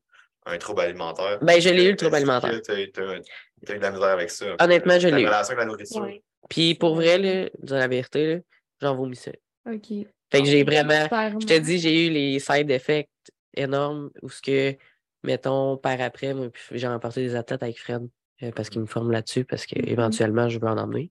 un 0.46 0.58
trouble 0.58 0.82
alimentaire. 0.82 1.38
Ben, 1.40 1.60
je 1.60 1.70
l'ai 1.70 1.84
eu, 1.86 1.90
le 1.90 1.96
trouble 1.96 2.16
alimentaire. 2.16 2.60
t'as- 2.62 2.74
t'as 2.92 3.74
eu 3.74 3.78
de 3.78 3.82
la 3.82 3.90
misère 3.90 4.08
avec 4.08 4.30
ça? 4.30 4.46
Honnêtement, 4.60 4.98
je 4.98 5.08
l'ai 5.08 5.22
eu. 5.22 5.26
relation 5.26 5.52
avec 5.52 5.58
la 5.58 5.64
nourriture. 5.66 6.02
Ouais. 6.02 6.22
Puis 6.48 6.74
pour 6.74 6.94
vrai, 6.94 7.18
là, 7.18 7.48
dire 7.58 7.76
la 7.78 7.88
vérité, 7.88 8.34
là, 8.34 8.40
j'en 8.80 8.94
vomissais. 8.94 9.40
OK. 9.68 9.86
Fait 10.30 10.40
que 10.42 10.44
j'ai 10.46 10.64
vraiment. 10.64 11.08
Je 11.40 11.46
te 11.46 11.58
dis, 11.58 11.78
j'ai 11.78 12.06
eu 12.06 12.10
les 12.10 12.38
side 12.40 12.70
effects 12.70 13.08
énormes 13.54 14.10
où 14.22 14.28
ce 14.28 14.42
que, 14.42 14.76
mettons, 15.22 15.76
par 15.76 16.00
après, 16.00 16.34
moi, 16.34 16.50
puis 16.50 16.62
j'ai 16.78 16.86
remporté 16.88 17.22
des 17.22 17.34
athlètes 17.34 17.62
avec 17.62 17.78
Fred 17.78 18.08
euh, 18.42 18.50
parce 18.54 18.68
qu'il 18.70 18.80
me 18.80 18.86
forme 18.86 19.10
là-dessus, 19.12 19.44
parce 19.44 19.62
Mhm. 19.70 19.82
qu'éventuellement, 19.84 20.48
je 20.48 20.58
veux 20.58 20.66
en 20.68 20.76
emmener. 20.78 21.10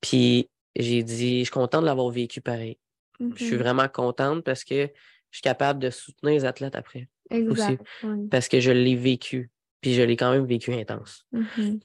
Puis 0.00 0.48
j'ai 0.76 1.02
dit, 1.02 1.40
je 1.40 1.44
suis 1.44 1.52
contente 1.52 1.82
de 1.82 1.86
l'avoir 1.86 2.08
vécu 2.10 2.40
pareil. 2.40 2.78
Je 3.20 3.44
suis 3.44 3.54
Mhm. 3.56 3.62
vraiment 3.62 3.88
contente 3.88 4.44
parce 4.44 4.64
que 4.64 4.86
je 4.86 5.36
suis 5.38 5.42
capable 5.42 5.78
de 5.80 5.90
soutenir 5.90 6.34
les 6.34 6.44
athlètes 6.44 6.74
après. 6.76 7.08
Exact. 7.30 7.82
ouais. 8.02 8.26
Parce 8.30 8.48
que 8.48 8.60
je 8.60 8.70
l'ai 8.70 8.96
vécu. 8.96 9.50
Puis 9.80 9.94
je 9.94 10.02
l'ai 10.02 10.16
quand 10.16 10.32
même 10.32 10.46
vécu 10.46 10.72
intense. 10.72 11.26
Mhm. 11.32 11.80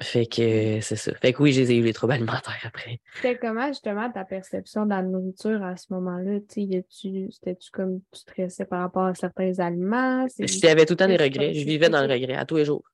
Fait 0.00 0.26
que 0.26 0.80
c'est 0.80 0.96
ça. 0.96 1.14
Fait 1.14 1.32
que 1.32 1.42
oui, 1.42 1.52
j'ai 1.52 1.76
eu 1.76 1.82
les 1.82 1.92
troubles 1.92 2.14
alimentaires 2.14 2.60
après. 2.64 3.00
C'était 3.14 3.38
comment 3.38 3.68
justement 3.68 4.10
ta 4.10 4.24
perception 4.24 4.84
de 4.84 4.90
la 4.90 5.02
nourriture 5.02 5.62
à 5.62 5.76
ce 5.76 5.92
moment-là? 5.92 6.38
C'était-tu 6.48 7.70
comme 7.72 8.00
tu 8.10 8.20
stressais 8.20 8.64
par 8.64 8.80
rapport 8.80 9.04
à 9.04 9.14
certains 9.14 9.58
aliments? 9.60 10.26
J'avais 10.38 10.86
tout 10.86 10.94
le 10.94 10.96
temps 10.96 11.06
des 11.06 11.16
regrets. 11.16 11.54
Je 11.54 11.64
vivais 11.64 11.88
dans 11.88 12.04
le 12.04 12.12
regret 12.12 12.34
à 12.34 12.44
tous 12.44 12.56
les 12.56 12.64
jours. 12.64 12.84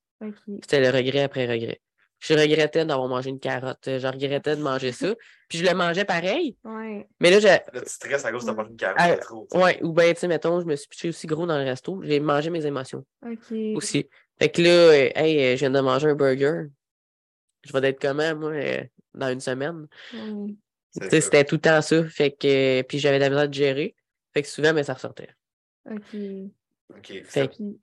C'était 0.63 0.81
le 0.81 0.97
regret 0.97 1.23
après 1.23 1.47
regret. 1.47 1.81
Je 2.21 2.35
regrettais 2.35 2.85
d'avoir 2.85 3.07
mangé 3.09 3.31
une 3.31 3.39
carotte. 3.39 3.79
Je 3.87 4.07
regrettais 4.07 4.57
de 4.57 4.63
manger 4.63 4.93
ça. 4.93 5.15
Puis 5.49 5.59
je 5.59 5.65
le 5.65 5.73
mangeais 5.75 6.05
pareil. 6.05 6.57
Ouais. 6.65 7.09
Mais 7.21 7.31
là, 7.31 7.39
j'ai. 7.39 7.49
Là, 7.49 7.63
tu 7.83 7.89
stresses 7.89 8.25
à 8.25 8.33
cause 8.33 8.43
de 8.45 8.51
ta 8.51 8.55
mangé 8.55 8.71
une 8.71 8.77
carotte 8.77 8.97
Ah, 8.99 9.17
trop. 9.17 9.47
Ouais, 9.55 9.81
ou 9.83 9.93
bien, 9.93 10.13
tu 10.13 10.21
sais, 10.21 10.29
mettons, 10.29 10.61
je 10.61 10.67
me 10.67 10.75
suis 10.77 10.89
pitché 10.89 11.09
aussi 11.11 11.27
gros 11.27 11.47
dans 11.47 11.57
le 11.59 11.65
resto. 11.65 12.01
J'ai 12.03 12.19
mangé 12.21 12.51
mes 12.51 12.67
émotions 12.67 13.05
OK. 13.25 13.53
aussi. 13.77 14.09
Fait 14.39 14.49
que 14.51 14.63
là, 14.63 14.69
euh, 14.69 15.11
hey, 15.15 15.39
euh, 15.41 15.53
je 15.55 15.61
viens 15.61 15.71
de 15.71 15.81
manger 15.81 16.09
un 16.09 16.15
burger. 16.15 16.65
Je 17.65 17.73
vais 17.73 17.89
être 17.89 18.01
comment, 18.01 18.35
moi, 18.37 18.51
euh, 18.53 18.83
dans 19.15 19.31
une 19.33 19.41
semaine? 19.41 19.87
Ouais. 20.13 20.55
C'est 20.91 21.01
Tu 21.01 21.11
sais, 21.11 21.21
ça. 21.21 21.25
c'était 21.27 21.45
tout 21.45 21.57
le 21.57 21.61
temps 21.61 21.83
ça. 21.83 22.05
Fait 22.05 22.31
que, 22.33 22.83
puis 22.83 22.99
j'avais 22.99 23.19
de 23.19 23.25
la 23.25 23.31
misère 23.31 23.49
de 23.49 23.55
gérer. 23.55 23.95
Fait 24.35 24.43
que 24.43 24.49
souvent, 24.49 24.73
mais 24.73 24.85
ça 24.85 24.95
ressortait. 24.95 25.29
OK. 25.91 26.17
OK. 26.91 27.03
Puis, 27.03 27.23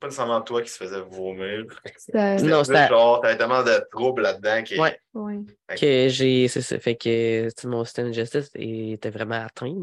pas 0.00 0.06
nécessairement 0.08 0.40
toi 0.42 0.62
qui 0.62 0.68
se 0.68 0.76
faisait 0.78 1.00
vomir. 1.00 1.64
ça- 1.96 2.36
Non, 2.42 2.64
c'était- 2.64 2.88
genre, 2.88 3.20
t'avais 3.20 3.36
tellement 3.38 3.62
de 3.62 3.80
troubles 3.90 4.22
là-dedans 4.22 4.64
que. 4.64 4.80
Ouais. 4.80 4.98
ouais. 5.14 5.38
que 5.78 6.08
j'ai 6.08 6.48
c'est 6.48 6.60
ça 6.60 6.78
fait 6.80 6.96
que 6.96 7.48
mon 7.66 7.84
système 7.84 8.10
digestif 8.10 8.46
était 8.56 9.10
vraiment 9.10 9.44
atteint 9.44 9.74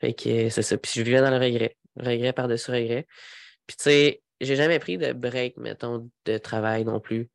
fait 0.00 0.14
que 0.14 0.48
c'est 0.48 0.62
ça 0.62 0.76
puis 0.78 0.90
je 0.96 1.02
vivais 1.02 1.20
dans 1.20 1.30
le 1.30 1.36
regret 1.38 1.76
regret 1.98 2.32
par-dessus 2.32 2.70
regret 2.70 3.06
puis 3.66 3.76
tu 3.76 3.84
sais 3.84 4.22
j'ai 4.40 4.56
jamais 4.56 4.78
pris 4.78 4.98
de 4.98 5.12
break 5.12 5.56
mettons 5.58 6.10
de 6.24 6.38
travail 6.38 6.84
non 6.84 6.98
plus 7.00 7.28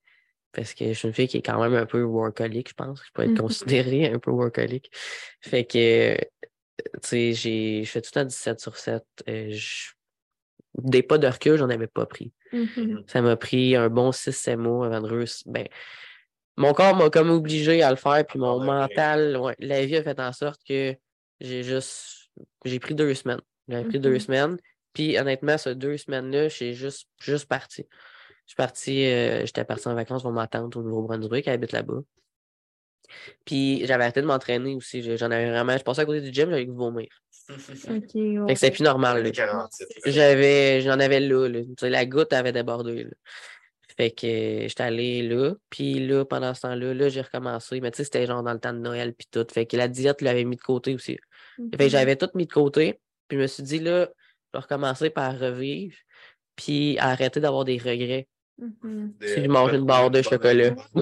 parce 0.54 0.74
que 0.74 0.88
je 0.90 0.94
suis 0.94 1.08
une 1.08 1.14
fille 1.14 1.28
qui 1.28 1.38
est 1.38 1.42
quand 1.42 1.62
même 1.62 1.74
un 1.76 1.86
peu 1.86 2.02
workaholic 2.04 2.70
je 2.70 2.74
pense 2.74 3.00
je 3.06 3.12
peux 3.14 3.24
être 3.24 3.30
Mhm. 3.30 3.38
considérée 3.40 4.08
un 4.08 4.20
peu 4.20 4.32
workaholic 4.32 4.92
fait 5.42 5.66
que 5.66 6.16
tu 6.18 7.00
sais 7.02 7.34
j'ai 7.34 7.84
je 7.84 7.90
fais 7.92 8.02
tout 8.02 8.10
le 8.16 8.22
temps 8.22 8.26
17 8.26 8.60
sur 8.60 8.76
7 8.78 9.04
euh, 9.30 9.48
je- 9.52 9.92
des 10.76 11.04
pas 11.04 11.18
de 11.18 11.28
recul 11.28 11.58
j'en 11.58 11.70
avais 11.70 11.88
pas 11.88 12.06
pris 12.06 12.32
Mhm. 12.54 13.04
ça 13.08 13.22
m'a 13.22 13.36
pris 13.38 13.76
un 13.76 13.90
bon 13.90 14.12
6-7 14.12 14.58
mois 14.58 14.88
avant 14.88 15.02
de 15.02 15.08
réussir. 15.08 15.44
Ben, 15.48 15.68
mon 16.58 16.74
corps 16.74 16.96
m'a 16.96 17.10
comme 17.10 17.30
obligé 17.30 17.82
à 17.82 17.90
le 17.90 17.96
faire, 17.96 18.26
puis 18.28 18.38
mon 18.40 18.60
Ouais. 18.60 18.66
mental, 18.66 19.38
ouais, 19.38 19.56
la 19.60 19.86
vie 19.86 19.96
a 19.96 20.04
fait 20.04 20.20
en 20.20 20.34
sorte 20.34 20.62
que 20.68 20.94
j'ai 21.40 21.64
juste. 21.64 22.30
J'ai 22.66 22.80
pris 22.80 22.94
deux 22.94 23.14
semaines. 23.14 23.40
J'ai 23.70 23.84
pris 23.86 24.00
deux 24.00 24.14
Mhm. 24.16 24.20
semaines. 24.20 24.58
Puis 24.94 25.18
honnêtement, 25.18 25.58
ces 25.58 25.76
deux 25.76 25.96
semaines-là, 25.96 26.50
je 26.50 26.56
suis 26.56 26.74
juste, 26.74 27.08
juste 27.22 27.46
parti. 27.48 27.88
Je 28.46 28.52
suis 28.52 28.56
parti, 28.58 29.06
euh, 29.06 29.46
j'étais 29.46 29.64
parti 29.64 29.88
en 29.88 29.96
vacances 29.96 30.24
pour 30.24 30.34
ma 30.34 30.48
tante 30.48 30.76
au 30.76 30.84
Nouveau-Brunswick, 30.84 31.48
elle 31.48 31.54
habite 31.54 31.72
là-bas. 31.72 32.02
Puis 33.46 33.86
j'avais 33.86 34.04
arrêté 34.04 34.22
de 34.22 34.26
m'entraîner 34.28 34.76
aussi. 34.76 35.02
Je- 35.02 35.16
J'en 35.18 35.32
avais 35.32 35.50
vraiment. 35.50 35.78
Je 35.78 35.84
passais 35.84 36.02
à 36.02 36.06
côté 36.06 36.22
du 36.22 36.32
gym, 36.34 36.50
j'avais 36.50 36.66
que 36.66 36.72
vomir. 36.72 37.08
Fait 38.48 38.54
que 38.54 38.60
c'était 38.60 38.72
plus 38.72 38.84
normal. 38.84 39.18
là. 39.18 39.24
Les 39.24 39.32
47. 39.32 39.88
J'avais, 40.06 40.82
j'en 40.82 41.00
avais 41.00 41.20
là, 41.20 41.48
là. 41.48 41.60
La 41.90 42.06
goutte 42.06 42.34
avait 42.34 42.52
débordé, 42.52 43.04
là. 43.06 43.10
Fait 43.98 44.10
que 44.12 44.26
euh, 44.26 44.68
j'étais 44.70 44.84
allé 44.84 45.22
là. 45.28 45.54
Puis 45.70 46.06
là, 46.08 46.24
pendant 46.24 46.54
ce 46.54 46.62
temps-là, 46.62 46.94
là, 46.94 47.10
j'ai 47.10 47.22
recommencé. 47.22 47.82
Mais 47.82 47.92
tu 47.92 47.98
sais, 47.98 48.04
c'était 48.06 48.26
genre 48.26 48.42
dans 48.42 48.54
le 48.54 48.60
temps 48.60 48.74
de 48.74 48.80
Noël 48.80 49.14
puis 49.14 49.28
tout. 49.30 49.46
Fait 49.52 49.66
que 49.66 49.76
la 49.76 49.88
diète 49.90 50.22
l'avait 50.22 50.46
mis 50.46 50.56
de 50.56 50.62
côté 50.62 50.94
aussi. 50.96 51.18
Fait 51.72 51.78
que 51.78 51.90
j'avais 51.90 52.16
tout 52.16 52.30
mis 52.36 52.46
de 52.46 52.52
côté. 52.54 53.00
Puis 53.28 53.38
je 53.38 53.42
me 53.42 53.48
suis 53.48 53.64
dit, 53.64 53.80
là, 53.80 54.08
je 54.54 54.58
vais 54.58 54.62
recommencer 54.62 55.10
par 55.10 55.38
revivre. 55.38 55.96
Puis 56.56 56.98
arrêter 57.00 57.40
d'avoir 57.42 57.66
des 57.66 57.78
regrets. 57.78 58.28
Mhm. 58.62 59.14
Si 59.22 59.44
je 59.44 59.48
mange 59.50 59.74
une 59.74 59.86
barre 59.86 60.12
de 60.12 60.22
chocolat. 60.22 60.76
J'ai 60.96 61.02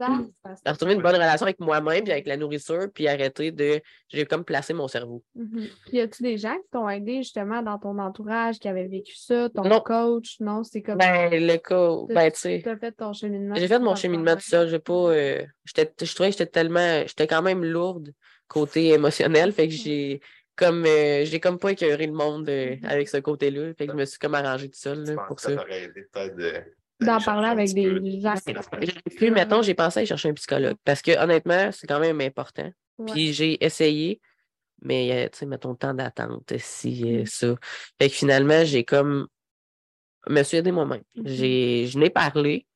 retrouvé 0.66 0.94
une 0.94 1.02
bonne 1.02 1.14
relation 1.16 1.44
avec 1.46 1.58
moi-même 1.60 2.04
puis 2.04 2.12
avec 2.12 2.26
la 2.26 2.36
nourriture. 2.36 2.86
Puis 2.94 3.08
arrêter 3.08 3.50
de. 3.50 3.80
J'ai 4.08 4.24
comme 4.26 4.44
placé 4.44 4.72
mon 4.72 4.86
cerveau. 4.88 5.22
Mhm. 5.34 5.66
Puis 5.86 5.96
y 5.96 6.00
a-tu 6.00 6.22
des 6.22 6.38
gens 6.38 6.54
qui 6.54 6.68
t'ont 6.72 6.88
aidé 6.88 7.16
justement 7.18 7.62
dans 7.62 7.78
ton 7.78 7.98
entourage 7.98 8.58
qui 8.58 8.68
avaient 8.68 8.86
vécu 8.86 9.16
ça, 9.16 9.48
ton 9.50 9.64
Non. 9.64 9.80
coach? 9.80 10.36
Non, 10.40 10.62
c'est 10.62 10.82
comme 10.82 10.98
Ben, 10.98 11.30
le. 11.32 11.56
T'as- 11.58 12.14
Ben, 12.14 12.30
tu 12.30 12.38
sais. 12.38 12.60
tu 12.62 12.68
as 12.68 12.76
fait 12.76 12.92
ton 12.92 13.12
cheminement. 13.12 13.54
J'ai 13.56 13.68
fait 13.68 13.78
mon 13.80 13.94
cheminement 13.96 14.34
tout 14.34 14.40
seul. 14.42 14.68
J'ai 14.68 14.78
pas. 14.78 14.92
euh, 14.92 15.42
j'étais- 15.64 15.92
je 16.06 16.14
trouvais 16.14 16.30
que 16.30 16.36
j'étais 16.38 16.50
tellement. 16.50 17.02
J'étais 17.06 17.26
quand 17.26 17.42
même 17.42 17.64
lourde 17.64 18.12
côté 18.46 18.88
émotionnel. 18.94 19.52
Fait 19.52 19.68
que 19.68 19.74
j'ai 19.74 20.20
comme 20.58 20.84
euh, 20.84 21.24
j'ai 21.24 21.40
comme 21.40 21.58
pas 21.58 21.70
écœuré 21.72 22.06
le 22.06 22.12
monde 22.12 22.48
euh, 22.48 22.76
avec 22.82 23.08
ce 23.08 23.18
côté-là. 23.18 23.72
Fait 23.74 23.86
que 23.86 23.92
je 23.92 23.96
me 23.96 24.04
suis 24.04 24.18
comme 24.18 24.34
arrangé 24.34 24.68
tout 24.68 24.78
seul 24.78 25.04
là, 25.04 25.14
pour 25.26 25.36
que 25.36 25.42
ça. 25.42 25.50
ça 26.12 26.28
de. 26.28 26.52
D'en 27.00 27.20
parler 27.20 27.48
avec 27.48 27.68
peu? 27.68 28.00
des 28.00 28.20
gens. 28.20 28.34
Puis, 29.16 29.30
mettons, 29.30 29.62
j'ai 29.62 29.74
pensé 29.74 30.00
à 30.00 30.04
chercher 30.04 30.30
un 30.30 30.34
psychologue. 30.34 30.76
Parce 30.84 31.00
que 31.00 31.16
honnêtement, 31.16 31.70
c'est 31.70 31.86
quand 31.86 32.00
même 32.00 32.20
important. 32.20 32.68
Ouais. 32.98 33.12
Puis 33.12 33.32
j'ai 33.32 33.64
essayé, 33.64 34.20
mais 34.82 35.12
euh, 35.12 35.28
tu 35.30 35.38
sais, 35.38 35.46
mettons, 35.46 35.70
le 35.70 35.76
temps 35.76 35.94
d'attente, 35.94 36.52
si, 36.58 37.04
Mm. 37.04 37.26
ça. 37.26 37.54
Fait 38.00 38.08
que 38.08 38.14
finalement, 38.14 38.64
j'ai 38.64 38.82
comme. 38.82 39.28
me 40.28 40.42
suis 40.42 40.56
aidé 40.56 40.72
moi-même. 40.72 41.02
Mhm. 41.14 41.22
J'ai 41.26 41.86
Je 41.86 41.98
n'ai 41.98 42.10
parlé, 42.10 42.66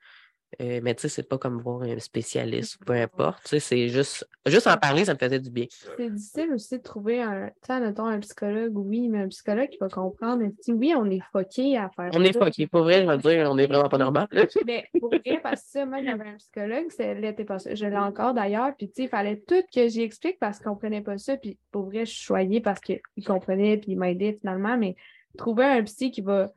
euh, 0.61 0.81
mais 0.83 0.95
tu 0.95 1.03
sais, 1.03 1.09
c'est 1.09 1.29
pas 1.29 1.39
comme 1.39 1.61
voir 1.61 1.83
un 1.83 1.99
spécialiste 1.99 2.77
ou 2.81 2.85
peu 2.85 2.93
importe. 2.93 3.43
Tu 3.45 3.49
sais, 3.51 3.61
c'est 3.61 3.89
juste. 3.89 4.29
Juste 4.45 4.67
en 4.67 4.77
parler, 4.77 5.05
ça 5.05 5.15
me 5.15 5.19
faisait 5.19 5.39
du 5.39 5.51
bien. 5.51 5.67
C'est 5.97 6.11
difficile 6.11 6.53
aussi 6.53 6.77
de 6.77 6.83
trouver 6.83 7.23
un, 7.23 7.51
mettons, 7.81 8.07
un 8.07 8.19
psychologue, 8.19 8.77
oui, 8.77 9.09
mais 9.09 9.21
un 9.23 9.29
psychologue 9.29 9.69
qui 9.69 9.79
va 9.79 9.89
comprendre. 9.89 10.45
Si 10.61 10.73
oui, 10.73 10.95
on 10.97 11.09
est 11.09 11.23
foqué 11.33 11.77
à 11.77 11.89
faire 11.91 12.11
On 12.13 12.25
est 12.25 12.37
fucké. 12.37 12.67
Pour 12.67 12.83
vrai, 12.83 13.03
je 13.03 13.09
vais 13.09 13.19
dire, 13.19 13.49
on 13.49 13.57
est 13.57 13.67
vraiment 13.67 13.89
pas 13.89 13.99
normal. 13.99 14.27
Mais 14.67 14.89
pour 14.99 15.11
vrai, 15.11 15.41
parce 15.43 15.63
que 15.63 15.69
ça, 15.69 15.87
moi, 15.87 16.03
j'avais 16.03 16.29
un 16.29 16.37
psychologue, 16.37 16.87
c'est 16.89 17.15
l'été 17.15 17.45
passé. 17.45 17.77
Je 17.77 17.87
l'ai 17.87 17.97
encore 17.97 18.35
d'ailleurs. 18.35 18.75
Puis, 18.77 18.89
tu 18.89 18.95
sais, 18.95 19.03
il 19.05 19.09
fallait 19.09 19.37
tout 19.37 19.63
que 19.73 19.87
j'y 19.87 20.03
explique 20.03 20.41
parce 20.41 20.59
qu'il 20.59 20.67
ne 20.67 20.73
comprenait 20.73 21.03
pas 21.03 21.19
ça. 21.19 21.37
Puis, 21.37 21.57
pour 21.71 21.85
vrai, 21.85 22.05
je 22.05 22.11
suis 22.11 22.25
choyée 22.25 22.61
parce 22.61 22.81
qu'il 22.81 23.01
comprenait 23.25 23.77
puis 23.77 23.93
il 23.93 23.97
m'a 23.99 24.11
aidé 24.11 24.37
finalement. 24.41 24.77
Mais 24.77 24.97
trouver 25.39 25.65
un 25.65 25.83
psy 25.85 26.11
qui 26.11 26.21
va 26.21 26.53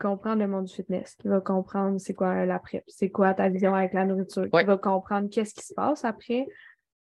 comprendre 0.00 0.40
le 0.42 0.48
monde 0.48 0.64
du 0.64 0.74
fitness, 0.74 1.14
qui 1.16 1.28
va 1.28 1.40
comprendre 1.40 1.98
c'est 1.98 2.14
quoi 2.14 2.44
la 2.46 2.58
prep, 2.58 2.82
c'est 2.88 3.10
quoi 3.10 3.34
ta 3.34 3.48
vision 3.48 3.74
avec 3.74 3.92
la 3.92 4.04
nourriture, 4.04 4.46
Ouais. 4.52 4.62
qui 4.62 4.66
va 4.66 4.76
comprendre 4.78 5.28
qu'est-ce 5.30 5.54
qui 5.54 5.64
se 5.64 5.74
passe 5.74 6.04
après. 6.04 6.46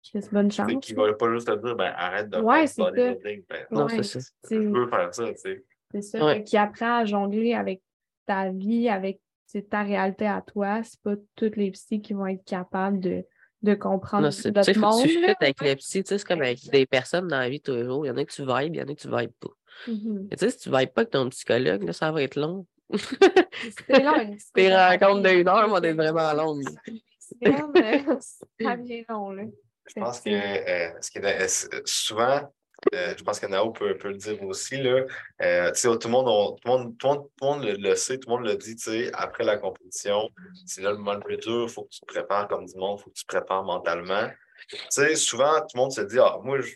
C'est 0.03 0.33
bonne 0.33 0.51
chance. 0.51 0.71
Qu'il 0.81 0.97
va 0.97 1.13
pas 1.15 1.31
juste 1.33 1.47
te 1.47 1.55
dire, 1.65 1.77
ben 1.77 1.93
arrête 1.97 2.29
de 2.29 2.39
Ouais, 2.41 2.67
faire 2.67 2.69
ça. 2.69 2.83
bodybuilding. 2.91 3.45
Ben, 3.49 3.67
Non, 3.71 3.85
Ouais, 3.87 4.03
c'est 4.03 4.21
ça. 4.21 4.31
c'est- 4.43 4.63
Je 4.63 4.69
peux 4.69 4.89
faire 4.89 5.15
ça, 5.15 5.29
tu 5.29 5.37
sais. 5.37 5.65
C'est 5.93 6.03
ça. 6.03 6.25
Ouais. 6.27 6.43
Qui 6.43 6.57
apprend 6.57 6.97
à 6.99 7.05
jongler 7.05 7.55
avec 7.55 7.83
ta 8.27 8.51
vie, 8.51 8.89
avec 8.89 9.21
c'est 9.47 9.69
ta 9.69 9.83
réalité 9.83 10.27
à 10.27 10.41
toi. 10.43 10.83
C'est 10.83 11.01
pas 11.03 11.15
tous 11.37 11.53
les 11.57 11.71
psys 11.71 12.01
qui 12.01 12.15
vont 12.15 12.27
être 12.27 12.45
capables 12.45 12.99
de, 12.99 13.25
de 13.63 13.75
comprendre 13.75 14.25
Non, 14.25 14.31
c'est- 14.31 14.53
tu 14.53 14.63
sais, 14.63 14.73
notre 14.73 14.81
monde. 14.81 15.03
tu 15.03 15.09
fites 15.09 15.37
avec 15.41 15.61
les 15.61 15.77
petits. 15.77 16.03
Tu 16.03 16.09
sais, 16.09 16.19
c'est 16.19 16.27
comme 16.27 16.43
avec 16.43 16.59
des 16.71 16.87
personnes 16.87 17.29
dans 17.29 17.39
la 17.39 17.49
vie 17.49 17.61
tous 17.61 17.73
les 17.75 17.85
jours. 17.85 18.05
Il 18.05 18.09
y 18.09 18.11
en 18.11 18.17
a 18.17 18.25
que 18.25 18.33
tu 18.33 18.43
vibes, 18.43 18.75
il 18.75 18.77
y 18.77 18.83
en 18.83 18.89
a 18.89 18.95
que 18.95 19.01
tu 19.01 19.09
vibes 19.09 19.33
pas. 19.41 19.51
Mais 19.89 20.37
tu 20.37 20.45
sais, 20.45 20.51
si 20.51 20.59
tu 20.59 20.69
vibes 20.71 20.91
pas 20.91 21.01
avec 21.03 21.11
ton 21.11 21.29
psychologue, 21.31 21.83
là, 21.85 21.93
ça 21.93 22.11
va 22.13 22.23
être 22.23 22.37
long. 22.37 22.67
C'est 22.93 24.03
long, 24.03 24.21
une 24.21 24.37
Tes 24.55 24.75
rencontres 24.75 25.29
d'une 25.31 25.49
heure 25.49 25.69
vont 25.69 25.83
être 25.83 25.97
vraiment 25.97 26.33
longues. 26.35 26.65
Ça 27.41 28.77
devient 28.77 29.05
long, 29.09 29.31
là. 29.31 29.45
Je 29.89 30.01
pense 30.01 30.21
que 30.21 30.31
euh, 30.31 30.91
ce 31.01 31.11
qui 31.11 31.19
est, 31.19 31.73
euh, 31.75 31.81
souvent, 31.85 32.53
Euh, 32.95 33.15
je 33.17 33.23
pense 33.23 33.39
que 33.41 33.47
Nao 33.47 33.71
peut, 33.71 33.97
peut 33.97 34.09
le 34.09 34.17
dire 34.17 34.43
aussi. 34.43 34.77
Là. 34.77 35.05
Euh, 35.43 35.71
tu 35.73 35.81
sais, 35.81 35.89
tout, 35.89 36.09
le 36.09 36.11
monde, 36.11 36.27
on- 36.29 36.53
tout, 36.57 36.61
le 36.67 36.71
monde, 36.71 36.99
tout, 36.99 37.07
le 37.07 37.13
monde, 37.15 37.25
tout 37.39 37.45
le 37.45 37.47
monde 37.51 37.65
le, 37.65 37.73
le 37.91 37.95
sait, 37.97 38.19
tout 38.19 38.29
le 38.29 38.37
monde 38.37 38.47
le 38.47 38.57
dit. 38.57 38.75
tu 38.77 38.83
sais, 38.91 39.11
Après 39.15 39.45
la 39.45 39.57
compétition, 39.57 40.29
c'est 40.67 40.83
là 40.83 40.91
le 40.91 40.97
moment 40.99 41.15
le 41.15 41.21
plus 41.21 41.37
dur. 41.37 41.65
Il 41.65 41.69
faut 41.69 41.85
que 41.85 41.91
tu 41.91 42.01
te 42.01 42.07
prépares 42.07 42.49
comme 42.49 42.67
du 42.67 42.77
monde, 42.77 42.99
il 42.99 43.03
faut 43.05 43.11
que 43.11 43.15
tu 43.17 43.25
te 43.25 43.29
prépares 43.35 43.63
mentalement. 43.65 44.29
Tu 44.69 44.77
sais, 44.91 45.15
souvent, 45.15 45.61
tout 45.61 45.69
le 45.75 45.79
monde 45.81 45.93
se 45.93 46.01
dit 46.03 46.19
Ah, 46.19 46.39
moi, 46.43 46.59
je, 46.61 46.67
je 46.67 46.69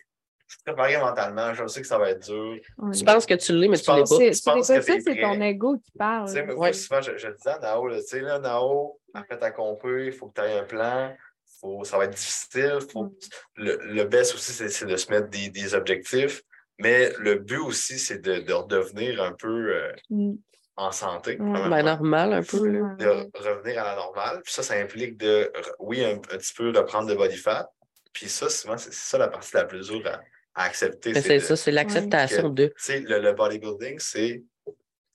suis 0.54 0.62
préparé 0.64 0.96
mentalement, 0.98 1.52
je 1.54 1.66
sais 1.66 1.80
que 1.80 1.86
ça 1.86 1.98
va 1.98 2.11
être 2.11 2.24
dur. 2.24 2.57
Ouais. 2.78 2.92
Tu 2.96 3.04
penses 3.04 3.26
que 3.26 3.34
tu 3.34 3.52
l'es, 3.52 3.66
mais 3.68 3.76
Tu 3.78 3.90
l'es 3.90 4.00
pas. 4.00 4.07
C'est 4.07 4.32
ça, 4.32 4.54
c'est 4.62 5.20
ton 5.20 5.40
ego 5.40 5.76
qui 5.78 5.90
parle. 5.98 6.30
Moi, 6.46 6.54
Ouais. 6.57 6.72
souvent, 6.72 7.00
je, 7.00 7.16
je 7.18 7.26
le 7.28 7.34
disais 7.34 7.50
à 7.50 7.59
Nao, 7.59 7.88
là, 7.88 7.98
tu 8.00 8.07
sais, 8.07 8.20
là, 8.20 8.38
Nao, 8.38 8.98
après 9.12 9.38
ta 9.38 9.50
compé, 9.50 10.07
il 10.07 10.12
faut 10.12 10.28
que 10.28 10.40
tu 10.40 10.46
aies 10.46 10.59
un 10.61 10.64
plan. 10.64 11.14
Faut, 11.61 11.84
ça 11.84 11.96
va 11.98 12.04
être 12.04 12.14
difficile. 12.14 12.78
Faut, 12.92 13.04
Mm. 13.04 13.11
le, 13.57 13.76
le 13.82 14.04
best 14.04 14.34
aussi, 14.34 14.52
c'est 14.52 14.68
c'est 14.68 14.86
de 14.86 14.96
se 14.96 15.11
mettre 15.11 15.28
des, 15.28 15.48
des 15.48 15.74
objectifs. 15.74 16.42
Mais 16.78 17.12
le 17.18 17.36
but 17.36 17.59
aussi, 17.59 17.98
c'est 17.98 18.18
de, 18.18 18.40
de 18.40 18.52
redevenir 18.52 19.22
un 19.22 19.32
peu 19.32 19.74
euh, 19.74 19.92
Mm. 20.11 20.34
en 20.76 20.92
santé. 20.92 21.36
Premièrement. 21.36 21.70
Ben, 21.70 21.82
normal, 21.84 22.32
un 22.34 22.42
peu. 22.42 22.66
Là. 22.68 22.94
de 22.98 23.30
revenir 23.38 23.80
à 23.82 23.84
la 23.84 23.96
normale. 23.96 24.42
Puis 24.44 24.52
ça, 24.52 24.62
ça 24.62 24.74
implique 24.74 25.16
de, 25.16 25.50
oui, 25.78 26.04
un, 26.04 26.14
un 26.16 26.18
petit 26.38 26.52
peu 26.54 26.70
reprendre 26.76 27.09
de 27.09 27.14
body 27.14 27.36
fat. 27.36 27.70
Puis 28.12 28.28
ça, 28.28 28.48
souvent, 28.50 28.76
c'est 28.78 28.92
ça 28.92 29.16
la 29.18 29.28
partie 29.28 29.54
la 29.54 29.64
plus 29.64 29.88
dure 29.88 30.07
à, 30.07 30.20
à 30.54 30.64
accepter. 30.64 31.12
Mais 31.12 31.22
c'est 31.22 31.40
ça, 31.40 31.57
c'est 31.57 31.70
l'acceptation 31.70 32.48
de. 32.50 32.66
Tu 32.66 32.72
sais, 32.78 33.00
le, 33.00 33.20
le 33.20 33.32
bodybuilding, 33.32 33.98
c'est 33.98 34.42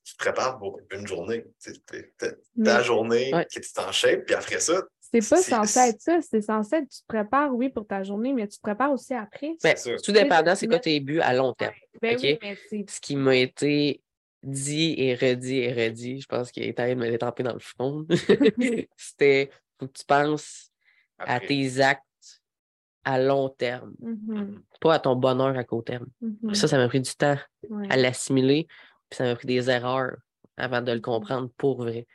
tu 0.04 0.14
te 0.14 0.18
prépares 0.18 0.58
pour 0.58 0.80
une 0.92 1.06
journée. 1.08 1.46
Tu 1.64 1.74
t'es- 1.82 2.12
Ta 2.66 2.82
journée 2.82 3.32
Ouais. 3.34 3.46
qui 3.46 3.60
est 3.60 3.80
en 3.80 3.92
shape, 3.92 4.26
puis 4.26 4.34
après 4.36 4.60
ça, 4.60 4.82
C'est 5.14 5.30
pas 5.30 5.42
censé 5.42 5.80
être 5.80 6.02
ça. 6.02 6.22
C'est 6.22 6.42
censé 6.42 6.78
être, 6.78 6.90
tu 6.90 7.02
te 7.02 7.08
prépares, 7.08 7.54
oui, 7.54 7.70
pour 7.70 7.86
ta 7.86 8.04
journée, 8.04 8.34
mais 8.34 8.48
tu 8.48 8.58
te 8.58 8.62
prépares 8.62 8.92
aussi 8.92 9.14
après. 9.14 9.56
Ben, 9.64 9.76
tout 10.04 10.12
dépendant, 10.12 10.56
c'est 10.56 10.68
quoi 10.68 10.80
tes 10.80 11.00
buts 11.00 11.20
à 11.20 11.34
long 11.34 11.54
terme. 11.54 11.74
Ben 12.02 12.16
OK? 12.16 12.22
oui, 12.24 12.40
mais 12.42 12.58
c'est. 12.70 12.86
Ce 12.90 13.02
qui 13.02 13.16
m'a 13.16 13.36
été 13.36 14.02
dit 14.44 14.96
et 14.98 15.14
redit 15.14 15.58
et 15.58 15.72
redit, 15.74 16.22
je 16.22 16.28
pense 16.28 16.52
qu'il 16.52 16.64
est 16.64 16.74
temps 16.74 16.88
de 16.88 16.94
me 16.96 17.10
détamper 17.10 17.44
dans 17.44 17.54
le 17.54 17.60
front. 17.60 18.06
C'était 18.98 19.50
faut 19.80 19.88
que 19.88 19.98
tu 19.98 20.06
penses 20.06 20.72
à 21.18 21.40
tes 21.40 21.80
actes 21.82 22.04
à 23.04 23.20
long 23.20 23.50
terme, 23.50 23.94
Mhm, 24.00 24.62
pas 24.80 24.94
à 24.96 25.00
ton 25.00 25.16
bonheur 25.16 25.58
à 25.58 25.64
court 25.64 25.84
terme. 25.84 26.08
mhm, 26.22 26.54
Ça, 26.54 26.68
ça 26.68 26.78
m'a 26.78 26.88
pris 26.88 27.02
du 27.02 27.12
temps 27.16 27.38
ouais. 27.70 27.88
à 27.90 27.98
l'assimiler, 27.98 28.68
puis 29.10 29.18
ça 29.18 29.24
m'a 29.26 29.36
pris 29.36 29.48
des 29.48 29.70
erreurs 29.70 30.18
avant 30.58 30.82
de 30.82 30.92
le 30.92 31.00
comprendre 31.00 31.50
pour 31.58 31.78
vrai. 31.78 32.06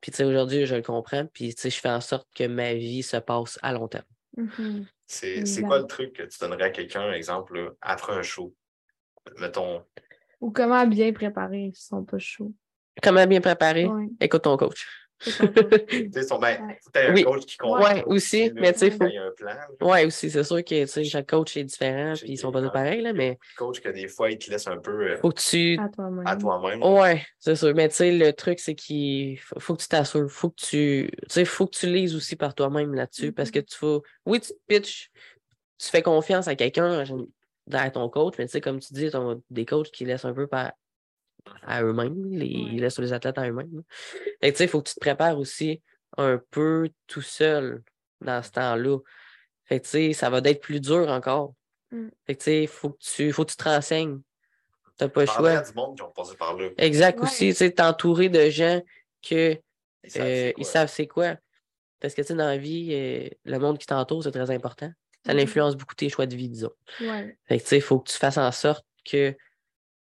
Puis, 0.00 0.12
tu 0.12 0.16
sais, 0.16 0.24
aujourd'hui, 0.24 0.66
je 0.66 0.74
le 0.74 0.82
comprends, 0.82 1.26
puis, 1.26 1.54
tu 1.54 1.62
sais, 1.62 1.70
je 1.70 1.78
fais 1.78 1.90
en 1.90 2.00
sorte 2.00 2.28
que 2.34 2.44
ma 2.46 2.74
vie 2.74 3.02
se 3.02 3.16
passe 3.18 3.58
à 3.62 3.72
long 3.72 3.88
terme. 3.88 4.04
Mhm. 4.36 4.86
C'est 5.06 5.62
quoi 5.62 5.78
le 5.78 5.86
truc 5.86 6.14
que 6.14 6.22
tu 6.22 6.38
donnerais 6.40 6.64
à 6.64 6.70
quelqu'un, 6.70 7.12
exemple, 7.12 7.58
là, 7.58 7.70
après 7.80 8.12
un 8.12 8.22
show? 8.22 8.54
Mettons, 9.38 9.84
Ou 10.40 10.50
comment 10.50 10.86
bien 10.86 11.12
préparer 11.12 11.72
s'ils 11.74 11.88
sont 11.88 12.04
pas 12.04 12.18
chauds. 12.18 12.54
Comment 13.02 13.26
bien 13.26 13.40
préparer? 13.40 13.86
Ouais, 13.86 14.08
Écoute 14.20 14.42
ton 14.42 14.56
coach. 14.56 14.86
Ton 15.20 16.22
son- 16.22 16.38
ben, 16.38 16.66
Ouais. 16.66 16.78
faut 16.82 16.90
un 16.94 17.14
Oui. 17.14 17.22
coach 17.24 17.44
qui 17.46 17.56
comprend. 17.56 17.82
Ouais, 17.82 18.04
aussi, 18.06 18.50
mais 18.54 18.72
tu 18.72 18.78
sais, 18.80 18.90
faut- 18.90 19.04
Il 19.06 19.14
y 19.14 19.18
a 19.18 19.24
un 19.26 19.30
plan. 19.30 19.88
Ouais, 19.88 20.04
aussi, 20.06 20.30
c'est 20.30 20.44
sûr 20.44 20.64
que 20.64 20.80
tu 20.82 20.86
sais, 20.86 21.04
chaque 21.04 21.28
coach 21.28 21.56
est 21.56 21.64
différent, 21.64 22.14
puis 22.16 22.30
ils 22.32 22.36
sont 22.38 22.50
pas 22.52 22.62
tous 22.62 22.70
pareils, 22.70 23.02
là, 23.02 23.12
mais 23.12 23.38
coach 23.56 23.80
que 23.80 23.88
des 23.90 24.08
fois, 24.08 24.30
il 24.30 24.38
te 24.38 24.50
laisse 24.50 24.66
un 24.66 24.78
peu 24.78 25.10
euh, 25.12 25.16
faut 25.18 25.30
que 25.30 25.40
tu. 25.40 25.78
À 25.80 25.88
toi-même. 25.88 26.38
toi-même. 26.38 26.82
Ouais, 26.82 27.22
c'est 27.38 27.56
sûr. 27.56 27.74
Mais 27.74 27.88
tu 27.88 27.96
sais, 27.96 28.12
le 28.12 28.32
truc, 28.32 28.60
c'est 28.60 28.74
qu'il 28.74 29.38
faut, 29.38 29.60
faut 29.60 29.76
que 29.76 29.82
tu 29.82 29.88
t'assures. 29.88 30.30
Faut 30.30 30.50
que 30.50 30.60
tu. 30.60 31.10
Tu 31.10 31.28
sais, 31.28 31.44
faut 31.44 31.66
que 31.66 31.76
tu 31.76 31.86
lises 31.86 32.14
aussi 32.16 32.36
par 32.36 32.54
toi-même 32.54 32.94
là-dessus. 32.94 33.32
Parce 33.32 33.50
que 33.50 33.60
tu 33.60 33.76
vas. 33.84 33.98
Oui, 34.26 34.40
tu 34.40 34.48
te 34.48 34.58
pitches, 34.66 35.10
tu 35.78 35.88
fais 35.88 36.02
confiance 36.02 36.48
à 36.48 36.54
quelqu'un, 36.54 37.04
à 37.72 37.90
ton 37.90 38.08
coach, 38.08 38.34
mais 38.38 38.46
tu 38.46 38.52
sais, 38.52 38.60
comme 38.60 38.80
tu 38.80 38.92
dis, 38.94 39.10
t'as 39.10 39.20
des 39.50 39.64
coachs 39.66 39.90
qui 39.90 40.04
laissent 40.04 40.24
un 40.24 40.32
peu 40.34 40.46
par 40.46 40.72
à 41.62 41.82
eux-mêmes. 41.82 42.24
les- 42.30 42.46
Ils 42.46 42.80
laissent 42.80 42.98
les 42.98 43.12
athlètes 43.12 43.38
à 43.38 43.48
eux-mêmes. 43.48 43.82
que 44.40 44.48
tu 44.50 44.56
sais, 44.56 44.64
il 44.64 44.68
faut 44.68 44.80
que 44.82 44.88
tu 44.88 44.94
te 44.94 45.00
prépares 45.00 45.38
aussi 45.38 45.80
un 46.16 46.40
peu 46.50 46.88
tout 47.06 47.22
seul 47.22 47.82
dans 48.20 48.42
ce 48.42 48.50
temps-là. 48.52 48.98
Fait 49.64 49.78
que 49.80 49.84
tu 49.84 49.90
sais, 49.90 50.12
ça 50.12 50.28
va 50.30 50.38
être 50.44 50.60
plus 50.60 50.80
dur 50.80 51.08
encore. 51.08 51.54
Mm. 51.92 52.08
Fait 52.26 52.34
que 52.34 52.40
tu 52.40 52.44
sais, 52.44 52.66
faut 52.66 52.90
que 52.90 52.98
tu 53.00 53.32
faut 53.32 53.44
que 53.44 53.50
tu 53.50 53.56
te 53.56 53.64
renseignes. 53.64 54.20
T'as 54.96 55.08
pas 55.08 55.20
le 55.22 55.26
choix. 55.26 55.50
à 55.52 55.62
du 55.62 55.72
monde 55.74 55.96
qui 55.96 56.02
ont 56.02 56.10
passé 56.10 56.36
par 56.36 56.56
là. 56.56 56.68
Exact 56.76 57.18
Ouais. 57.18 57.24
aussi, 57.24 57.48
tu 57.48 57.54
sais, 57.54 57.70
t'entourer 57.70 58.28
de 58.28 58.50
gens 58.50 58.82
que 59.26 59.56
Ils 60.04 60.10
savent 60.10 60.22
euh, 60.22 60.26
c'est 60.26 60.48
ils 60.50 60.54
quoi. 60.54 60.64
savent 60.64 60.90
c'est 60.90 61.06
quoi. 61.06 61.36
Parce 62.00 62.14
que 62.14 62.22
tu 62.22 62.28
sais, 62.28 62.34
dans 62.34 62.46
la 62.46 62.56
vie, 62.58 62.88
euh, 62.92 63.28
le 63.44 63.58
monde 63.58 63.78
qui 63.78 63.86
t'entoure, 63.86 64.22
c'est 64.24 64.30
très 64.30 64.50
important. 64.50 64.90
Ça 65.26 65.32
influence 65.32 65.76
beaucoup 65.76 65.94
tes 65.94 66.08
choix 66.08 66.26
de 66.26 66.34
vie, 66.34 66.48
disons. 66.48 66.72
Ouais. 67.00 67.36
Fait 67.46 67.58
que 67.58 67.62
tu 67.62 67.68
sais, 67.68 67.76
il 67.76 67.82
faut 67.82 67.98
que 68.00 68.10
tu 68.10 68.16
fasses 68.16 68.38
en 68.38 68.50
sorte 68.52 68.84
que 69.04 69.34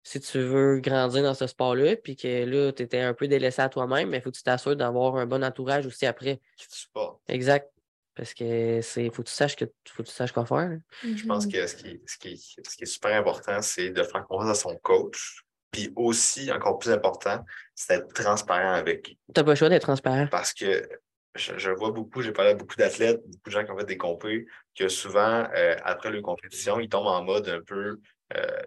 si 0.08 0.20
tu 0.20 0.38
veux 0.38 0.78
grandir 0.78 1.24
dans 1.24 1.34
ce 1.34 1.48
sport-là, 1.48 1.96
puis 1.96 2.14
que 2.14 2.44
là, 2.44 2.70
tu 2.72 2.84
étais 2.84 3.00
un 3.00 3.12
peu 3.12 3.26
délaissé 3.26 3.60
à 3.60 3.68
toi-même, 3.68 4.08
mais 4.10 4.18
il 4.18 4.22
faut 4.22 4.30
que 4.30 4.36
tu 4.36 4.42
t'assures 4.44 4.76
d'avoir 4.76 5.16
un 5.16 5.26
bon 5.26 5.42
entourage 5.42 5.84
aussi 5.84 6.06
après. 6.06 6.40
Qui 6.56 6.68
te 6.68 6.74
supportent. 6.76 7.20
Exact. 7.28 7.68
Parce 8.14 8.32
que 8.32 8.80
c'est 8.82 9.10
faut 9.10 9.22
que 9.24 9.28
tu 9.28 9.34
saches 9.34 9.56
que 9.56 9.64
faut 9.88 10.04
que 10.04 10.08
tu 10.08 10.14
saches 10.14 10.30
quoi 10.30 10.46
faire. 10.46 10.68
là. 10.68 10.76
Je 11.02 11.26
pense 11.26 11.46
Mhm. 11.46 11.52
que 11.52 11.66
ce 11.66 11.74
qui, 11.74 12.00
ce, 12.06 12.18
qui, 12.18 12.36
ce 12.38 12.76
qui 12.76 12.84
est 12.84 12.86
super 12.86 13.16
important, 13.18 13.60
c'est 13.62 13.90
de 13.90 14.02
faire 14.04 14.24
confiance 14.28 14.50
à 14.58 14.60
son 14.60 14.76
coach. 14.76 15.42
Puis 15.72 15.92
aussi, 15.96 16.52
encore 16.52 16.78
plus 16.78 16.90
important, 16.92 17.44
c'est 17.74 17.98
d'être 17.98 18.14
transparent 18.14 18.74
avec 18.74 19.08
lui. 19.08 19.18
T'as 19.34 19.42
pas 19.42 19.50
le 19.50 19.56
choix 19.56 19.68
d'être 19.68 19.82
transparent. 19.82 20.28
Parce 20.30 20.54
que 20.54 20.88
je, 21.34 21.58
je 21.58 21.70
vois 21.72 21.90
beaucoup, 21.90 22.22
j'ai 22.22 22.32
parlé 22.32 22.52
à 22.52 22.54
beaucoup 22.54 22.76
d'athlètes, 22.76 23.20
beaucoup 23.26 23.50
de 23.50 23.50
gens 23.50 23.64
qui 23.64 23.72
ont 23.72 23.76
fait 23.78 23.84
des 23.84 23.98
compés, 23.98 24.46
que 24.78 24.88
souvent, 24.88 25.46
euh, 25.54 25.74
après 25.82 26.10
leur 26.10 26.22
compétition, 26.22 26.78
ils 26.78 26.88
tombent 26.88 27.08
en 27.08 27.22
mode 27.24 27.48
un 27.48 27.60
peu 27.60 27.98
euh, 28.36 28.62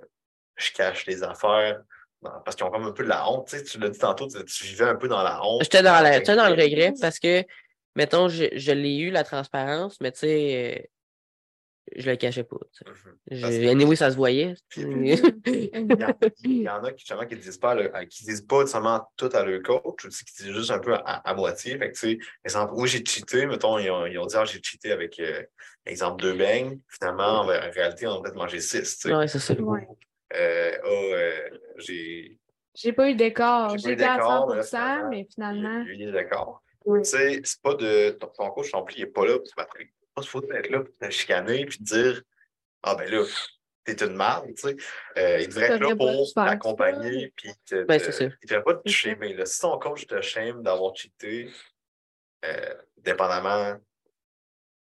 je 0.59 0.71
cache 0.73 1.05
les 1.05 1.23
affaires. 1.23 1.81
Non, 2.21 2.31
Parce 2.43 2.55
qu'ils 2.57 2.65
ont 2.65 2.69
comme 2.71 2.83
un 2.85 2.91
peu 2.91 3.03
de 3.03 3.09
la 3.09 3.29
honte. 3.29 3.47
Tu, 3.47 3.57
sais, 3.57 3.63
tu 3.63 3.79
l'as 3.79 3.89
dit 3.89 3.97
tantôt, 3.97 4.27
tu, 4.27 4.43
tu 4.43 4.63
vivais 4.65 4.85
un 4.85 4.95
peu 4.95 5.07
dans 5.07 5.23
la 5.23 5.43
honte. 5.43 5.63
J'étais 5.63 5.81
dans, 5.81 6.01
la- 6.01 6.19
dans 6.19 6.49
le 6.49 6.61
regret 6.61 6.93
parce 6.99 7.17
que, 7.19 7.43
mettons, 7.95 8.27
je, 8.27 8.45
je 8.53 8.71
l'ai 8.73 8.97
eu, 8.97 9.09
la 9.09 9.23
transparence, 9.23 10.01
mais 10.01 10.11
tu 10.11 10.19
sais, 10.19 10.81
euh, 10.81 10.85
je 11.95 12.09
le 12.09 12.17
cachais 12.17 12.43
pas. 12.43 12.57
tu 12.73 12.83
sais. 12.85 12.91
Je- 13.31 13.41
Parce 13.41 13.55
que- 13.55 13.67
Anyway, 13.69 13.95
ça 13.95 14.11
se 14.11 14.17
voyait. 14.17 14.53
Il 14.75 15.17
y, 16.61 16.69
en 16.69 16.83
a 16.83 16.91
qui, 16.91 16.99
justement, 16.99 17.25
qui 17.25 17.35
ne 17.35 17.39
disent 17.39 17.57
pas, 17.57 17.73
le- 17.73 17.89
qui 18.07 18.25
disent 18.25 18.41
pas 18.45 18.67
seulement 18.67 19.09
tout 19.15 19.29
à 19.33 19.43
leur 19.45 19.61
coach, 19.63 20.03
ou 20.05 20.09
qui 20.09 20.43
disent 20.43 20.53
juste 20.53 20.71
un 20.71 20.79
peu 20.79 20.93
à, 20.95 20.99
à 21.27 21.33
moitié. 21.33 21.77
Fait 21.77 21.89
que, 21.91 21.97
tu 21.97 21.99
sais, 21.99 22.19
exemple, 22.43 22.73
oui, 22.75 22.87
j'ai 22.89 23.03
cheaté, 23.05 23.45
mettons, 23.45 23.77
ils 23.79 23.89
ont, 23.89 24.05
ils 24.05 24.17
ont 24.19 24.25
dit, 24.25 24.35
ah, 24.37 24.43
j'ai 24.45 24.59
cheaté 24.61 24.91
avec, 24.91 25.19
euh, 25.19 25.41
exemple, 25.85 26.21
deux 26.21 26.33
beignes. 26.33 26.79
Finalement, 26.89 27.39
en, 27.39 27.43
en 27.45 27.71
réalité, 27.71 28.07
on 28.07 28.19
a 28.19 28.21
peut-être 28.21 28.35
mangé 28.35 28.59
six, 28.59 28.97
tu 28.99 29.07
sais. 29.09 29.15
Ouais, 29.15 29.27
c'est 29.29 29.39
ça. 29.39 29.53
Ouais. 29.53 29.87
Euh, 30.35 30.77
ah, 30.83 30.87
euh, 30.87 31.49
j'ai 31.77 32.37
J'ai 32.75 32.93
pas 32.93 33.09
eu 33.09 33.15
d'écart. 33.15 33.69
J'ai 33.69 33.75
pas 33.75 33.89
eu 33.89 33.91
J'étais 33.91 34.03
à 34.03 34.13
d'écart, 34.15 34.47
mais 34.47 34.55
là, 34.57 34.63
100 34.63 34.69
finalement, 34.77 35.09
mais 35.09 35.27
finalement. 35.33 35.81
a 35.81 35.85
eu 35.85 35.97
des 35.97 36.15
accords. 36.17 36.63
Oui. 36.85 37.01
Tu 37.01 37.09
sais, 37.09 37.41
c'est 37.43 37.61
pas 37.61 37.73
de. 37.75 38.11
Ton, 38.11 38.27
ton 38.27 38.49
coach 38.51 38.73
non 38.73 38.83
plus, 38.83 38.95
il 38.97 39.03
n'est 39.05 39.09
pas 39.11 39.25
là 39.25 39.37
pour 39.37 39.47
te 39.47 39.55
battre. 39.55 39.75
Pas 40.15 40.21
faut 40.23 40.41
être 40.51 40.69
là 40.69 40.79
pour 40.81 40.97
te 40.97 41.09
chicaner 41.09 41.65
puis 41.65 41.77
te 41.79 41.83
dire 41.83 42.21
Ah 42.83 42.95
ben 42.95 43.09
là, 43.09 43.23
t'es 43.85 43.93
une 44.05 44.15
merde, 44.15 44.45
tu 44.55 44.61
sais. 44.69 44.75
Euh, 45.17 45.39
il 45.41 45.47
devrait 45.49 45.71
être 45.71 45.81
là 45.81 45.95
pour 45.95 46.33
t'accompagner 46.33 47.33
puis 47.35 47.51
te. 47.65 47.83
Ben, 47.83 47.99
te- 47.99 48.23
il 48.23 48.47
devrait 48.49 48.63
pas 48.63 48.75
te 48.75 48.89
shamer. 48.89 49.33
Là. 49.33 49.45
Si 49.45 49.59
ton 49.61 49.77
coach 49.79 50.07
te 50.07 50.21
shame 50.21 50.61
d'avoir 50.63 50.95
cheaté, 50.95 51.49
euh, 52.45 52.75
dépendamment 52.97 53.77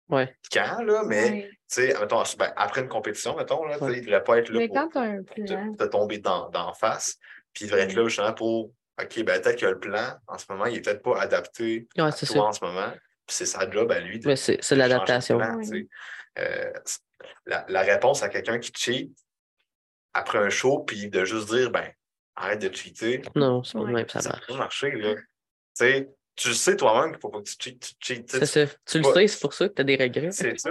Ouais. 0.09 0.36
quand, 0.53 0.82
là, 0.82 1.03
mais 1.07 1.22
Ouais. 1.30 1.51
Sais, 1.75 1.95
mettons, 2.01 2.22
ben, 2.39 2.53
après 2.57 2.81
une 2.83 2.89
compétition, 2.89 3.37
mettons, 3.37 3.64
là, 3.64 3.77
il 3.81 4.01
devrait 4.05 4.25
pas 4.25 4.39
être 4.39 4.49
là 4.51 4.59
Mais 4.61 4.68
pour 4.68 4.77
quand 4.77 4.89
tu 4.91 4.99
as 4.99 5.01
un 5.03 5.22
plan, 5.22 5.72
te, 5.72 5.85
te 5.85 5.89
tomber 5.89 6.18
dans, 6.18 6.49
d'en 6.51 6.72
face. 6.75 7.16
Puis 7.53 7.64
il 7.64 7.68
devrait 7.68 7.85
être 7.85 7.95
là 7.95 8.05
justement 8.09 8.33
pour 8.33 8.70
OK, 9.01 9.22
ben 9.25 9.41
peut-être 9.41 9.59
que 9.61 9.66
le 9.66 9.79
plan, 9.79 10.14
en 10.29 10.39
ce 10.39 10.45
moment, 10.51 10.66
il 10.66 10.75
n'est 10.75 10.81
peut-être 10.81 11.03
pas 11.03 11.20
adapté 11.20 11.89
Ouais, 11.97 12.05
à 12.05 12.12
toi 12.12 12.47
en 12.49 12.53
ce 12.53 12.64
moment. 12.64 12.91
Puis 13.27 13.37
c'est 13.37 13.47
sa 13.47 13.68
job 13.68 13.91
à 13.91 13.99
lui 14.01 14.18
de, 14.20 14.29
Mais 14.29 14.37
c'est 14.37 14.59
c'est 14.62 14.77
de 14.77 14.81
changer 14.83 14.89
l'adaptation. 14.95 15.41
Euh, 16.39 16.72
la, 17.47 17.64
la 17.68 17.83
réponse 17.83 18.22
à 18.22 18.29
quelqu'un 18.29 18.59
qui 18.59 18.72
cheat 18.75 19.16
après 20.12 20.39
un 20.39 20.51
show, 20.51 20.81
puis 20.81 21.09
de 21.09 21.25
juste 21.25 21.49
dire 21.49 21.70
ben 21.70 21.91
arrête 22.37 22.61
de 22.61 22.75
cheater, 22.75 23.22
Non, 23.35 23.62
c'est 23.64 23.72
pas 23.75 23.81
Ouais. 23.85 23.91
de 23.91 23.97
même, 23.97 24.09
ça 24.09 24.20
ça 24.20 24.29
marche. 24.31 24.47
peut 24.47 24.55
marcher. 24.57 24.91
Là. 24.93 25.14
Tu 25.16 25.22
sais, 25.75 26.11
tu 26.37 26.49
le 26.49 26.55
sais 26.55 26.76
toi-même 26.76 27.11
qu'il 27.11 27.16
ne 27.16 27.20
faut 27.20 27.28
pas 27.30 27.39
que 27.41 27.45
tu 27.49 27.55
cheats. 27.59 27.78
Tu 27.78 27.95
cheats 28.01 28.22
tu 28.22 28.47
ça. 28.47 28.66
Tu 28.87 28.99
le 28.99 29.05
sais, 29.05 29.26
c'est 29.28 29.41
pour 29.41 29.53
ça 29.55 29.68
que 29.68 29.74
tu 29.74 29.80
as 29.82 29.85
des 29.85 29.97
regrets. 29.97 30.32
c'est 30.32 30.59
ça. 30.59 30.70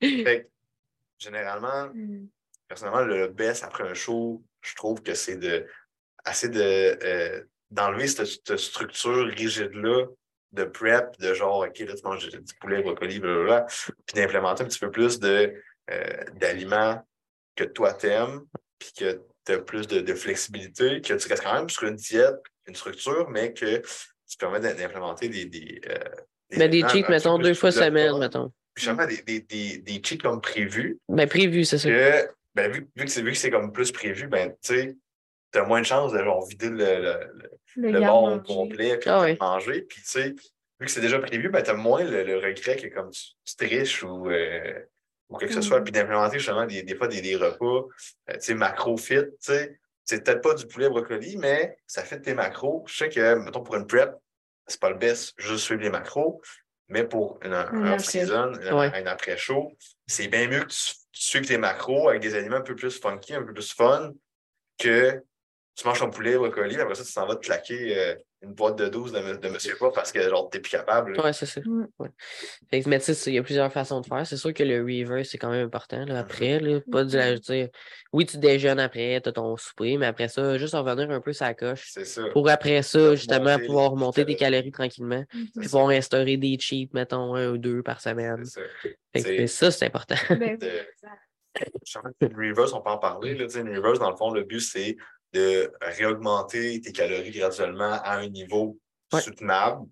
tu 0.00 0.24
sais. 0.24 0.48
Généralement, 1.18 1.88
Mm. 1.94 2.26
personnellement, 2.68 3.02
le 3.02 3.28
best 3.28 3.62
après 3.64 3.84
un 3.88 3.94
show, 3.94 4.42
je 4.60 4.74
trouve 4.74 5.02
que 5.02 5.14
c'est 5.14 5.36
de 5.36 5.66
assez 6.24 6.48
de 6.48 6.60
euh, 7.02 7.42
d'enlever 7.70 8.06
cette, 8.08 8.26
cette 8.26 8.58
structure 8.58 9.26
rigide-là 9.26 10.06
de 10.52 10.64
prep, 10.64 11.18
de 11.18 11.32
genre, 11.32 11.60
OK, 11.66 11.78
là, 11.78 11.94
tu 11.94 12.02
manges 12.04 12.28
du 12.28 12.38
du 12.38 12.54
poulet, 12.60 12.82
brocoli, 12.82 13.18
blablabla, 13.20 13.66
puis 14.06 14.14
d'implémenter 14.14 14.62
un 14.64 14.66
petit 14.66 14.78
peu 14.78 14.90
plus 14.90 15.18
de 15.20 15.54
euh, 15.90 16.24
d'aliments 16.34 17.02
que 17.56 17.64
toi 17.64 17.94
t'aimes, 17.94 18.42
puis 18.78 18.92
que 18.98 19.22
tu 19.46 19.52
as 19.52 19.58
plus 19.58 19.86
de, 19.86 20.00
de 20.00 20.14
flexibilité, 20.14 21.00
que 21.00 21.14
tu 21.14 21.28
restes 21.28 21.42
quand 21.42 21.54
même 21.54 21.68
sur 21.70 21.84
une 21.84 21.96
diète, 21.96 22.36
une 22.66 22.74
structure, 22.74 23.28
mais 23.30 23.52
que 23.54 23.80
tu 24.32 24.38
permets 24.38 24.60
d'im- 24.60 24.74
d'implémenter 24.74 25.28
des, 25.28 25.44
des, 25.44 25.80
euh, 25.88 25.98
Mais 26.56 26.68
des 26.68 26.82
un 26.82 26.88
cheats, 26.88 27.08
mettons, 27.08 27.38
deux 27.38 27.54
fois 27.54 27.70
semaine, 27.70 28.18
mettons. 28.18 28.50
Puis 28.74 28.84
justement, 28.84 29.06
des, 29.06 29.18
des, 29.22 29.40
des, 29.40 29.78
des 29.78 30.00
cheats 30.04 30.16
comme 30.16 30.40
prévu, 30.40 30.98
Ben, 31.08 31.28
prévu, 31.28 31.64
c'est 31.64 31.78
ça. 31.78 31.88
que 31.88 32.28
ben, 32.54 32.70
vu, 32.72 32.88
vu 32.96 33.04
que 33.04 33.10
c'est 33.10 33.22
vu 33.22 33.32
que 33.32 33.38
c'est 33.38 33.50
comme 33.50 33.72
plus 33.72 33.92
prévu, 33.92 34.26
ben, 34.28 34.50
tu 34.50 34.56
sais, 34.74 34.96
t'as 35.50 35.64
moins 35.64 35.80
de 35.80 35.86
chances 35.86 36.12
de 36.12 36.18
genre 36.18 36.46
vider 36.46 36.70
le, 36.70 36.76
le, 37.76 37.90
le, 37.90 38.00
garde-manger. 38.00 38.42
complet 38.46 38.98
puis 38.98 39.10
Ah 39.10 39.20
de 39.20 39.24
oui. 39.32 39.36
manger. 39.40 39.82
Puis, 39.82 40.00
tu 40.02 40.08
sais, 40.08 40.28
vu 40.30 40.86
que 40.86 40.90
c'est 40.90 41.00
déjà 41.02 41.18
prévu, 41.18 41.50
ben, 41.50 41.62
t'as 41.62 41.74
moins 41.74 42.02
le, 42.04 42.22
le 42.24 42.36
regret 42.36 42.76
que 42.76 42.86
comme 42.88 43.10
tu, 43.10 43.22
tu 43.44 43.56
triches 43.56 44.02
ou, 44.02 44.30
euh, 44.30 44.80
ou 45.28 45.36
quoi 45.36 45.46
que 45.46 45.52
ce 45.52 45.58
Mm. 45.58 45.62
soit. 45.62 45.80
Puis 45.82 45.92
d'implémenter 45.92 46.38
justement 46.38 46.64
des, 46.66 46.82
des 46.82 46.94
fois 46.94 47.08
des, 47.08 47.20
des 47.20 47.36
repas, 47.36 47.64
euh, 47.66 48.32
tu 48.34 48.40
sais, 48.40 48.54
macro-fit, 48.54 49.24
tu 49.26 49.30
sais. 49.40 49.78
C'est 50.04 50.24
peut-être 50.24 50.40
pas 50.42 50.54
du 50.54 50.66
poulet 50.66 50.88
brocoli, 50.88 51.36
mais 51.36 51.76
ça 51.86 52.02
fait 52.02 52.20
tes 52.20 52.34
macros. 52.34 52.84
Je 52.86 52.96
sais 52.96 53.08
que, 53.08 53.34
mettons, 53.36 53.62
pour 53.62 53.76
une 53.76 53.86
prep, 53.86 54.14
c'est 54.66 54.80
pas 54.80 54.90
le 54.90 54.96
best, 54.96 55.34
juste 55.38 55.64
suivre 55.64 55.80
les 55.82 55.90
macros. 55.90 56.40
Mais 56.88 57.04
pour 57.04 57.38
une, 57.42 57.52
un 57.54 57.66
Un 57.72 57.92
off-season, 57.94 58.52
un, 58.60 58.76
Ouais. 58.78 58.90
un 58.94 59.06
après-chaud, 59.06 59.72
c'est 60.06 60.28
bien 60.28 60.48
mieux 60.48 60.60
que 60.60 60.66
tu, 60.72 60.92
tu 61.12 61.22
suives 61.22 61.46
tes 61.46 61.56
macros 61.58 62.08
avec 62.08 62.20
des 62.20 62.34
aliments 62.34 62.56
un 62.56 62.60
peu 62.62 62.74
plus 62.74 63.00
funky, 63.00 63.34
un 63.34 63.42
peu 63.42 63.54
plus 63.54 63.72
fun, 63.72 64.12
que 64.78 65.22
tu 65.74 65.86
manges 65.86 66.00
ton 66.00 66.10
poulet, 66.10 66.36
brocoli, 66.36 66.78
après 66.80 66.94
ça, 66.96 67.04
tu 67.04 67.12
t'en 67.14 67.26
vas 67.26 67.36
te 67.36 67.46
claquer 67.46 67.96
euh, 67.98 68.14
une 68.42 68.54
boîte 68.54 68.76
de 68.76 68.88
12 68.88 69.12
de, 69.12 69.36
de 69.36 69.48
Monsieur 69.48 69.76
Pas 69.78 69.90
parce 69.92 70.10
que 70.12 70.20
genre 70.28 70.50
t'es 70.50 70.58
plus 70.60 70.70
capable. 70.70 71.18
Ouais, 71.20 71.32
c'est 71.32 71.46
ça. 71.46 71.60
Mm. 71.64 71.86
Ouais. 71.98 72.08
Fait 72.70 72.82
que, 72.82 72.88
mais 72.88 72.98
tu 72.98 73.14
sais, 73.14 73.30
il 73.30 73.34
y 73.34 73.38
a 73.38 73.42
plusieurs 73.42 73.72
façons 73.72 74.00
de 74.00 74.06
faire. 74.06 74.26
C'est 74.26 74.36
sûr 74.36 74.52
que 74.52 74.62
le 74.64 74.80
reverse, 74.82 75.28
c'est 75.30 75.38
quand 75.38 75.50
même 75.50 75.66
important. 75.66 76.04
Là, 76.04 76.18
après, 76.20 76.58
là, 76.60 76.80
pas 76.90 77.04
de 77.04 77.16
la, 77.16 77.32
Mhm. 77.32 77.38
tu 77.38 77.44
sais, 77.46 77.70
oui, 78.12 78.26
tu 78.26 78.38
déjeunes 78.38 78.80
après, 78.80 79.20
tu 79.22 79.28
as 79.28 79.32
ton 79.32 79.56
souper, 79.56 79.96
mais 79.96 80.06
après 80.06 80.28
ça, 80.28 80.58
juste 80.58 80.74
revenir 80.74 81.10
un 81.10 81.20
peu 81.20 81.32
sa 81.32 81.54
coche. 81.54 81.90
C'est 81.92 82.04
ça. 82.04 82.22
Pour 82.32 82.48
après 82.50 82.82
ça, 82.82 83.14
justement, 83.14 83.58
pouvoir 83.58 83.90
remonter 83.92 84.24
tes 84.24 84.36
calories. 84.36 84.72
tranquillement. 84.72 85.24
Mhm. 85.34 85.46
Puis 85.58 85.68
pouvoir 85.68 85.88
instaurer 85.90 86.36
des 86.36 86.56
cheats, 86.58 86.88
mettons, 86.92 87.34
un 87.34 87.50
ou 87.50 87.58
deux 87.58 87.82
par 87.82 88.00
semaine. 88.00 88.44
C'est 88.44 88.60
ça. 88.60 88.66
Fait 89.14 89.22
que 89.22 89.28
C'est- 89.28 89.46
ça, 89.46 89.70
c'est 89.70 89.86
important. 89.86 90.14
Ben, 90.30 90.56
de- 90.58 90.66
exact. 90.66 91.20
Je 91.86 91.98
pense 91.98 92.12
que 92.20 92.26
Une 92.26 92.36
reverse, 92.50 92.72
on 92.72 92.80
peut 92.80 92.90
en 92.90 92.98
parler. 92.98 93.34
Là, 93.34 93.46
une 93.56 93.76
reverse, 93.76 93.98
dans 93.98 94.10
le 94.10 94.16
fond, 94.16 94.30
le 94.32 94.42
but, 94.44 94.60
c'est 94.60 94.96
de 95.32 95.72
réaugmenter 95.80 96.80
tes 96.80 96.92
calories 96.92 97.30
graduellement 97.30 98.00
à 98.02 98.16
un 98.16 98.28
niveau 98.28 98.78
Ouais. 99.12 99.20
soutenable. 99.20 99.86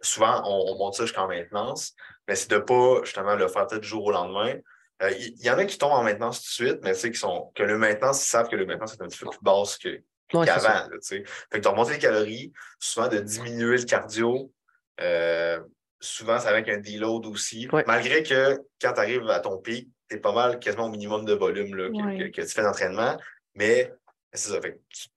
Souvent, 0.00 0.42
on, 0.46 0.72
on 0.72 0.78
monte 0.78 0.94
ça 0.94 1.04
jusqu'en 1.04 1.28
maintenance, 1.28 1.92
mais 2.26 2.34
c'est 2.34 2.48
de 2.50 2.56
ne 2.56 2.60
pas 2.60 3.04
justement 3.04 3.34
le 3.34 3.46
faire 3.48 3.66
peut-être 3.66 3.82
du 3.82 3.88
jour 3.88 4.04
au 4.06 4.10
lendemain. 4.10 4.54
Euh, 5.02 5.10
Il 5.10 5.34
il 5.38 5.44
y, 5.44 5.50
en 5.50 5.58
a 5.58 5.64
qui 5.66 5.76
tombent 5.76 5.92
en 5.92 6.02
maintenance 6.02 6.40
tout 6.40 6.48
de 6.64 6.68
suite, 6.68 6.80
mais 6.82 6.94
qui 6.94 7.14
sont 7.14 7.52
que 7.54 7.62
le 7.62 7.76
maintenance, 7.76 8.24
ils 8.24 8.30
savent 8.30 8.48
que 8.48 8.56
le 8.56 8.64
maintenance 8.64 8.94
est 8.94 9.02
un 9.02 9.08
petit 9.08 9.18
peu 9.18 9.28
plus 9.30 9.38
basse 9.42 9.76
que, 9.76 10.00
Ouais, 10.32 10.46
qu'avant. 10.46 10.68
là. 10.68 10.88
Fait 11.06 11.22
que 11.50 11.58
de 11.58 11.68
remonter 11.68 11.92
les 11.92 11.98
calories, 11.98 12.52
souvent 12.80 13.08
de 13.08 13.18
diminuer 13.18 13.76
le 13.76 13.84
cardio. 13.84 14.50
euh, 15.00 15.60
souvent, 16.00 16.38
c'est 16.40 16.48
avec 16.48 16.68
un 16.68 16.78
deload 16.78 17.26
aussi. 17.26 17.68
Ouais. 17.72 17.84
Malgré 17.86 18.22
que 18.22 18.56
quand 18.80 18.92
tu 18.94 19.00
arrives 19.00 19.28
à 19.28 19.40
ton 19.40 19.58
pic, 19.58 19.88
tu 20.08 20.16
es 20.16 20.18
pas 20.20 20.32
mal 20.32 20.58
quasiment 20.58 20.86
au 20.86 20.90
minimum 20.90 21.24
de 21.24 21.32
volume 21.34 21.74
là, 21.76 21.88
que- 21.90 22.28
que 22.30 22.40
tu 22.42 22.48
fais 22.48 22.62
d'entraînement. 22.62 23.16
Mais 23.54 23.92
c'est 24.32 24.50
ça. 24.50 24.60
Fait 24.60 24.72
que 24.74 24.78
tu- 24.90 25.08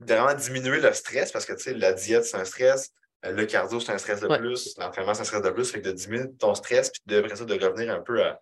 de 0.00 0.14
vraiment 0.14 0.34
diminuer 0.34 0.80
le 0.80 0.92
stress 0.92 1.32
parce 1.32 1.44
que 1.44 1.52
tu 1.54 1.60
sais, 1.64 1.74
la 1.74 1.92
diète, 1.92 2.24
c'est 2.24 2.36
un 2.36 2.44
stress. 2.44 2.92
euh, 3.24 3.32
Le 3.32 3.46
cardio, 3.46 3.80
c'est 3.80 3.90
un 3.92 3.98
stress 3.98 4.20
de 4.20 4.28
Ouais. 4.28 4.38
plus. 4.38 4.76
L'entraînement, 4.78 5.12
c'est 5.14 5.22
un 5.22 5.24
stress 5.24 5.42
de 5.42 5.50
plus. 5.50 5.70
Fait 5.72 5.80
que 5.82 5.88
de 5.88 5.92
diminuer 5.92 6.30
ton 6.38 6.54
stress, 6.54 6.90
puis 6.90 7.02
de, 7.06 7.18
après 7.18 7.34
ça, 7.34 7.44
de 7.44 7.54
revenir 7.66 7.92
un 7.92 8.00
peu 8.00 8.22
à, 8.22 8.40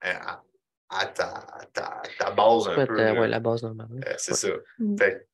à, 0.00 0.42
à 0.88 1.06
ta, 1.06 1.46
ta, 1.74 2.00
ta 2.18 2.30
base 2.30 2.68
un 2.68 2.76
Ouais, 2.76 2.86
peu. 2.86 2.96
ouais, 2.96 3.28
la 3.28 3.40
base 3.40 3.62
normale. 3.62 3.88
là. 3.92 4.08
Euh, 4.10 4.14
c'est 4.16 4.30
Ouais. 4.32 4.36
ça. 4.38 4.48
Mm. 4.78 4.96
Fait 4.98 5.12
que 5.18 5.26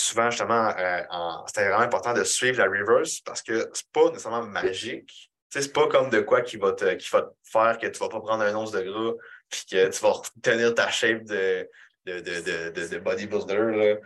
souvent, 0.00 0.30
justement, 0.30 0.68
euh, 0.78 1.02
c'était 1.48 1.68
vraiment 1.68 1.82
important 1.82 2.14
de 2.14 2.22
suivre 2.22 2.58
la 2.58 2.66
reverse 2.66 3.20
parce 3.22 3.42
que 3.42 3.68
c'est 3.72 3.90
pas 3.92 4.10
nécessairement 4.10 4.42
magique. 4.46 5.30
Tu 5.50 5.58
sais, 5.58 5.62
c'est 5.62 5.72
pas 5.72 5.88
comme 5.88 6.10
de 6.10 6.20
quoi 6.20 6.42
qui 6.42 6.56
va 6.56 6.72
te, 6.72 6.94
qui 6.94 7.08
va 7.10 7.22
te 7.22 7.30
faire 7.42 7.78
que 7.78 7.86
tu 7.88 7.98
vas 7.98 8.08
pas 8.08 8.20
prendre 8.20 8.44
un 8.44 8.54
once 8.54 8.70
de 8.70 8.82
gras 8.82 9.14
puis 9.48 9.64
que 9.70 9.88
tu 9.88 10.00
vas 10.02 10.12
tenir 10.42 10.74
ta 10.74 10.88
shape 10.90 11.24
de, 11.24 11.68
de, 12.08 12.20
de, 12.20 12.40
de, 12.40 12.80
de, 12.80 12.88
de 12.88 12.98
bodybuilder 12.98 13.54
là, 13.76 13.96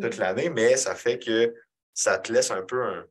toute 0.00 0.16
l'année, 0.18 0.50
mais 0.50 0.76
ça 0.76 0.94
fait 0.94 1.18
que 1.18 1.54
ça 1.94 2.18
te 2.18 2.32
laisse 2.32 2.50
un 2.50 2.62
peu 2.62 2.82
un- 2.82 3.06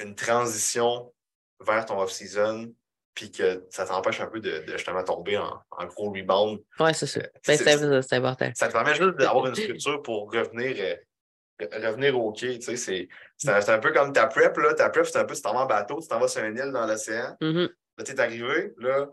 une 0.00 0.14
transition 0.14 1.12
vers 1.60 1.84
ton 1.86 2.00
off-season 2.00 2.74
puis 3.14 3.30
que 3.30 3.64
ça 3.70 3.84
t'empêche 3.84 4.20
un 4.20 4.26
peu 4.26 4.40
de, 4.40 4.64
de 4.66 4.72
justement 4.72 5.04
tomber 5.04 5.36
en, 5.36 5.60
en 5.70 5.86
gros 5.86 6.10
rebound 6.10 6.60
Ouais, 6.80 6.94
c'est 6.94 7.06
ça. 7.06 7.20
Euh, 7.20 7.24
Ben, 7.46 7.58
c'est- 7.58 8.02
c'est 8.02 8.16
important. 8.16 8.50
ça 8.54 8.68
te 8.68 8.72
permet 8.72 8.94
juste 8.94 9.16
d'avoir 9.18 9.46
une 9.46 9.54
structure 9.54 10.02
pour 10.02 10.32
revenir, 10.32 10.74
euh, 10.78 10.96
re- 11.66 11.86
revenir 11.86 12.18
au 12.18 12.32
quai. 12.32 12.58
Tu 12.58 12.62
sais, 12.64 12.76
c'est, 12.76 13.08
c'est, 13.36 13.68
un, 13.68 13.78
peu 13.78 13.92
comme 13.92 14.12
ta 14.14 14.26
prep. 14.28 14.56
Là. 14.56 14.72
Ta 14.74 14.88
prep, 14.88 15.04
c'est 15.04 15.18
un 15.18 15.24
peu, 15.24 15.34
tu 15.34 15.42
t'en 15.42 15.52
vas 15.52 15.60
en 15.60 15.66
bateau, 15.66 16.00
tu 16.00 16.08
t'en 16.08 16.18
vas 16.18 16.26
sur 16.28 16.42
une 16.42 16.56
île 16.56 16.72
dans 16.72 16.86
l'océan. 16.86 17.36
Mhm. 17.42 17.68
Là, 17.98 18.04
tu 18.04 18.12
es 18.12 18.20
arrivé, 18.20 18.72
là, 18.78 19.06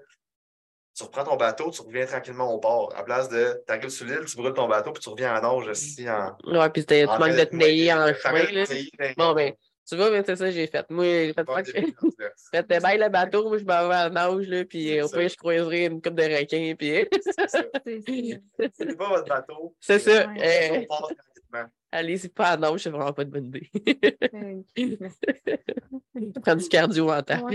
tu 0.99 1.03
reprends 1.05 1.23
ton 1.23 1.37
bateau, 1.37 1.71
tu 1.71 1.81
reviens 1.81 2.05
tranquillement 2.05 2.53
au 2.53 2.59
port. 2.59 2.93
À 2.95 3.03
place 3.03 3.29
de, 3.29 3.63
tu 3.65 3.73
arrives 3.73 3.89
sur 3.89 4.05
l'île, 4.05 4.25
tu 4.27 4.35
brûles 4.35 4.53
ton 4.53 4.67
bateau, 4.67 4.91
puis 4.91 5.01
tu 5.01 5.09
reviens 5.09 5.37
en 5.37 5.41
nage 5.57 5.67
aussi 5.69 6.07
en. 6.09 6.35
Ouais, 6.45 6.69
puis 6.69 6.85
t'es- 6.85 7.03
tu 7.03 7.07
manques 7.19 7.35
de 7.37 7.43
te 7.45 7.55
nailler 7.55 7.93
en 7.93 8.13
chemin. 8.13 8.43
Là. 8.51 8.65
Bon, 9.17 9.33
ben, 9.33 9.53
tu 9.87 9.95
vois, 9.95 10.11
mais 10.11 10.21
c'est 10.25 10.35
ça 10.35 10.45
que 10.45 10.51
j'ai 10.51 10.67
fait. 10.67 10.85
Moi, 10.89 11.05
j'ai 11.05 11.33
fait 11.33 11.43
que. 11.43 11.43
Faites 12.53 12.67
bien 12.67 12.97
le 12.97 13.09
bateau, 13.09 13.47
moi 13.47 13.57
je 13.57 13.63
m'en 13.63 13.87
vais 13.87 13.95
en 13.95 14.09
nage, 14.09 14.47
là, 14.47 14.65
puis 14.65 15.01
au 15.01 15.07
pire, 15.09 15.29
je 15.29 15.37
croiserai 15.37 15.85
une 15.85 16.01
coupe 16.01 16.15
de 16.15 16.23
requins, 16.23 16.73
puis 16.77 17.07
C'est 17.11 17.49
ça. 17.49 17.63
C'est 17.85 18.41
C'est 18.77 18.97
pas 18.97 19.09
votre 19.09 19.27
bateau. 19.27 19.75
c'est 19.79 19.99
ça. 19.99 20.27
Euh, 20.29 20.81
allez-y 21.91 22.29
pas 22.29 22.55
en 22.55 22.59
nage, 22.59 22.81
c'est 22.83 22.89
vraiment 22.91 23.13
pas 23.13 23.23
de 23.25 23.31
bonne 23.31 23.47
idée. 23.47 23.69
Prends 26.43 26.55
du 26.55 26.67
cardio 26.67 27.09
en 27.11 27.21
temps. 27.23 27.47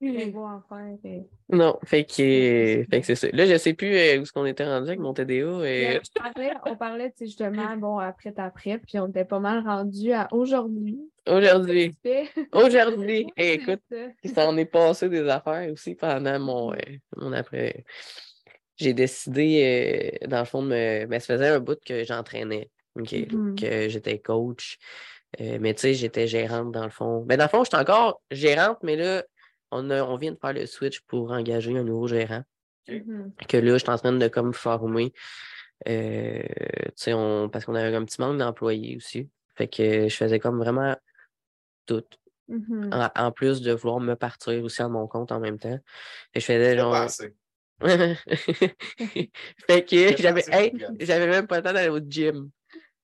Faire. 0.00 0.96
et- 1.04 1.26
non, 1.48 1.78
fait 1.84 2.04
que, 2.04 2.22
euh, 2.22 2.84
fait 2.88 3.00
que 3.00 3.06
c'est 3.06 3.14
ça. 3.16 3.28
Là, 3.32 3.46
je 3.46 3.56
sais 3.56 3.74
plus 3.74 3.96
euh, 3.96 4.18
où 4.18 4.22
est-ce 4.22 4.32
qu'on 4.32 4.46
était 4.46 4.64
rendu 4.64 4.88
avec 4.88 5.00
mon 5.00 5.12
TDA. 5.12 5.68
Et... 5.68 5.98
On 5.98 6.22
parlait, 6.22 6.52
on 6.66 6.76
parlait, 6.76 7.12
justement, 7.20 7.76
bon, 7.76 7.98
après 7.98 8.32
ta 8.32 8.50
prep, 8.50 8.82
puis 8.86 8.98
on 8.98 9.08
était 9.08 9.24
pas 9.24 9.40
mal 9.40 9.66
rendu 9.66 10.12
à 10.12 10.28
aujourd'hui. 10.30 11.00
Aujourd'hui, 11.28 11.96
aujourd'hui, 12.52 13.26
eh, 13.36 13.54
écoute, 13.54 13.80
ça. 13.90 13.96
il 14.22 14.30
s'en 14.30 14.56
est 14.56 14.64
passé 14.66 15.08
des 15.08 15.28
affaires 15.28 15.70
aussi 15.72 15.94
pendant 15.94 16.38
mon, 16.38 16.72
euh, 16.72 16.76
mon 17.16 17.32
après. 17.32 17.84
J'ai 18.76 18.94
décidé, 18.94 20.20
euh, 20.22 20.28
dans 20.28 20.38
le 20.38 20.44
fond, 20.44 20.62
de 20.62 20.68
me. 20.68 21.06
Ben, 21.06 21.18
ça 21.18 21.34
faisait 21.34 21.48
un 21.48 21.60
bout 21.60 21.78
que 21.84 22.04
j'entraînais. 22.04 22.70
Mhm. 22.94 23.54
Que 23.54 23.88
j'étais 23.88 24.18
coach. 24.18 24.78
Euh, 25.40 25.58
mais 25.60 25.74
tu 25.74 25.82
sais, 25.82 25.94
j'étais 25.94 26.26
gérante 26.26 26.72
dans 26.72 26.84
le 26.84 26.90
fond. 26.90 27.22
Ben, 27.26 27.36
dans 27.36 27.44
le 27.44 27.50
fond, 27.50 27.64
j'étais 27.64 27.76
encore 27.76 28.20
gérante, 28.30 28.78
mais 28.82 28.96
là, 28.96 29.24
on, 29.70 29.90
a- 29.90 30.02
on 30.02 30.16
vient 30.16 30.32
de 30.32 30.38
faire 30.38 30.52
le 30.52 30.66
switch 30.66 31.00
pour 31.00 31.30
engager 31.32 31.76
un 31.76 31.82
nouveau 31.84 32.06
gérant. 32.08 32.42
Mhm. 32.88 33.32
Que 33.48 33.56
là, 33.58 33.72
je 33.74 33.78
suis 33.78 33.90
en 33.90 33.98
train 33.98 34.12
de 34.12 34.28
comme 34.28 34.54
former. 34.54 35.12
euh, 35.86 36.42
tu 36.42 36.92
sais, 36.96 37.12
on, 37.12 37.48
parce 37.48 37.64
qu'on 37.64 37.74
avait 37.74 37.94
un 37.94 38.04
petit 38.04 38.20
manque 38.20 38.38
d'employés 38.38 38.96
aussi. 38.96 39.28
Fait 39.56 39.68
que 39.68 40.08
je 40.08 40.16
faisais 40.16 40.38
comme 40.38 40.58
vraiment 40.58 40.96
tout. 41.86 42.04
Mhm. 42.48 42.90
En, 42.92 43.10
en 43.14 43.30
plus 43.32 43.60
de 43.60 43.72
vouloir 43.72 44.00
me 44.00 44.14
partir 44.14 44.62
aussi 44.64 44.80
à 44.82 44.88
mon 44.88 45.06
compte 45.06 45.32
en 45.32 45.40
même 45.40 45.58
temps. 45.58 45.78
Fait 46.32 46.34
que 46.34 46.40
je 46.40 46.46
faisais 46.46 46.70
C'est 46.70 46.76
genre. 46.78 47.08
fait 49.66 49.84
que 49.84 50.16
j'avais 50.18 50.44
hey, 50.50 50.72
même 51.28 51.46
pas 51.46 51.58
le 51.58 51.62
temps 51.62 51.72
d'aller 51.72 51.90
au 51.90 52.00
gym. 52.00 52.50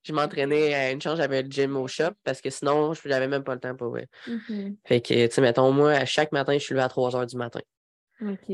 Je 0.04 0.12
m'entraînais 0.12 0.74
à 0.74 0.90
une 0.90 1.00
chance, 1.00 1.16
j'avais 1.16 1.42
le 1.42 1.50
gym 1.50 1.76
au 1.76 1.88
shop 1.88 2.12
parce 2.24 2.40
que 2.40 2.50
sinon, 2.50 2.92
je 2.92 3.08
n'avais 3.08 3.28
même 3.28 3.42
pas 3.42 3.54
le 3.54 3.60
temps 3.60 3.74
pour 3.74 3.88
vrai. 3.88 4.06
Mhm. 4.26 4.76
Fait 4.84 5.00
que, 5.00 5.26
tu 5.26 5.34
sais, 5.34 5.40
mettons, 5.40 5.72
moi, 5.72 5.92
à 5.92 6.04
chaque 6.04 6.30
matin, 6.32 6.52
je 6.52 6.58
suis 6.58 6.74
levé 6.74 6.84
à 6.84 6.88
3 6.88 7.10
h 7.10 7.26
du 7.26 7.36
matin. 7.36 7.60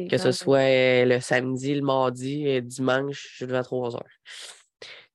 Que 0.08 0.16
ce 0.16 0.32
soit 0.32 0.58
euh, 0.58 1.04
le 1.04 1.20
samedi, 1.20 1.74
le 1.74 1.82
mardi, 1.82 2.46
et 2.46 2.62
dimanche, 2.62 3.28
je 3.30 3.36
suis 3.36 3.46
levé 3.46 3.58
à 3.58 3.62
3 3.62 3.90
h. 3.90 4.00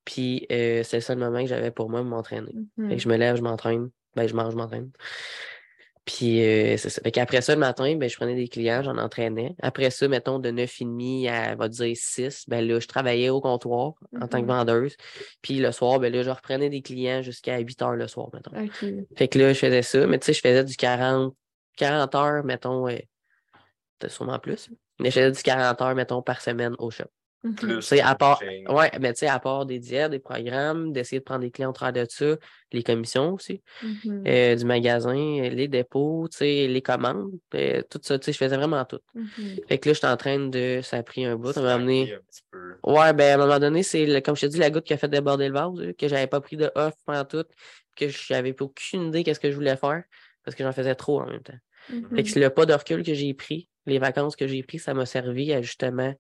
Puis, 0.04 0.46
euh, 0.52 0.84
c'est 0.84 1.02
ça 1.02 1.16
le 1.16 1.22
moment 1.22 1.42
que 1.42 1.48
j'avais 1.48 1.72
pour 1.72 1.90
moi 1.90 2.02
de 2.02 2.08
m'entraîner. 2.08 2.54
Mhm. 2.78 2.90
Fait 2.90 2.96
que 2.98 3.02
je 3.02 3.10
me 3.10 3.16
lève, 3.16 3.38
je 3.38 3.42
m'entraîne. 3.42 3.90
Ben, 4.16 4.28
je 4.28 4.36
mange, 4.36 4.52
je 4.52 4.58
m'entraîne. 4.58 4.92
Puis, 6.06 6.40
euh, 6.44 6.78
c'est 6.78 6.90
ça. 6.90 7.02
Fait 7.02 7.12
qu'après 7.12 7.42
ça, 7.42 7.54
le 7.56 7.60
matin, 7.60 7.96
ben, 7.96 8.08
je 8.08 8.16
prenais 8.16 8.36
des 8.36 8.48
clients, 8.48 8.84
j'en 8.84 8.98
entraînais. 8.98 9.56
Après 9.62 9.90
ça, 9.90 10.08
mettons, 10.08 10.38
de 10.38 10.52
9h30 10.52 11.28
à, 11.28 11.56
va 11.56 11.68
dire, 11.68 11.96
6, 11.98 12.46
ben 12.48 12.66
là, 12.68 12.80
je 12.80 12.88
travaillais 12.88 13.30
au 13.30 13.42
comptoir 13.42 13.94
en 14.22 14.28
tant 14.28 14.38
que 14.40 14.46
Mhm. 14.46 14.48
vendeuse. 14.48 14.96
Puis 15.42 15.58
le 15.60 15.72
soir, 15.72 16.00
ben 16.00 16.14
là, 16.14 16.22
je 16.22 16.30
reprenais 16.30 16.70
des 16.70 16.84
clients 16.84 17.24
jusqu'à 17.24 17.58
8 17.58 17.82
heures 17.82 17.96
le 17.96 18.08
soir, 18.08 18.30
mettons. 18.34 18.52
Fait 19.18 19.28
que 19.28 19.40
là, 19.40 19.52
je 19.52 19.58
faisais 19.60 19.82
ça. 19.82 20.06
Mais 20.06 20.20
tu 20.20 20.28
sais, 20.28 20.34
je 20.34 20.42
faisais 20.42 20.64
du 20.64 20.76
40, 20.76 21.36
40 21.76 22.14
heures, 22.14 22.44
mettons, 22.44 22.88
euh, 22.88 22.98
sûrement 24.08 24.38
plus. 24.38 24.70
Mais 25.00 25.10
je 25.10 25.16
faisais 25.16 25.32
du 25.32 25.42
40 25.42 25.82
heures, 25.82 25.96
mettons, 25.96 26.22
par 26.22 26.40
semaine 26.40 26.76
au 26.78 26.92
shop. 26.92 27.06
Mhm. 27.46 27.56
Plus. 27.56 27.94
À 28.02 28.16
part, 28.16 28.42
ouais, 28.42 28.92
mais 29.00 29.14
tu 29.14 29.20
sais, 29.20 29.28
à 29.28 29.40
part 29.40 29.66
des 29.66 29.78
diètes, 29.80 30.12
des 30.12 30.20
programmes, 30.20 30.92
d'essayer 30.92 31.20
de 31.20 31.24
prendre 31.24 31.42
des 31.42 31.52
clients 31.52 31.70
au 31.70 31.74
travers 31.74 32.06
de 32.06 32.10
ça, 32.12 32.36
les 32.72 32.82
commissions 32.84 33.34
aussi, 33.34 33.62
Mhm. 33.84 34.24
euh, 34.28 34.56
du 34.56 34.66
magasin, 34.66 35.14
les 35.14 35.68
dépôts, 35.68 36.28
tu 36.32 36.38
sais, 36.40 36.68
les 36.68 36.82
commandes, 36.82 37.32
euh, 37.54 37.82
tout 37.90 38.00
ça, 38.02 38.18
tu 38.18 38.26
sais, 38.26 38.34
je 38.34 38.38
faisais 38.38 38.58
vraiment 38.58 38.84
tout. 38.86 39.00
Mhm. 39.14 39.30
Fait 39.70 39.78
que 39.78 39.90
là, 39.90 39.94
j'étais 39.94 40.08
en 40.08 40.18
train 40.18 40.40
de, 40.48 40.80
ça 40.84 40.98
a 40.98 41.04
pris 41.04 41.24
un 41.26 41.36
bout, 41.36 41.54
ça 41.54 41.62
m'a 41.62 41.76
amené. 41.76 42.14
un 42.14 42.18
petit 42.20 42.42
peu. 42.52 42.74
Ouais, 42.84 43.14
ben, 43.14 43.32
à 43.32 43.34
un 43.36 43.38
moment 43.46 43.60
donné, 43.60 43.84
c'est, 43.84 44.06
le- 44.06 44.22
comme 44.22 44.36
je 44.36 44.42
te 44.42 44.46
dis, 44.48 44.58
la 44.58 44.70
goutte 44.72 44.84
qui 44.86 44.94
a 44.94 44.98
fait 44.98 45.08
déborder 45.08 45.48
le 45.48 45.54
vase, 45.54 45.94
que 45.98 46.08
j'avais 46.08 46.28
pas 46.28 46.42
pris 46.42 46.58
de 46.58 46.72
off 46.76 46.94
pendant 47.06 47.26
tout, 47.26 47.46
que 47.96 48.08
j'avais 48.10 48.54
plus 48.54 48.66
aucune 48.66 49.08
idée 49.10 49.24
qu'est-ce 49.24 49.40
que 49.40 49.52
je 49.52 49.56
voulais 49.56 49.78
faire, 49.78 50.04
parce 50.44 50.56
que 50.56 50.64
j'en 50.64 50.72
faisais 50.72 50.96
trop 50.96 51.22
en 51.22 51.28
même 51.28 51.42
temps. 51.44 51.58
Mhm. 51.90 52.10
Fait 52.16 52.24
que 52.24 52.40
le 52.40 52.50
pas 52.50 52.66
de 52.66 52.74
recul 52.74 53.04
que 53.04 53.14
j'ai 53.14 53.34
pris, 53.36 53.70
les 53.86 54.00
vacances 54.00 54.36
que 54.36 54.48
j'ai 54.48 54.64
pris, 54.64 54.80
ça 54.80 54.94
m'a 54.96 55.06
servi 55.06 55.54
à 55.54 55.62
justement 55.62 56.14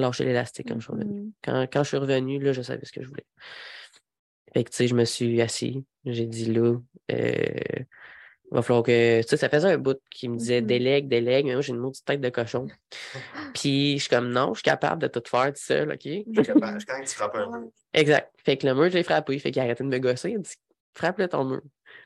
lâché 0.00 0.24
l'élastique 0.24 0.68
quand 0.68 0.76
je 0.78 0.84
suis 0.84 0.92
revenu. 0.92 1.20
Mhm. 1.22 1.32
Quand, 1.44 1.62
quand 1.72 1.82
je 1.82 1.88
suis 1.88 1.96
revenu, 1.96 2.38
là, 2.38 2.52
je 2.52 2.62
savais 2.62 2.84
ce 2.84 2.92
que 2.92 3.02
je 3.02 3.08
voulais. 3.08 3.26
Fait 4.54 4.64
que, 4.64 4.70
tu 4.70 4.76
sais, 4.76 4.86
je 4.86 4.94
me 4.94 5.04
suis 5.04 5.40
assis. 5.40 5.84
J'ai 6.04 6.26
dit, 6.26 6.46
là, 6.52 6.76
euh, 7.10 7.44
il 8.50 8.54
va 8.54 8.62
falloir 8.62 8.82
que. 8.82 9.22
Tu 9.22 9.28
sais, 9.28 9.36
ça 9.38 9.48
faisait 9.48 9.72
un 9.72 9.78
bout 9.78 9.98
qui 10.10 10.28
me 10.28 10.36
disait 10.36 10.60
Mhm. 10.60 10.66
délègue, 10.66 11.08
délègue, 11.08 11.46
mais 11.46 11.52
moi, 11.54 11.62
j'ai 11.62 11.72
une 11.72 11.78
maudite 11.78 12.04
tête 12.04 12.20
de 12.20 12.28
cochon. 12.28 12.66
Puis, 13.56 13.94
je 13.98 14.02
suis 14.02 14.10
comme, 14.10 14.30
non, 14.30 14.48
je 14.54 14.58
suis 14.58 14.62
capable 14.64 15.00
de 15.02 15.06
tout 15.08 15.22
faire 15.26 15.46
tout 15.52 15.60
seul, 15.60 15.90
OK? 15.92 16.00
Je 16.04 16.10
suis 16.10 16.42
capable- 16.52 16.84
Quand 16.86 17.00
tu 17.00 17.14
frappes 17.14 17.36
un 17.36 17.46
mur, 17.60 17.70
Exact. 17.94 18.30
Fait 18.44 18.56
que 18.56 18.66
le 18.66 18.74
mur, 18.74 18.88
je 18.90 18.94
l'ai 18.98 19.02
frappé. 19.02 19.38
Fait 19.38 19.50
qu'il 19.50 19.60
a 19.60 19.64
arrêté 19.64 19.84
de 19.84 19.88
me 19.88 19.98
gosser. 19.98 20.30
Il 20.30 20.36
a 20.36 20.38
dit 20.38 20.54
Frappe-le 20.94 21.28
ton 21.28 21.44
mur. 21.44 21.62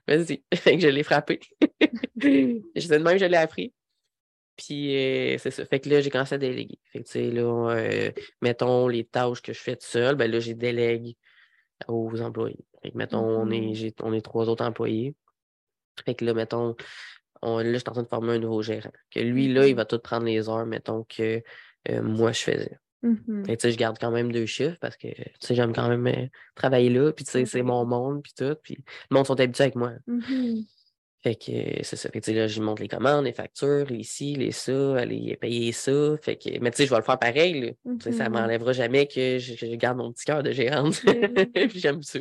Vas-y. 0.06 0.42
Fait 0.54 0.76
que 0.76 0.82
je 0.82 0.88
l'ai 0.88 1.02
frappé. 1.02 1.40
je 2.20 2.88
de 2.88 2.98
même, 2.98 3.18
je 3.18 3.24
l'ai 3.24 3.36
appris. 3.36 3.72
Puis 4.56 4.96
euh, 4.96 5.38
c'est 5.38 5.50
ça. 5.50 5.64
Fait 5.66 5.80
que 5.80 5.88
là, 5.90 6.00
j'ai 6.00 6.10
commencé 6.10 6.34
à 6.34 6.38
déléguer. 6.38 6.78
Fait 6.92 7.00
que 7.00 7.04
tu 7.04 7.12
sais, 7.12 7.30
là, 7.30 7.70
euh, 7.76 8.10
mettons 8.40 8.88
les 8.88 9.04
tâches 9.04 9.42
que 9.42 9.52
je 9.52 9.60
fais 9.60 9.76
tout 9.76 9.86
seul, 9.86 10.16
ben 10.16 10.30
là, 10.30 10.40
j'ai 10.40 10.54
délègue 10.54 11.14
aux 11.88 12.20
employés. 12.22 12.64
Fait 12.82 12.90
que 12.90 12.96
mettons, 12.96 13.18
on, 13.26 13.50
est, 13.50 13.60
Mhm. 13.60 13.74
j'ai- 13.74 13.94
on 14.02 14.12
est 14.14 14.22
trois 14.22 14.48
autres 14.48 14.64
employés. 14.64 15.14
Fait 16.04 16.14
que 16.14 16.24
là, 16.24 16.32
mettons, 16.34 16.74
on, 17.42 17.58
là, 17.58 17.64
je 17.72 17.78
suis 17.78 17.88
en 17.88 17.92
train 17.92 18.02
de 18.02 18.08
former 18.08 18.32
un 18.34 18.38
nouveau 18.38 18.62
gérant. 18.62 18.92
Que 19.10 19.20
lui, 19.20 19.52
là, 19.52 19.66
il 19.66 19.72
Mhm. 19.72 19.76
va 19.76 19.84
tout 19.84 19.98
prendre 19.98 20.24
les 20.24 20.48
heures, 20.48 20.64
mettons, 20.66 21.04
que 21.04 21.42
euh, 21.90 22.02
moi, 22.02 22.32
je 22.32 22.40
faisais. 22.40 22.78
Fait 23.44 23.56
que, 23.56 23.60
tu 23.60 23.68
sais, 23.68 23.72
je 23.72 23.76
garde 23.78 23.98
quand 24.00 24.10
même 24.10 24.32
deux 24.32 24.46
chiffres 24.46 24.78
parce 24.80 24.96
que 24.96 25.08
tu 25.08 25.22
sais, 25.40 25.54
j'aime 25.54 25.72
quand 25.74 25.88
même 25.88 26.28
travailler 26.54 26.88
là. 26.90 27.12
Puis 27.12 27.24
tu 27.26 27.30
sais, 27.32 27.44
c'est 27.44 27.62
mon 27.62 27.84
monde, 27.84 28.22
puis 28.22 28.32
tout. 28.36 28.56
Puis 28.62 28.82
le 29.10 29.14
monde 29.14 29.26
sont 29.26 29.38
habitués 29.38 29.64
avec 29.64 29.76
moi. 29.76 29.92
Mhm. 30.06 30.64
Fait 31.22 31.34
que 31.34 31.50
euh, 31.50 31.80
c'est 31.82 31.96
ça. 31.96 32.08
Fait 32.10 32.20
que 32.20 32.30
là, 32.30 32.46
je 32.46 32.60
monte 32.62 32.78
les 32.78 32.88
commandes, 32.88 33.24
les 33.24 33.32
factures, 33.32 33.86
les 33.88 34.02
ci, 34.04 34.34
les 34.36 34.52
ça, 34.52 34.96
aller 34.96 35.36
payer 35.40 35.72
ça. 35.72 36.16
Fait 36.22 36.36
que, 36.36 36.58
mais 36.60 36.70
tu 36.70 36.76
sais, 36.78 36.86
je 36.86 36.90
vais 36.90 36.96
le 36.98 37.02
faire 37.02 37.18
pareil. 37.18 37.60
Là. 37.84 37.94
Ça 38.12 38.28
Mhm. 38.28 38.32
m'enlèvera 38.34 38.72
jamais 38.72 39.06
que 39.06 39.38
je, 39.38 39.54
je 39.56 39.74
garde 39.74 39.98
mon 39.98 40.12
petit 40.12 40.24
cœur 40.24 40.42
de 40.42 40.52
gérante. 40.52 41.02
Puis 41.54 41.80
j'aime 41.80 42.02
ça. 42.02 42.18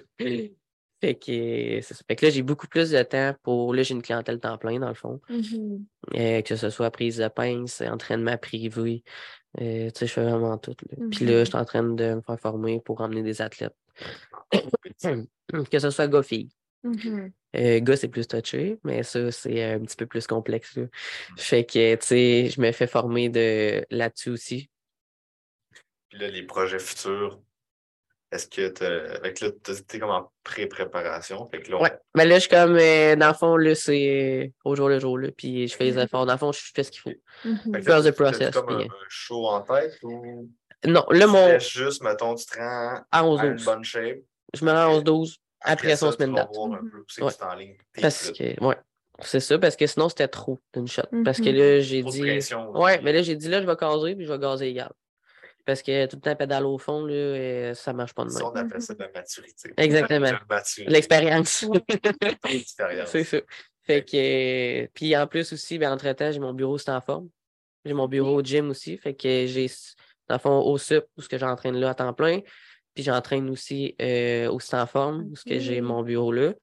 Fait 1.01 1.13
que 1.13 1.31
euh, 1.77 1.81
c'est 1.81 1.93
ça. 1.93 2.03
Fait 2.07 2.15
que 2.15 2.25
là, 2.25 2.31
j'ai 2.31 2.41
beaucoup 2.41 2.67
plus 2.67 2.89
de 2.91 3.03
temps 3.03 3.35
pour. 3.43 3.73
Là, 3.75 3.83
j'ai 3.83 3.93
une 3.93 4.01
clientèle 4.01 4.39
temps 4.39 4.57
plein, 4.57 4.79
dans 4.79 4.87
le 4.87 4.93
fond. 4.95 5.19
Mhm. 5.29 5.85
Euh, 6.15 6.41
que 6.41 6.55
ce 6.55 6.69
soit 6.69 6.89
prise 6.89 7.17
de 7.17 7.27
pince, 7.27 7.81
entraînement 7.81 8.37
privé. 8.37 9.03
Euh, 9.61 9.89
tu 9.91 9.99
sais, 9.99 10.07
je 10.07 10.13
fais 10.13 10.23
vraiment 10.23 10.57
tout. 10.57 10.75
là. 10.89 11.05
Puis 11.11 11.25
là, 11.25 11.43
je 11.43 11.49
suis 11.49 11.57
en 11.57 11.65
train 11.65 11.83
de 11.83 12.15
me 12.15 12.21
faire 12.21 12.39
former 12.39 12.79
pour 12.83 13.01
emmener 13.01 13.23
des 13.23 13.41
athlètes. 13.41 13.75
que 15.01 15.79
ce 15.79 15.89
soit 15.89 16.07
gars-fille. 16.07 16.49
Mhm. 16.85 17.31
Euh, 17.55 17.79
gars, 17.79 17.95
c'est 17.97 18.09
plus 18.09 18.27
touché, 18.27 18.77
mais 18.83 19.01
ça, 19.03 19.31
c'est 19.31 19.63
un 19.63 19.79
petit 19.79 19.95
peu 19.95 20.05
plus 20.05 20.27
complexe. 20.27 20.75
là. 20.77 20.83
Fait 21.37 21.65
que, 21.65 21.95
tu 21.95 22.05
sais, 22.05 22.49
je 22.49 22.61
me 22.61 22.71
fais 22.71 22.85
former 22.87 23.29
de 23.29 23.85
là-dessus 23.89 24.29
aussi. 24.29 24.69
puis 26.09 26.19
là, 26.19 26.27
les 26.29 26.43
projets 26.43 26.79
futurs, 26.79 27.39
est-ce 28.31 28.47
que 28.47 28.67
t'as- 28.69 29.15
avec 29.15 29.39
là, 29.41 29.49
t'as- 29.63 29.81
t'es 29.81 29.99
comme 29.99 30.09
en 30.11 30.31
pré-préparation? 30.43 31.47
Fait 31.49 31.61
que 31.61 31.71
là, 31.71 31.77
on- 31.77 31.83
Ouais. 31.83 31.91
Mais 32.15 32.25
là, 32.25 32.35
je 32.35 32.41
suis 32.41 32.49
comme, 32.49 32.75
euh, 32.77 33.15
dans 33.15 33.27
le 33.29 33.33
fond, 33.33 33.55
là, 33.57 33.73
c'est 33.75 34.53
au 34.63 34.75
jour 34.75 34.87
le 34.89 34.99
jour, 34.99 35.17
là. 35.17 35.29
Puis 35.35 35.67
je 35.67 35.75
fais 35.75 35.85
les 35.85 35.97
efforts. 35.99 36.25
Dans 36.25 36.33
le 36.33 36.39
fond, 36.39 36.51
je 36.51 36.59
fais 36.73 36.83
ce 36.83 36.91
qu'il 36.91 37.01
faut. 37.01 37.09
Fait 37.09 37.49
que 37.49 37.79
the 37.79 37.83
t'as- 37.85 38.01
t'as-tu 38.03 38.13
process, 38.13 38.53
comme 38.53 38.69
un, 38.69 38.77
puis- 38.77 38.87
un 38.87 39.05
show 39.09 39.47
en 39.47 39.61
tête 39.61 39.97
ou? 40.03 40.49
Non, 40.85 41.05
là, 41.09 41.25
tu 41.25 41.31
mon. 41.31 41.59
juste, 41.59 42.03
mettons, 42.03 42.35
tu 42.35 42.45
te 42.45 42.57
rends 42.57 42.99
À 42.99 43.05
à 43.11 43.21
une 43.21 43.27
11-12. 43.29 43.65
bonne 43.65 43.83
shape? 43.83 44.19
Je 44.53 44.63
me 44.65 44.71
rends 44.71 44.77
à 44.77 44.87
11-12. 44.89 45.37
Après 45.65 45.95
son 45.95 46.11
ça, 46.11 46.17
vas 46.17 46.27
date. 46.27 46.49
Mhm. 46.55 46.91
Ouais. 47.21 47.75
Parce 48.01 48.31
que, 48.31 48.63
ouais. 48.65 48.75
C'est 49.21 49.39
ça, 49.39 49.57
parce 49.57 49.75
que 49.77 49.87
sinon, 49.87 50.09
c'était 50.09 50.27
trop 50.27 50.59
d'une 50.73 50.87
shot. 50.87 51.03
Parce 51.23 51.37
que 51.39 51.49
Mhm. 51.49 51.55
là, 51.55 51.79
j'ai 51.79 52.03
dit. 52.03 52.19
pression, 52.19 52.73
là. 52.73 52.79
Ouais, 52.79 53.01
mais 53.01 53.13
là, 53.13 53.21
j'ai 53.21 53.35
dit, 53.35 53.47
là, 53.47 53.61
je 53.61 53.65
vais 53.67 53.75
gazer, 53.79 54.15
puis 54.15 54.25
je 54.25 54.31
vais 54.31 54.39
gazer 54.39 54.67
égal. 54.67 54.91
Parce 55.65 55.81
que 55.81 56.05
tout 56.05 56.17
le 56.17 56.21
temps, 56.21 56.35
pédale 56.35 56.65
au 56.65 56.77
fond, 56.77 57.05
là, 57.05 57.13
euh, 57.13 57.73
ça 57.73 57.91
marche 57.93 58.13
pas 58.13 58.23
de 58.25 58.29
Ça, 58.29 58.39
même. 58.39 58.47
on 58.53 58.55
appelle 58.55 58.81
ça 58.81 58.93
de 58.93 58.99
la 58.99 59.09
maturité. 59.11 59.73
Exactement. 59.77 60.31
L'expérience. 60.85 61.65
L'expérience. 62.47 63.07
C'est 63.11 63.23
ça. 63.23 63.37
Fait 63.83 64.03
que, 64.03 64.83
euh, 64.83 64.87
puis 64.93 65.15
en 65.15 65.27
plus 65.27 65.53
aussi, 65.53 65.77
ben, 65.79 65.91
entre-temps, 65.91 66.31
j'ai 66.31 66.39
mon 66.39 66.53
bureau, 66.53 66.77
c'est 66.77 66.91
en 66.91 67.01
forme. 67.01 67.29
J'ai 67.83 67.93
mon 67.93 68.07
bureau 68.07 68.35
au 68.39 68.43
gym 68.43 68.69
aussi. 68.71 68.97
Fait 68.97 69.13
que 69.13 69.45
j'ai, 69.47 69.67
dans 70.27 70.35
le 70.35 70.39
fond, 70.39 70.59
au 70.59 70.77
SUP, 70.77 71.05
où 71.17 71.21
ce 71.21 71.29
que 71.29 71.37
j'entraîne 71.37 71.77
là 71.77 71.91
à 71.91 71.93
temps 71.95 72.13
plein. 72.13 72.39
Puis 72.95 73.03
j'entraîne 73.03 73.49
aussi 73.49 73.95
euh, 74.01 74.49
au 74.49 74.59
stand 74.59 74.81
en 74.81 74.87
forme, 74.87 75.27
où 75.31 75.35
ce 75.35 75.43
que 75.43 75.59
j'ai 75.59 75.81
mon 75.81 76.01
bureau 76.01 76.31
là. 76.31 76.53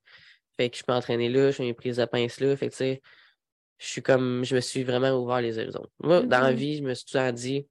Fait 0.57 0.71
que 0.71 0.77
je 0.77 0.83
peux 0.83 0.93
entraîner 0.93 1.29
là, 1.29 1.51
je 1.51 1.57
fais 1.57 1.63
mes 1.63 1.75
prises 1.75 1.97
de 1.99 2.05
pince 2.07 2.41
là. 2.41 2.57
Fait 2.57 2.67
que, 2.69 2.73
tu 2.73 2.79
sais, 2.79 3.03
je 3.79 3.87
suis 3.87 4.03
comme, 4.03 4.45
je 4.45 4.55
me 4.55 4.61
suis 4.61 4.83
vraiment 4.83 5.11
ouvert 5.13 5.41
les 5.41 5.59
horizons. 5.59 5.87
Moi, 6.03 6.23
dans 6.23 6.41
la 6.41 6.53
vie, 6.53 6.79
je 6.79 6.83
me 6.83 6.95
suis 6.95 7.07
le 7.13 7.19
temps 7.19 7.33
dit, 7.33 7.67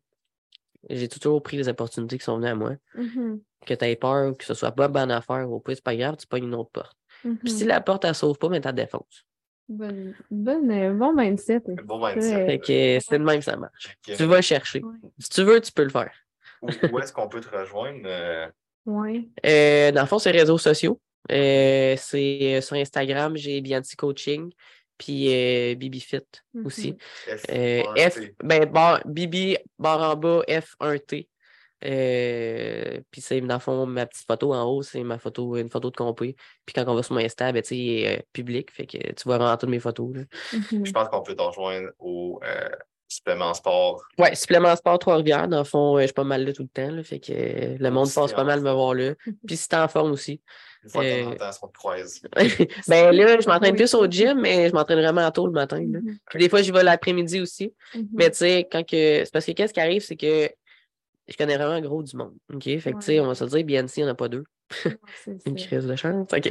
j'ai 0.90 1.08
toujours 1.08 1.42
pris 1.42 1.58
les 1.58 1.68
opportunités 1.70 2.18
qui 2.18 2.24
sont 2.24 2.38
venues 2.38 2.48
à 2.48 2.56
moi. 2.56 2.72
Mhm. 2.96 3.42
Que 3.66 3.74
tu 3.74 3.86
aies 3.86 3.96
peur, 3.96 4.36
que 4.38 4.44
ce 4.44 4.54
soit 4.54 4.72
pas 4.72 4.88
bonne 4.88 5.12
affaire 5.12 5.50
ou 5.50 5.60
pas, 5.60 5.76
c'est 5.76 5.84
pas 5.84 5.96
grave, 5.96 6.18
tu 6.18 6.28
pognes 6.28 6.46
une 6.46 6.56
autre 6.56 6.72
porte. 6.72 6.98
Puis 7.22 7.52
si 7.52 7.64
Mhm. 7.64 7.70
la 7.70 7.82
porte, 7.82 8.06
elle 8.06 8.16
sauve 8.16 8.38
pas, 8.38 8.50
mais 8.50 8.62
tu 8.62 8.74
défonces. 8.74 9.26
Bonne, 9.70 10.14
bonne, 10.30 10.72
euh, 10.72 10.94
bon 10.94 11.14
mindset. 11.16 11.62
Un 11.68 11.84
Bon 11.84 12.06
mindset. 12.06 12.46
Fait 12.46 12.60
que 12.60 13.00
c'est 13.00 13.20
de 13.20 13.24
même 13.24 13.40
que 13.40 13.46
ça 13.46 13.56
marche. 13.56 13.96
Tu 14.04 14.26
vas 14.26 14.38
le 14.38 14.42
chercher. 14.42 14.84
Ouais. 14.84 15.10
Si 15.20 15.30
tu 15.30 15.44
veux, 15.44 15.62
tu 15.62 15.72
peux 15.72 15.84
le 15.84 15.90
faire. 15.90 16.12
Où, 16.62 16.68
où 16.92 17.00
est-ce 17.00 17.12
qu'on 17.14 17.28
peut 17.28 17.42
te 17.42 17.50
rejoindre? 17.56 18.02
euh, 18.06 18.48
Ouais. 18.86 19.28
Euh, 19.46 19.92
dans 19.92 20.02
le 20.02 20.08
fond, 20.08 20.20
c'est 20.20 20.32
réseaux 20.32 20.58
sociaux. 20.58 21.00
Euh, 21.32 21.96
c'est 21.98 22.62
sur 22.62 22.76
Instagram, 22.76 23.38
j'ai 23.38 23.62
Bianti 23.62 23.96
Coaching, 23.96 24.52
puis 24.98 25.28
euh, 25.34 25.76
Bibi 25.76 26.00
Fit 26.00 26.26
aussi. 26.66 26.98
F, 27.28 27.46
Euh, 27.52 27.84
ben, 28.44 28.66
bar, 28.66 29.02
Bibi, 29.06 29.58
barre 29.78 30.12
en 30.14 30.16
bas, 30.16 30.42
F1T. 30.48 31.28
Euh, 31.84 33.02
puis 33.10 33.22
c'est 33.22 33.42
dans 33.42 33.56
le 33.56 33.60
fond, 33.60 33.86
ma 33.86 34.06
petite 34.06 34.28
photo 34.28 34.54
en 34.54 34.64
haut, 34.66 34.82
c'est 34.84 35.04
ma 35.04 35.18
photo, 35.18 35.58
une 35.58 35.70
photo 35.70 35.90
de 35.90 35.96
compé. 35.96 36.36
Puis 36.66 36.74
quand 36.74 36.84
on 36.88 36.96
va 36.96 37.04
sur 37.04 37.14
mon 37.16 37.22
Insta, 37.22 37.52
ben, 37.52 37.62
tu 37.62 37.70
sais, 37.70 37.78
il 37.78 38.00
est 38.04 38.20
euh, 38.20 38.22
public, 38.34 38.72
fait 38.72 38.86
que 38.86 38.98
tu 38.98 39.24
vois 39.26 39.38
vraiment 39.38 39.58
toutes 39.58 39.70
mes 39.70 39.80
photos. 39.80 40.10
Mhm. 40.54 40.86
Je 40.86 40.92
pense 40.92 41.10
qu'on 41.10 41.22
peut 41.22 41.36
te 41.36 41.42
rejoindre 41.42 41.90
au 42.00 42.40
euh, 42.44 42.70
supplément 43.12 43.54
sport. 43.54 44.02
Ouais, 44.18 44.34
supplément 44.36 44.76
sport 44.76 44.98
Trois-Rivières, 45.00 45.48
dans 45.48 45.60
le 45.60 45.64
fond, 45.64 45.98
euh, 45.98 46.02
je 46.02 46.06
suis 46.08 46.14
pas 46.14 46.24
mal 46.24 46.46
là 46.46 46.54
tout 46.54 46.64
le 46.64 46.70
temps, 46.70 46.92
là, 46.92 47.04
fait 47.04 47.20
que 47.20 47.32
euh, 47.34 47.78
le 47.80 47.90
monde 47.92 48.12
passe 48.14 48.34
pas 48.34 48.44
mal 48.44 48.62
me 48.62 48.72
voir 48.72 48.94
là. 48.94 49.14
Puis 49.48 49.58
si 49.58 49.68
t'es 49.68 49.76
en 49.76 49.88
forme 49.88 50.12
aussi. 50.12 50.42
Une 50.84 50.90
fois 50.90 51.04
Euh, 51.04 51.36
temps, 51.36 51.50
on 51.62 51.68
te 51.68 51.74
croise. 51.74 52.22
ben 52.88 53.12
là, 53.12 53.40
je 53.40 53.48
m'entraîne 53.48 53.72
Oui. 53.74 53.78
plus 53.78 53.94
au 53.94 54.08
gym, 54.08 54.40
mais 54.42 54.70
je 54.70 54.74
m'entraîne 54.74 55.00
vraiment 55.00 55.30
tôt 55.32 55.46
le 55.46 55.52
matin. 55.52 55.78
là. 55.80 56.00
Mhm. 56.00 56.18
Puis 56.30 56.40
des 56.40 56.50
fois, 56.50 56.62
j'y 56.62 56.72
vais 56.72 56.84
l'après-midi 56.84 57.42
aussi. 57.42 57.74
Mhm. 57.94 58.08
Mais 58.14 58.32
tu 58.32 58.38
sais, 58.38 58.68
quand 58.72 58.84
que. 58.84 59.24
C'est 59.26 59.32
parce 59.32 59.46
que 59.46 59.52
qu'est-ce 59.52 59.74
qui 59.74 59.80
arrive, 59.80 60.02
c'est 60.02 60.16
que 60.16 60.50
je 61.28 61.38
connais 61.38 61.58
vraiment 61.58 61.80
gros 61.82 62.02
du 62.02 62.16
monde. 62.16 62.34
OK? 62.54 62.64
Fait 62.64 62.92
que 62.94 62.98
tu 62.98 63.06
sais, 63.06 63.20
on 63.20 63.28
va 63.28 63.36
se 63.36 63.44
le 63.44 63.50
dire, 63.50 63.64
BNC, 63.66 63.98
il 63.98 64.04
n'y 64.04 64.10
en 64.10 64.14
a 64.14 64.16
pas 64.16 64.28
deux. 64.28 64.44
Une 65.46 65.56
crise 65.56 65.86
de 65.86 65.96
chance. 65.96 66.28
OK? 66.34 66.50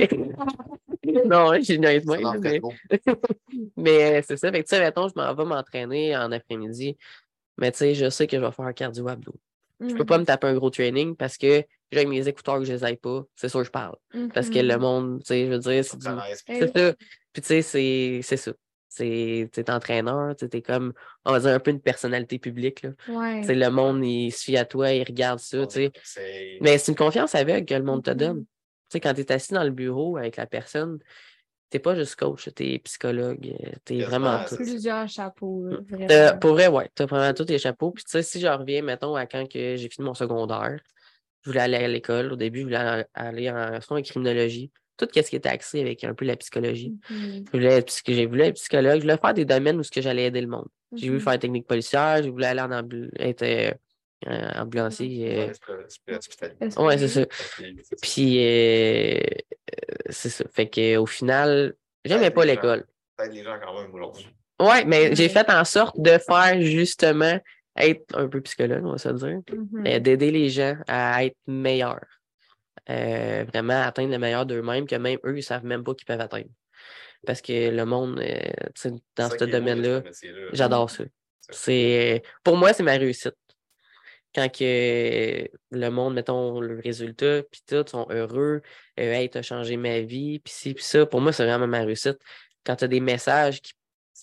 non, 1.26 1.52
j'ai 1.60 1.74
une 1.74 1.84
fait 1.86 2.04
Mais, 2.06 2.60
mais 3.76 4.18
euh, 4.18 4.22
c'est 4.26 4.36
ça. 4.36 4.50
Fait 4.50 4.62
que 4.62 4.68
tu 4.68 4.74
sais, 4.76 4.80
mettons, 4.80 5.08
je 5.08 5.14
m'en 5.16 5.34
vais 5.34 5.44
m'entraîner 5.44 6.16
en 6.16 6.30
après-midi. 6.32 6.96
Mais 7.58 7.72
tu 7.72 7.78
sais, 7.78 7.94
je 7.94 8.08
sais 8.10 8.26
que 8.26 8.36
je 8.36 8.42
vais 8.44 8.52
faire 8.52 8.72
cardio 8.74 9.08
abdos. 9.08 9.34
Je 9.80 9.94
peux 9.94 10.04
pas 10.04 10.18
me 10.18 10.24
taper 10.24 10.46
un 10.46 10.54
gros 10.54 10.68
training 10.70 11.16
parce 11.16 11.38
que 11.38 11.64
j'ai 11.90 12.04
mes 12.06 12.28
écouteurs 12.28 12.58
que 12.58 12.64
je 12.64 12.72
les 12.72 12.84
aille 12.84 12.98
pas. 12.98 13.24
C'est 13.34 13.48
sûr 13.48 13.60
que 13.60 13.66
je 13.66 13.70
parle. 13.70 13.96
Parce 14.34 14.50
que 14.50 14.58
le 14.58 14.74
Mhm. 14.74 14.80
monde, 14.80 15.20
tu 15.20 15.26
sais, 15.28 15.46
je 15.46 15.50
veux 15.52 15.58
dire, 15.58 15.84
c'est 15.84 15.96
du. 15.98 16.06
Eh 16.48 16.54
C'est 16.58 16.76
ça. 16.76 16.94
Puis 17.32 17.42
tu 17.42 17.48
sais, 17.48 17.62
c'est 17.62 18.20
c'est 18.22 18.36
ça. 18.36 18.52
C'est 18.92 19.48
t'es 19.52 19.70
entraîneur, 19.70 20.34
tu 20.36 20.46
es 20.52 20.62
comme, 20.62 20.92
on 21.24 21.30
va 21.32 21.38
dire, 21.40 21.50
un 21.50 21.60
peu 21.60 21.70
une 21.70 21.80
personnalité 21.80 22.38
publique. 22.40 22.82
Là. 22.82 22.90
Ouais. 23.08 23.40
Le 23.54 23.68
monde, 23.70 24.04
il 24.04 24.32
se 24.32 24.42
fie 24.44 24.56
à 24.56 24.64
toi, 24.64 24.90
il 24.92 25.04
regarde 25.04 25.38
ça. 25.38 25.64
Mais 26.60 26.76
c'est 26.76 26.90
une 26.92 26.98
confiance 26.98 27.34
aveugle 27.34 27.64
que 27.66 27.74
le 27.74 27.84
monde 27.84 28.02
te 28.02 28.10
Mhm. 28.10 28.16
donne. 28.16 28.44
Tu 28.90 28.96
sais, 28.96 29.00
quand 29.00 29.14
tu 29.14 29.20
es 29.20 29.32
assis 29.32 29.54
dans 29.54 29.62
le 29.62 29.70
bureau 29.70 30.16
avec 30.16 30.36
la 30.36 30.46
personne, 30.46 30.98
t'es 31.70 31.78
pas 31.78 31.94
juste 31.94 32.16
coach, 32.16 32.48
tu 32.56 32.72
es 32.74 32.78
psychologue, 32.80 33.40
tu 33.84 33.94
es 33.94 33.98
Quasiment, 34.00 34.08
vraiment 34.08 34.40
c'est 34.46 34.56
tout. 34.56 34.62
Plusieurs 34.64 35.08
chapeaux, 35.08 35.64
Euh, 35.64 35.78
vraiment. 35.88 36.38
pour 36.40 36.50
vrai, 36.50 36.66
ouais, 36.66 36.90
tu 36.96 37.02
as 37.02 37.06
vraiment 37.06 37.32
tous 37.32 37.46
les 37.48 37.58
chapeaux. 37.60 37.92
Puis 37.92 38.02
tu 38.02 38.10
sais, 38.10 38.22
si 38.24 38.40
je 38.40 38.48
reviens, 38.48 38.82
mettons, 38.82 39.14
à 39.14 39.26
quand 39.26 39.48
que 39.48 39.76
j'ai 39.76 39.88
fini 39.88 40.04
mon 40.04 40.14
secondaire, 40.14 40.80
je 41.42 41.50
voulais 41.50 41.60
aller 41.60 41.76
à 41.76 41.86
l'école. 41.86 42.32
Au 42.32 42.36
début, 42.36 42.60
je 42.60 42.64
voulais 42.64 43.06
aller 43.14 43.48
en 43.48 43.80
soins 43.80 44.00
en 44.00 44.02
criminologie. 44.02 44.72
Tout 44.96 45.06
ce 45.14 45.20
qui 45.20 45.36
était 45.36 45.48
axé 45.48 45.80
avec 45.80 46.02
un 46.02 46.12
peu 46.12 46.24
la 46.24 46.36
psychologie. 46.36 46.96
Mhm. 47.08 47.44
Je 47.46 47.50
voulais 47.52 47.76
être, 47.78 47.94
j'ai 48.06 48.26
voulu 48.26 48.42
être 48.42 48.56
psychologue. 48.56 48.96
Je 48.96 49.02
voulais 49.02 49.16
faire 49.16 49.34
des 49.34 49.44
domaines 49.44 49.78
où 49.78 49.84
ce 49.84 49.90
que 49.92 50.00
j'allais 50.02 50.26
aider 50.26 50.40
le 50.40 50.48
monde. 50.48 50.66
J'ai 50.96 51.06
voulu 51.06 51.20
Mhm. 51.20 51.24
faire 51.24 51.38
technique 51.38 51.66
policière, 51.68 52.20
j'ai 52.22 52.30
voulu 52.30 52.44
aller 52.44 52.60
en 52.60 52.72
être 53.20 53.78
euh, 54.26 54.30
euh, 54.30 54.60
ambulancier. 54.60 55.48
euh, 55.48 55.52
Ouais, 56.76 56.98
c'est 56.98 57.08
ça. 57.08 57.26
Puis, 57.26 57.76
c'est 57.82 57.84
ça. 57.84 57.96
Puis, 58.02 58.38
euh, 58.44 59.18
euh, 59.20 59.94
c'est 60.10 60.28
ça. 60.28 60.44
Fait 60.52 60.68
que, 60.68 60.96
au 60.96 61.06
final, 61.06 61.74
j'aimais 62.04 62.30
pas 62.30 62.44
l'école. 62.44 62.84
T'aides 63.16 63.32
les 63.32 63.42
gens 63.44 63.58
quand 63.62 63.80
même 63.80 63.92
aujourd'hui. 63.94 64.26
Ouais, 64.60 64.84
mais 64.84 65.14
j'ai 65.14 65.28
fait 65.28 65.48
en 65.50 65.64
sorte 65.64 65.98
de 66.00 66.18
faire 66.18 66.60
justement 66.60 67.38
être 67.78 68.04
un 68.14 68.28
peu 68.28 68.40
psychologue, 68.42 68.84
on 68.84 68.92
va 68.92 68.98
se 68.98 69.08
le 69.08 69.14
dire. 69.14 69.40
Mhm. 69.52 69.86
Euh, 69.86 69.98
d'aider 70.00 70.30
les 70.30 70.50
gens 70.50 70.76
à 70.86 71.24
être 71.24 71.36
meilleurs. 71.46 72.04
Euh, 72.90 73.44
vraiment 73.52 73.82
atteindre 73.82 74.10
le 74.10 74.18
meilleur 74.18 74.44
d'eux-mêmes, 74.46 74.86
que 74.86 74.96
même 74.96 75.18
eux, 75.24 75.38
ils 75.38 75.42
savent 75.42 75.64
même 75.64 75.84
pas 75.84 75.94
qu'ils 75.94 76.06
peuvent 76.06 76.20
atteindre. 76.20 76.48
Parce 77.26 77.40
que 77.40 77.70
le 77.70 77.84
monde, 77.84 78.18
euh, 78.20 78.38
dans 79.16 79.30
ce 79.30 79.44
domaine-là, 79.44 80.02
j'adore 80.52 80.90
ça. 80.90 81.04
C'est, 81.50 82.22
pour 82.42 82.56
moi, 82.56 82.72
c'est 82.72 82.82
ma 82.82 82.92
réussite. 82.96 83.34
Quand 84.34 84.48
que 84.50 85.48
le 85.70 85.88
monde, 85.88 86.14
mettons, 86.14 86.60
le 86.60 86.80
résultat, 86.80 87.42
puis 87.50 87.62
tout, 87.66 87.84
sont 87.86 88.06
heureux, 88.10 88.62
euh, 88.98 89.12
hey, 89.12 89.28
t'as 89.28 89.42
changé 89.42 89.76
ma 89.76 90.00
vie, 90.00 90.38
puis 90.38 90.52
ci, 90.52 90.74
puis 90.74 90.84
ça, 90.84 91.06
pour 91.06 91.20
moi, 91.20 91.32
c'est 91.32 91.44
vraiment 91.44 91.66
ma 91.66 91.80
réussite. 91.80 92.18
Quand 92.64 92.76
tu 92.76 92.84
as 92.84 92.88
des 92.88 93.00
messages 93.00 93.60
qui, 93.60 93.72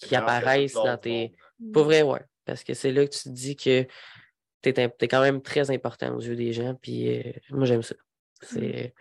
qui 0.01 0.15
apparaissent 0.15 0.73
dans 0.73 0.97
tes. 0.97 1.33
bon. 1.59 1.71
Pour 1.71 1.83
vrai, 1.85 2.03
ouais. 2.03 2.21
Parce 2.45 2.63
que 2.63 2.73
c'est 2.73 2.91
là 2.91 3.05
que 3.05 3.11
tu 3.11 3.23
te 3.23 3.29
dis 3.29 3.55
que 3.55 3.85
tu 4.61 4.69
es, 4.69 5.07
quand 5.07 5.21
même 5.21 5.41
très 5.41 5.69
important 5.71 6.15
aux 6.15 6.21
yeux 6.21 6.35
des 6.35 6.53
gens, 6.53 6.75
puis 6.75 7.19
euh, 7.19 7.31
moi, 7.49 7.65
j'aime 7.65 7.83
ça. 7.83 7.95
C'est. 8.41 8.93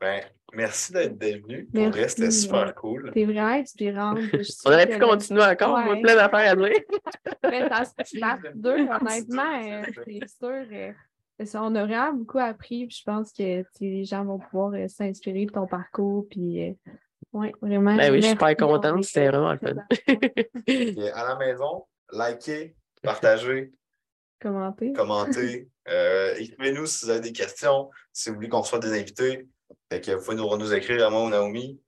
Ben, 0.00 0.22
merci 0.56 0.92
d'être 0.92 1.18
venu. 1.20 1.66
Pour 1.72 1.88
vrai, 1.90 2.08
c'était 2.08 2.30
super 2.30 2.74
cool. 2.74 3.10
T'es 3.12 3.24
vraiment 3.24 3.46
inspirante. 3.60 4.18
On 4.64 4.72
aurait 4.72 4.88
pu 4.88 4.98
continuer 4.98 5.42
encore, 5.44 5.78
moi, 5.78 5.96
plein 6.02 6.16
d'affaires 6.16 6.52
à 6.52 6.56
dire. 6.56 6.80
Mais 7.44 7.68
ça 7.68 7.84
se 7.84 8.18
passe 8.18 8.40
deux, 8.54 8.70
honnêtement, 9.00 9.62
euh, 9.62 9.82
c'est 10.04 10.28
sûr. 10.28 10.66
euh, 10.72 10.92
c'est 11.38 11.46
ça, 11.46 11.62
on 11.62 11.74
a 11.74 11.84
vraiment 11.84 12.14
beaucoup 12.14 12.38
appris. 12.38 12.86
puis 12.86 12.96
je 12.98 13.04
pense 13.04 13.30
que 13.32 13.62
les 13.80 14.04
gens 14.04 14.24
vont 14.24 14.38
pouvoir 14.38 14.72
euh, 14.72 14.88
s'inspirer 14.88 15.44
de 15.46 15.52
ton 15.52 15.66
parcours. 15.66 16.26
Puis, 16.30 16.70
euh, 16.70 16.72
ouais, 17.34 17.52
vraiment. 17.60 17.94
Ben 17.94 18.10
oui, 18.10 18.18
je 18.22 18.28
suis 18.28 18.30
super 18.32 18.56
contente, 18.56 19.04
c'était 19.04 19.28
vraiment 19.28 19.52
le 19.52 19.58
fun. 19.58 19.74
Et 20.66 21.10
à 21.12 21.28
la 21.28 21.36
maison, 21.36 21.84
likez, 22.12 22.74
partagez, 23.02 23.70
Commenter. 24.40 24.92
commentez. 24.92 25.68
Euh, 25.88 26.34
Écrivez-nous 26.38 26.86
si 26.86 27.04
vous 27.04 27.10
avez 27.10 27.20
des 27.20 27.32
questions, 27.32 27.90
si 28.12 28.28
vous 28.28 28.36
voulez 28.36 28.48
qu'on 28.48 28.60
reçoive 28.60 28.80
des 28.80 28.98
invités. 28.98 29.46
Fait 29.90 30.00
que 30.00 30.12
vous 30.12 30.24
pouvez 30.24 30.36
nous, 30.36 30.56
nous 30.56 30.74
écrire 30.74 31.06
à 31.06 31.10
moi 31.10 31.24
ou 31.24 31.28
Naomi. 31.28 31.80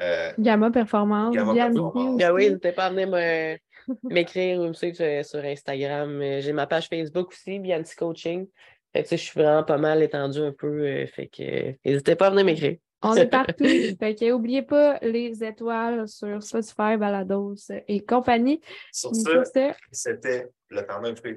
Euh, 0.00 0.32
Gamma 0.38 0.70
Performance. 0.70 1.34
Gamma 1.34 1.54
Performance. 1.54 2.16
Ben 2.18 2.32
oui, 2.32 2.46
n'hésitez 2.48 2.72
pas 2.72 2.86
à 2.86 2.90
venir 2.90 3.08
me- 3.08 3.56
m'écrire 4.04 4.60
ou 4.60 4.68
me 4.68 4.72
suivre 4.72 4.96
sur, 5.24 5.44
Instagram. 5.44 6.20
Euh, 6.22 6.40
J'ai 6.40 6.52
ma 6.52 6.66
page 6.66 6.88
Facebook 6.88 7.28
aussi, 7.32 7.58
Bianti 7.58 7.96
Coaching. 7.96 8.46
Fait 8.92 9.02
que, 9.02 9.08
tu 9.08 9.10
sais, 9.10 9.16
je 9.16 9.22
suis 9.30 9.40
vraiment 9.40 9.64
pas 9.64 9.76
mal 9.78 10.02
étendu 10.02 10.40
un 10.40 10.52
peu. 10.52 10.66
euh, 10.86 11.06
fait 11.06 11.26
que 11.28 11.74
n'hésitez 11.84 12.14
pas 12.16 12.28
à 12.28 12.30
venir 12.30 12.44
m'écrire. 12.44 12.76
On 13.02 13.14
est 13.14 13.26
partout. 13.26 13.64
fait 14.00 14.14
que 14.14 14.30
n'oubliez 14.30 14.62
pas 14.62 14.98
les 15.02 15.44
étoiles 15.44 16.08
sur 16.08 16.42
Spotify, 16.42 16.96
Balados 16.96 17.54
et 17.86 18.04
compagnie. 18.04 18.60
sur 18.92 19.14
ce, 19.14 19.72
c'était 19.92 20.48
le 20.70 20.82
Noël 21.00 21.16
fait 21.16 21.36